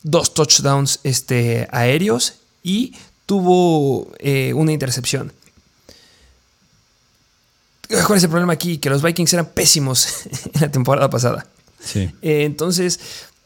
dos 0.04 0.34
touchdowns 0.34 1.00
este, 1.04 1.68
aéreos 1.72 2.36
y 2.64 2.94
tuvo 3.26 4.12
eh, 4.20 4.54
una 4.54 4.72
intercepción. 4.72 5.34
¿Cuál 8.06 8.18
es 8.18 8.24
el 8.24 8.30
problema 8.30 8.54
aquí? 8.54 8.78
Que 8.78 8.90
los 8.90 9.02
Vikings 9.02 9.34
eran 9.34 9.48
pésimos 9.48 10.26
en 10.54 10.62
la 10.62 10.72
temporada 10.72 11.10
pasada. 11.10 11.46
Sí. 11.80 12.12
Eh, 12.22 12.44
entonces, 12.44 13.00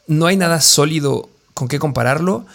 no 0.06 0.26
hay 0.26 0.36
nada 0.36 0.60
sólido 0.60 1.28
con 1.54 1.68
qué 1.68 1.78
compararlo. 1.78 2.46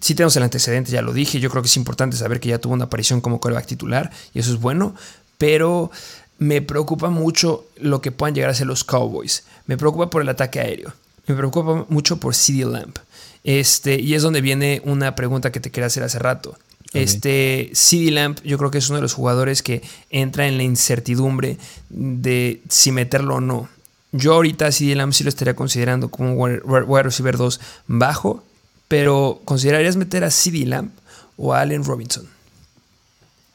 Sí 0.00 0.14
tenemos 0.14 0.36
el 0.36 0.42
antecedente, 0.42 0.90
ya 0.90 1.02
lo 1.02 1.12
dije. 1.12 1.40
Yo 1.40 1.50
creo 1.50 1.62
que 1.62 1.68
es 1.68 1.76
importante 1.76 2.16
saber 2.16 2.40
que 2.40 2.48
ya 2.48 2.58
tuvo 2.58 2.74
una 2.74 2.84
aparición 2.84 3.20
como 3.20 3.40
coreback 3.40 3.66
titular 3.66 4.10
y 4.34 4.38
eso 4.38 4.52
es 4.52 4.60
bueno. 4.60 4.94
Pero 5.38 5.90
me 6.38 6.62
preocupa 6.62 7.10
mucho 7.10 7.66
lo 7.76 8.00
que 8.00 8.12
puedan 8.12 8.34
llegar 8.34 8.50
a 8.50 8.54
ser 8.54 8.66
los 8.66 8.84
Cowboys. 8.84 9.44
Me 9.66 9.76
preocupa 9.76 10.10
por 10.10 10.22
el 10.22 10.28
ataque 10.28 10.60
aéreo. 10.60 10.92
Me 11.26 11.34
preocupa 11.34 11.86
mucho 11.88 12.18
por 12.18 12.34
CD 12.34 12.64
Lamp. 12.64 12.98
Este, 13.44 14.00
y 14.00 14.14
es 14.14 14.22
donde 14.22 14.40
viene 14.40 14.82
una 14.84 15.14
pregunta 15.14 15.52
que 15.52 15.60
te 15.60 15.70
quería 15.70 15.86
hacer 15.86 16.02
hace 16.02 16.18
rato. 16.18 16.56
Este 16.92 17.70
CD 17.72 18.10
Lamp, 18.10 18.40
yo 18.44 18.58
creo 18.58 18.70
que 18.70 18.78
es 18.78 18.88
uno 18.88 18.96
de 18.96 19.02
los 19.02 19.14
jugadores 19.14 19.62
que 19.62 19.82
entra 20.10 20.48
en 20.48 20.56
la 20.56 20.64
incertidumbre 20.64 21.56
de 21.88 22.62
si 22.68 22.90
meterlo 22.90 23.36
o 23.36 23.40
no. 23.40 23.68
Yo 24.12 24.34
ahorita 24.34 24.72
CD 24.72 24.96
Lamp 24.96 25.12
sí 25.12 25.22
lo 25.22 25.28
estaría 25.28 25.54
considerando 25.54 26.10
como 26.10 26.32
un 26.32 26.60
wide 26.64 27.02
receiver 27.02 27.36
2 27.36 27.60
bajo, 27.86 28.44
pero 28.88 29.40
¿considerarías 29.44 29.96
meter 29.96 30.24
a 30.24 30.30
CD 30.30 30.66
Lamp 30.66 30.92
o 31.36 31.54
a 31.54 31.60
Allen 31.60 31.84
Robinson? 31.84 32.26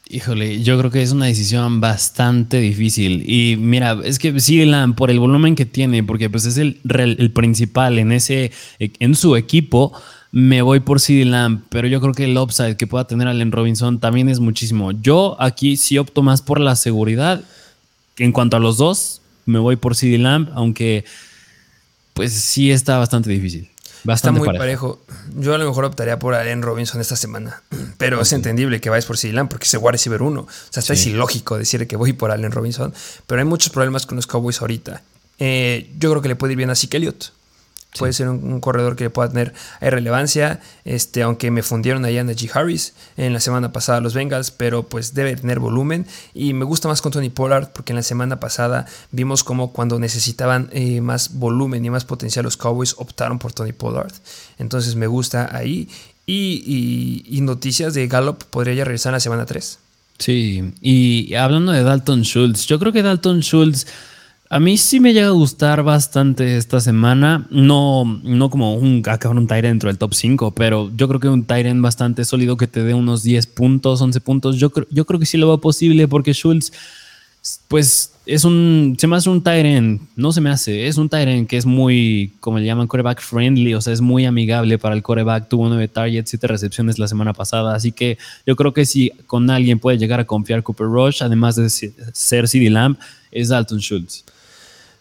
Híjole, 0.07 0.61
yo 0.61 0.77
creo 0.77 0.91
que 0.91 1.01
es 1.01 1.11
una 1.11 1.25
decisión 1.25 1.81
bastante 1.81 2.59
difícil. 2.59 3.23
Y 3.27 3.57
mira, 3.57 3.97
es 4.03 4.19
que 4.19 4.39
CD 4.39 4.65
Lamp, 4.65 4.95
por 4.95 5.09
el 5.09 5.19
volumen 5.19 5.55
que 5.55 5.65
tiene, 5.65 6.03
porque 6.03 6.29
pues 6.29 6.45
es 6.45 6.57
el, 6.57 6.79
el 6.87 7.31
principal 7.31 7.97
en, 7.97 8.11
ese, 8.11 8.51
en 8.79 9.15
su 9.15 9.35
equipo, 9.35 9.93
me 10.35 10.61
voy 10.61 10.81
por 10.81 10.99
CD 10.99 11.23
Lamb, 11.23 11.63
pero 11.69 11.87
yo 11.87 12.01
creo 12.01 12.13
que 12.13 12.25
el 12.25 12.37
upside 12.37 12.75
que 12.75 12.87
pueda 12.87 13.07
tener 13.07 13.25
Allen 13.29 13.53
Robinson 13.53 14.01
también 14.01 14.27
es 14.27 14.41
muchísimo. 14.41 14.91
Yo 14.91 15.37
aquí 15.39 15.77
sí 15.77 15.97
opto 15.97 16.23
más 16.23 16.41
por 16.41 16.59
la 16.59 16.75
seguridad. 16.75 17.41
En 18.17 18.33
cuanto 18.33 18.57
a 18.57 18.59
los 18.59 18.75
dos, 18.75 19.21
me 19.45 19.59
voy 19.59 19.77
por 19.77 19.95
CD 19.95 20.17
Lamb, 20.17 20.49
aunque 20.53 21.05
pues 22.13 22.33
sí 22.33 22.69
está 22.69 22.97
bastante 22.97 23.29
difícil. 23.29 23.71
Bastante 24.03 24.41
está 24.41 24.51
muy 24.51 24.59
parejo. 24.59 25.01
Yo 25.37 25.55
a 25.55 25.57
lo 25.57 25.65
mejor 25.69 25.85
optaría 25.85 26.19
por 26.19 26.33
Allen 26.33 26.63
Robinson 26.63 26.99
esta 26.99 27.15
semana, 27.15 27.63
pero 27.97 28.19
es 28.19 28.33
entendible 28.33 28.81
que 28.81 28.89
vayas 28.89 29.05
por 29.05 29.17
CD 29.17 29.31
Lamb 29.31 29.47
porque 29.47 29.65
el 29.71 29.79
wide 29.79 29.93
receiver 29.93 30.21
1. 30.21 30.41
O 30.41 30.47
sea, 30.69 30.81
está 30.81 30.95
es 30.95 31.05
ilógico 31.07 31.57
decir 31.57 31.87
que 31.87 31.95
voy 31.95 32.11
por 32.11 32.31
Allen 32.31 32.51
Robinson, 32.51 32.93
pero 33.25 33.39
hay 33.39 33.47
muchos 33.47 33.71
problemas 33.71 34.05
con 34.05 34.17
los 34.17 34.27
Cowboys 34.27 34.59
ahorita. 34.59 35.01
Eh, 35.39 35.91
yo 35.97 36.09
creo 36.09 36.21
que 36.21 36.27
le 36.27 36.35
puede 36.35 36.51
ir 36.51 36.57
bien 36.57 36.71
a 36.71 36.75
Zeke 36.75 36.97
Elliott. 36.97 37.31
Puede 37.97 38.13
ser 38.13 38.29
un, 38.29 38.59
corredor 38.59 38.95
que 38.95 39.09
pueda 39.09 39.29
tener 39.29 39.53
relevancia, 39.81 40.59
este, 40.83 41.23
aunque 41.23 41.51
me 41.51 41.63
fundieron 41.63 42.05
allá 42.05 42.21
en 42.21 42.27
G. 42.29 42.49
Harris 42.53 42.93
en 43.17 43.33
la 43.33 43.39
semana 43.39 43.71
pasada 43.71 44.01
los 44.01 44.13
Bengals, 44.13 44.51
pero 44.51 44.83
pues 44.83 45.13
debe 45.13 45.35
tener 45.35 45.59
volumen 45.59 46.05
y 46.33 46.53
me 46.53 46.65
gusta 46.65 46.87
más 46.87 47.01
con 47.01 47.11
Tony 47.11 47.29
Pollard 47.29 47.69
porque 47.73 47.93
en 47.93 47.97
la 47.97 48.03
semana 48.03 48.39
pasada 48.39 48.85
vimos 49.11 49.43
como 49.43 49.71
cuando 49.71 49.99
necesitaban 49.99 50.69
eh, 50.71 51.01
más 51.01 51.33
volumen 51.33 51.85
y 51.85 51.89
más 51.89 52.05
potencial 52.05 52.43
los 52.43 52.57
Cowboys 52.57 52.95
optaron 52.97 53.39
por 53.39 53.53
Tony 53.53 53.73
Pollard. 53.73 54.13
Entonces 54.57 54.95
me 54.95 55.07
gusta 55.07 55.49
ahí 55.55 55.89
y, 56.25 57.23
y 57.27 57.41
noticias 57.41 57.93
de 57.93 58.07
Gallup 58.07 58.43
podría 58.45 58.73
ya 58.73 58.85
regresar 58.85 59.11
en 59.11 59.15
la 59.15 59.19
semana 59.19 59.45
3. 59.45 59.79
Sí, 60.17 60.73
y 60.81 61.33
hablando 61.35 61.73
de 61.73 61.83
Dalton 61.83 62.23
Schultz, 62.23 62.67
yo 62.67 62.79
creo 62.79 62.93
que 62.93 63.03
Dalton 63.03 63.41
Schultz 63.41 63.85
A 64.49 64.59
mí 64.59 64.77
sí 64.77 64.99
me 64.99 65.11
llega 65.13 65.27
a 65.27 65.31
gustar 65.31 65.81
bastante 65.83 66.55
esta 66.57 66.79
semana. 66.79 67.47
No, 67.49 68.03
no 68.23 68.49
como 68.51 68.75
un 68.75 69.01
acabar 69.07 69.37
un 69.37 69.47
Tyrant 69.47 69.63
dentro 69.65 69.89
del 69.89 69.97
top 69.97 70.13
5, 70.13 70.51
pero 70.53 70.91
yo 70.95 71.07
creo 71.07 71.19
que 71.19 71.27
un 71.29 71.45
Tyrant 71.45 71.81
bastante 71.81 72.23
sólido 72.25 72.55
que 72.55 72.67
te 72.67 72.83
dé 72.83 72.93
unos 72.93 73.23
10 73.23 73.47
puntos, 73.47 74.01
11 74.01 74.21
puntos. 74.21 74.57
Yo, 74.57 74.69
creo- 74.69 74.87
yo 74.91 75.05
creo 75.05 75.19
que 75.19 75.25
sí 75.25 75.37
lo 75.37 75.47
va 75.49 75.57
posible 75.57 76.07
porque 76.07 76.33
Schultz, 76.33 76.71
pues 77.67 78.11
es 78.27 78.43
un. 78.45 78.95
Se 78.99 79.07
me 79.07 79.15
hace 79.15 79.29
un 79.31 79.41
Tyrant. 79.43 80.01
No 80.15 80.31
se 80.31 80.41
me 80.41 80.51
hace. 80.51 80.87
Es 80.87 80.97
un 80.97 81.09
Tyrant 81.09 81.47
que 81.49 81.57
es 81.57 81.65
muy, 81.65 82.31
como 82.39 82.59
le 82.59 82.65
llaman, 82.65 82.85
coreback 82.87 83.21
friendly. 83.21 83.73
O 83.73 83.81
sea, 83.81 83.93
es 83.93 84.01
muy 84.01 84.25
amigable 84.25 84.77
para 84.77 84.93
el 84.93 85.01
coreback. 85.01 85.49
Tuvo 85.49 85.67
9 85.69 85.87
targets, 85.87 86.29
7 86.29 86.45
recepciones 86.47 86.99
la 86.99 87.07
semana 87.07 87.33
pasada. 87.33 87.75
Así 87.75 87.91
que 87.91 88.19
yo 88.45 88.55
creo 88.55 88.73
que 88.73 88.85
si 88.85 89.09
con 89.25 89.49
alguien 89.49 89.79
puede 89.79 89.97
llegar 89.97 90.19
a 90.19 90.25
confiar 90.25 90.61
Cooper 90.61 90.85
Rush, 90.87 91.23
además 91.23 91.55
de 91.55 91.67
ser 91.69 92.47
CD 92.47 92.69
Lamb, 92.69 92.95
es 93.31 93.49
Dalton 93.49 93.79
Schultz. 93.79 94.23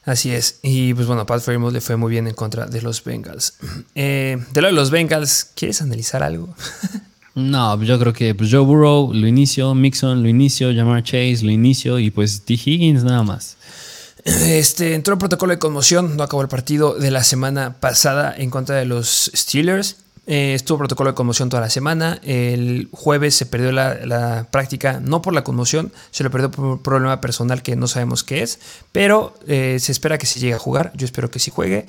Así 0.04 0.32
es. 0.32 0.58
Y 0.62 0.92
pues 0.94 1.06
bueno, 1.06 1.24
Pat 1.24 1.40
Fairmouth 1.40 1.72
le 1.72 1.80
fue 1.80 1.96
muy 1.96 2.10
bien 2.10 2.26
en 2.26 2.34
contra 2.34 2.66
de 2.66 2.82
los 2.82 3.02
Bengals. 3.02 3.54
Eh, 3.96 4.38
de 4.52 4.60
lo 4.60 4.66
de 4.66 4.72
los 4.72 4.90
Bengals, 4.90 5.50
¿quieres 5.54 5.80
analizar 5.80 6.22
algo? 6.22 6.54
No, 7.36 7.82
yo 7.82 7.98
creo 7.98 8.12
que 8.12 8.32
pues, 8.32 8.50
Joe 8.52 8.60
Burrow 8.60 9.12
lo 9.12 9.26
inicio, 9.26 9.74
Mixon 9.74 10.22
lo 10.22 10.28
inicio, 10.28 10.72
Jamar 10.72 11.02
Chase 11.02 11.40
lo 11.42 11.50
inicio 11.50 11.98
y 11.98 12.12
pues 12.12 12.42
T. 12.42 12.54
Higgins 12.54 13.02
nada 13.02 13.24
más. 13.24 13.56
Este 14.24 14.94
entró 14.94 15.14
en 15.14 15.18
protocolo 15.18 15.52
de 15.52 15.58
conmoción, 15.58 16.16
no 16.16 16.22
acabó 16.22 16.42
el 16.42 16.48
partido 16.48 16.94
de 16.94 17.10
la 17.10 17.24
semana 17.24 17.74
pasada 17.80 18.32
en 18.36 18.50
contra 18.50 18.76
de 18.76 18.84
los 18.84 19.32
Steelers. 19.34 19.96
Eh, 20.26 20.54
estuvo 20.54 20.78
protocolo 20.78 21.10
de 21.10 21.14
conmoción 21.14 21.50
toda 21.50 21.60
la 21.60 21.70
semana. 21.70 22.18
El 22.22 22.88
jueves 22.92 23.34
se 23.34 23.46
perdió 23.46 23.72
la, 23.72 24.06
la 24.06 24.48
práctica, 24.50 25.00
no 25.00 25.20
por 25.20 25.34
la 25.34 25.44
conmoción, 25.44 25.92
se 26.10 26.24
lo 26.24 26.30
perdió 26.30 26.50
por 26.50 26.64
un 26.64 26.82
problema 26.82 27.20
personal 27.20 27.62
que 27.62 27.76
no 27.76 27.88
sabemos 27.88 28.24
qué 28.24 28.42
es, 28.42 28.58
pero 28.92 29.34
eh, 29.46 29.78
se 29.80 29.92
espera 29.92 30.16
que 30.16 30.26
se 30.26 30.40
llegue 30.40 30.54
a 30.54 30.58
jugar. 30.58 30.92
Yo 30.94 31.04
espero 31.04 31.30
que 31.30 31.38
sí 31.38 31.50
juegue 31.50 31.86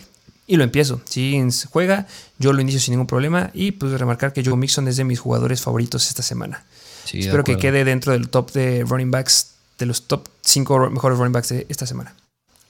y 0.47 0.57
lo 0.57 0.63
empiezo. 0.63 1.01
Si 1.05 1.39
juega, 1.71 2.07
yo 2.37 2.51
lo 2.51 2.61
inicio 2.61 2.79
sin 2.79 2.93
ningún 2.93 3.07
problema 3.07 3.51
y 3.53 3.71
pues 3.71 3.97
remarcar 3.97 4.33
que 4.33 4.43
Joe 4.43 4.57
Mixon 4.57 4.87
es 4.87 4.97
de 4.97 5.05
mis 5.05 5.19
jugadores 5.19 5.61
favoritos 5.61 6.07
esta 6.07 6.21
semana. 6.21 6.65
Sí, 7.05 7.19
espero 7.19 7.43
que 7.43 7.57
quede 7.57 7.85
dentro 7.85 8.11
del 8.11 8.29
top 8.29 8.51
de 8.51 8.83
running 8.83 9.11
backs, 9.11 9.51
de 9.77 9.85
los 9.85 10.07
top 10.07 10.27
5 10.41 10.89
mejores 10.89 11.17
running 11.17 11.33
backs 11.33 11.49
de 11.49 11.65
esta 11.69 11.85
semana. 11.85 12.15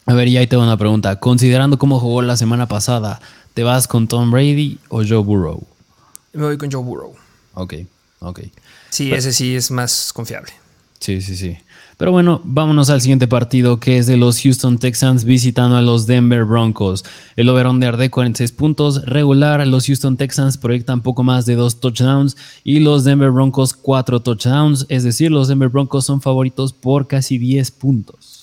A 0.06 0.14
ver, 0.14 0.30
ya 0.30 0.40
ahí 0.40 0.48
te 0.48 0.56
va 0.56 0.64
una 0.64 0.78
pregunta. 0.78 1.20
Considerando 1.20 1.78
cómo 1.80 2.00
jugó 2.00 2.22
la 2.22 2.38
semana 2.38 2.68
pasada, 2.68 3.20
¿te 3.54 3.64
vas 3.64 3.88
con 3.88 4.08
Tom 4.08 4.30
Brady 4.32 4.78
o 4.90 4.98
Joe 5.08 5.18
Burrow? 5.24 5.64
Me 6.34 6.44
voy 6.44 6.58
con 6.58 6.72
Joe 6.72 6.84
Burrow. 6.84 7.14
Ok, 7.56 7.74
ok. 8.20 8.40
Sí, 8.90 9.06
Pero- 9.06 9.18
ese 9.18 9.34
sí 9.34 9.56
es 9.56 9.72
más 9.72 10.12
confiable. 10.14 10.52
Sí, 11.00 11.22
sí, 11.22 11.36
sí. 11.36 11.58
Pero 11.98 12.12
bueno, 12.12 12.42
vámonos 12.44 12.90
al 12.90 13.00
siguiente 13.00 13.28
partido 13.28 13.80
que 13.80 13.98
es 13.98 14.06
de 14.08 14.18
los 14.18 14.42
Houston 14.42 14.78
Texans 14.80 15.24
visitando 15.24 15.78
a 15.78 15.82
los 15.82 16.08
Denver 16.08 16.44
Broncos. 16.44 17.06
El 17.38 17.48
over-under 17.48 17.96
de 17.96 18.10
46 18.10 18.52
puntos 18.52 19.06
regular. 19.06 19.66
Los 19.66 19.86
Houston 19.88 20.18
Texans 20.18 20.58
proyectan 20.58 21.02
poco 21.02 21.24
más 21.24 21.46
de 21.46 21.56
dos 21.56 21.80
touchdowns 21.80 22.36
y 22.66 22.80
los 22.80 23.06
Denver 23.06 23.32
Broncos 23.32 23.74
cuatro 23.74 24.22
touchdowns. 24.22 24.86
Es 24.90 25.04
decir, 25.04 25.32
los 25.32 25.48
Denver 25.48 25.70
Broncos 25.70 26.06
son 26.06 26.22
favoritos 26.22 26.74
por 26.74 27.08
casi 27.08 27.38
10 27.38 27.72
puntos. 27.72 28.35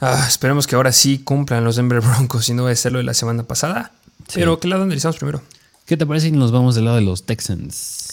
Ah, 0.00 0.24
esperemos 0.28 0.66
que 0.66 0.76
ahora 0.76 0.92
sí 0.92 1.18
cumplan 1.18 1.64
los 1.64 1.76
Denver 1.76 2.00
Broncos 2.06 2.48
y 2.48 2.54
no 2.54 2.64
va 2.64 2.70
a 2.70 2.76
ser 2.76 2.92
lo 2.92 2.98
de 2.98 3.04
la 3.04 3.14
semana 3.14 3.42
pasada. 3.42 3.92
Sí. 4.28 4.34
Pero 4.40 4.60
¿qué 4.60 4.68
lado 4.68 4.82
analizamos 4.84 5.16
primero? 5.16 5.42
¿Qué 5.86 5.96
te 5.96 6.06
parece 6.06 6.26
si 6.26 6.32
nos 6.32 6.52
vamos 6.52 6.74
del 6.74 6.84
lado 6.84 6.96
de 6.96 7.02
los 7.02 7.24
Texans? 7.24 8.08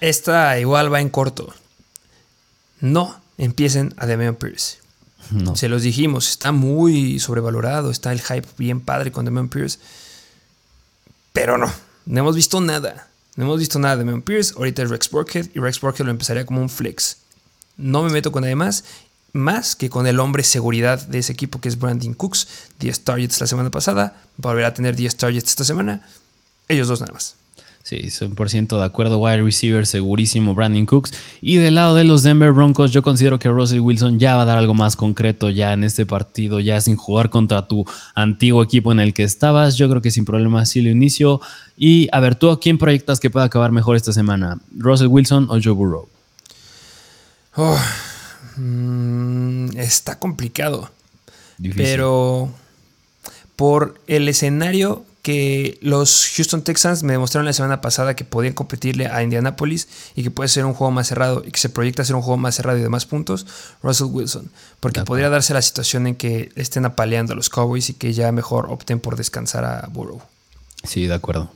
Esta 0.00 0.58
igual 0.58 0.92
va 0.92 1.00
en 1.00 1.08
corto. 1.08 1.54
No 2.80 3.20
empiecen 3.38 3.94
a 3.96 4.06
Damian 4.06 4.34
Pierce. 4.34 4.78
No. 5.30 5.56
Se 5.56 5.68
los 5.68 5.82
dijimos, 5.82 6.28
está 6.28 6.52
muy 6.52 7.18
sobrevalorado, 7.18 7.90
está 7.90 8.12
el 8.12 8.20
hype 8.20 8.46
bien 8.58 8.80
padre 8.80 9.12
con 9.12 9.24
Damian 9.24 9.48
Pierce. 9.48 9.78
Pero 11.32 11.58
no, 11.58 11.72
no 12.06 12.20
hemos 12.20 12.36
visto 12.36 12.60
nada. 12.60 13.08
No 13.36 13.44
hemos 13.44 13.58
visto 13.58 13.78
nada 13.78 13.96
de 13.96 14.04
Damian 14.04 14.22
Pierce. 14.22 14.54
Ahorita 14.56 14.82
es 14.82 14.90
Rex 14.90 15.10
Burkhead 15.10 15.48
y 15.54 15.60
Rex 15.60 15.80
Burkhead 15.80 16.06
lo 16.06 16.10
empezaría 16.10 16.44
como 16.44 16.60
un 16.60 16.68
flex. 16.68 17.18
No 17.76 18.02
me 18.02 18.10
meto 18.10 18.32
con 18.32 18.42
nadie 18.42 18.56
más, 18.56 18.84
más 19.32 19.76
que 19.76 19.90
con 19.90 20.06
el 20.06 20.20
hombre 20.20 20.42
seguridad 20.42 21.06
de 21.06 21.18
ese 21.18 21.32
equipo 21.32 21.60
que 21.60 21.68
es 21.68 21.78
Brandon 21.78 22.14
Cooks. 22.14 22.48
10 22.80 23.00
targets 23.00 23.40
la 23.40 23.46
semana 23.46 23.70
pasada, 23.70 24.16
volverá 24.36 24.68
a 24.68 24.74
tener 24.74 24.96
10 24.96 25.16
targets 25.16 25.50
esta 25.50 25.64
semana. 25.64 26.06
Ellos 26.68 26.88
dos 26.88 27.00
nada 27.00 27.12
más. 27.12 27.36
Sí, 27.86 27.98
100% 27.98 28.78
de 28.78 28.84
acuerdo. 28.84 29.18
Wide 29.18 29.42
receiver 29.42 29.86
segurísimo, 29.86 30.56
Brandon 30.56 30.86
Cooks. 30.86 31.12
Y 31.40 31.58
del 31.58 31.76
lado 31.76 31.94
de 31.94 32.02
los 32.02 32.24
Denver 32.24 32.50
Broncos, 32.50 32.90
yo 32.90 33.00
considero 33.00 33.38
que 33.38 33.48
Russell 33.48 33.78
Wilson 33.78 34.18
ya 34.18 34.34
va 34.34 34.42
a 34.42 34.44
dar 34.44 34.58
algo 34.58 34.74
más 34.74 34.96
concreto 34.96 35.50
ya 35.50 35.72
en 35.72 35.84
este 35.84 36.04
partido, 36.04 36.58
ya 36.58 36.80
sin 36.80 36.96
jugar 36.96 37.30
contra 37.30 37.68
tu 37.68 37.84
antiguo 38.16 38.60
equipo 38.60 38.90
en 38.90 38.98
el 38.98 39.14
que 39.14 39.22
estabas. 39.22 39.76
Yo 39.76 39.88
creo 39.88 40.02
que 40.02 40.10
sin 40.10 40.24
problema 40.24 40.66
sí 40.66 40.80
lo 40.82 40.90
inicio. 40.90 41.40
Y 41.76 42.08
a 42.10 42.18
ver, 42.18 42.34
¿tú 42.34 42.50
a 42.50 42.58
quién 42.58 42.76
proyectas 42.76 43.20
que 43.20 43.30
pueda 43.30 43.46
acabar 43.46 43.70
mejor 43.70 43.94
esta 43.94 44.12
semana? 44.12 44.58
¿Russell 44.76 45.06
Wilson 45.06 45.46
o 45.48 45.60
Joe 45.62 45.72
Burrow? 45.72 46.08
Oh, 47.54 47.80
mm, 48.56 49.76
está 49.76 50.18
complicado. 50.18 50.90
Difícil. 51.58 51.84
Pero 51.84 52.50
por 53.56 54.00
el 54.06 54.28
escenario 54.28 55.04
que 55.26 55.76
los 55.80 56.30
Houston 56.36 56.62
Texans 56.62 57.02
me 57.02 57.14
demostraron 57.14 57.46
la 57.46 57.52
semana 57.52 57.80
pasada 57.80 58.14
que 58.14 58.24
podían 58.24 58.52
competirle 58.54 59.08
a 59.08 59.24
Indianapolis 59.24 59.88
y 60.14 60.22
que 60.22 60.30
puede 60.30 60.48
ser 60.48 60.64
un 60.64 60.72
juego 60.72 60.92
más 60.92 61.08
cerrado 61.08 61.42
y 61.44 61.50
que 61.50 61.58
se 61.58 61.68
proyecta 61.68 62.04
ser 62.04 62.14
un 62.14 62.22
juego 62.22 62.36
más 62.36 62.54
cerrado 62.54 62.78
y 62.78 62.82
de 62.82 62.88
más 62.88 63.06
puntos, 63.06 63.44
Russell 63.82 64.06
Wilson. 64.06 64.52
Porque 64.78 65.02
podría 65.02 65.28
darse 65.28 65.52
la 65.52 65.62
situación 65.62 66.06
en 66.06 66.14
que 66.14 66.52
estén 66.54 66.84
apaleando 66.84 67.32
a 67.32 67.36
los 67.36 67.48
Cowboys 67.48 67.90
y 67.90 67.94
que 67.94 68.12
ya 68.12 68.30
mejor 68.30 68.66
opten 68.70 69.00
por 69.00 69.16
descansar 69.16 69.64
a 69.64 69.88
Burrow. 69.90 70.22
Sí, 70.84 71.08
de 71.08 71.14
acuerdo. 71.14 71.50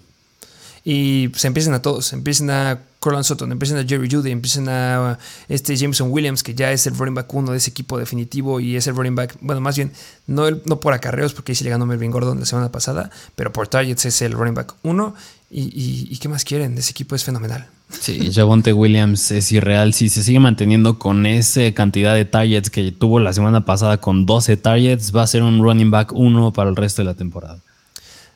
Y 0.85 1.31
se 1.35 1.47
empiecen 1.47 1.75
a 1.75 1.83
todos, 1.83 2.13
empiecen 2.15 2.51
a 2.51 2.81
Corland 3.01 3.25
Sutton, 3.25 3.53
empiecen 3.53 3.77
a 3.79 3.85
Jerry 3.85 4.09
Judy, 4.11 4.31
empiecen 4.31 4.69
a 4.69 5.19
este 5.49 5.77
Jameson 5.77 6.11
Williams, 6.11 6.43
que 6.43 6.55
ya 6.55 6.73
es 6.73 6.87
el 6.87 6.97
running 6.97 7.15
back 7.15 7.33
uno 7.35 7.53
de 7.53 7.59
ese 7.59 7.71
equipo 7.71 7.99
definitivo 7.99 8.61
y 8.61 8.77
es 8.77 8.87
el 8.87 8.97
running 8.97 9.15
back, 9.15 9.37
bueno, 9.41 9.61
más 9.61 9.77
bien, 9.77 9.93
no, 10.27 10.47
el- 10.49 10.63
no 10.65 10.81
por 10.81 10.93
acarreos, 10.95 11.33
porque 11.35 11.53
ahí 11.53 11.57
sí 11.57 11.65
le 11.65 11.71
ganó 11.71 11.85
Melvin 11.87 12.11
Gordon 12.11 12.41
la 12.41 12.47
semana 12.47 12.73
pasada, 12.73 13.11
pero 13.37 13.53
por 13.53 13.69
targets 13.69 14.05
es 14.07 14.23
el 14.23 14.33
running 14.33 14.55
back 14.55 14.75
uno. 14.83 15.15
Y, 15.53 15.63
y- 15.63 16.09
y 16.11 16.17
qué 16.19 16.29
más 16.29 16.45
quieren? 16.45 16.79
Ese 16.79 16.93
equipo 16.93 17.15
es 17.17 17.25
fenomenal. 17.25 17.67
Sí, 18.01 18.31
Javonte 18.33 18.73
Williams 18.73 19.33
es 19.33 19.51
irreal. 19.51 19.93
Si 19.95 20.09
se 20.09 20.23
sigue 20.23 20.39
manteniendo 20.39 20.99
con 21.01 21.27
esa 21.27 21.73
cantidad 21.75 22.15
de 22.15 22.25
targets 22.25 22.71
que 22.71 22.93
tuvo 22.93 23.19
la 23.19 23.33
semana 23.33 23.65
pasada 23.65 23.97
con 23.99 24.27
12 24.27 24.57
targets, 24.57 25.15
va 25.15 25.25
a 25.25 25.27
ser 25.27 25.43
un 25.43 25.61
running 25.61 25.91
back 25.91 26.13
1 26.13 26.53
para 26.53 26.71
el 26.71 26.77
resto 26.77 27.03
de 27.03 27.07
la 27.07 27.15
temporada. 27.15 27.59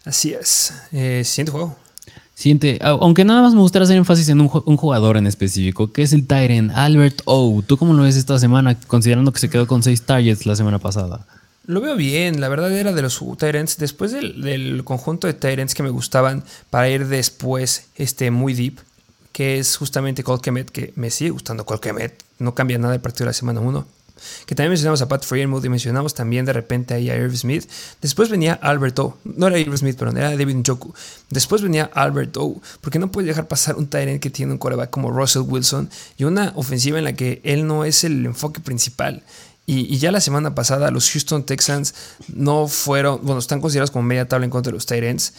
Así 0.05 0.33
es. 0.35 0.75
Eh, 0.93 1.23
siguiente 1.25 1.53
juego. 1.53 1.79
Siguiente, 2.45 2.79
au- 2.83 2.99
aunque 3.01 3.25
nada 3.25 3.41
más 3.41 3.55
me 3.55 3.61
gustaría 3.63 3.85
hacer 3.85 3.97
énfasis 3.97 4.29
en 4.29 4.39
un, 4.39 4.51
ju- 4.51 4.63
un 4.67 4.77
jugador 4.77 5.17
en 5.17 5.27
específico, 5.27 5.91
que 5.93 6.03
es 6.03 6.13
el 6.13 6.27
Tyrant 6.27 6.73
Albert 6.75 7.23
O. 7.25 7.63
¿Tú 7.67 7.79
cómo 7.79 7.95
lo 7.95 8.03
ves 8.03 8.17
esta 8.17 8.39
semana, 8.39 8.79
considerando 8.87 9.33
que 9.33 9.39
se 9.39 9.49
quedó 9.49 9.67
con 9.67 9.83
6 9.83 10.03
targets 10.03 10.45
la 10.45 10.55
semana 10.55 10.79
pasada? 10.79 11.27
Lo 11.65 11.81
veo 11.81 11.97
bien, 11.97 12.43
la 12.43 12.51
verdad 12.51 12.71
era 12.77 12.93
de 12.93 13.01
los 13.01 13.19
Tyrants. 13.39 13.79
Después 13.79 14.13
del, 14.13 14.83
conjunto 14.85 15.27
de 15.27 15.33
Tyrants 15.33 15.75
que 15.75 15.83
me 15.83 15.89
gustaban 15.89 16.45
para 16.69 16.91
ir 16.91 17.07
después 17.09 17.87
este, 17.97 18.31
muy 18.31 18.53
deep, 18.53 18.79
que 19.33 19.57
es 19.59 19.79
justamente 19.79 20.23
Cole 20.23 20.43
Kemet, 20.43 20.69
que 20.69 20.93
me 20.97 21.09
sigue 21.09 21.31
gustando 21.31 21.65
Cole 21.65 21.81
Kemet. 21.81 22.23
No 22.39 22.55
cambia 22.55 22.77
nada 22.77 22.93
el 22.95 23.01
partido 23.01 23.25
de 23.25 23.31
la 23.31 23.33
semana 23.33 23.61
1. 23.61 23.87
Que 24.47 24.55
también 24.55 24.71
mencionamos 24.71 25.03
a 25.03 25.09
Pat 25.09 25.25
Freiermuth 25.25 25.65
y 25.65 25.69
mencionamos 25.69 26.15
también 26.15 26.45
de 26.45 26.53
repente 26.53 26.95
ahí 26.95 27.11
a 27.11 27.17
Irv 27.17 27.37
Smith. 27.37 27.69
Después 28.01 28.29
venía 28.29 28.55
Albert 28.55 28.99
O. 28.99 29.19
No 29.25 29.47
era 29.49 29.59
Irv 29.59 29.77
Smith, 29.77 29.97
perdón, 29.97 30.19
era 30.19 30.31
David 30.37 30.57
Njoku. 30.57 30.95
Después 31.31 31.63
venía 31.63 31.91
Albert 31.95 32.37
O. 32.37 32.61
Porque 32.81 32.99
no 32.99 33.11
puede 33.11 33.29
dejar 33.29 33.49
pasar 33.49 33.77
un 33.77 33.87
Tyrant 33.87 34.21
que 34.21 34.31
tiene 34.31 34.53
un 34.53 34.59
quarterback 34.59 34.91
como 34.91 35.11
Russell 35.11 35.43
Wilson 35.43 35.91
y 36.17 36.25
una 36.25 36.53
ofensiva 36.57 36.99
en 36.99 37.05
la 37.05 37.15
que 37.15 37.41
él 37.45 37.67
no 37.67 37.85
es 37.85 38.05
el 38.05 38.25
enfoque 38.27 38.61
principal. 38.61 39.23
Y, 39.67 39.93
y 39.95 39.99
ya 39.99 40.13
la 40.13 40.21
semana 40.21 40.55
pasada 40.55 40.91
los 40.91 41.11
Houston 41.11 41.45
Texans 41.45 41.95
no 42.29 42.69
fueron, 42.69 43.21
bueno, 43.23 43.39
están 43.39 43.61
considerados 43.61 43.91
como 43.91 44.03
media 44.03 44.29
tabla 44.29 44.45
en 44.45 44.51
contra 44.51 44.71
de 44.71 44.75
los 44.75 44.87
Tyrants. 44.87 45.33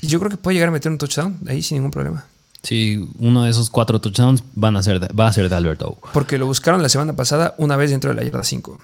Y 0.00 0.08
yo 0.08 0.18
creo 0.18 0.30
que 0.30 0.36
puede 0.36 0.54
llegar 0.54 0.68
a 0.68 0.72
meter 0.72 0.92
un 0.92 0.98
touchdown 0.98 1.38
ahí 1.48 1.62
sin 1.62 1.76
ningún 1.76 1.90
problema. 1.90 2.26
Sí, 2.66 3.08
uno 3.20 3.44
de 3.44 3.50
esos 3.50 3.70
cuatro 3.70 4.00
touchdowns 4.00 4.42
van 4.56 4.76
a 4.76 4.82
ser 4.82 4.98
de- 4.98 5.06
va 5.14 5.28
a 5.28 5.32
ser 5.32 5.48
de 5.48 5.54
Albert 5.54 5.82
O. 5.82 5.98
Porque 6.12 6.36
lo 6.36 6.46
buscaron 6.46 6.82
la 6.82 6.88
semana 6.88 7.14
pasada 7.14 7.54
una 7.58 7.76
vez 7.76 7.90
dentro 7.90 8.10
de 8.10 8.16
la 8.16 8.24
yarda 8.24 8.42
5. 8.42 8.78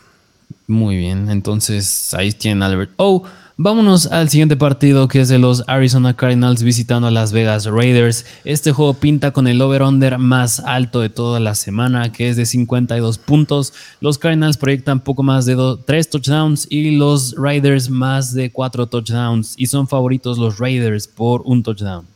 Muy 0.69 0.97
bien, 0.97 1.29
entonces 1.31 2.15
ahí 2.15 2.31
tienen 2.33 2.63
Albert 2.63 2.93
O. 2.97 3.25
Vámonos 3.57 4.07
al 4.07 4.29
siguiente 4.31 4.57
partido 4.57 5.09
que 5.09 5.21
es 5.21 5.29
de 5.29 5.39
los 5.39 5.63
Arizona 5.67 6.15
Cardinals 6.15 6.63
visitando 6.63 7.09
a 7.09 7.11
Las 7.11 7.33
Vegas 7.33 7.67
Raiders. 7.67 8.25
Este 8.45 8.73
juego 8.73 8.95
pinta 8.95 9.33
con 9.33 9.47
el 9.47 9.61
over-under 9.61 10.17
más 10.19 10.61
alto 10.61 11.01
de 11.01 11.11
toda 11.11 11.39
la 11.41 11.55
semana, 11.55 12.13
que 12.13 12.29
es 12.31 12.37
de 12.37 12.47
52 12.47 13.19
puntos. 13.19 13.73
Los 14.01 14.19
Cardinals 14.19 14.57
proyectan 14.57 15.01
poco 15.01 15.23
más 15.23 15.45
de 15.45 15.57
3 15.85 16.09
touchdowns 16.09 16.67
y 16.71 16.93
los 16.97 17.35
Raiders 17.37 17.91
más 17.91 18.33
de 18.33 18.51
4 18.53 18.87
touchdowns. 18.87 19.55
Y 19.59 19.67
son 19.67 19.87
favoritos 19.87 20.39
los 20.39 20.59
Raiders 20.59 21.07
por 21.09 21.43
un 21.45 21.63
touchdown. 21.63 22.07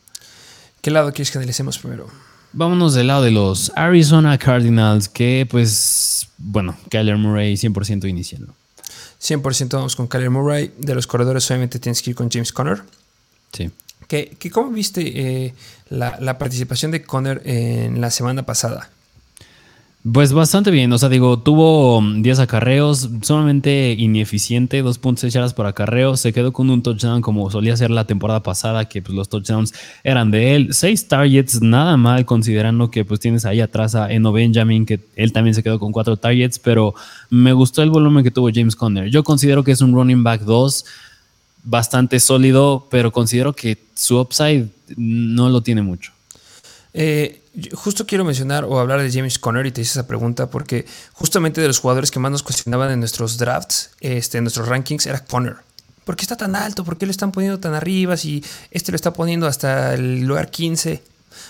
¿Qué 0.81 0.91
lado 0.91 1.11
quieres 1.11 1.31
que 1.31 1.37
analicemos 1.37 1.77
primero? 1.77 2.07
Vámonos 2.53 2.93
del 2.93 3.07
lado 3.07 3.23
de 3.23 3.31
los 3.31 3.71
Arizona 3.75 4.37
Cardinals, 4.37 5.09
que 5.09 5.47
pues, 5.49 6.27
bueno, 6.37 6.77
Kyler 6.89 7.17
Murray 7.17 7.53
100% 7.55 8.07
iniciando. 8.09 8.53
100% 9.21 9.69
vamos 9.73 9.95
con 9.95 10.07
Kyler 10.07 10.29
Murray. 10.29 10.73
De 10.77 10.95
los 10.95 11.07
corredores, 11.07 11.49
obviamente 11.51 11.79
tienes 11.79 12.01
que 12.01 12.11
ir 12.11 12.15
con 12.15 12.29
James 12.31 12.53
Conner. 12.53 12.83
Sí. 13.51 13.71
Que 14.07 14.37
¿Cómo 14.51 14.71
viste 14.71 15.01
eh, 15.45 15.53
la, 15.89 16.17
la, 16.21 16.37
participación 16.37 16.91
de 16.91 17.01
Conner 17.03 17.41
en 17.45 17.99
la 17.99 18.09
semana 18.09 18.43
pasada? 18.43 18.89
Pues 20.03 20.31
bastante 20.31 20.71
bien, 20.71 20.93
o 20.93 20.97
sea, 20.97 21.09
digo, 21.09 21.39
tuvo 21.39 22.01
10 22.01 22.39
acarreos, 22.39 23.09
sumamente 23.23 23.93
ineficiente, 23.97 24.81
2.6 24.81 25.29
yardas 25.29 25.53
por 25.53 25.65
acarreo, 25.65 26.15
se 26.15 26.31
quedó 26.31 26.53
con 26.53 26.69
un 26.69 26.81
touchdown 26.81 27.21
como 27.21 27.51
solía 27.51 27.75
ser 27.75 27.91
la 27.91 28.05
temporada 28.05 28.41
pasada, 28.41 28.87
que 28.87 29.01
pues 29.01 29.15
los 29.15 29.27
touchdowns 29.27 29.73
eran 30.05 30.31
de 30.31 30.55
él, 30.55 30.73
6 30.73 31.09
targets, 31.09 31.61
nada 31.61 31.97
mal 31.97 32.25
considerando 32.25 32.89
que 32.89 33.03
pues 33.03 33.19
tienes 33.19 33.43
ahí 33.43 33.59
atrás 33.59 33.95
a 33.95 34.09
Eno 34.09 34.31
Benjamin, 34.31 34.85
que 34.85 35.01
él 35.17 35.33
también 35.33 35.55
se 35.55 35.63
quedó 35.63 35.77
con 35.77 35.91
4 35.91 36.15
targets, 36.15 36.57
pero 36.57 36.93
me 37.29 37.51
gustó 37.51 37.83
el 37.83 37.89
volumen 37.89 38.23
que 38.23 38.31
tuvo 38.31 38.49
James 38.53 38.77
Conner. 38.77 39.09
Yo 39.09 39.25
considero 39.25 39.63
que 39.63 39.71
es 39.71 39.81
un 39.81 39.93
running 39.93 40.23
back 40.23 40.41
2 40.41 40.85
bastante 41.63 42.21
sólido, 42.21 42.87
pero 42.89 43.11
considero 43.11 43.51
que 43.51 43.77
su 43.93 44.19
upside 44.19 44.67
no 44.95 45.49
lo 45.49 45.61
tiene 45.61 45.81
mucho. 45.81 46.16
Eh, 46.99 47.43
justo 47.73 48.07
quiero 48.07 48.25
mencionar 48.25 48.65
o 48.65 48.79
hablar 48.79 48.99
de 49.03 49.11
James 49.11 49.37
Conner 49.37 49.67
y 49.67 49.71
te 49.71 49.81
hice 49.81 49.91
esa 49.91 50.07
pregunta 50.07 50.49
porque 50.49 50.87
justamente 51.13 51.61
de 51.61 51.67
los 51.67 51.77
jugadores 51.77 52.09
que 52.09 52.17
más 52.17 52.31
nos 52.31 52.41
cuestionaban 52.41 52.89
en 52.89 52.99
nuestros 52.99 53.37
drafts, 53.37 53.91
este, 53.99 54.39
en 54.39 54.45
nuestros 54.45 54.67
rankings, 54.67 55.05
era 55.05 55.23
Conner. 55.23 55.57
¿Por 56.05 56.15
qué 56.15 56.23
está 56.23 56.35
tan 56.35 56.55
alto? 56.55 56.83
¿Por 56.83 56.97
qué 56.97 57.05
lo 57.05 57.11
están 57.11 57.31
poniendo 57.31 57.59
tan 57.59 57.75
arriba? 57.75 58.17
Si 58.17 58.43
este 58.71 58.91
lo 58.91 58.95
está 58.95 59.13
poniendo 59.13 59.45
hasta 59.45 59.93
el 59.93 60.21
lugar 60.21 60.49
15. 60.49 61.03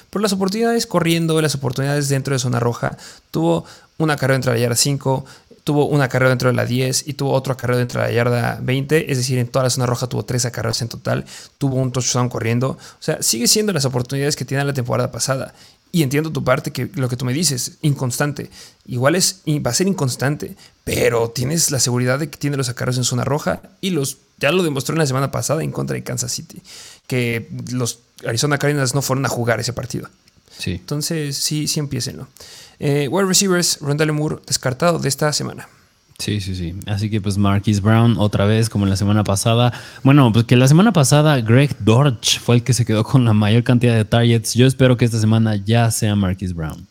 Por 0.09 0.21
las 0.21 0.33
oportunidades 0.33 0.85
corriendo, 0.85 1.41
las 1.41 1.55
oportunidades 1.55 2.09
dentro 2.09 2.33
de 2.33 2.39
zona 2.39 2.59
roja. 2.59 2.97
Tuvo 3.31 3.63
una 3.97 4.17
carrera 4.17 4.35
entre 4.35 4.51
la 4.51 4.59
yarda 4.59 4.75
5, 4.75 5.25
tuvo 5.67 5.85
una 5.85 6.07
carrera 6.07 6.29
dentro 6.29 6.49
de 6.49 6.55
la 6.55 6.65
10 6.65 7.09
y 7.09 7.13
tuvo 7.15 7.33
otro 7.33 7.57
carrera 7.57 7.77
dentro 7.77 7.99
de 7.99 8.07
la 8.07 8.13
yarda 8.13 8.57
20. 8.61 9.11
Es 9.11 9.17
decir, 9.17 9.37
en 9.37 9.49
toda 9.49 9.63
la 9.63 9.69
zona 9.69 9.85
roja 9.85 10.07
tuvo 10.07 10.23
tres 10.23 10.47
carreras 10.49 10.81
en 10.81 10.87
total. 10.87 11.25
Tuvo 11.57 11.75
un 11.75 11.91
touchdown 11.91 12.29
corriendo. 12.29 12.69
O 12.69 13.01
sea, 13.01 13.21
sigue 13.21 13.49
siendo 13.49 13.73
las 13.73 13.83
oportunidades 13.83 14.37
que 14.37 14.45
tiene 14.45 14.63
la 14.63 14.71
temporada 14.71 15.11
pasada. 15.11 15.53
Y 15.91 16.03
entiendo 16.03 16.31
tu 16.31 16.41
parte, 16.41 16.71
que 16.71 16.89
lo 16.95 17.09
que 17.09 17.17
tú 17.17 17.25
me 17.25 17.33
dices, 17.33 17.79
inconstante. 17.81 18.49
Igual 18.85 19.15
es, 19.15 19.41
va 19.45 19.71
a 19.71 19.73
ser 19.73 19.87
inconstante, 19.87 20.55
pero 20.85 21.31
tienes 21.31 21.69
la 21.69 21.81
seguridad 21.81 22.17
de 22.17 22.29
que 22.29 22.37
tiene 22.37 22.55
los 22.55 22.69
acarreos 22.69 22.97
en 22.97 23.03
zona 23.03 23.25
roja 23.25 23.61
y 23.81 23.89
los 23.89 24.19
ya 24.37 24.53
lo 24.53 24.63
demostró 24.63 24.93
en 24.93 24.99
la 24.99 25.05
semana 25.05 25.31
pasada 25.31 25.63
en 25.63 25.71
contra 25.73 25.95
de 25.95 26.03
Kansas 26.03 26.31
City, 26.31 26.61
que 27.07 27.49
los 27.71 27.99
Arizona 28.25 28.57
Cardinals 28.57 28.95
no 28.95 29.01
fueron 29.01 29.25
a 29.25 29.29
jugar 29.29 29.59
ese 29.59 29.73
partido. 29.73 30.07
Sí. 30.57 30.71
Entonces, 30.71 31.37
sí, 31.37 31.67
sí 31.67 31.79
empiecenlo. 31.79 32.27
Eh, 32.79 33.07
wide 33.09 33.27
receivers, 33.27 33.79
Rondale 33.81 34.11
Moore, 34.11 34.37
descartado 34.45 34.99
de 34.99 35.09
esta 35.09 35.31
semana. 35.33 35.67
Sí, 36.19 36.41
sí, 36.41 36.55
sí. 36.55 36.73
Así 36.87 37.11
que 37.11 37.21
pues 37.21 37.37
Marquis 37.37 37.79
Brown 37.79 38.15
otra 38.17 38.45
vez 38.45 38.69
como 38.69 38.85
en 38.85 38.89
la 38.89 38.95
semana 38.95 39.23
pasada. 39.23 39.71
Bueno, 40.03 40.31
pues 40.33 40.45
que 40.45 40.55
la 40.55 40.67
semana 40.67 40.91
pasada 40.91 41.39
Greg 41.41 41.75
Dortch 41.79 42.39
fue 42.39 42.55
el 42.55 42.63
que 42.63 42.73
se 42.73 42.85
quedó 42.85 43.03
con 43.03 43.23
la 43.23 43.33
mayor 43.33 43.63
cantidad 43.63 43.95
de 43.95 44.03
targets. 44.03 44.55
Yo 44.55 44.65
espero 44.65 44.97
que 44.97 45.05
esta 45.05 45.19
semana 45.19 45.55
ya 45.55 45.91
sea 45.91 46.15
Marquis 46.15 46.55
Brown. 46.55 46.87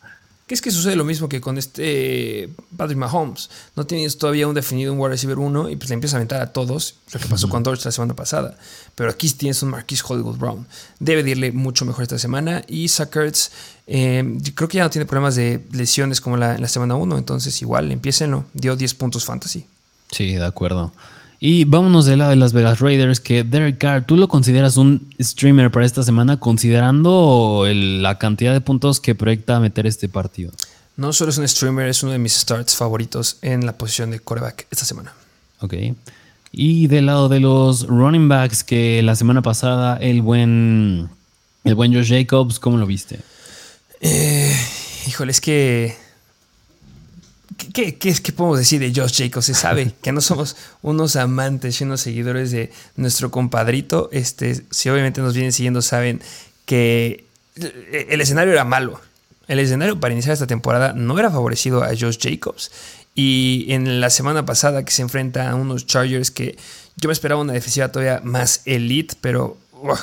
¿Qué 0.47 0.53
es 0.53 0.61
que 0.61 0.71
sucede 0.71 0.95
lo 0.95 1.03
mismo 1.03 1.27
que 1.27 1.41
con 1.41 1.57
este 1.57 2.49
Patrick 2.77 2.97
Mahomes? 2.97 3.49
No 3.75 3.85
tienes 3.85 4.17
todavía 4.17 4.47
un 4.47 4.55
definido 4.55 4.93
un 4.93 4.99
wide 4.99 5.09
receiver 5.09 5.37
1 5.37 5.69
y 5.69 5.75
pues 5.75 5.89
le 5.89 5.95
empieza 5.95 6.15
a 6.15 6.19
aventar 6.19 6.41
a 6.41 6.53
todos, 6.53 6.95
lo 7.11 7.19
que 7.19 7.25
pasó 7.25 7.49
con 7.49 7.63
Dortch 7.63 7.83
la 7.83 7.91
semana 7.91 8.15
pasada. 8.15 8.57
Pero 8.95 9.09
aquí 9.09 9.29
tienes 9.31 9.61
un 9.61 9.71
Marquis 9.71 10.01
Hollywood 10.07 10.37
Brown. 10.37 10.65
Debe 10.99 11.23
de 11.23 11.31
irle 11.31 11.51
mucho 11.51 11.83
mejor 11.83 12.03
esta 12.03 12.17
semana. 12.17 12.63
Y 12.65 12.87
Sackerts, 12.87 13.51
eh, 13.87 14.23
creo 14.55 14.69
que 14.69 14.77
ya 14.77 14.83
no 14.83 14.89
tiene 14.89 15.05
problemas 15.05 15.35
de 15.35 15.65
lesiones 15.73 16.21
como 16.21 16.37
la, 16.37 16.55
en 16.55 16.61
la 16.61 16.69
semana 16.69 16.95
1, 16.95 17.17
entonces 17.17 17.61
igual, 17.61 17.91
empiecenlo. 17.91 18.45
Dio 18.53 18.77
10 18.77 18.93
puntos 18.93 19.25
fantasy. 19.25 19.65
Sí, 20.11 20.35
de 20.35 20.45
acuerdo. 20.45 20.93
Y 21.39 21.65
vámonos 21.65 22.05
del 22.05 22.19
lado 22.19 22.31
de 22.31 22.35
Las 22.35 22.51
Vegas 22.51 22.79
Raiders, 22.79 23.19
que 23.19 23.43
Derek 23.43 23.77
Carr, 23.77 24.05
¿tú 24.05 24.17
lo 24.17 24.27
consideras 24.27 24.75
un 24.77 25.07
streamer 25.21 25.69
para 25.69 25.85
esta 25.85 26.01
semana, 26.01 26.39
considerando 26.39 27.63
la 27.67 28.17
cantidad 28.17 28.53
de 28.53 28.61
puntos 28.61 28.99
que 28.99 29.13
proyecta 29.13 29.59
meter 29.59 29.85
este 29.85 30.09
partido? 30.09 30.51
No 30.95 31.13
solo 31.13 31.29
es 31.29 31.37
un 31.37 31.47
streamer, 31.47 31.87
es 31.89 32.01
uno 32.01 32.11
de 32.11 32.17
mis 32.17 32.33
starts 32.33 32.75
favoritos 32.75 33.37
en 33.43 33.67
la 33.67 33.77
posición 33.77 34.09
de 34.09 34.19
coreback 34.19 34.65
esta 34.71 34.83
semana. 34.83 35.13
Ok. 35.59 35.75
Y 36.51 36.87
del 36.87 37.05
lado 37.05 37.29
de 37.29 37.39
los 37.39 37.85
running 37.85 38.27
backs, 38.27 38.63
que 38.63 39.03
la 39.03 39.15
semana 39.15 39.43
pasada 39.43 39.97
el 39.97 40.23
buen, 40.23 41.07
el 41.63 41.75
buen 41.75 41.93
Josh 41.93 42.09
Jacobs, 42.09 42.57
¿cómo 42.57 42.77
lo 42.77 42.87
viste? 42.87 43.19
Eh, 44.01 44.55
híjole, 45.07 45.31
es 45.31 45.41
que 45.41 45.95
¿Qué, 47.73 47.97
qué, 47.97 48.13
qué 48.13 48.31
podemos 48.33 48.59
decir 48.59 48.79
de 48.79 48.93
Josh 48.93 49.23
Jacobs? 49.23 49.45
Se 49.45 49.53
sabe 49.53 49.93
que 50.01 50.11
no 50.11 50.21
somos 50.21 50.55
unos 50.81 51.15
amantes 51.15 51.79
y 51.79 51.83
unos 51.85 52.01
seguidores 52.01 52.51
de 52.51 52.71
nuestro 52.95 53.31
compadrito. 53.31 54.09
Este, 54.11 54.61
si 54.69 54.89
obviamente 54.89 55.21
nos 55.21 55.33
vienen 55.33 55.53
siguiendo, 55.53 55.81
saben 55.81 56.21
que 56.65 57.25
el 57.55 58.21
escenario 58.21 58.53
era 58.53 58.65
malo. 58.65 58.99
El 59.47 59.59
escenario 59.59 59.99
para 59.99 60.13
iniciar 60.13 60.33
esta 60.33 60.47
temporada 60.47 60.93
no 60.93 61.17
era 61.17 61.31
favorecido 61.31 61.83
a 61.83 61.89
Josh 61.89 62.17
Jacobs. 62.19 62.71
Y 63.15 63.65
en 63.69 63.99
la 63.99 64.09
semana 64.09 64.45
pasada 64.45 64.85
que 64.85 64.91
se 64.91 65.01
enfrenta 65.01 65.49
a 65.49 65.55
unos 65.55 65.87
Chargers 65.87 66.29
que 66.29 66.57
yo 66.97 67.07
me 67.07 67.13
esperaba 67.13 67.41
una 67.41 67.53
defensiva 67.53 67.91
todavía 67.91 68.21
más 68.23 68.61
elite, 68.65 69.15
pero 69.21 69.57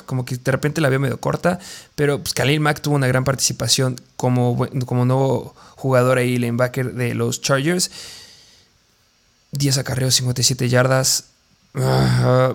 como 0.06 0.24
que 0.24 0.36
de 0.36 0.50
repente 0.50 0.80
la 0.80 0.88
veo 0.88 0.98
medio 0.98 1.20
corta. 1.20 1.58
Pero 1.94 2.18
pues 2.18 2.34
Khalil 2.34 2.60
Mack 2.60 2.80
tuvo 2.80 2.96
una 2.96 3.06
gran 3.06 3.24
participación 3.24 4.00
como, 4.16 4.66
como 4.86 5.04
nuevo 5.04 5.54
jugador 5.84 6.16
ahí, 6.16 6.38
linebacker 6.38 6.94
de 6.94 7.14
los 7.14 7.42
Chargers. 7.42 7.90
10 9.52 9.78
acarreos, 9.78 10.14
57 10.14 10.70
yardas. 10.70 11.26
Uh, 11.74 12.54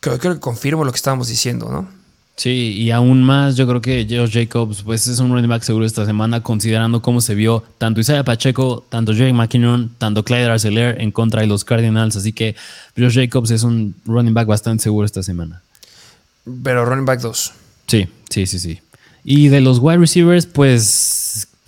creo, 0.00 0.18
que 0.18 0.38
confirmo 0.38 0.84
lo 0.84 0.92
que 0.92 0.96
estábamos 0.96 1.28
diciendo, 1.28 1.70
¿no? 1.70 1.88
Sí, 2.36 2.74
y 2.76 2.90
aún 2.90 3.22
más, 3.22 3.56
yo 3.56 3.66
creo 3.66 3.80
que 3.80 4.06
Josh 4.08 4.32
Jacobs 4.32 4.82
pues 4.82 5.08
es 5.08 5.18
un 5.18 5.32
running 5.32 5.48
back 5.48 5.62
seguro 5.62 5.86
esta 5.86 6.04
semana, 6.04 6.42
considerando 6.42 7.00
cómo 7.00 7.22
se 7.22 7.34
vio 7.34 7.64
tanto 7.78 8.00
Isaiah 8.00 8.22
Pacheco, 8.22 8.84
tanto 8.90 9.14
Jerry 9.14 9.32
McKinnon, 9.32 9.90
tanto 9.96 10.22
Clyde 10.22 10.44
Arcelor 10.44 11.00
en 11.00 11.10
contra 11.10 11.40
de 11.40 11.46
los 11.46 11.64
Cardinals. 11.64 12.16
Así 12.16 12.34
que 12.34 12.54
Josh 12.96 13.14
Jacobs 13.14 13.50
es 13.50 13.62
un 13.62 13.94
running 14.04 14.34
back 14.34 14.46
bastante 14.46 14.84
seguro 14.84 15.06
esta 15.06 15.22
semana. 15.22 15.62
Pero 16.62 16.84
running 16.84 17.06
back 17.06 17.20
2. 17.22 17.52
Sí, 17.86 18.06
sí, 18.28 18.46
sí, 18.46 18.58
sí. 18.58 18.80
Y 19.24 19.48
de 19.48 19.60
los 19.60 19.78
wide 19.80 19.98
receivers, 19.98 20.46
pues 20.46 21.17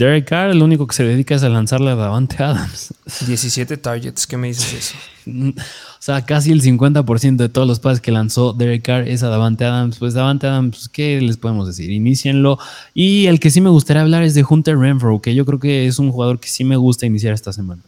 Derek 0.00 0.26
Carr, 0.26 0.50
el 0.50 0.62
único 0.62 0.86
que 0.86 0.94
se 0.94 1.04
dedica 1.04 1.34
es 1.34 1.42
a 1.42 1.50
lanzarle 1.50 1.90
a 1.90 1.94
Davante 1.94 2.42
Adams. 2.42 2.94
17 3.26 3.76
targets, 3.76 4.26
¿qué 4.26 4.38
me 4.38 4.46
dices 4.46 4.72
eso? 4.72 4.94
o 5.30 5.62
sea, 5.98 6.24
casi 6.24 6.52
el 6.52 6.62
50% 6.62 7.36
de 7.36 7.50
todos 7.50 7.68
los 7.68 7.80
pases 7.80 8.00
que 8.00 8.10
lanzó 8.10 8.54
Derek 8.54 8.80
Carr 8.80 9.06
es 9.06 9.22
a 9.22 9.28
Davante 9.28 9.66
Adams. 9.66 9.98
Pues 9.98 10.14
Davante 10.14 10.46
Adams, 10.46 10.70
pues, 10.70 10.88
¿qué 10.88 11.20
les 11.20 11.36
podemos 11.36 11.66
decir? 11.66 11.90
Inicienlo. 11.90 12.58
Y 12.94 13.26
el 13.26 13.40
que 13.40 13.50
sí 13.50 13.60
me 13.60 13.68
gustaría 13.68 14.00
hablar 14.00 14.22
es 14.22 14.32
de 14.32 14.42
Hunter 14.48 14.78
Renfro, 14.78 15.20
que 15.20 15.34
yo 15.34 15.44
creo 15.44 15.58
que 15.58 15.86
es 15.86 15.98
un 15.98 16.10
jugador 16.10 16.40
que 16.40 16.48
sí 16.48 16.64
me 16.64 16.76
gusta 16.76 17.04
iniciar 17.04 17.34
esta 17.34 17.52
semana. 17.52 17.82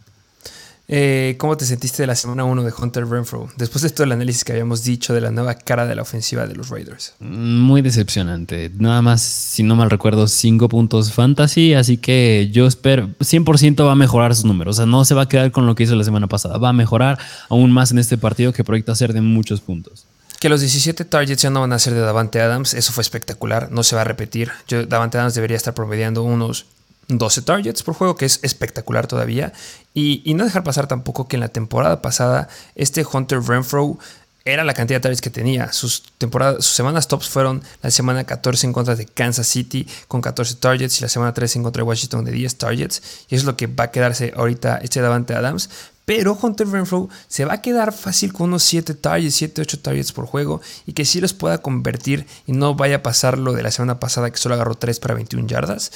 Eh, 0.88 1.36
¿Cómo 1.38 1.56
te 1.56 1.64
sentiste 1.64 2.02
de 2.02 2.06
la 2.06 2.16
semana 2.16 2.44
1 2.44 2.64
de 2.64 2.72
Hunter 2.76 3.06
Renfro? 3.06 3.48
Después 3.56 3.82
de 3.82 3.90
todo 3.90 4.04
el 4.04 4.12
análisis 4.12 4.44
que 4.44 4.52
habíamos 4.52 4.84
dicho 4.84 5.14
de 5.14 5.20
la 5.20 5.30
nueva 5.30 5.54
cara 5.54 5.86
de 5.86 5.94
la 5.94 6.02
ofensiva 6.02 6.46
de 6.46 6.54
los 6.54 6.68
Raiders. 6.70 7.14
Muy 7.20 7.82
decepcionante. 7.82 8.70
Nada 8.76 9.00
más, 9.00 9.22
si 9.22 9.62
no 9.62 9.76
mal 9.76 9.90
recuerdo, 9.90 10.26
5 10.26 10.68
puntos 10.68 11.12
fantasy. 11.12 11.74
Así 11.74 11.96
que 11.96 12.50
yo 12.52 12.66
espero, 12.66 13.08
100% 13.20 13.86
va 13.86 13.92
a 13.92 13.96
mejorar 13.96 14.34
sus 14.34 14.44
números. 14.44 14.76
O 14.76 14.78
sea, 14.78 14.86
no 14.86 15.04
se 15.04 15.14
va 15.14 15.22
a 15.22 15.28
quedar 15.28 15.52
con 15.52 15.66
lo 15.66 15.74
que 15.74 15.84
hizo 15.84 15.94
la 15.94 16.04
semana 16.04 16.26
pasada. 16.26 16.58
Va 16.58 16.70
a 16.70 16.74
mejorar 16.74 17.18
aún 17.48 17.70
más 17.70 17.92
en 17.92 17.98
este 17.98 18.18
partido 18.18 18.52
que 18.52 18.64
proyecta 18.64 18.94
ser 18.94 19.12
de 19.12 19.20
muchos 19.20 19.60
puntos. 19.60 20.06
Que 20.40 20.48
los 20.48 20.60
17 20.60 21.04
targets 21.04 21.40
ya 21.40 21.50
no 21.50 21.60
van 21.60 21.72
a 21.72 21.78
ser 21.78 21.94
de 21.94 22.00
Davante 22.00 22.40
Adams, 22.40 22.74
eso 22.74 22.92
fue 22.92 23.02
espectacular, 23.02 23.70
no 23.70 23.84
se 23.84 23.94
va 23.94 24.00
a 24.00 24.04
repetir. 24.04 24.50
Yo, 24.66 24.84
Davante 24.84 25.16
Adams 25.16 25.34
debería 25.34 25.56
estar 25.56 25.72
promediando 25.72 26.24
unos 26.24 26.66
12 27.09 27.42
targets 27.42 27.82
por 27.82 27.94
juego, 27.94 28.16
que 28.16 28.24
es 28.24 28.40
espectacular 28.42 29.07
todavía. 29.07 29.53
Y, 29.94 30.32
no 30.34 30.44
dejar 30.44 30.64
pasar 30.64 30.86
tampoco 30.86 31.28
que 31.28 31.36
en 31.36 31.40
la 31.40 31.48
temporada 31.48 32.00
pasada 32.00 32.48
este 32.74 33.05
Hunter 33.11 33.42
Renfro 33.42 33.98
era 34.44 34.64
la 34.64 34.74
cantidad 34.74 34.98
de 34.98 35.02
targets 35.02 35.20
que 35.20 35.31
tenía. 35.31 35.72
Sus, 35.72 36.02
temporadas, 36.18 36.64
sus 36.64 36.74
semanas 36.74 37.06
tops 37.06 37.28
fueron 37.28 37.62
la 37.82 37.90
semana 37.90 38.24
14 38.24 38.66
en 38.66 38.72
contra 38.72 38.97
de 38.97 39.06
Kansas 39.06 39.47
City 39.47 39.86
con 40.09 40.20
14 40.20 40.56
targets 40.56 40.98
y 40.98 41.02
la 41.02 41.09
semana 41.09 41.32
13 41.32 41.59
en 41.59 41.62
contra 41.64 41.82
de 41.82 41.89
Washington 41.89 42.24
de 42.24 42.32
10 42.32 42.56
targets. 42.56 43.02
Y 43.28 43.36
es 43.36 43.44
lo 43.44 43.56
que 43.56 43.66
va 43.66 43.85
a 43.85 43.90
quedarse 43.90 44.32
ahorita 44.36 44.78
este 44.78 45.01
Davante 45.01 45.35
Adams. 45.35 45.68
Pero 46.05 46.36
Hunter 46.40 46.68
Renfro 46.68 47.09
se 47.28 47.44
va 47.44 47.55
a 47.55 47.62
quedar 47.62 47.93
fácil 47.93 48.32
con 48.32 48.48
unos 48.48 48.64
7 48.64 48.94
targets, 48.94 49.36
7, 49.36 49.62
8 49.62 49.78
targets 49.81 50.12
por 50.12 50.26
juego 50.26 50.60
y 50.85 50.94
que 50.94 51.05
sí 51.05 51.20
los 51.20 51.32
pueda 51.32 51.59
convertir 51.59 52.26
y 52.44 52.52
no 52.52 52.74
vaya 52.74 52.97
a 52.97 53.02
pasar 53.02 53.39
lo 53.39 53.52
de 53.52 53.62
la 53.62 53.70
semana 53.70 54.01
pasada 54.01 54.31
que 54.31 54.39
solo 54.39 54.56
agarró 54.56 54.74
3 54.74 54.98
para 54.98 55.14
21 55.14 55.47
yardas. 55.47 55.93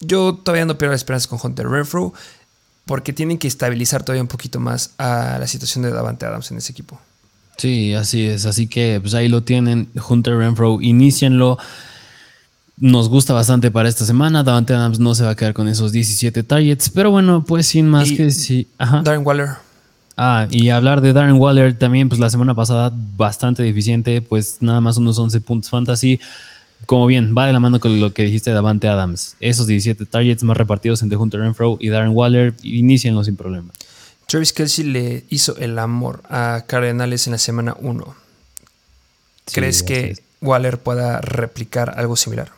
Yo 0.00 0.34
todavía 0.34 0.64
no 0.64 0.76
pierdo 0.76 0.94
esperanza 0.94 1.28
con 1.28 1.38
Hunter 1.42 1.68
Renfro 1.68 2.12
porque 2.86 3.12
tienen 3.12 3.38
que 3.38 3.48
estabilizar 3.48 4.02
todavía 4.02 4.22
un 4.22 4.28
poquito 4.28 4.60
más 4.60 4.92
a 4.98 5.38
la 5.38 5.46
situación 5.46 5.84
de 5.84 5.90
Davante 5.90 6.26
Adams 6.26 6.50
en 6.50 6.58
ese 6.58 6.72
equipo. 6.72 7.00
Sí, 7.56 7.94
así 7.94 8.26
es. 8.26 8.46
Así 8.46 8.66
que 8.66 8.98
pues 9.00 9.14
ahí 9.14 9.28
lo 9.28 9.42
tienen. 9.42 9.88
Hunter 10.08 10.36
Renfro, 10.36 10.80
inicienlo. 10.80 11.58
Nos 12.76 13.08
gusta 13.08 13.32
bastante 13.32 13.70
para 13.70 13.88
esta 13.88 14.04
semana. 14.04 14.42
Davante 14.42 14.74
Adams 14.74 14.98
no 14.98 15.14
se 15.14 15.24
va 15.24 15.30
a 15.30 15.36
quedar 15.36 15.54
con 15.54 15.68
esos 15.68 15.92
17 15.92 16.42
targets. 16.42 16.90
Pero 16.90 17.10
bueno, 17.10 17.44
pues 17.44 17.66
sin 17.66 17.88
más 17.88 18.10
que 18.10 18.30
sí. 18.30 18.68
Darren 18.78 19.24
Waller. 19.24 19.50
Ah, 20.16 20.46
y 20.50 20.68
hablar 20.68 21.00
de 21.00 21.12
Darren 21.12 21.36
Waller 21.36 21.76
también, 21.76 22.08
pues 22.08 22.20
la 22.20 22.30
semana 22.30 22.54
pasada 22.54 22.92
bastante 23.16 23.64
deficiente, 23.64 24.22
pues 24.22 24.58
nada 24.60 24.80
más 24.80 24.96
unos 24.96 25.18
11 25.18 25.40
puntos 25.40 25.70
fantasy. 25.70 26.20
Como 26.86 27.06
bien, 27.06 27.34
va 27.36 27.46
de 27.46 27.52
la 27.52 27.60
mano 27.60 27.80
con 27.80 27.98
lo 28.00 28.12
que 28.12 28.24
dijiste 28.24 28.50
de 28.50 28.54
Davante 28.54 28.88
Adams. 28.88 29.36
Esos 29.40 29.66
17 29.66 30.04
targets 30.06 30.42
más 30.42 30.56
repartidos 30.56 31.02
entre 31.02 31.16
Hunter 31.16 31.40
Renfro 31.40 31.78
y 31.80 31.88
Darren 31.88 32.10
Waller, 32.10 32.54
inicienlo 32.62 33.24
sin 33.24 33.36
problema. 33.36 33.72
Travis 34.26 34.52
Kelsey 34.52 34.84
le 34.84 35.24
hizo 35.30 35.56
el 35.56 35.78
amor 35.78 36.22
a 36.28 36.64
Cardenales 36.66 37.26
en 37.26 37.32
la 37.32 37.38
semana 37.38 37.76
1. 37.78 38.14
¿Crees 39.52 39.82
que 39.82 40.18
Waller 40.40 40.78
pueda 40.78 41.20
replicar 41.20 41.94
algo 41.98 42.16
similar? 42.16 42.52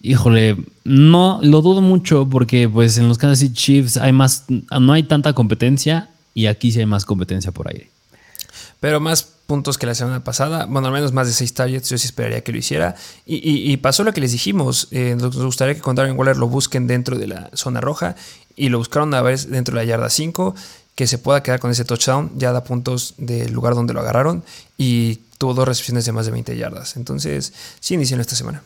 Híjole, 0.00 0.56
no 0.84 1.38
lo 1.42 1.62
dudo 1.62 1.80
mucho 1.80 2.28
porque 2.28 2.68
pues 2.68 2.98
en 2.98 3.08
los 3.08 3.18
Kansas 3.18 3.38
City 3.38 3.54
Chiefs 3.54 3.96
hay 3.96 4.12
más, 4.12 4.44
no 4.48 4.92
hay 4.92 5.04
tanta 5.04 5.32
competencia 5.32 6.10
y 6.34 6.46
aquí 6.46 6.72
sí 6.72 6.80
hay 6.80 6.86
más 6.86 7.04
competencia 7.04 7.52
por 7.52 7.68
aire. 7.68 7.88
Pero 8.80 8.98
más 8.98 9.28
puntos 9.52 9.76
que 9.76 9.84
la 9.84 9.94
semana 9.94 10.24
pasada, 10.24 10.64
bueno, 10.64 10.86
al 10.88 10.94
menos 10.94 11.12
más 11.12 11.26
de 11.26 11.34
seis 11.34 11.52
targets, 11.52 11.90
yo 11.90 11.98
sí 11.98 12.06
esperaría 12.06 12.40
que 12.40 12.52
lo 12.52 12.56
hiciera. 12.56 12.94
Y, 13.26 13.76
pasó 13.76 14.02
lo 14.02 14.14
que 14.14 14.22
les 14.22 14.32
dijimos, 14.32 14.88
eh, 14.92 15.14
nos 15.14 15.36
gustaría 15.36 15.74
que 15.74 15.82
con 15.82 15.94
Darren 15.94 16.16
Waller 16.18 16.38
lo 16.38 16.48
busquen 16.48 16.86
dentro 16.86 17.18
de 17.18 17.26
la 17.26 17.50
zona 17.52 17.82
roja 17.82 18.16
y 18.56 18.70
lo 18.70 18.78
buscaron 18.78 19.12
a 19.12 19.20
vez 19.20 19.50
dentro 19.50 19.74
de 19.74 19.82
la 19.82 19.84
yarda 19.84 20.08
5, 20.08 20.54
que 20.94 21.06
se 21.06 21.18
pueda 21.18 21.42
quedar 21.42 21.60
con 21.60 21.70
ese 21.70 21.84
touchdown, 21.84 22.32
ya 22.34 22.52
da 22.52 22.64
puntos 22.64 23.12
del 23.18 23.52
lugar 23.52 23.74
donde 23.74 23.92
lo 23.92 24.00
agarraron 24.00 24.42
y 24.78 25.16
tuvo 25.36 25.52
dos 25.52 25.68
recepciones 25.68 26.06
de 26.06 26.12
más 26.12 26.24
de 26.24 26.32
20 26.32 26.56
yardas. 26.56 26.96
Entonces, 26.96 27.52
sí 27.78 27.92
iniciaron 27.92 28.22
esta 28.22 28.36
semana. 28.36 28.62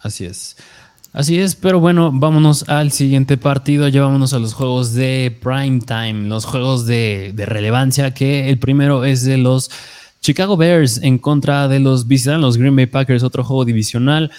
Así 0.00 0.24
es. 0.24 0.56
Así 1.14 1.38
es, 1.38 1.54
pero 1.54 1.78
bueno, 1.78 2.10
vámonos 2.12 2.68
al 2.68 2.90
siguiente 2.90 3.36
partido. 3.36 3.86
Llevámonos 3.86 4.32
a 4.32 4.40
los 4.40 4.52
juegos 4.52 4.94
de 4.94 5.38
prime 5.40 5.78
time, 5.78 6.28
los 6.28 6.44
juegos 6.44 6.86
de, 6.86 7.32
relevancia, 7.36 8.12
que 8.12 8.50
el 8.50 8.58
primero 8.58 9.04
es 9.04 9.22
de 9.22 9.36
los 9.36 9.70
Chicago 10.24 10.56
Bears 10.56 11.00
en 11.02 11.18
contra 11.18 11.68
de 11.68 11.80
los 11.80 12.08
visitan 12.08 12.40
los 12.40 12.56
Green 12.56 12.74
Bay 12.74 12.86
Packers, 12.86 13.22
otro 13.22 13.44
juego 13.44 13.66
divisional. 13.66 14.30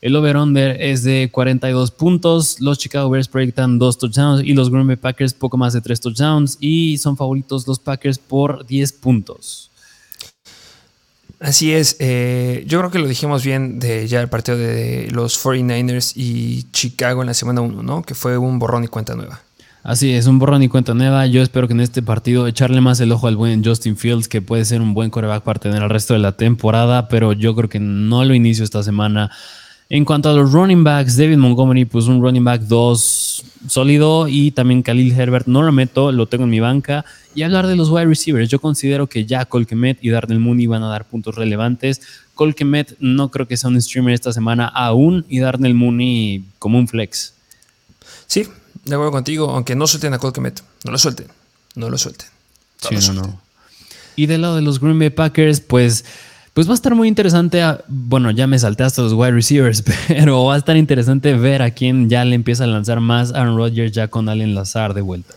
El 0.00 0.16
over-under 0.16 0.80
es 0.80 1.02
de 1.02 1.28
42 1.30 1.90
puntos. 1.90 2.62
Los 2.62 2.78
Chicago 2.78 3.10
Bears 3.10 3.28
proyectan 3.28 3.78
dos 3.78 3.98
touchdowns 3.98 4.42
y 4.42 4.54
los 4.54 4.70
Green 4.70 4.86
Bay 4.86 4.96
Packers 4.96 5.34
poco 5.34 5.58
más 5.58 5.74
de 5.74 5.82
tres 5.82 6.00
touchdowns. 6.00 6.56
Y 6.60 6.96
son 6.96 7.18
favoritos 7.18 7.66
los 7.66 7.78
Packers 7.78 8.18
por 8.18 8.64
10 8.64 8.92
puntos. 8.94 9.70
Así 11.40 11.74
es, 11.74 11.96
eh, 11.98 12.64
yo 12.66 12.78
creo 12.78 12.90
que 12.90 12.98
lo 12.98 13.06
dijimos 13.06 13.44
bien 13.44 13.78
de 13.78 14.08
ya 14.08 14.22
el 14.22 14.30
partido 14.30 14.56
de 14.56 15.10
los 15.10 15.38
49ers 15.44 16.14
y 16.16 16.62
Chicago 16.72 17.20
en 17.20 17.26
la 17.26 17.34
semana 17.34 17.60
1, 17.60 17.82
¿no? 17.82 18.00
Que 18.00 18.14
fue 18.14 18.38
un 18.38 18.58
borrón 18.58 18.84
y 18.84 18.88
cuenta 18.88 19.14
nueva. 19.14 19.43
Así 19.84 20.12
es, 20.12 20.26
un 20.26 20.38
borrón 20.38 20.62
y 20.62 20.68
cuenta 20.68 20.94
nueva. 20.94 21.26
Yo 21.26 21.42
espero 21.42 21.66
que 21.68 21.74
en 21.74 21.82
este 21.82 22.00
partido 22.00 22.46
echarle 22.46 22.80
más 22.80 23.00
el 23.00 23.12
ojo 23.12 23.26
al 23.26 23.36
buen 23.36 23.62
Justin 23.62 23.98
Fields, 23.98 24.28
que 24.28 24.40
puede 24.40 24.64
ser 24.64 24.80
un 24.80 24.94
buen 24.94 25.10
coreback 25.10 25.42
para 25.42 25.60
tener 25.60 25.82
el 25.82 25.90
resto 25.90 26.14
de 26.14 26.20
la 26.20 26.32
temporada, 26.32 27.06
pero 27.08 27.34
yo 27.34 27.54
creo 27.54 27.68
que 27.68 27.80
no 27.80 28.24
lo 28.24 28.34
inicio 28.34 28.64
esta 28.64 28.82
semana. 28.82 29.30
En 29.90 30.06
cuanto 30.06 30.30
a 30.30 30.32
los 30.32 30.52
running 30.52 30.84
backs, 30.84 31.18
David 31.18 31.36
Montgomery, 31.36 31.84
pues 31.84 32.06
un 32.06 32.22
running 32.22 32.42
back 32.42 32.62
2 32.62 33.44
sólido 33.68 34.26
y 34.26 34.52
también 34.52 34.82
Khalil 34.82 35.12
Herbert 35.12 35.46
no 35.48 35.62
lo 35.62 35.70
meto, 35.70 36.12
lo 36.12 36.28
tengo 36.28 36.44
en 36.44 36.50
mi 36.50 36.60
banca. 36.60 37.04
Y 37.34 37.42
hablar 37.42 37.66
de 37.66 37.76
los 37.76 37.90
wide 37.90 38.06
receivers, 38.06 38.48
yo 38.48 38.60
considero 38.60 39.06
que 39.06 39.26
ya 39.26 39.44
Colquemet 39.44 39.98
y 40.00 40.08
Darnell 40.08 40.40
Mooney 40.40 40.66
van 40.66 40.82
a 40.82 40.88
dar 40.88 41.04
puntos 41.04 41.34
relevantes. 41.34 42.00
Colquemet 42.34 42.96
no 43.00 43.30
creo 43.30 43.46
que 43.46 43.58
sea 43.58 43.68
un 43.68 43.82
streamer 43.82 44.14
esta 44.14 44.32
semana 44.32 44.66
aún 44.66 45.26
y 45.28 45.40
Darnell 45.40 45.74
Mooney 45.74 46.42
como 46.58 46.78
un 46.78 46.88
flex. 46.88 47.34
Sí, 48.26 48.46
de 48.84 48.94
acuerdo 48.94 49.12
contigo, 49.12 49.50
aunque 49.50 49.74
no 49.74 49.86
suelten 49.86 50.14
a 50.14 50.18
Colquemet, 50.18 50.62
no 50.84 50.92
lo 50.92 50.98
suelten, 50.98 51.28
no 51.74 51.90
lo 51.90 51.98
suelten. 51.98 52.28
sí, 52.80 52.94
No, 53.12 53.22
no. 53.22 53.40
Y 54.16 54.26
del 54.26 54.42
lado 54.42 54.56
de 54.56 54.62
los 54.62 54.80
Green 54.80 54.98
Bay 54.98 55.10
Packers, 55.10 55.60
pues 55.60 56.04
pues 56.54 56.68
va 56.68 56.72
a 56.72 56.74
estar 56.74 56.94
muy 56.94 57.08
interesante. 57.08 57.60
bueno, 57.88 58.30
ya 58.30 58.46
me 58.46 58.58
salté 58.60 58.84
hasta 58.84 59.02
los 59.02 59.12
wide 59.12 59.32
receivers, 59.32 59.82
pero 60.08 60.44
va 60.44 60.54
a 60.54 60.58
estar 60.58 60.76
interesante 60.76 61.34
ver 61.34 61.62
a 61.62 61.72
quién 61.72 62.08
ya 62.08 62.24
le 62.24 62.36
empieza 62.36 62.62
a 62.64 62.68
lanzar 62.68 63.00
más 63.00 63.32
Aaron 63.32 63.56
Rodgers 63.56 63.92
ya 63.92 64.06
con 64.08 64.28
Allen 64.28 64.54
Lazar 64.54 64.94
de 64.94 65.00
vuelta. 65.00 65.34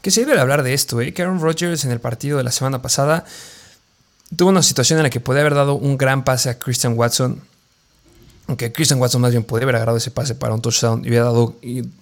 Que 0.00 0.12
se 0.12 0.24
debe 0.24 0.40
hablar 0.40 0.62
de 0.62 0.72
esto, 0.72 1.00
¿eh? 1.00 1.12
que 1.12 1.22
Aaron 1.22 1.40
Rodgers 1.40 1.84
en 1.84 1.90
el 1.90 2.00
partido 2.00 2.38
de 2.38 2.44
la 2.44 2.52
semana 2.52 2.80
pasada 2.80 3.24
tuvo 4.36 4.50
una 4.50 4.62
situación 4.62 5.00
en 5.00 5.02
la 5.02 5.10
que 5.10 5.20
podía 5.20 5.40
haber 5.40 5.54
dado 5.54 5.74
un 5.74 5.98
gran 5.98 6.24
pase 6.24 6.48
a 6.48 6.58
Christian 6.58 6.94
Watson. 6.96 7.40
Aunque 8.48 8.72
Christian 8.72 9.00
Watson 9.00 9.20
más 9.20 9.30
bien 9.30 9.44
podía 9.44 9.64
haber 9.64 9.76
agarrado 9.76 9.98
ese 9.98 10.10
pase 10.10 10.34
para 10.34 10.52
un 10.54 10.60
touchdown 10.60 11.04
y 11.04 11.08
hubiera 11.08 11.26
dado 11.26 11.54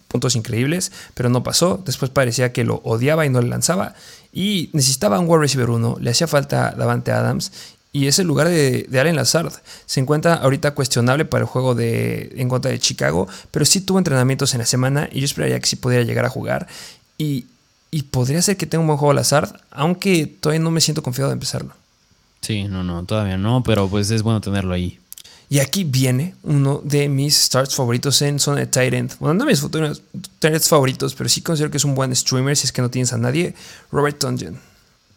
puntos 0.08 0.36
increíbles, 0.36 0.90
pero 1.14 1.28
no 1.28 1.42
pasó. 1.42 1.82
Después 1.84 2.10
parecía 2.10 2.52
que 2.52 2.64
lo 2.64 2.76
odiaba 2.84 3.26
y 3.26 3.28
no 3.28 3.40
le 3.40 3.48
lanzaba. 3.48 3.94
Y 4.32 4.70
necesitaba 4.72 5.18
un 5.18 5.28
wide 5.28 5.40
receiver 5.40 5.70
1, 5.70 5.98
le 6.00 6.10
hacía 6.10 6.26
falta 6.26 6.72
Davante 6.76 7.12
Adams 7.12 7.52
y 7.92 8.06
es 8.06 8.18
el 8.20 8.26
lugar 8.26 8.48
de, 8.48 8.86
de, 8.88 9.00
Allen 9.00 9.16
Lazard. 9.16 9.52
Se 9.86 10.00
encuentra 10.00 10.34
ahorita 10.34 10.74
cuestionable 10.74 11.24
para 11.24 11.42
el 11.42 11.48
juego 11.48 11.74
de, 11.74 12.32
en 12.36 12.48
contra 12.48 12.70
de 12.70 12.78
Chicago, 12.78 13.26
pero 13.50 13.64
sí 13.64 13.80
tuvo 13.80 13.98
entrenamientos 13.98 14.54
en 14.54 14.60
la 14.60 14.66
semana 14.66 15.08
y 15.10 15.20
yo 15.20 15.24
esperaría 15.24 15.58
que 15.58 15.66
sí 15.66 15.76
pudiera 15.76 16.04
llegar 16.04 16.24
a 16.24 16.28
jugar. 16.28 16.68
Y, 17.18 17.46
podría 18.12 18.40
ser 18.40 18.56
que 18.56 18.66
tenga 18.66 18.80
un 18.82 18.86
buen 18.86 18.98
juego 18.98 19.12
Lazard, 19.12 19.50
aunque 19.72 20.26
todavía 20.26 20.62
no 20.62 20.70
me 20.70 20.80
siento 20.80 21.02
confiado 21.02 21.30
de 21.30 21.34
empezarlo. 21.34 21.74
Sí, 22.40 22.64
no, 22.64 22.84
no, 22.84 23.04
todavía 23.04 23.36
no, 23.36 23.64
pero 23.64 23.88
pues 23.88 24.10
es 24.12 24.22
bueno 24.22 24.40
tenerlo 24.40 24.72
ahí. 24.72 25.00
Y 25.52 25.58
aquí 25.58 25.82
viene 25.82 26.36
uno 26.44 26.80
de 26.84 27.08
mis 27.08 27.36
starts 27.36 27.74
favoritos 27.74 28.22
en 28.22 28.38
zona 28.38 28.60
de 28.60 28.66
tight 28.68 28.94
end. 28.94 29.12
Bueno, 29.18 29.34
no 29.34 29.46
mis 29.46 29.60
futuros 29.60 30.00
tight 30.38 30.62
favoritos, 30.62 31.12
pero 31.16 31.28
sí 31.28 31.42
considero 31.42 31.72
que 31.72 31.76
es 31.78 31.84
un 31.84 31.96
buen 31.96 32.14
streamer 32.14 32.56
si 32.56 32.66
es 32.66 32.72
que 32.72 32.80
no 32.80 32.88
tienes 32.88 33.12
a 33.12 33.18
nadie. 33.18 33.52
Robert 33.90 34.16
Tonjan. 34.16 34.60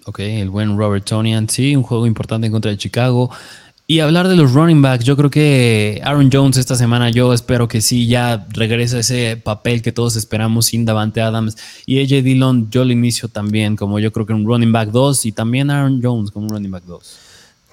Ok, 0.05 0.19
el 0.19 0.49
buen 0.49 0.75
Robert 0.75 1.05
Tonian, 1.05 1.47
sí, 1.47 1.75
un 1.75 1.83
juego 1.83 2.07
importante 2.07 2.47
en 2.47 2.51
contra 2.51 2.71
de 2.71 2.77
Chicago. 2.77 3.29
Y 3.85 3.99
hablar 3.99 4.27
de 4.27 4.35
los 4.35 4.53
running 4.53 4.81
backs, 4.81 5.05
yo 5.05 5.15
creo 5.15 5.29
que 5.29 6.01
Aaron 6.03 6.29
Jones 6.33 6.57
esta 6.57 6.75
semana, 6.75 7.11
yo 7.11 7.31
espero 7.31 7.67
que 7.67 7.79
sí, 7.79 8.07
ya 8.07 8.47
regrese 8.53 8.97
a 8.97 8.99
ese 9.01 9.37
papel 9.37 9.83
que 9.83 9.91
todos 9.91 10.15
esperamos 10.15 10.65
sin 10.65 10.83
Davante 10.83 11.21
Adams. 11.21 11.57
Y 11.85 12.01
AJ 12.01 12.23
Dillon, 12.23 12.71
yo 12.71 12.85
lo 12.85 12.91
inicio 12.91 13.27
también, 13.29 13.75
como 13.75 13.99
yo 13.99 14.11
creo 14.11 14.25
que 14.25 14.33
un 14.33 14.45
running 14.45 14.71
back 14.71 14.89
2 14.89 15.27
y 15.27 15.31
también 15.31 15.69
Aaron 15.69 16.01
Jones 16.01 16.31
como 16.31 16.47
un 16.47 16.53
running 16.53 16.71
back 16.71 16.85
2. 16.85 17.17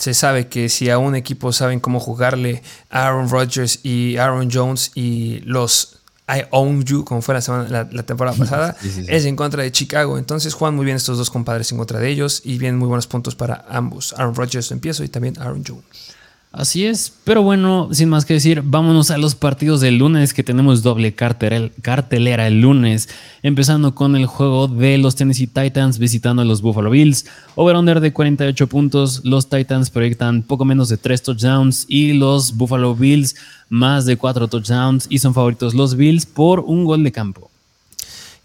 Se 0.01 0.15
sabe 0.15 0.49
que 0.49 0.71
si 0.71 0.89
a 0.89 0.97
un 0.97 1.15
equipo 1.15 1.53
saben 1.53 1.79
cómo 1.79 2.01
jugarle 2.01 2.63
Aaron 2.89 3.29
Rodgers 3.29 3.81
y 3.83 4.17
Aaron 4.17 4.49
Jones 4.51 4.93
y 4.95 5.41
los 5.41 5.99
I 6.27 6.45
Own 6.53 6.85
You, 6.85 7.05
como 7.05 7.21
fue 7.21 7.35
la, 7.35 7.43
semana, 7.43 7.87
la, 7.93 8.03
temporada 8.05 8.35
pasada, 8.39 8.75
es 9.09 9.27
en 9.27 9.37
contra 9.37 9.63
de 9.63 9.71
Chicago. 9.71 10.17
Entonces 10.17 10.55
juegan 10.55 10.75
muy 10.75 10.87
bien 10.87 10.97
estos 10.97 11.19
dos 11.19 11.29
compadres 11.29 11.71
en 11.71 11.77
contra 11.77 11.99
de 11.99 12.09
ellos 12.09 12.41
y 12.45 12.57
vienen 12.57 12.79
muy 12.79 12.89
buenos 12.89 13.07
puntos 13.07 13.35
para 13.35 13.67
ambos. 13.69 14.15
Aaron 14.17 14.35
Rodgers 14.35 14.71
empiezo 14.71 15.05
y 15.05 15.09
también 15.09 15.39
Aaron 15.39 15.63
Jones. 15.67 16.10
Así 16.53 16.85
es, 16.85 17.13
pero 17.23 17.45
bueno, 17.45 17.91
sin 17.93 18.09
más 18.09 18.25
que 18.25 18.35
decir, 18.35 18.63
vámonos 18.65 19.13
a 19.13 19.19
los 19.19 19.37
partidos 19.37 19.81
del 19.81 19.99
lunes 19.99 20.35
que 20.35 20.43
tenemos 20.43 20.83
doble 20.83 21.15
cartelera 21.15 22.49
el 22.49 22.61
lunes, 22.61 23.09
empezando 23.45 23.95
con 23.95 24.17
el 24.17 24.27
juego 24.27 24.67
de 24.67 24.99
los 24.99 25.15
Tennessee 25.15 25.47
Titans 25.47 26.01
visitando 26.01 26.43
a 26.43 26.45
los 26.45 26.61
Buffalo 26.61 26.91
Bills. 26.91 27.27
Over-under 27.55 28.01
de 28.01 28.13
48 28.13 28.67
puntos, 28.67 29.21
los 29.25 29.49
Titans 29.49 29.91
proyectan 29.91 30.43
poco 30.43 30.65
menos 30.65 30.89
de 30.89 30.97
3 30.97 31.23
touchdowns 31.23 31.85
y 31.87 32.15
los 32.15 32.57
Buffalo 32.57 32.97
Bills 32.97 33.37
más 33.69 34.05
de 34.05 34.17
4 34.17 34.49
touchdowns 34.49 35.07
y 35.09 35.21
son 35.21 35.35
favoritos 35.35 35.75
los 35.75 35.95
Bills 35.95 36.27
por 36.27 36.59
un 36.59 36.85
gol 36.85 37.05
de 37.05 37.13
campo. 37.13 37.49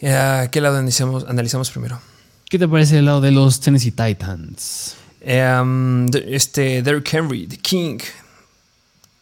¿A 0.03 0.48
¿Qué 0.52 0.61
lado 0.61 0.77
analizamos, 0.77 1.26
analizamos 1.27 1.72
primero? 1.72 1.99
¿Qué 2.48 2.60
te 2.60 2.68
parece 2.68 2.99
el 2.99 3.06
lado 3.06 3.22
de 3.22 3.32
los 3.32 3.60
Tennessee 3.61 3.90
Titans? 3.90 4.95
Em, 5.28 6.06
este, 6.28 6.84
Derrick 6.84 7.12
Henry, 7.12 7.48
The 7.48 7.58
King. 7.58 7.98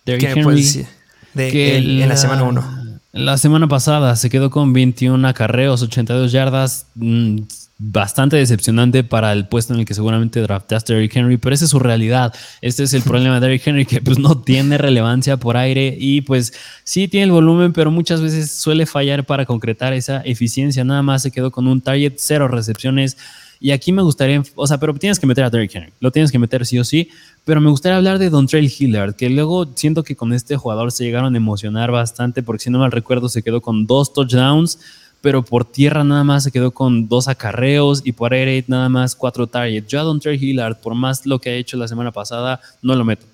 Derrick 0.05 0.35
Henry. 0.35 0.85
De, 1.33 1.77
en 1.77 2.09
la 2.09 2.17
semana 2.17 2.43
1. 2.43 2.83
La 3.13 3.37
semana 3.37 3.67
pasada 3.67 4.15
se 4.15 4.29
quedó 4.29 4.49
con 4.49 4.73
21 4.73 5.25
acarreos, 5.27 5.81
82 5.81 6.31
yardas. 6.31 6.87
Mm, 6.95 7.39
bastante 7.77 8.37
decepcionante 8.37 9.03
para 9.03 9.33
el 9.33 9.47
puesto 9.47 9.73
en 9.73 9.79
el 9.79 9.85
que 9.85 9.93
seguramente 9.93 10.41
draftaste 10.41 10.93
a 10.93 10.95
Derrick 10.95 11.15
Henry, 11.15 11.37
pero 11.37 11.55
esa 11.55 11.65
es 11.65 11.71
su 11.71 11.79
realidad. 11.79 12.33
Este 12.61 12.83
es 12.83 12.93
el 12.93 13.01
problema 13.03 13.35
de 13.35 13.47
Derrick 13.47 13.65
Henry, 13.65 13.85
que 13.85 14.01
pues 14.01 14.19
no 14.19 14.41
tiene 14.41 14.77
relevancia 14.77 15.37
por 15.37 15.57
aire 15.57 15.95
y 15.97 16.21
pues 16.21 16.53
sí 16.83 17.07
tiene 17.07 17.25
el 17.25 17.31
volumen, 17.31 17.71
pero 17.71 17.91
muchas 17.91 18.21
veces 18.21 18.51
suele 18.51 18.85
fallar 18.85 19.25
para 19.25 19.45
concretar 19.45 19.93
esa 19.93 20.21
eficiencia. 20.21 20.83
Nada 20.83 21.01
más 21.01 21.21
se 21.21 21.31
quedó 21.31 21.51
con 21.51 21.67
un 21.67 21.81
target, 21.81 22.13
cero 22.17 22.47
recepciones. 22.47 23.17
Y 23.63 23.71
aquí 23.71 23.93
me 23.93 24.01
gustaría, 24.01 24.43
o 24.55 24.67
sea, 24.67 24.77
pero 24.77 24.93
tienes 24.95 25.17
que 25.21 25.25
meter 25.25 25.45
a 25.45 25.49
Derrick 25.49 25.73
Henry, 25.73 25.93
lo 26.01 26.11
tienes 26.11 26.33
que 26.33 26.37
meter 26.37 26.65
sí 26.65 26.77
o 26.79 26.83
sí, 26.83 27.07
pero 27.45 27.61
me 27.61 27.69
gustaría 27.69 27.95
hablar 27.95 28.19
de 28.19 28.29
Don 28.29 28.45
Trail 28.45 28.69
Hillard, 28.69 29.15
que 29.15 29.29
luego 29.29 29.65
siento 29.73 30.03
que 30.03 30.17
con 30.17 30.33
este 30.33 30.57
jugador 30.57 30.91
se 30.91 31.05
llegaron 31.05 31.33
a 31.33 31.37
emocionar 31.37 31.89
bastante, 31.89 32.43
porque 32.43 32.65
si 32.65 32.69
no 32.69 32.79
mal 32.79 32.91
recuerdo 32.91 33.29
se 33.29 33.41
quedó 33.41 33.61
con 33.61 33.87
dos 33.87 34.11
touchdowns, 34.11 34.79
pero 35.21 35.45
por 35.45 35.63
tierra 35.63 36.03
nada 36.03 36.25
más 36.25 36.43
se 36.43 36.51
quedó 36.51 36.71
con 36.71 37.07
dos 37.07 37.29
acarreos 37.29 38.01
y 38.03 38.11
por 38.11 38.33
air 38.33 38.65
nada 38.67 38.89
más 38.89 39.15
cuatro 39.15 39.47
targets. 39.47 39.87
Yo 39.87 40.01
a 40.01 40.03
Don 40.03 40.19
Trail 40.19 40.43
Hillard, 40.43 40.81
por 40.81 40.93
más 40.93 41.25
lo 41.25 41.39
que 41.39 41.51
ha 41.51 41.55
hecho 41.55 41.77
la 41.77 41.87
semana 41.87 42.11
pasada, 42.11 42.59
no 42.81 42.97
lo 42.97 43.05
meto. 43.05 43.25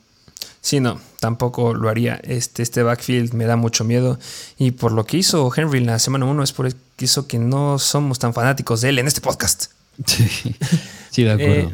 Sí, 0.61 0.79
no, 0.79 1.01
tampoco 1.19 1.73
lo 1.73 1.89
haría. 1.89 2.19
Este, 2.21 2.61
este 2.61 2.83
backfield 2.83 3.33
me 3.33 3.45
da 3.45 3.55
mucho 3.55 3.83
miedo. 3.83 4.19
Y 4.59 4.69
por 4.69 4.91
lo 4.91 5.07
que 5.07 5.17
hizo 5.17 5.51
Henry 5.55 5.79
en 5.79 5.87
la 5.87 5.97
semana 5.97 6.25
1 6.25 6.43
es 6.43 6.53
por 6.53 6.69
eso 6.99 7.25
que 7.25 7.39
no 7.39 7.79
somos 7.79 8.19
tan 8.19 8.35
fanáticos 8.35 8.81
de 8.81 8.89
él 8.89 8.99
en 8.99 9.07
este 9.07 9.21
podcast. 9.21 9.78
Sí, 10.05 10.55
sí 11.11 11.23
de 11.23 11.31
acuerdo. 11.31 11.71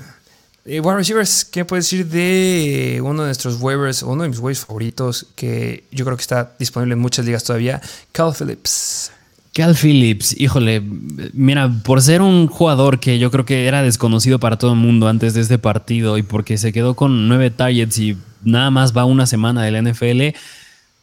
Eh, 0.68 0.80
wide 0.80 0.96
receivers, 0.96 1.46
¿qué 1.46 1.64
puedes 1.64 1.86
decir 1.86 2.08
de 2.08 3.00
uno 3.04 3.22
de 3.22 3.28
nuestros 3.28 3.62
waivers, 3.62 4.02
uno 4.02 4.24
de 4.24 4.30
mis 4.30 4.40
waivers 4.40 4.66
favoritos, 4.66 5.28
que 5.36 5.84
yo 5.92 6.06
creo 6.06 6.18
que 6.18 6.22
está 6.22 6.56
disponible 6.58 6.94
en 6.94 7.00
muchas 7.00 7.26
ligas 7.26 7.44
todavía? 7.44 7.82
Cal 8.12 8.34
Phillips. 8.34 9.12
Cal 9.54 9.76
Phillips, 9.76 10.36
híjole, 10.40 10.82
mira, 11.34 11.72
por 11.84 12.02
ser 12.02 12.22
un 12.22 12.48
jugador 12.48 13.00
que 13.00 13.20
yo 13.20 13.30
creo 13.30 13.46
que 13.46 13.68
era 13.68 13.84
desconocido 13.84 14.40
para 14.40 14.58
todo 14.58 14.72
el 14.72 14.80
mundo 14.80 15.08
antes 15.08 15.36
de 15.36 15.42
este 15.42 15.60
partido 15.60 16.18
y 16.18 16.24
porque 16.24 16.58
se 16.58 16.74
quedó 16.74 16.96
con 16.96 17.28
nueve 17.28 17.52
targets 17.52 18.00
y 18.00 18.18
nada 18.44 18.72
más 18.72 18.98
va 18.98 19.06
una 19.06 19.28
semana 19.28 19.64
del 19.64 19.82
NFL, 19.82 20.36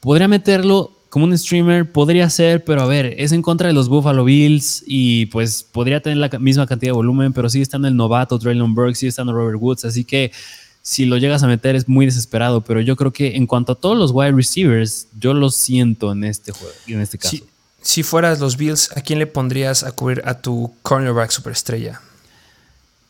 podría 0.00 0.26
meterlo 0.26 0.90
como 1.12 1.26
un 1.26 1.36
streamer 1.36 1.92
podría 1.92 2.30
ser, 2.30 2.64
pero 2.64 2.80
a 2.80 2.86
ver, 2.86 3.14
es 3.18 3.32
en 3.32 3.42
contra 3.42 3.68
de 3.68 3.74
los 3.74 3.90
Buffalo 3.90 4.24
Bills 4.24 4.82
y 4.86 5.26
pues 5.26 5.62
podría 5.62 6.00
tener 6.00 6.16
la 6.16 6.30
misma 6.38 6.66
cantidad 6.66 6.88
de 6.88 6.96
volumen, 6.96 7.34
pero 7.34 7.50
sigue 7.50 7.62
estando 7.62 7.86
el 7.86 7.94
novato 7.94 8.38
Traylon 8.38 8.74
Burke, 8.74 8.94
sigue 8.94 9.10
estando 9.10 9.34
Robert 9.34 9.58
Woods, 9.60 9.84
así 9.84 10.04
que 10.04 10.32
si 10.80 11.04
lo 11.04 11.18
llegas 11.18 11.42
a 11.42 11.48
meter 11.48 11.76
es 11.76 11.86
muy 11.86 12.06
desesperado, 12.06 12.62
pero 12.62 12.80
yo 12.80 12.96
creo 12.96 13.12
que 13.12 13.36
en 13.36 13.46
cuanto 13.46 13.72
a 13.72 13.74
todos 13.74 13.94
los 13.94 14.10
wide 14.10 14.32
receivers, 14.32 15.06
yo 15.18 15.34
lo 15.34 15.50
siento 15.50 16.12
en 16.12 16.24
este 16.24 16.50
juego, 16.50 16.72
en 16.86 17.02
este 17.02 17.18
caso. 17.18 17.36
Si, 17.36 17.44
si 17.82 18.02
fueras 18.02 18.40
los 18.40 18.56
Bills, 18.56 18.90
¿a 18.96 19.02
quién 19.02 19.18
le 19.18 19.26
pondrías 19.26 19.84
a 19.84 19.92
cubrir 19.92 20.22
a 20.24 20.40
tu 20.40 20.72
cornerback 20.80 21.30
superestrella? 21.30 22.00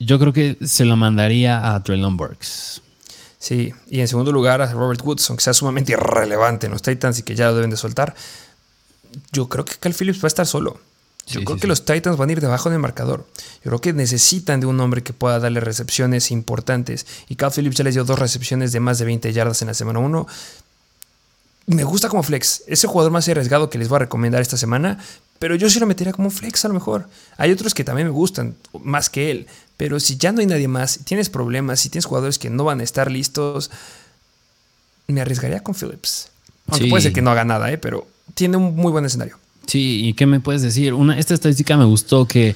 Yo 0.01 0.19
creo 0.19 0.33
que 0.33 0.59
se 0.67 0.85
lo 0.85 0.97
mandaría 0.97 1.73
a 1.73 1.81
Traylon 1.85 2.17
Burks. 2.17 2.83
Sí, 3.43 3.75
y 3.91 3.99
en 3.99 4.07
segundo 4.07 4.31
lugar 4.31 4.63
a 4.63 4.73
Robert 4.73 5.03
Woods, 5.03 5.29
aunque 5.29 5.43
sea 5.43 5.53
sumamente 5.53 5.91
irrelevante 5.91 6.67
en 6.67 6.73
los 6.73 6.81
Titans 6.81 7.19
y 7.19 7.23
que 7.25 7.35
ya 7.35 7.49
lo 7.49 7.57
deben 7.57 7.71
de 7.71 7.77
soltar. 7.77 8.15
Yo 9.33 9.49
creo 9.49 9.65
que 9.65 9.75
Cal 9.81 9.95
Phillips 9.95 10.23
va 10.23 10.27
a 10.27 10.29
estar 10.29 10.47
solo. 10.47 10.79
Yo 11.27 11.43
creo 11.43 11.57
que 11.59 11.67
los 11.67 11.85
Titans 11.85 12.17
van 12.17 12.29
a 12.29 12.33
ir 12.33 12.41
debajo 12.41 12.71
del 12.71 12.79
marcador. 12.79 13.27
Yo 13.65 13.71
creo 13.71 13.81
que 13.81 13.93
necesitan 13.95 14.61
de 14.61 14.67
un 14.67 14.79
hombre 14.79 15.03
que 15.03 15.13
pueda 15.13 15.41
darle 15.41 15.59
recepciones 15.59 16.31
importantes. 16.31 17.05
Y 17.29 17.35
Cal 17.35 17.51
Phillips 17.51 17.75
ya 17.75 17.83
les 17.83 17.95
dio 17.95 18.05
dos 18.05 18.21
recepciones 18.21 18.71
de 18.71 18.79
más 18.79 19.01
de 19.01 19.07
20 19.07 19.33
yardas 19.33 19.61
en 19.61 19.67
la 19.67 19.75
semana 19.75 19.99
1. 19.99 20.25
Me 21.67 21.85
gusta 21.85 22.09
como 22.09 22.23
flex. 22.23 22.65
Ese 22.67 22.87
jugador 22.87 23.13
más 23.13 23.29
arriesgado 23.29 23.71
que 23.71 23.79
les 23.79 23.89
voy 23.89 23.97
a 23.97 24.01
recomendar 24.01 24.43
esta 24.43 24.57
semana. 24.57 24.99
Pero 25.39 25.57
yo 25.57 25.69
sí 25.69 25.81
lo 25.81 25.87
metería 25.87 26.13
como 26.13 26.31
flex 26.31 26.65
a 26.65 26.69
lo 26.69 26.75
mejor. 26.75 27.09
Hay 27.37 27.51
otros 27.51 27.75
que 27.75 27.83
también 27.83 28.07
me 28.07 28.13
gustan, 28.13 28.55
más 28.83 29.11
que 29.11 29.31
él. 29.31 29.47
Pero 29.77 29.99
si 29.99 30.17
ya 30.17 30.31
no 30.31 30.41
hay 30.41 30.47
nadie 30.47 30.69
más, 30.69 30.93
si 30.93 31.05
tienes 31.05 31.31
problemas, 31.31 31.81
si 31.81 31.89
tienes 31.89 32.05
jugadores 32.05 32.39
que 32.39 32.51
no 32.51 32.63
van 32.65 32.81
a 32.81 32.85
estar 32.85 33.11
listos, 33.11 33.71
me 35.09 35.21
arriesgaría 35.21 35.61
con 35.61 35.75
Phillips. 35.75 36.31
Aunque 36.69 36.87
puede 36.87 37.03
ser 37.03 37.13
que 37.13 37.23
no 37.23 37.31
haga 37.31 37.45
nada, 37.45 37.71
¿eh? 37.73 37.79
pero 37.79 38.07
tiene 38.35 38.57
un 38.57 38.77
muy 38.77 38.93
buen 38.93 39.05
escenario. 39.05 39.39
Sí, 39.67 40.07
¿y 40.07 40.15
qué 40.15 40.27
me 40.27 40.41
puedes 40.41 40.63
decir? 40.63 40.95
Una, 40.95 41.19
esta 41.19 41.35
estadística 41.35 41.77
me 41.77 41.85
gustó 41.85 42.27
que 42.27 42.55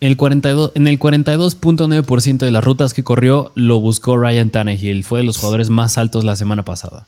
el 0.00 0.16
42, 0.16 0.72
en 0.74 0.88
el 0.88 0.98
42.9% 0.98 2.38
de 2.38 2.50
las 2.50 2.64
rutas 2.64 2.92
que 2.94 3.04
corrió 3.04 3.52
lo 3.54 3.80
buscó 3.80 4.18
Ryan 4.18 4.50
Tannehill. 4.50 5.04
Fue 5.04 5.20
de 5.20 5.24
los 5.24 5.38
jugadores 5.38 5.70
más 5.70 5.98
altos 5.98 6.24
la 6.24 6.36
semana 6.36 6.64
pasada. 6.64 7.06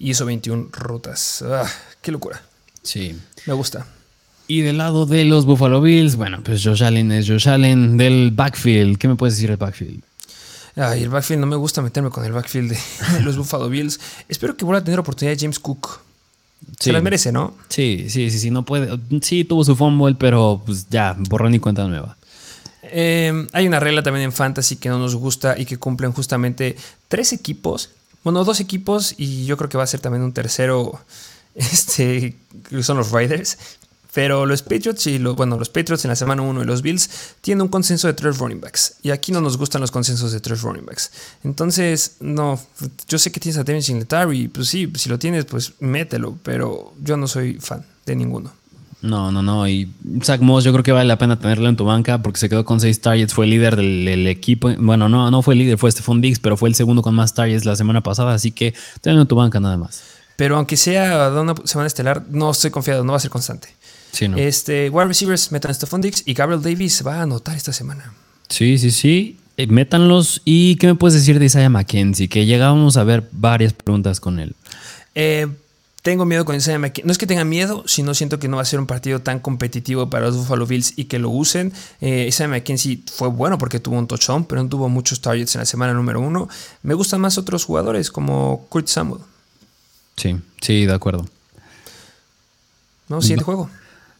Hizo 0.00 0.24
21 0.24 0.70
rutas. 0.72 1.42
Ah, 1.42 1.70
¡Qué 2.00 2.10
locura! 2.10 2.42
Sí. 2.82 3.14
Me 3.44 3.52
gusta. 3.52 3.86
Y 4.48 4.62
del 4.62 4.78
lado 4.78 5.04
de 5.04 5.26
los 5.26 5.44
Buffalo 5.44 5.82
Bills, 5.82 6.16
bueno, 6.16 6.40
pues 6.42 6.64
Josh 6.64 6.82
Allen 6.82 7.12
es 7.12 7.28
Josh 7.28 7.50
Allen. 7.50 7.98
Del 7.98 8.30
backfield, 8.30 8.96
¿qué 8.96 9.08
me 9.08 9.16
puedes 9.16 9.34
decir 9.34 9.50
del 9.50 9.58
backfield? 9.58 10.02
Ay, 10.74 11.02
el 11.02 11.10
backfield, 11.10 11.40
no 11.40 11.46
me 11.46 11.56
gusta 11.56 11.82
meterme 11.82 12.08
con 12.08 12.24
el 12.24 12.32
backfield 12.32 12.70
de, 12.70 12.78
los 13.22 13.36
Buffalo 13.36 13.68
Bills. 13.68 14.00
Espero 14.26 14.56
que 14.56 14.64
vuelva 14.64 14.80
a 14.80 14.84
tener 14.84 14.98
oportunidad 14.98 15.36
James 15.38 15.58
Cook. 15.58 16.00
Se 16.78 16.92
las 16.92 17.02
merece, 17.02 17.30
¿no? 17.30 17.54
Sí, 17.68 18.06
sí, 18.08 18.30
sí, 18.30 18.38
sí, 18.38 18.50
no 18.50 18.64
puede. 18.64 18.98
Sí, 19.20 19.44
tuvo 19.44 19.64
su 19.64 19.76
fumble, 19.76 20.14
pero 20.14 20.62
pues 20.64 20.88
ya, 20.88 21.14
borrón 21.18 21.54
y 21.54 21.58
cuenta 21.58 21.86
nueva. 21.86 22.16
Eh, 22.82 23.46
hay 23.52 23.66
una 23.66 23.80
regla 23.80 24.02
también 24.02 24.24
en 24.24 24.32
Fantasy 24.32 24.76
que 24.76 24.88
no 24.88 24.98
nos 24.98 25.14
gusta 25.14 25.58
y 25.58 25.66
que 25.66 25.76
cumplen 25.76 26.12
justamente 26.12 26.74
tres 27.08 27.34
equipos. 27.34 27.90
Bueno, 28.24 28.44
dos 28.44 28.60
equipos 28.60 29.14
y 29.16 29.46
yo 29.46 29.56
creo 29.56 29.68
que 29.68 29.78
va 29.78 29.84
a 29.84 29.86
ser 29.86 30.00
también 30.00 30.22
un 30.22 30.32
tercero. 30.32 31.00
Este, 31.52 32.36
que 32.68 32.82
son 32.84 32.96
los 32.96 33.10
Riders. 33.10 33.58
Pero 34.12 34.44
los 34.44 34.62
Patriots 34.62 35.06
y 35.06 35.18
los, 35.18 35.36
bueno, 35.36 35.56
los 35.56 35.68
Patriots 35.68 36.04
en 36.04 36.08
la 36.08 36.16
semana 36.16 36.42
1 36.42 36.62
y 36.62 36.64
los 36.64 36.82
Bills 36.82 37.08
tienen 37.40 37.62
un 37.62 37.68
consenso 37.68 38.08
de 38.08 38.14
tres 38.14 38.38
running 38.38 38.60
backs. 38.60 38.96
Y 39.02 39.10
aquí 39.10 39.30
no 39.30 39.40
nos 39.40 39.56
gustan 39.56 39.80
los 39.80 39.90
consensos 39.90 40.32
de 40.32 40.40
tres 40.40 40.62
running 40.62 40.84
backs. 40.84 41.10
Entonces, 41.44 42.16
no, 42.20 42.60
yo 43.08 43.18
sé 43.18 43.30
que 43.30 43.38
tienes 43.38 43.58
a 43.58 43.64
Devin 43.64 43.82
Singletary, 43.82 44.48
pues 44.48 44.68
sí, 44.68 44.90
si 44.96 45.08
lo 45.08 45.18
tienes, 45.18 45.44
pues 45.44 45.74
mételo. 45.80 46.38
Pero 46.42 46.92
yo 47.02 47.16
no 47.16 47.28
soy 47.28 47.58
fan 47.60 47.84
de 48.06 48.16
ninguno. 48.16 48.52
No, 49.02 49.32
no, 49.32 49.42
no. 49.42 49.66
Y 49.66 49.90
Zach 50.22 50.40
Moss 50.40 50.64
yo 50.64 50.72
creo 50.72 50.82
que 50.82 50.92
vale 50.92 51.06
la 51.06 51.16
pena 51.18 51.38
tenerlo 51.38 51.68
en 51.68 51.76
tu 51.76 51.84
banca 51.84 52.22
porque 52.22 52.38
se 52.38 52.48
quedó 52.48 52.64
con 52.64 52.80
seis 52.80 53.00
targets, 53.00 53.32
fue 53.32 53.46
líder 53.46 53.76
del, 53.76 54.26
equipo. 54.26 54.70
Bueno, 54.78 55.08
no, 55.08 55.30
no 55.30 55.42
fue 55.42 55.54
líder, 55.54 55.78
fue 55.78 55.90
Stephon 55.90 56.20
Diggs, 56.20 56.38
pero 56.38 56.56
fue 56.56 56.68
el 56.68 56.74
segundo 56.74 57.02
con 57.02 57.14
más 57.14 57.34
targets 57.34 57.64
la 57.64 57.76
semana 57.76 58.02
pasada, 58.02 58.34
así 58.34 58.50
que 58.50 58.74
tenlo 59.00 59.22
en 59.22 59.28
tu 59.28 59.36
banca 59.36 59.58
nada 59.60 59.76
más. 59.76 60.02
Pero 60.36 60.56
aunque 60.56 60.76
sea 60.76 61.30
de 61.30 61.40
una 61.40 61.54
semana 61.64 61.86
estelar, 61.86 62.24
no 62.30 62.50
estoy 62.50 62.70
confiado, 62.70 63.04
no 63.04 63.12
va 63.12 63.18
a 63.18 63.20
ser 63.20 63.30
constante. 63.30 63.68
Sí, 64.12 64.28
no. 64.28 64.36
Este, 64.36 64.90
wide 64.90 65.06
receivers, 65.06 65.52
metan 65.52 65.74
Stephon 65.74 66.00
Diggs 66.00 66.22
y 66.26 66.34
Gabriel 66.34 66.62
Davis 66.62 67.02
va 67.06 67.16
a 67.16 67.22
anotar 67.22 67.56
esta 67.56 67.72
semana. 67.72 68.12
Sí, 68.48 68.78
sí, 68.78 68.90
sí. 68.90 69.38
Eh, 69.56 69.66
métanlos. 69.66 70.42
¿Y 70.44 70.76
qué 70.76 70.86
me 70.86 70.94
puedes 70.94 71.14
decir 71.14 71.38
de 71.38 71.46
Isaiah 71.46 71.68
McKenzie? 71.68 72.28
Que 72.28 72.46
llegamos 72.46 72.96
a 72.96 73.04
ver 73.04 73.28
varias 73.32 73.72
preguntas 73.72 74.18
con 74.18 74.40
él. 74.40 74.54
Eh, 75.14 75.46
tengo 76.02 76.24
miedo 76.24 76.44
con 76.44 76.56
Isaiah 76.56 76.78
McKenzie. 76.78 77.04
No 77.04 77.12
es 77.12 77.18
que 77.18 77.26
tenga 77.26 77.44
miedo, 77.44 77.84
sino 77.86 78.14
siento 78.14 78.38
que 78.38 78.48
no 78.48 78.56
va 78.56 78.62
a 78.62 78.66
ser 78.66 78.80
un 78.80 78.86
partido 78.86 79.20
tan 79.20 79.38
competitivo 79.40 80.08
para 80.08 80.26
los 80.26 80.36
Buffalo 80.36 80.66
Bills 80.66 80.94
y 80.96 81.04
que 81.04 81.18
lo 81.18 81.30
usen. 81.30 81.72
Eh, 82.00 82.26
Isaiah 82.28 82.48
McKenzie 82.48 83.00
fue 83.12 83.28
bueno 83.28 83.58
porque 83.58 83.80
tuvo 83.80 83.98
un 83.98 84.06
touchdown, 84.06 84.44
pero 84.44 84.62
no 84.62 84.68
tuvo 84.68 84.88
muchos 84.88 85.20
targets 85.20 85.54
en 85.54 85.60
la 85.60 85.66
semana 85.66 85.92
número 85.92 86.20
uno. 86.20 86.48
Me 86.82 86.94
gustan 86.94 87.20
más 87.20 87.36
otros 87.38 87.64
jugadores 87.64 88.10
como 88.10 88.66
Kurt 88.68 88.88
Samuel. 88.88 89.20
Sí, 90.16 90.36
sí, 90.60 90.86
de 90.86 90.94
acuerdo. 90.94 91.26
No, 93.08 93.20
siguiente 93.20 93.44
juego. 93.44 93.68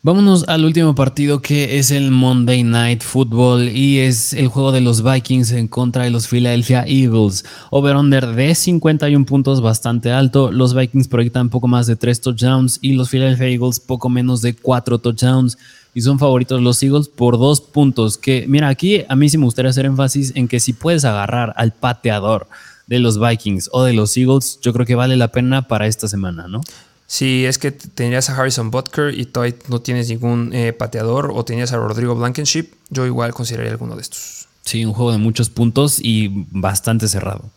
Vámonos 0.02 0.48
al 0.48 0.64
último 0.64 0.94
partido 0.94 1.42
que 1.42 1.78
es 1.78 1.90
el 1.90 2.10
Monday 2.10 2.62
Night 2.62 3.02
Football 3.02 3.68
y 3.68 3.98
es 3.98 4.32
el 4.32 4.48
juego 4.48 4.72
de 4.72 4.80
los 4.80 5.04
Vikings 5.04 5.52
en 5.52 5.68
contra 5.68 6.04
de 6.04 6.10
los 6.10 6.26
Philadelphia 6.26 6.86
Eagles. 6.86 7.44
Over-under 7.70 8.28
de 8.28 8.54
51 8.54 9.26
puntos, 9.26 9.60
bastante 9.60 10.10
alto. 10.10 10.52
Los 10.52 10.72
Vikings 10.72 11.06
proyectan 11.06 11.50
poco 11.50 11.68
más 11.68 11.86
de 11.86 11.96
3 11.96 12.18
touchdowns 12.18 12.78
y 12.80 12.94
los 12.94 13.10
Philadelphia 13.10 13.48
Eagles 13.48 13.78
poco 13.78 14.08
menos 14.08 14.40
de 14.40 14.54
4 14.54 15.00
touchdowns. 15.00 15.58
Y 15.92 16.00
son 16.00 16.18
favoritos 16.18 16.62
los 16.62 16.82
Eagles 16.82 17.08
por 17.08 17.38
2 17.38 17.60
puntos. 17.60 18.16
Que, 18.16 18.46
mira, 18.48 18.68
aquí 18.68 19.02
a 19.06 19.14
mí 19.16 19.28
sí 19.28 19.36
me 19.36 19.44
gustaría 19.44 19.68
hacer 19.68 19.84
énfasis 19.84 20.32
en 20.34 20.48
que 20.48 20.60
si 20.60 20.72
puedes 20.72 21.04
agarrar 21.04 21.52
al 21.58 21.72
pateador 21.74 22.48
de 22.86 23.00
los 23.00 23.20
Vikings 23.20 23.68
o 23.70 23.82
de 23.82 23.92
los 23.92 24.16
Eagles, 24.16 24.60
yo 24.62 24.72
creo 24.72 24.86
que 24.86 24.94
vale 24.94 25.18
la 25.18 25.28
pena 25.28 25.68
para 25.68 25.86
esta 25.86 26.08
semana, 26.08 26.48
¿no? 26.48 26.62
Si 27.10 27.44
es 27.44 27.58
que 27.58 27.72
tenías 27.72 28.30
a 28.30 28.36
Harrison 28.36 28.70
Butker 28.70 29.12
y 29.18 29.26
todavía 29.26 29.56
no 29.66 29.80
tienes 29.80 30.08
ningún 30.08 30.54
eh, 30.54 30.72
pateador 30.72 31.32
o 31.34 31.44
tenías 31.44 31.72
a 31.72 31.76
Rodrigo 31.76 32.14
Blankenship, 32.14 32.68
yo 32.88 33.04
igual 33.04 33.34
consideraría 33.34 33.72
alguno 33.72 33.96
de 33.96 34.02
estos. 34.02 34.46
Sí, 34.64 34.84
un 34.84 34.92
juego 34.92 35.10
de 35.10 35.18
muchos 35.18 35.50
puntos 35.50 35.98
y 36.00 36.46
bastante 36.52 37.08
cerrado. 37.08 37.50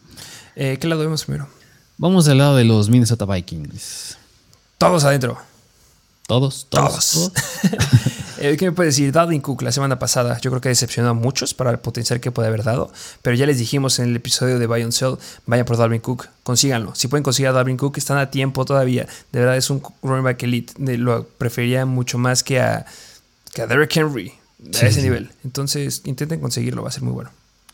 Eh, 0.56 0.80
¿Qué 0.82 0.88
lado 0.88 1.02
vemos 1.02 1.26
primero? 1.26 1.48
Vamos 2.00 2.28
al 2.30 2.40
lado 2.40 2.56
de 2.56 2.64
los 2.64 2.90
Minnesota 2.90 3.26
Vikings. 3.26 4.18
Todos 4.80 5.04
adentro. 5.04 5.38
Todos, 6.26 6.66
todos. 6.68 7.32
Eh, 8.44 8.58
¿Qué 8.58 8.66
me 8.66 8.74
puede 8.74 8.90
decir? 8.90 9.14
Dalvin 9.14 9.40
Cook 9.40 9.62
la 9.62 9.72
semana 9.72 10.00
pasada, 10.00 10.38
yo 10.42 10.52
creo 10.52 10.60
que 10.60 10.68
decepcionó 10.68 11.08
a 11.08 11.14
muchos 11.14 11.54
para 11.54 11.72
el 11.72 11.80
potencial 11.80 12.20
que 12.20 12.30
puede 12.30 12.50
haber 12.50 12.64
dado, 12.64 12.92
pero 13.22 13.38
ya 13.38 13.46
les 13.46 13.58
dijimos 13.58 14.00
en 14.00 14.10
el 14.10 14.18
episodio 14.18 14.60
de 14.60 14.68
Buy 14.68 14.84
on 14.84 14.92
Sell, 14.92 15.16
vayan 15.46 15.66
por 15.66 15.78
Dalvin 15.78 16.02
Cook, 16.02 16.28
consíganlo. 16.44 16.94
Si 16.94 17.08
pueden 17.08 17.24
conseguir 17.24 17.48
a 17.48 17.52
Dalvin 17.54 17.78
Cook, 17.78 17.98
están 17.98 18.18
a 18.18 18.32
tiempo 18.32 18.66
todavía. 18.66 19.08
De 19.32 19.40
verdad 19.40 19.56
es 19.56 19.70
un 19.70 19.82
running 20.02 20.26
back 20.26 20.44
elite. 20.44 20.74
lo 20.98 21.24
preferiría 21.26 21.86
mucho 21.86 22.18
más 22.18 22.44
que 22.44 22.60
a, 22.60 22.86
que 23.54 23.62
a 23.62 23.68
Derrick 23.68 23.96
Henry 23.96 24.34
a 24.74 24.88
ese 24.88 25.02
nivel. 25.02 25.30
Entonces 25.46 26.02
intenten 26.04 26.42
conseguirlo, 26.42 26.84
va 26.84 26.90
a 26.90 26.92
ser 26.92 27.04
muy 27.04 27.14
bueno. 27.14 27.30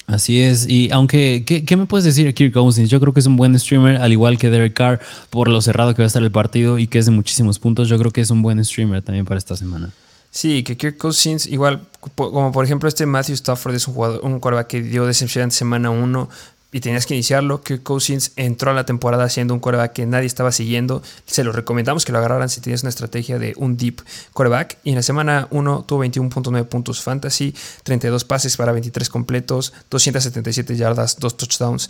Así 0.06 0.40
es, 0.40 0.70
y 0.70 0.92
aunque, 0.92 1.46
¿qué, 1.48 1.78
me 1.78 1.88
puedes 1.88 2.06
decir 2.06 2.28
de 2.28 2.36
Kirk 2.36 2.54
Cousins? 2.54 2.92
Yo 2.92 3.00
creo 3.00 3.12
que 3.12 3.22
es 3.22 3.26
un 3.26 3.38
buen 3.38 3.58
streamer, 3.58 3.98
al 3.98 4.12
igual 4.12 4.38
que 4.38 4.52
Derek 4.52 4.76
Carr, 4.76 5.00
por 5.32 5.48
lo 5.48 5.62
cerrado 5.62 5.96
que 5.96 6.04
va 6.04 6.06
a 6.06 6.08
estar 6.08 6.22
el 6.22 6.32
partido 6.32 6.78
y 6.78 6.86
que 6.86 7.00
es 7.00 7.08
de 7.08 7.12
muchísimos 7.12 7.58
puntos. 7.58 7.90
Yo 7.90 7.98
creo 7.98 8.12
que 8.12 8.22
es 8.22 8.30
un 8.30 8.44
buen 8.44 8.64
streamer 8.64 9.02
también 9.02 9.26
para 9.26 9.40
esta 9.40 9.56
semana. 9.56 9.92
Sí, 10.32 10.64
que 10.64 10.78
Kirk 10.78 10.98
Cousins, 10.98 11.48
igual, 11.48 11.88
como 12.16 12.52
por 12.52 12.64
ejemplo 12.64 12.88
este 12.88 13.06
Matthew 13.06 13.36
Stafford 13.36 13.76
es 13.76 13.88
un 13.88 13.96
jugador, 13.96 14.22
un 14.24 14.40
quarterback 14.40 14.68
que 14.68 14.82
dio 14.82 15.06
decepción 15.06 15.50
semana 15.50 15.90
1 15.90 16.30
y 16.72 16.82
tenías 16.82 17.06
que 17.06 17.16
iniciarlo. 17.16 17.64
Kirk 17.64 17.82
Cousins 17.82 18.32
entró 18.36 18.72
a 18.72 18.74
la 18.74 18.86
temporada 18.86 19.28
siendo 19.30 19.54
un 19.56 19.60
quarterback 19.60 19.94
que 19.94 20.06
nadie 20.06 20.28
estaba 20.28 20.52
siguiendo. 20.52 21.02
Se 21.26 21.44
lo 21.44 21.52
recomendamos 21.52 22.06
que 22.06 22.12
lo 22.12 22.20
agarraran 22.20 22.50
si 22.50 22.62
tienes 22.62 22.84
una 22.84 22.90
estrategia 22.90 23.40
de 23.40 23.54
un 23.58 23.76
deep 23.76 24.04
quarterback. 24.34 24.78
Y 24.84 24.90
en 24.90 24.98
la 24.98 25.04
semana 25.04 25.48
1 25.50 25.86
tuvo 25.88 26.06
21.9 26.06 26.66
puntos 26.66 27.02
fantasy, 27.02 27.56
32 27.84 28.24
pases 28.24 28.56
para 28.56 28.72
23 28.72 29.10
completos, 29.10 29.74
277 29.90 30.76
yardas, 30.76 31.18
2 31.18 31.38
touchdowns, 31.38 31.90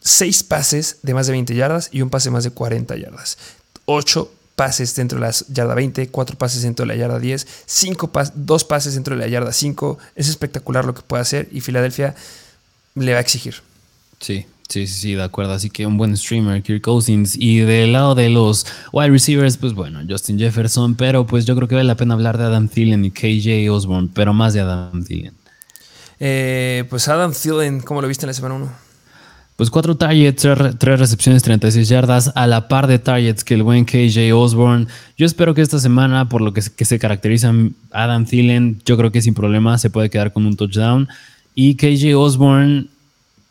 6 0.00 0.42
pases 0.42 0.98
de 1.02 1.14
más 1.14 1.26
de 1.26 1.32
20 1.32 1.54
yardas 1.54 1.88
y 1.90 2.02
un 2.02 2.10
pase 2.10 2.30
más 2.30 2.44
de 2.44 2.50
40 2.50 2.96
yardas. 2.96 3.38
8 3.86 4.30
pases 4.56 4.94
dentro 4.94 5.18
de 5.18 5.26
la 5.26 5.34
yarda 5.48 5.74
20, 5.74 6.08
4 6.08 6.38
pases 6.38 6.62
dentro 6.62 6.84
de 6.84 6.88
la 6.88 6.96
yarda 6.96 7.18
10, 7.18 7.46
5 7.66 8.10
2 8.34 8.64
pases 8.64 8.94
dentro 8.94 9.16
de 9.16 9.20
la 9.20 9.28
yarda 9.28 9.52
5. 9.52 9.98
Es 10.14 10.28
espectacular 10.28 10.84
lo 10.84 10.94
que 10.94 11.02
puede 11.02 11.22
hacer 11.22 11.48
y 11.50 11.60
Filadelfia 11.60 12.14
le 12.94 13.12
va 13.12 13.18
a 13.18 13.22
exigir. 13.22 13.62
Sí, 14.20 14.46
sí, 14.68 14.86
sí, 14.86 15.14
de 15.14 15.22
acuerdo. 15.22 15.52
Así 15.52 15.70
que 15.70 15.86
un 15.86 15.96
buen 15.96 16.16
streamer, 16.16 16.62
Kirk 16.62 16.82
Cousins. 16.82 17.36
Y 17.36 17.60
del 17.60 17.92
lado 17.92 18.14
de 18.14 18.28
los 18.28 18.66
wide 18.92 19.10
receivers, 19.10 19.56
pues 19.56 19.72
bueno, 19.72 20.00
Justin 20.08 20.38
Jefferson. 20.38 20.94
Pero 20.94 21.26
pues 21.26 21.46
yo 21.46 21.56
creo 21.56 21.68
que 21.68 21.76
vale 21.76 21.86
la 21.86 21.96
pena 21.96 22.14
hablar 22.14 22.36
de 22.38 22.44
Adam 22.44 22.68
Thielen 22.68 23.04
y 23.04 23.10
KJ 23.10 23.70
Osborne, 23.70 24.10
pero 24.14 24.34
más 24.34 24.52
de 24.52 24.60
Adam 24.60 25.04
Thielen. 25.04 25.34
Eh, 26.18 26.84
pues 26.90 27.08
Adam 27.08 27.32
Thielen, 27.32 27.80
¿cómo 27.80 28.02
lo 28.02 28.08
viste 28.08 28.26
en 28.26 28.28
la 28.28 28.34
semana 28.34 28.56
1? 28.56 28.89
Pues 29.60 29.68
cuatro 29.68 29.94
targets, 29.94 30.48
tres 30.78 30.98
recepciones, 30.98 31.42
36 31.42 31.86
yardas, 31.86 32.32
a 32.34 32.46
la 32.46 32.66
par 32.66 32.86
de 32.86 32.98
targets 32.98 33.44
que 33.44 33.52
el 33.52 33.62
buen 33.62 33.84
KJ 33.84 34.32
Osborne. 34.32 34.86
Yo 35.18 35.26
espero 35.26 35.52
que 35.52 35.60
esta 35.60 35.78
semana, 35.78 36.30
por 36.30 36.40
lo 36.40 36.54
que, 36.54 36.62
se 36.62 36.98
caracteriza 36.98 37.52
Adam 37.90 38.24
Thielen, 38.24 38.80
yo 38.86 38.96
creo 38.96 39.12
que 39.12 39.20
sin 39.20 39.34
problema 39.34 39.76
se 39.76 39.90
puede 39.90 40.08
quedar 40.08 40.32
con 40.32 40.46
un 40.46 40.56
touchdown. 40.56 41.08
Y 41.54 41.74
KJ 41.74 42.14
Osborne, 42.16 42.86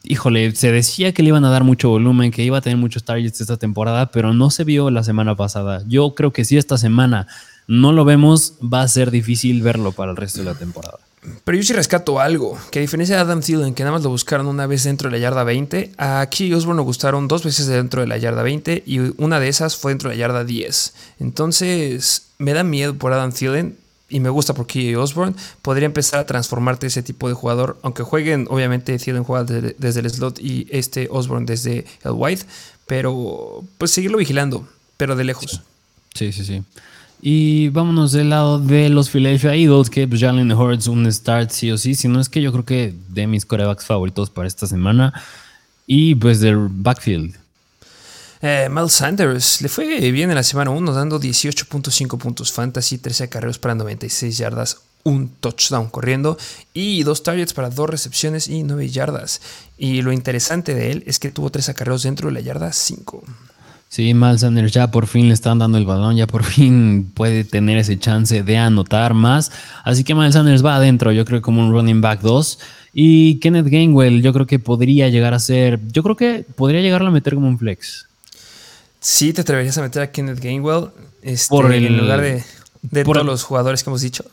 híjole, 0.03 0.55
se 0.55 0.71
decía 0.71 1.13
que 1.13 1.21
le 1.21 1.27
iban 1.27 1.45
a 1.45 1.51
dar 1.51 1.63
mucho 1.63 1.89
volumen, 1.89 2.31
que 2.31 2.43
iba 2.43 2.57
a 2.57 2.61
tener 2.61 2.79
muchos 2.79 3.03
targets 3.03 3.39
esta 3.39 3.57
temporada, 3.57 4.07
pero 4.07 4.33
no 4.33 4.49
se 4.49 4.63
vio 4.63 4.89
la 4.89 5.03
semana 5.03 5.35
pasada. 5.35 5.83
Yo 5.87 6.15
creo 6.15 6.33
que 6.33 6.43
si 6.43 6.57
esta 6.57 6.79
semana 6.79 7.27
no 7.67 7.93
lo 7.93 8.03
vemos, 8.03 8.55
va 8.61 8.81
a 8.81 8.87
ser 8.87 9.11
difícil 9.11 9.61
verlo 9.61 9.91
para 9.91 10.09
el 10.09 10.17
resto 10.17 10.39
de 10.39 10.45
la 10.45 10.55
temporada. 10.55 10.97
Pero 11.43 11.57
yo 11.57 11.63
sí 11.63 11.73
rescato 11.73 12.19
algo, 12.19 12.57
que 12.71 12.79
a 12.79 12.81
diferencia 12.81 13.15
de 13.15 13.21
Adam 13.21 13.41
Thielen, 13.41 13.73
que 13.73 13.83
nada 13.83 13.93
más 13.93 14.03
lo 14.03 14.09
buscaron 14.09 14.47
una 14.47 14.67
vez 14.67 14.85
dentro 14.85 15.09
de 15.09 15.17
la 15.17 15.21
yarda 15.21 15.43
20, 15.43 15.91
aquí 15.97 16.53
Osborne 16.53 16.77
lo 16.77 16.83
gustaron 16.83 17.27
dos 17.27 17.43
veces 17.43 17.67
dentro 17.67 18.01
de 18.01 18.07
la 18.07 18.17
yarda 18.17 18.41
20 18.41 18.83
y 18.85 18.99
una 19.21 19.39
de 19.39 19.49
esas 19.49 19.75
fue 19.75 19.91
dentro 19.91 20.09
de 20.09 20.15
la 20.15 20.19
yarda 20.19 20.43
10. 20.45 20.93
Entonces, 21.19 22.27
me 22.37 22.53
da 22.53 22.63
miedo 22.63 22.95
por 22.95 23.11
Adam 23.11 23.33
Thielen 23.33 23.75
y 24.07 24.21
me 24.21 24.29
gusta 24.29 24.53
por 24.53 24.65
KJ 24.65 24.95
Osborne. 24.97 25.35
Podría 25.61 25.85
empezar 25.85 26.21
a 26.21 26.25
transformarte 26.25 26.87
ese 26.87 27.03
tipo 27.03 27.27
de 27.27 27.33
jugador, 27.33 27.77
aunque 27.81 28.03
jueguen, 28.03 28.47
obviamente 28.49 28.97
Thielen 28.97 29.23
juega 29.23 29.43
desde, 29.43 29.99
el 29.99 30.09
slot 30.09 30.39
y 30.39 30.67
este 30.69 31.09
Osborne 31.11 31.45
desde 31.45 31.85
el 32.03 32.11
wide, 32.11 32.41
pero 32.87 33.63
pues 33.77 33.91
seguirlo 33.91 34.17
vigilando, 34.17 34.67
pero 34.95 35.17
de 35.17 35.25
lejos. 35.25 35.61
Sí, 36.13 36.31
sí, 36.31 36.45
sí. 36.45 36.63
Y 37.21 37.69
vámonos 37.69 38.13
del 38.13 38.29
lado 38.29 38.59
de 38.59 38.89
los 38.89 39.09
Philadelphia 39.09 39.53
Eagles, 39.53 39.89
que 39.89 40.07
pues, 40.07 40.21
Jalen 40.21 40.51
Hurts 40.51 40.87
un 40.87 41.11
start 41.11 41.51
sí 41.51 41.69
o 41.71 41.77
sí, 41.77 41.95
si 41.95 42.07
no 42.07 42.21
es 42.21 42.29
que 42.29 42.41
yo 42.41 42.51
creo 42.51 42.65
que 42.65 42.93
de 43.09 43.27
mis 43.27 43.45
corebacks 43.45 43.85
favoritos 43.85 44.29
para 44.29 44.47
esta 44.47 44.67
semana. 44.67 45.13
Y 45.85 46.15
pues 46.15 46.39
del 46.39 46.67
backfield. 46.69 47.35
Eh, 48.41 48.69
Miles 48.71 48.93
Sanders 48.93 49.61
le 49.61 49.67
fue 49.67 50.11
bien 50.11 50.29
en 50.29 50.35
la 50.35 50.43
semana 50.43 50.71
1, 50.71 50.93
dando 50.93 51.19
18.5 51.19 52.17
puntos 52.17 52.53
fantasy, 52.53 52.97
13 52.97 53.25
acarreos 53.25 53.59
para 53.59 53.75
96 53.75 54.37
yardas, 54.37 54.77
un 55.03 55.29
touchdown 55.29 55.89
corriendo 55.89 56.37
y 56.73 57.03
dos 57.03 57.23
targets 57.23 57.53
para 57.53 57.69
dos 57.69 57.89
recepciones 57.89 58.47
y 58.47 58.63
9 58.63 58.87
yardas. 58.89 59.41
Y 59.77 60.01
lo 60.03 60.13
interesante 60.13 60.73
de 60.73 60.91
él 60.91 61.03
es 61.05 61.19
que 61.19 61.31
tuvo 61.31 61.49
3 61.49 61.69
acarreos 61.69 62.03
dentro 62.03 62.27
de 62.27 62.33
la 62.33 62.39
yarda 62.39 62.71
5. 62.71 63.23
Sí, 63.89 64.13
Miles 64.13 64.41
Sanders 64.41 64.71
ya 64.71 64.91
por 64.91 65.07
fin 65.07 65.27
le 65.27 65.33
están 65.33 65.57
dando 65.57 65.79
el 65.79 65.85
balón, 65.85 66.15
ya 66.15 66.27
por 66.27 66.43
fin 66.45 67.11
puede 67.13 67.43
tener 67.43 67.77
ese 67.77 67.97
chance 67.97 68.43
de 68.43 68.57
anotar 68.57 69.13
más. 69.13 69.51
Así 69.83 70.03
que 70.03 70.13
Miles 70.15 70.33
Sanders 70.33 70.63
va 70.63 70.75
adentro, 70.75 71.11
yo 71.11 71.25
creo 71.25 71.41
como 71.41 71.61
un 71.61 71.71
running 71.71 71.99
back 71.99 72.21
2. 72.21 72.59
Y 72.93 73.39
Kenneth 73.39 73.67
Gainwell, 73.67 74.21
yo 74.21 74.31
creo 74.33 74.47
que 74.47 74.59
podría 74.59 75.09
llegar 75.09 75.33
a 75.33 75.39
ser, 75.39 75.79
yo 75.91 76.03
creo 76.03 76.15
que 76.15 76.45
podría 76.55 76.81
llegarlo 76.81 77.09
a 77.09 77.11
meter 77.11 77.35
como 77.35 77.47
un 77.47 77.57
flex. 77.57 78.07
Sí, 78.99 79.33
te 79.33 79.41
atreverías 79.41 79.77
a 79.77 79.81
meter 79.81 80.01
a 80.01 80.11
Kenneth 80.11 80.39
Gainwell 80.39 80.89
este, 81.21 81.49
por 81.49 81.71
el, 81.71 81.85
en 81.85 81.97
lugar 81.97 82.21
de, 82.21 82.43
de 82.81 83.03
todos 83.03 83.25
los 83.25 83.43
jugadores 83.43 83.83
que 83.83 83.89
hemos 83.89 84.01
dicho 84.01 84.25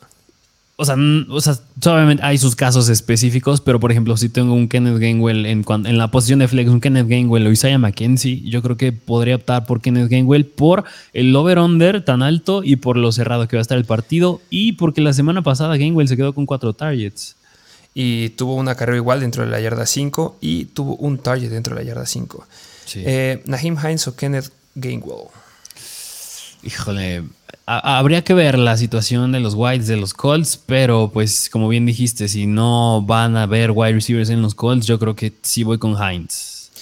o 0.79 0.85
sea, 0.85 0.97
o 1.31 1.41
sea, 1.41 1.55
obviamente 1.87 2.23
hay 2.23 2.37
sus 2.37 2.55
casos 2.55 2.91
específicos, 2.91 3.63
pero 3.63 3.81
por 3.81 3.91
ejemplo, 3.91 4.15
si 4.19 4.29
tengo 4.29 4.53
un 4.53 4.69
Kenneth 4.69 4.99
Gainwell 4.99 5.47
en, 5.47 5.65
en 5.67 5.99
la 5.99 6.11
posición 6.11 6.41
de 6.41 6.49
flex, 6.49 6.69
un 6.69 6.83
Kenneth 6.83 7.09
Gainwell 7.09 7.47
o 7.47 7.51
Isaiah 7.51 7.79
McKenzie, 7.79 8.43
yo 8.43 8.61
creo 8.63 8.77
que 8.77 8.93
podría 8.93 9.37
optar 9.37 9.65
por 9.65 9.81
Kenneth 9.81 10.11
Gainwell 10.11 10.45
por 10.45 10.85
el 11.15 11.35
over-under 11.35 12.05
tan 12.05 12.23
alto 12.23 12.63
y 12.63 12.77
por 12.77 12.99
lo 12.99 13.11
cerrado 13.11 13.49
que 13.49 13.57
va 13.57 13.61
a 13.61 13.63
estar 13.63 13.79
el 13.79 13.87
partido 13.87 14.43
y 14.51 14.73
porque 14.73 15.01
la 15.01 15.15
semana 15.15 15.41
pasada 15.41 15.79
Gainwell 15.79 16.09
se 16.09 16.17
quedó 16.17 16.35
con 16.35 16.45
cuatro 16.45 16.75
targets. 16.75 17.37
Y 17.95 18.29
tuvo 18.31 18.57
una 18.57 18.75
carrera 18.75 18.99
igual 18.99 19.21
dentro 19.21 19.43
de 19.45 19.51
la 19.51 19.59
yarda 19.59 19.87
5 19.87 20.37
y 20.43 20.67
tuvo 20.67 20.97
un 20.97 21.17
target 21.17 21.49
dentro 21.49 21.75
de 21.75 21.83
la 21.83 21.89
yarda 21.89 22.05
5. 22.05 22.47
Sí. 22.85 23.03
Eh, 23.07 23.43
Naheem 23.47 23.79
Hines 23.83 24.07
o 24.09 24.15
Kenneth 24.15 24.53
Gainwell. 24.75 25.29
Híjole, 26.67 27.23
habría 27.65 28.25
que 28.25 28.35
ver 28.35 28.59
la 28.59 28.77
situación 28.77 29.31
de 29.31 29.39
los 29.39 29.55
Whites 29.55 29.87
de 29.87 29.97
los 29.97 30.15
Colts, 30.15 30.61
pero 30.67 31.13
pues 31.13 31.49
como 31.49 31.69
bien 31.69 31.87
dijiste, 31.87 32.27
si 32.27 32.49
no 32.49 33.03
van 33.03 33.37
a 33.37 33.45
haber 33.45 33.71
wide 33.71 33.93
receivers 33.93 34.31
en 34.31 34.43
los 34.43 34.57
Colts, 34.57 34.85
yo 34.85 34.99
creo 34.99 35.15
que 35.15 35.33
sí 35.43 35.63
voy 35.63 35.79
con 35.79 35.93
Hines. 35.93 36.73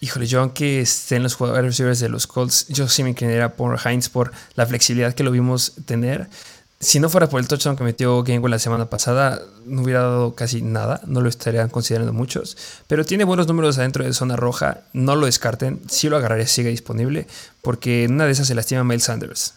Híjole, 0.00 0.26
yo 0.26 0.40
aunque 0.40 0.80
estén 0.80 1.22
los 1.22 1.38
wide 1.38 1.60
receivers 1.60 2.00
de 2.00 2.08
los 2.08 2.26
Colts, 2.26 2.68
yo 2.68 2.88
sí 2.88 3.02
me 3.02 3.10
inclinaría 3.10 3.54
por 3.54 3.78
Hines 3.84 4.08
por 4.08 4.32
la 4.54 4.64
flexibilidad 4.64 5.12
que 5.12 5.24
lo 5.24 5.30
vimos 5.30 5.74
tener. 5.84 6.30
Si 6.80 7.00
no 7.00 7.08
fuera 7.08 7.28
por 7.28 7.40
el 7.40 7.48
touchdown 7.48 7.76
que 7.76 7.84
metió 7.84 8.22
Gainwell 8.22 8.50
la 8.50 8.58
semana 8.58 8.90
pasada, 8.90 9.40
no 9.64 9.82
hubiera 9.82 10.00
dado 10.02 10.34
casi 10.34 10.60
nada, 10.60 11.00
no 11.06 11.20
lo 11.20 11.28
estarían 11.28 11.70
considerando 11.70 12.12
muchos, 12.12 12.56
pero 12.86 13.04
tiene 13.04 13.24
buenos 13.24 13.46
números 13.46 13.78
adentro 13.78 14.04
de 14.04 14.12
zona 14.12 14.36
roja, 14.36 14.82
no 14.92 15.16
lo 15.16 15.26
descarten, 15.26 15.80
sí 15.88 16.08
lo 16.08 16.16
agarraría, 16.18 16.46
sigue 16.46 16.68
disponible, 16.70 17.26
porque 17.62 18.04
en 18.04 18.14
una 18.14 18.26
de 18.26 18.32
esas 18.32 18.48
se 18.48 18.54
lastima 18.54 18.84
Miles 18.84 19.04
Sanders. 19.04 19.54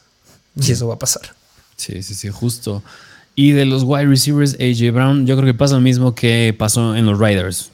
Y 0.55 0.71
eso 0.71 0.87
va 0.87 0.95
a 0.95 0.99
pasar. 0.99 1.33
Sí, 1.75 2.01
sí, 2.01 2.15
sí, 2.15 2.29
justo. 2.29 2.81
Y 3.35 3.51
de 3.51 3.65
los 3.65 3.83
wide 3.83 4.07
receivers, 4.07 4.55
AJ 4.55 4.91
Brown, 4.91 5.27
yo 5.27 5.35
creo 5.35 5.45
que 5.45 5.53
pasa 5.53 5.75
lo 5.75 5.81
mismo 5.81 6.15
que 6.15 6.55
pasó 6.57 6.95
en 6.95 7.05
los 7.05 7.19
Riders. 7.19 7.69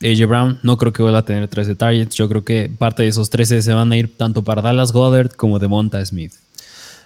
AJ 0.00 0.28
Brown 0.28 0.60
no 0.62 0.76
creo 0.76 0.92
que 0.92 1.02
vuelva 1.02 1.18
a 1.18 1.24
tener 1.24 1.48
13 1.48 1.74
targets. 1.74 2.14
Yo 2.14 2.28
creo 2.28 2.44
que 2.44 2.70
parte 2.70 3.02
de 3.02 3.08
esos 3.08 3.28
13 3.30 3.62
se 3.62 3.72
van 3.72 3.90
a 3.90 3.96
ir 3.96 4.16
tanto 4.16 4.44
para 4.44 4.62
Dallas 4.62 4.92
Goddard 4.92 5.32
como 5.34 5.58
de 5.58 5.66
Monta 5.66 6.04
Smith. 6.06 6.34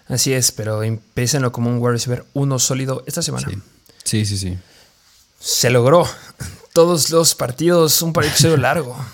Así 0.08 0.32
es, 0.32 0.52
pero 0.52 0.82
empécenlo 0.82 1.52
como 1.52 1.70
un 1.70 1.78
wide 1.78 1.92
receiver 1.92 2.24
uno 2.34 2.58
sólido 2.58 3.04
esta 3.06 3.22
semana. 3.22 3.48
Sí, 4.04 4.24
sí, 4.26 4.36
sí. 4.36 4.58
Se 5.38 5.70
logró. 5.70 6.06
Todos 6.72 7.10
los 7.10 7.34
partidos, 7.34 8.00
un 8.02 8.10
episodio 8.10 8.56
largo. 8.56 8.96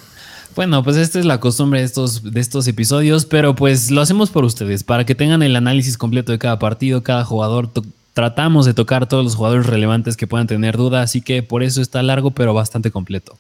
Bueno, 0.57 0.83
pues 0.83 0.97
esta 0.97 1.21
es 1.21 1.25
la 1.25 1.39
costumbre 1.39 1.79
de 1.79 1.87
estos, 1.87 2.33
de 2.33 2.41
estos 2.41 2.67
episodios, 2.67 3.27
pero 3.27 3.55
pues 3.55 3.93
lo 3.93 4.01
hacemos 4.01 4.31
por 4.31 4.45
ustedes, 4.45 4.83
para 4.83 5.07
que 5.07 5.15
tengan 5.15 5.45
el 5.45 5.55
análisis 5.55 5.97
completo 5.97 6.33
de 6.33 6.41
cada 6.41 6.59
partido, 6.59 7.05
cada 7.05 7.25
jugador. 7.25 7.71
Tratamos 8.13 8.67
de 8.67 8.75
tocar 8.75 9.09
todos 9.09 9.23
los 9.23 9.37
jugadores 9.37 9.67
relevantes 9.67 10.17
que 10.17 10.27
puedan 10.27 10.49
tener 10.49 10.77
duda, 10.77 11.03
así 11.03 11.21
que 11.21 11.45
por 11.45 11.63
eso 11.63 11.81
está 11.81 12.03
largo, 12.03 12.33
pero 12.33 12.55
bastante 12.55 12.91
completo. 12.91 13.39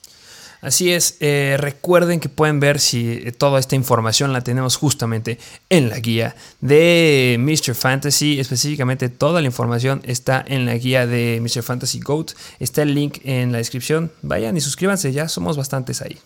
Así 0.61 0.91
es, 0.91 1.17
eh, 1.21 1.57
recuerden 1.59 2.19
que 2.19 2.29
pueden 2.29 2.59
ver 2.59 2.81
si 2.81 3.13
eh, 3.13 3.33
toda 3.33 3.61
esta 3.61 3.77
información 3.77 4.33
la 4.33 4.41
tenemos 4.41 4.77
justamente 4.77 5.39
en 5.71 5.89
la 5.89 6.01
guía 6.01 6.35
de 6.61 7.37
Mr. 7.39 7.77
Fantasy, 7.77 8.41
específicamente 8.41 9.09
toda 9.09 9.41
la 9.41 9.47
información 9.47 10.01
está 10.05 10.45
en 10.47 10.67
la 10.67 10.75
guía 10.75 11.07
de 11.07 11.41
Mr. 11.41 11.63
Fantasy 11.63 12.01
Goat, 12.01 12.33
está 12.59 12.83
el 12.83 12.95
link 12.95 13.19
en 13.23 13.53
la 13.53 13.59
descripción, 13.59 14.11
vayan 14.23 14.57
y 14.57 14.61
suscríbanse, 14.61 15.13
ya 15.13 15.29
somos 15.29 15.57
bastantes 15.57 16.03
ahí. 16.03 16.19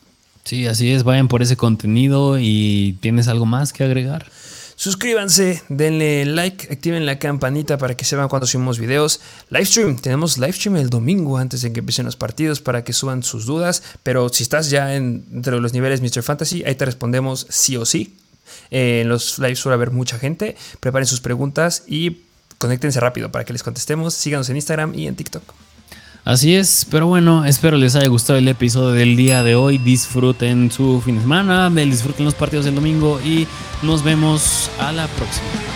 Sí, 0.45 0.67
así 0.67 0.91
es, 0.91 1.05
vayan 1.05 1.29
por 1.29 1.43
ese 1.43 1.57
contenido 1.57 2.39
y 2.39 2.99
tienes 3.01 3.29
algo 3.29 3.47
más 3.47 3.73
que 3.73 3.85
agregar. 3.85 4.27
Suscríbanse, 4.83 5.63
denle 5.69 6.25
like, 6.25 6.67
activen 6.73 7.07
la 7.07 7.21
campanita 7.21 7.79
para 7.79 7.97
que 7.97 8.05
sepan 8.05 8.29
cuando 8.29 8.49
subimos 8.49 8.81
videos. 8.81 9.21
Livestream, 9.49 9.97
tenemos 9.97 10.39
livestream 10.39 10.75
el 10.75 10.91
domingo 10.91 11.39
antes 11.39 11.63
de 11.63 11.73
que 11.73 11.79
empiecen 11.79 12.05
los 12.05 12.17
partidos 12.17 12.61
para 12.61 12.83
que 12.83 12.93
suban 12.93 13.23
sus 13.23 13.47
dudas. 13.47 13.85
Pero 14.03 14.29
si 14.29 14.43
estás 14.43 14.71
ya 14.71 14.97
en, 14.97 15.25
entre 15.33 15.61
los 15.61 15.73
niveles 15.73 16.01
Mr. 16.01 16.25
Fantasy, 16.25 16.65
ahí 16.65 16.75
te 16.75 16.85
respondemos 16.85 17.47
sí 17.49 17.77
o 17.77 17.87
sí. 17.87 18.17
en 18.73 19.09
los 19.09 19.39
lives 19.39 19.61
suele 19.61 19.75
haber 19.75 19.93
mucha 19.93 20.19
gente. 20.19 20.57
Preparen 20.81 21.07
sus 21.07 21.21
preguntas 21.21 21.85
y 21.87 22.23
conéctense 22.59 22.99
rápido 22.99 23.31
para 23.31 23.45
que 23.45 23.53
les 23.53 23.63
contestemos. 23.63 24.15
Síganos 24.15 24.49
en 24.51 24.57
Instagram 24.57 24.97
y 24.97 25.07
en 25.07 25.15
TikTok. 25.15 25.45
Así 26.25 26.55
es, 26.55 26.87
pero 26.89 27.09
bueno, 27.09 27.45
espero 27.45 27.77
les 27.77 27.97
haya 27.97 28.07
gustado 28.07 28.39
el 28.39 28.47
episodio 28.47 28.93
del 28.93 29.17
día 29.17 29.43
de 29.43 29.57
hoy. 29.57 29.79
Disfruten 29.79 30.71
su 30.71 31.01
fin 31.01 31.17
de 31.17 31.23
semana, 31.23 31.69
disfruten 31.69 32.25
los 32.25 32.35
partidos 32.35 32.65
del 32.65 32.77
domingo 32.77 33.21
y 33.21 33.49
nos 33.83 34.05
vemos 34.05 34.71
a 34.79 34.93
la 34.93 35.09
próxima. 35.09 35.72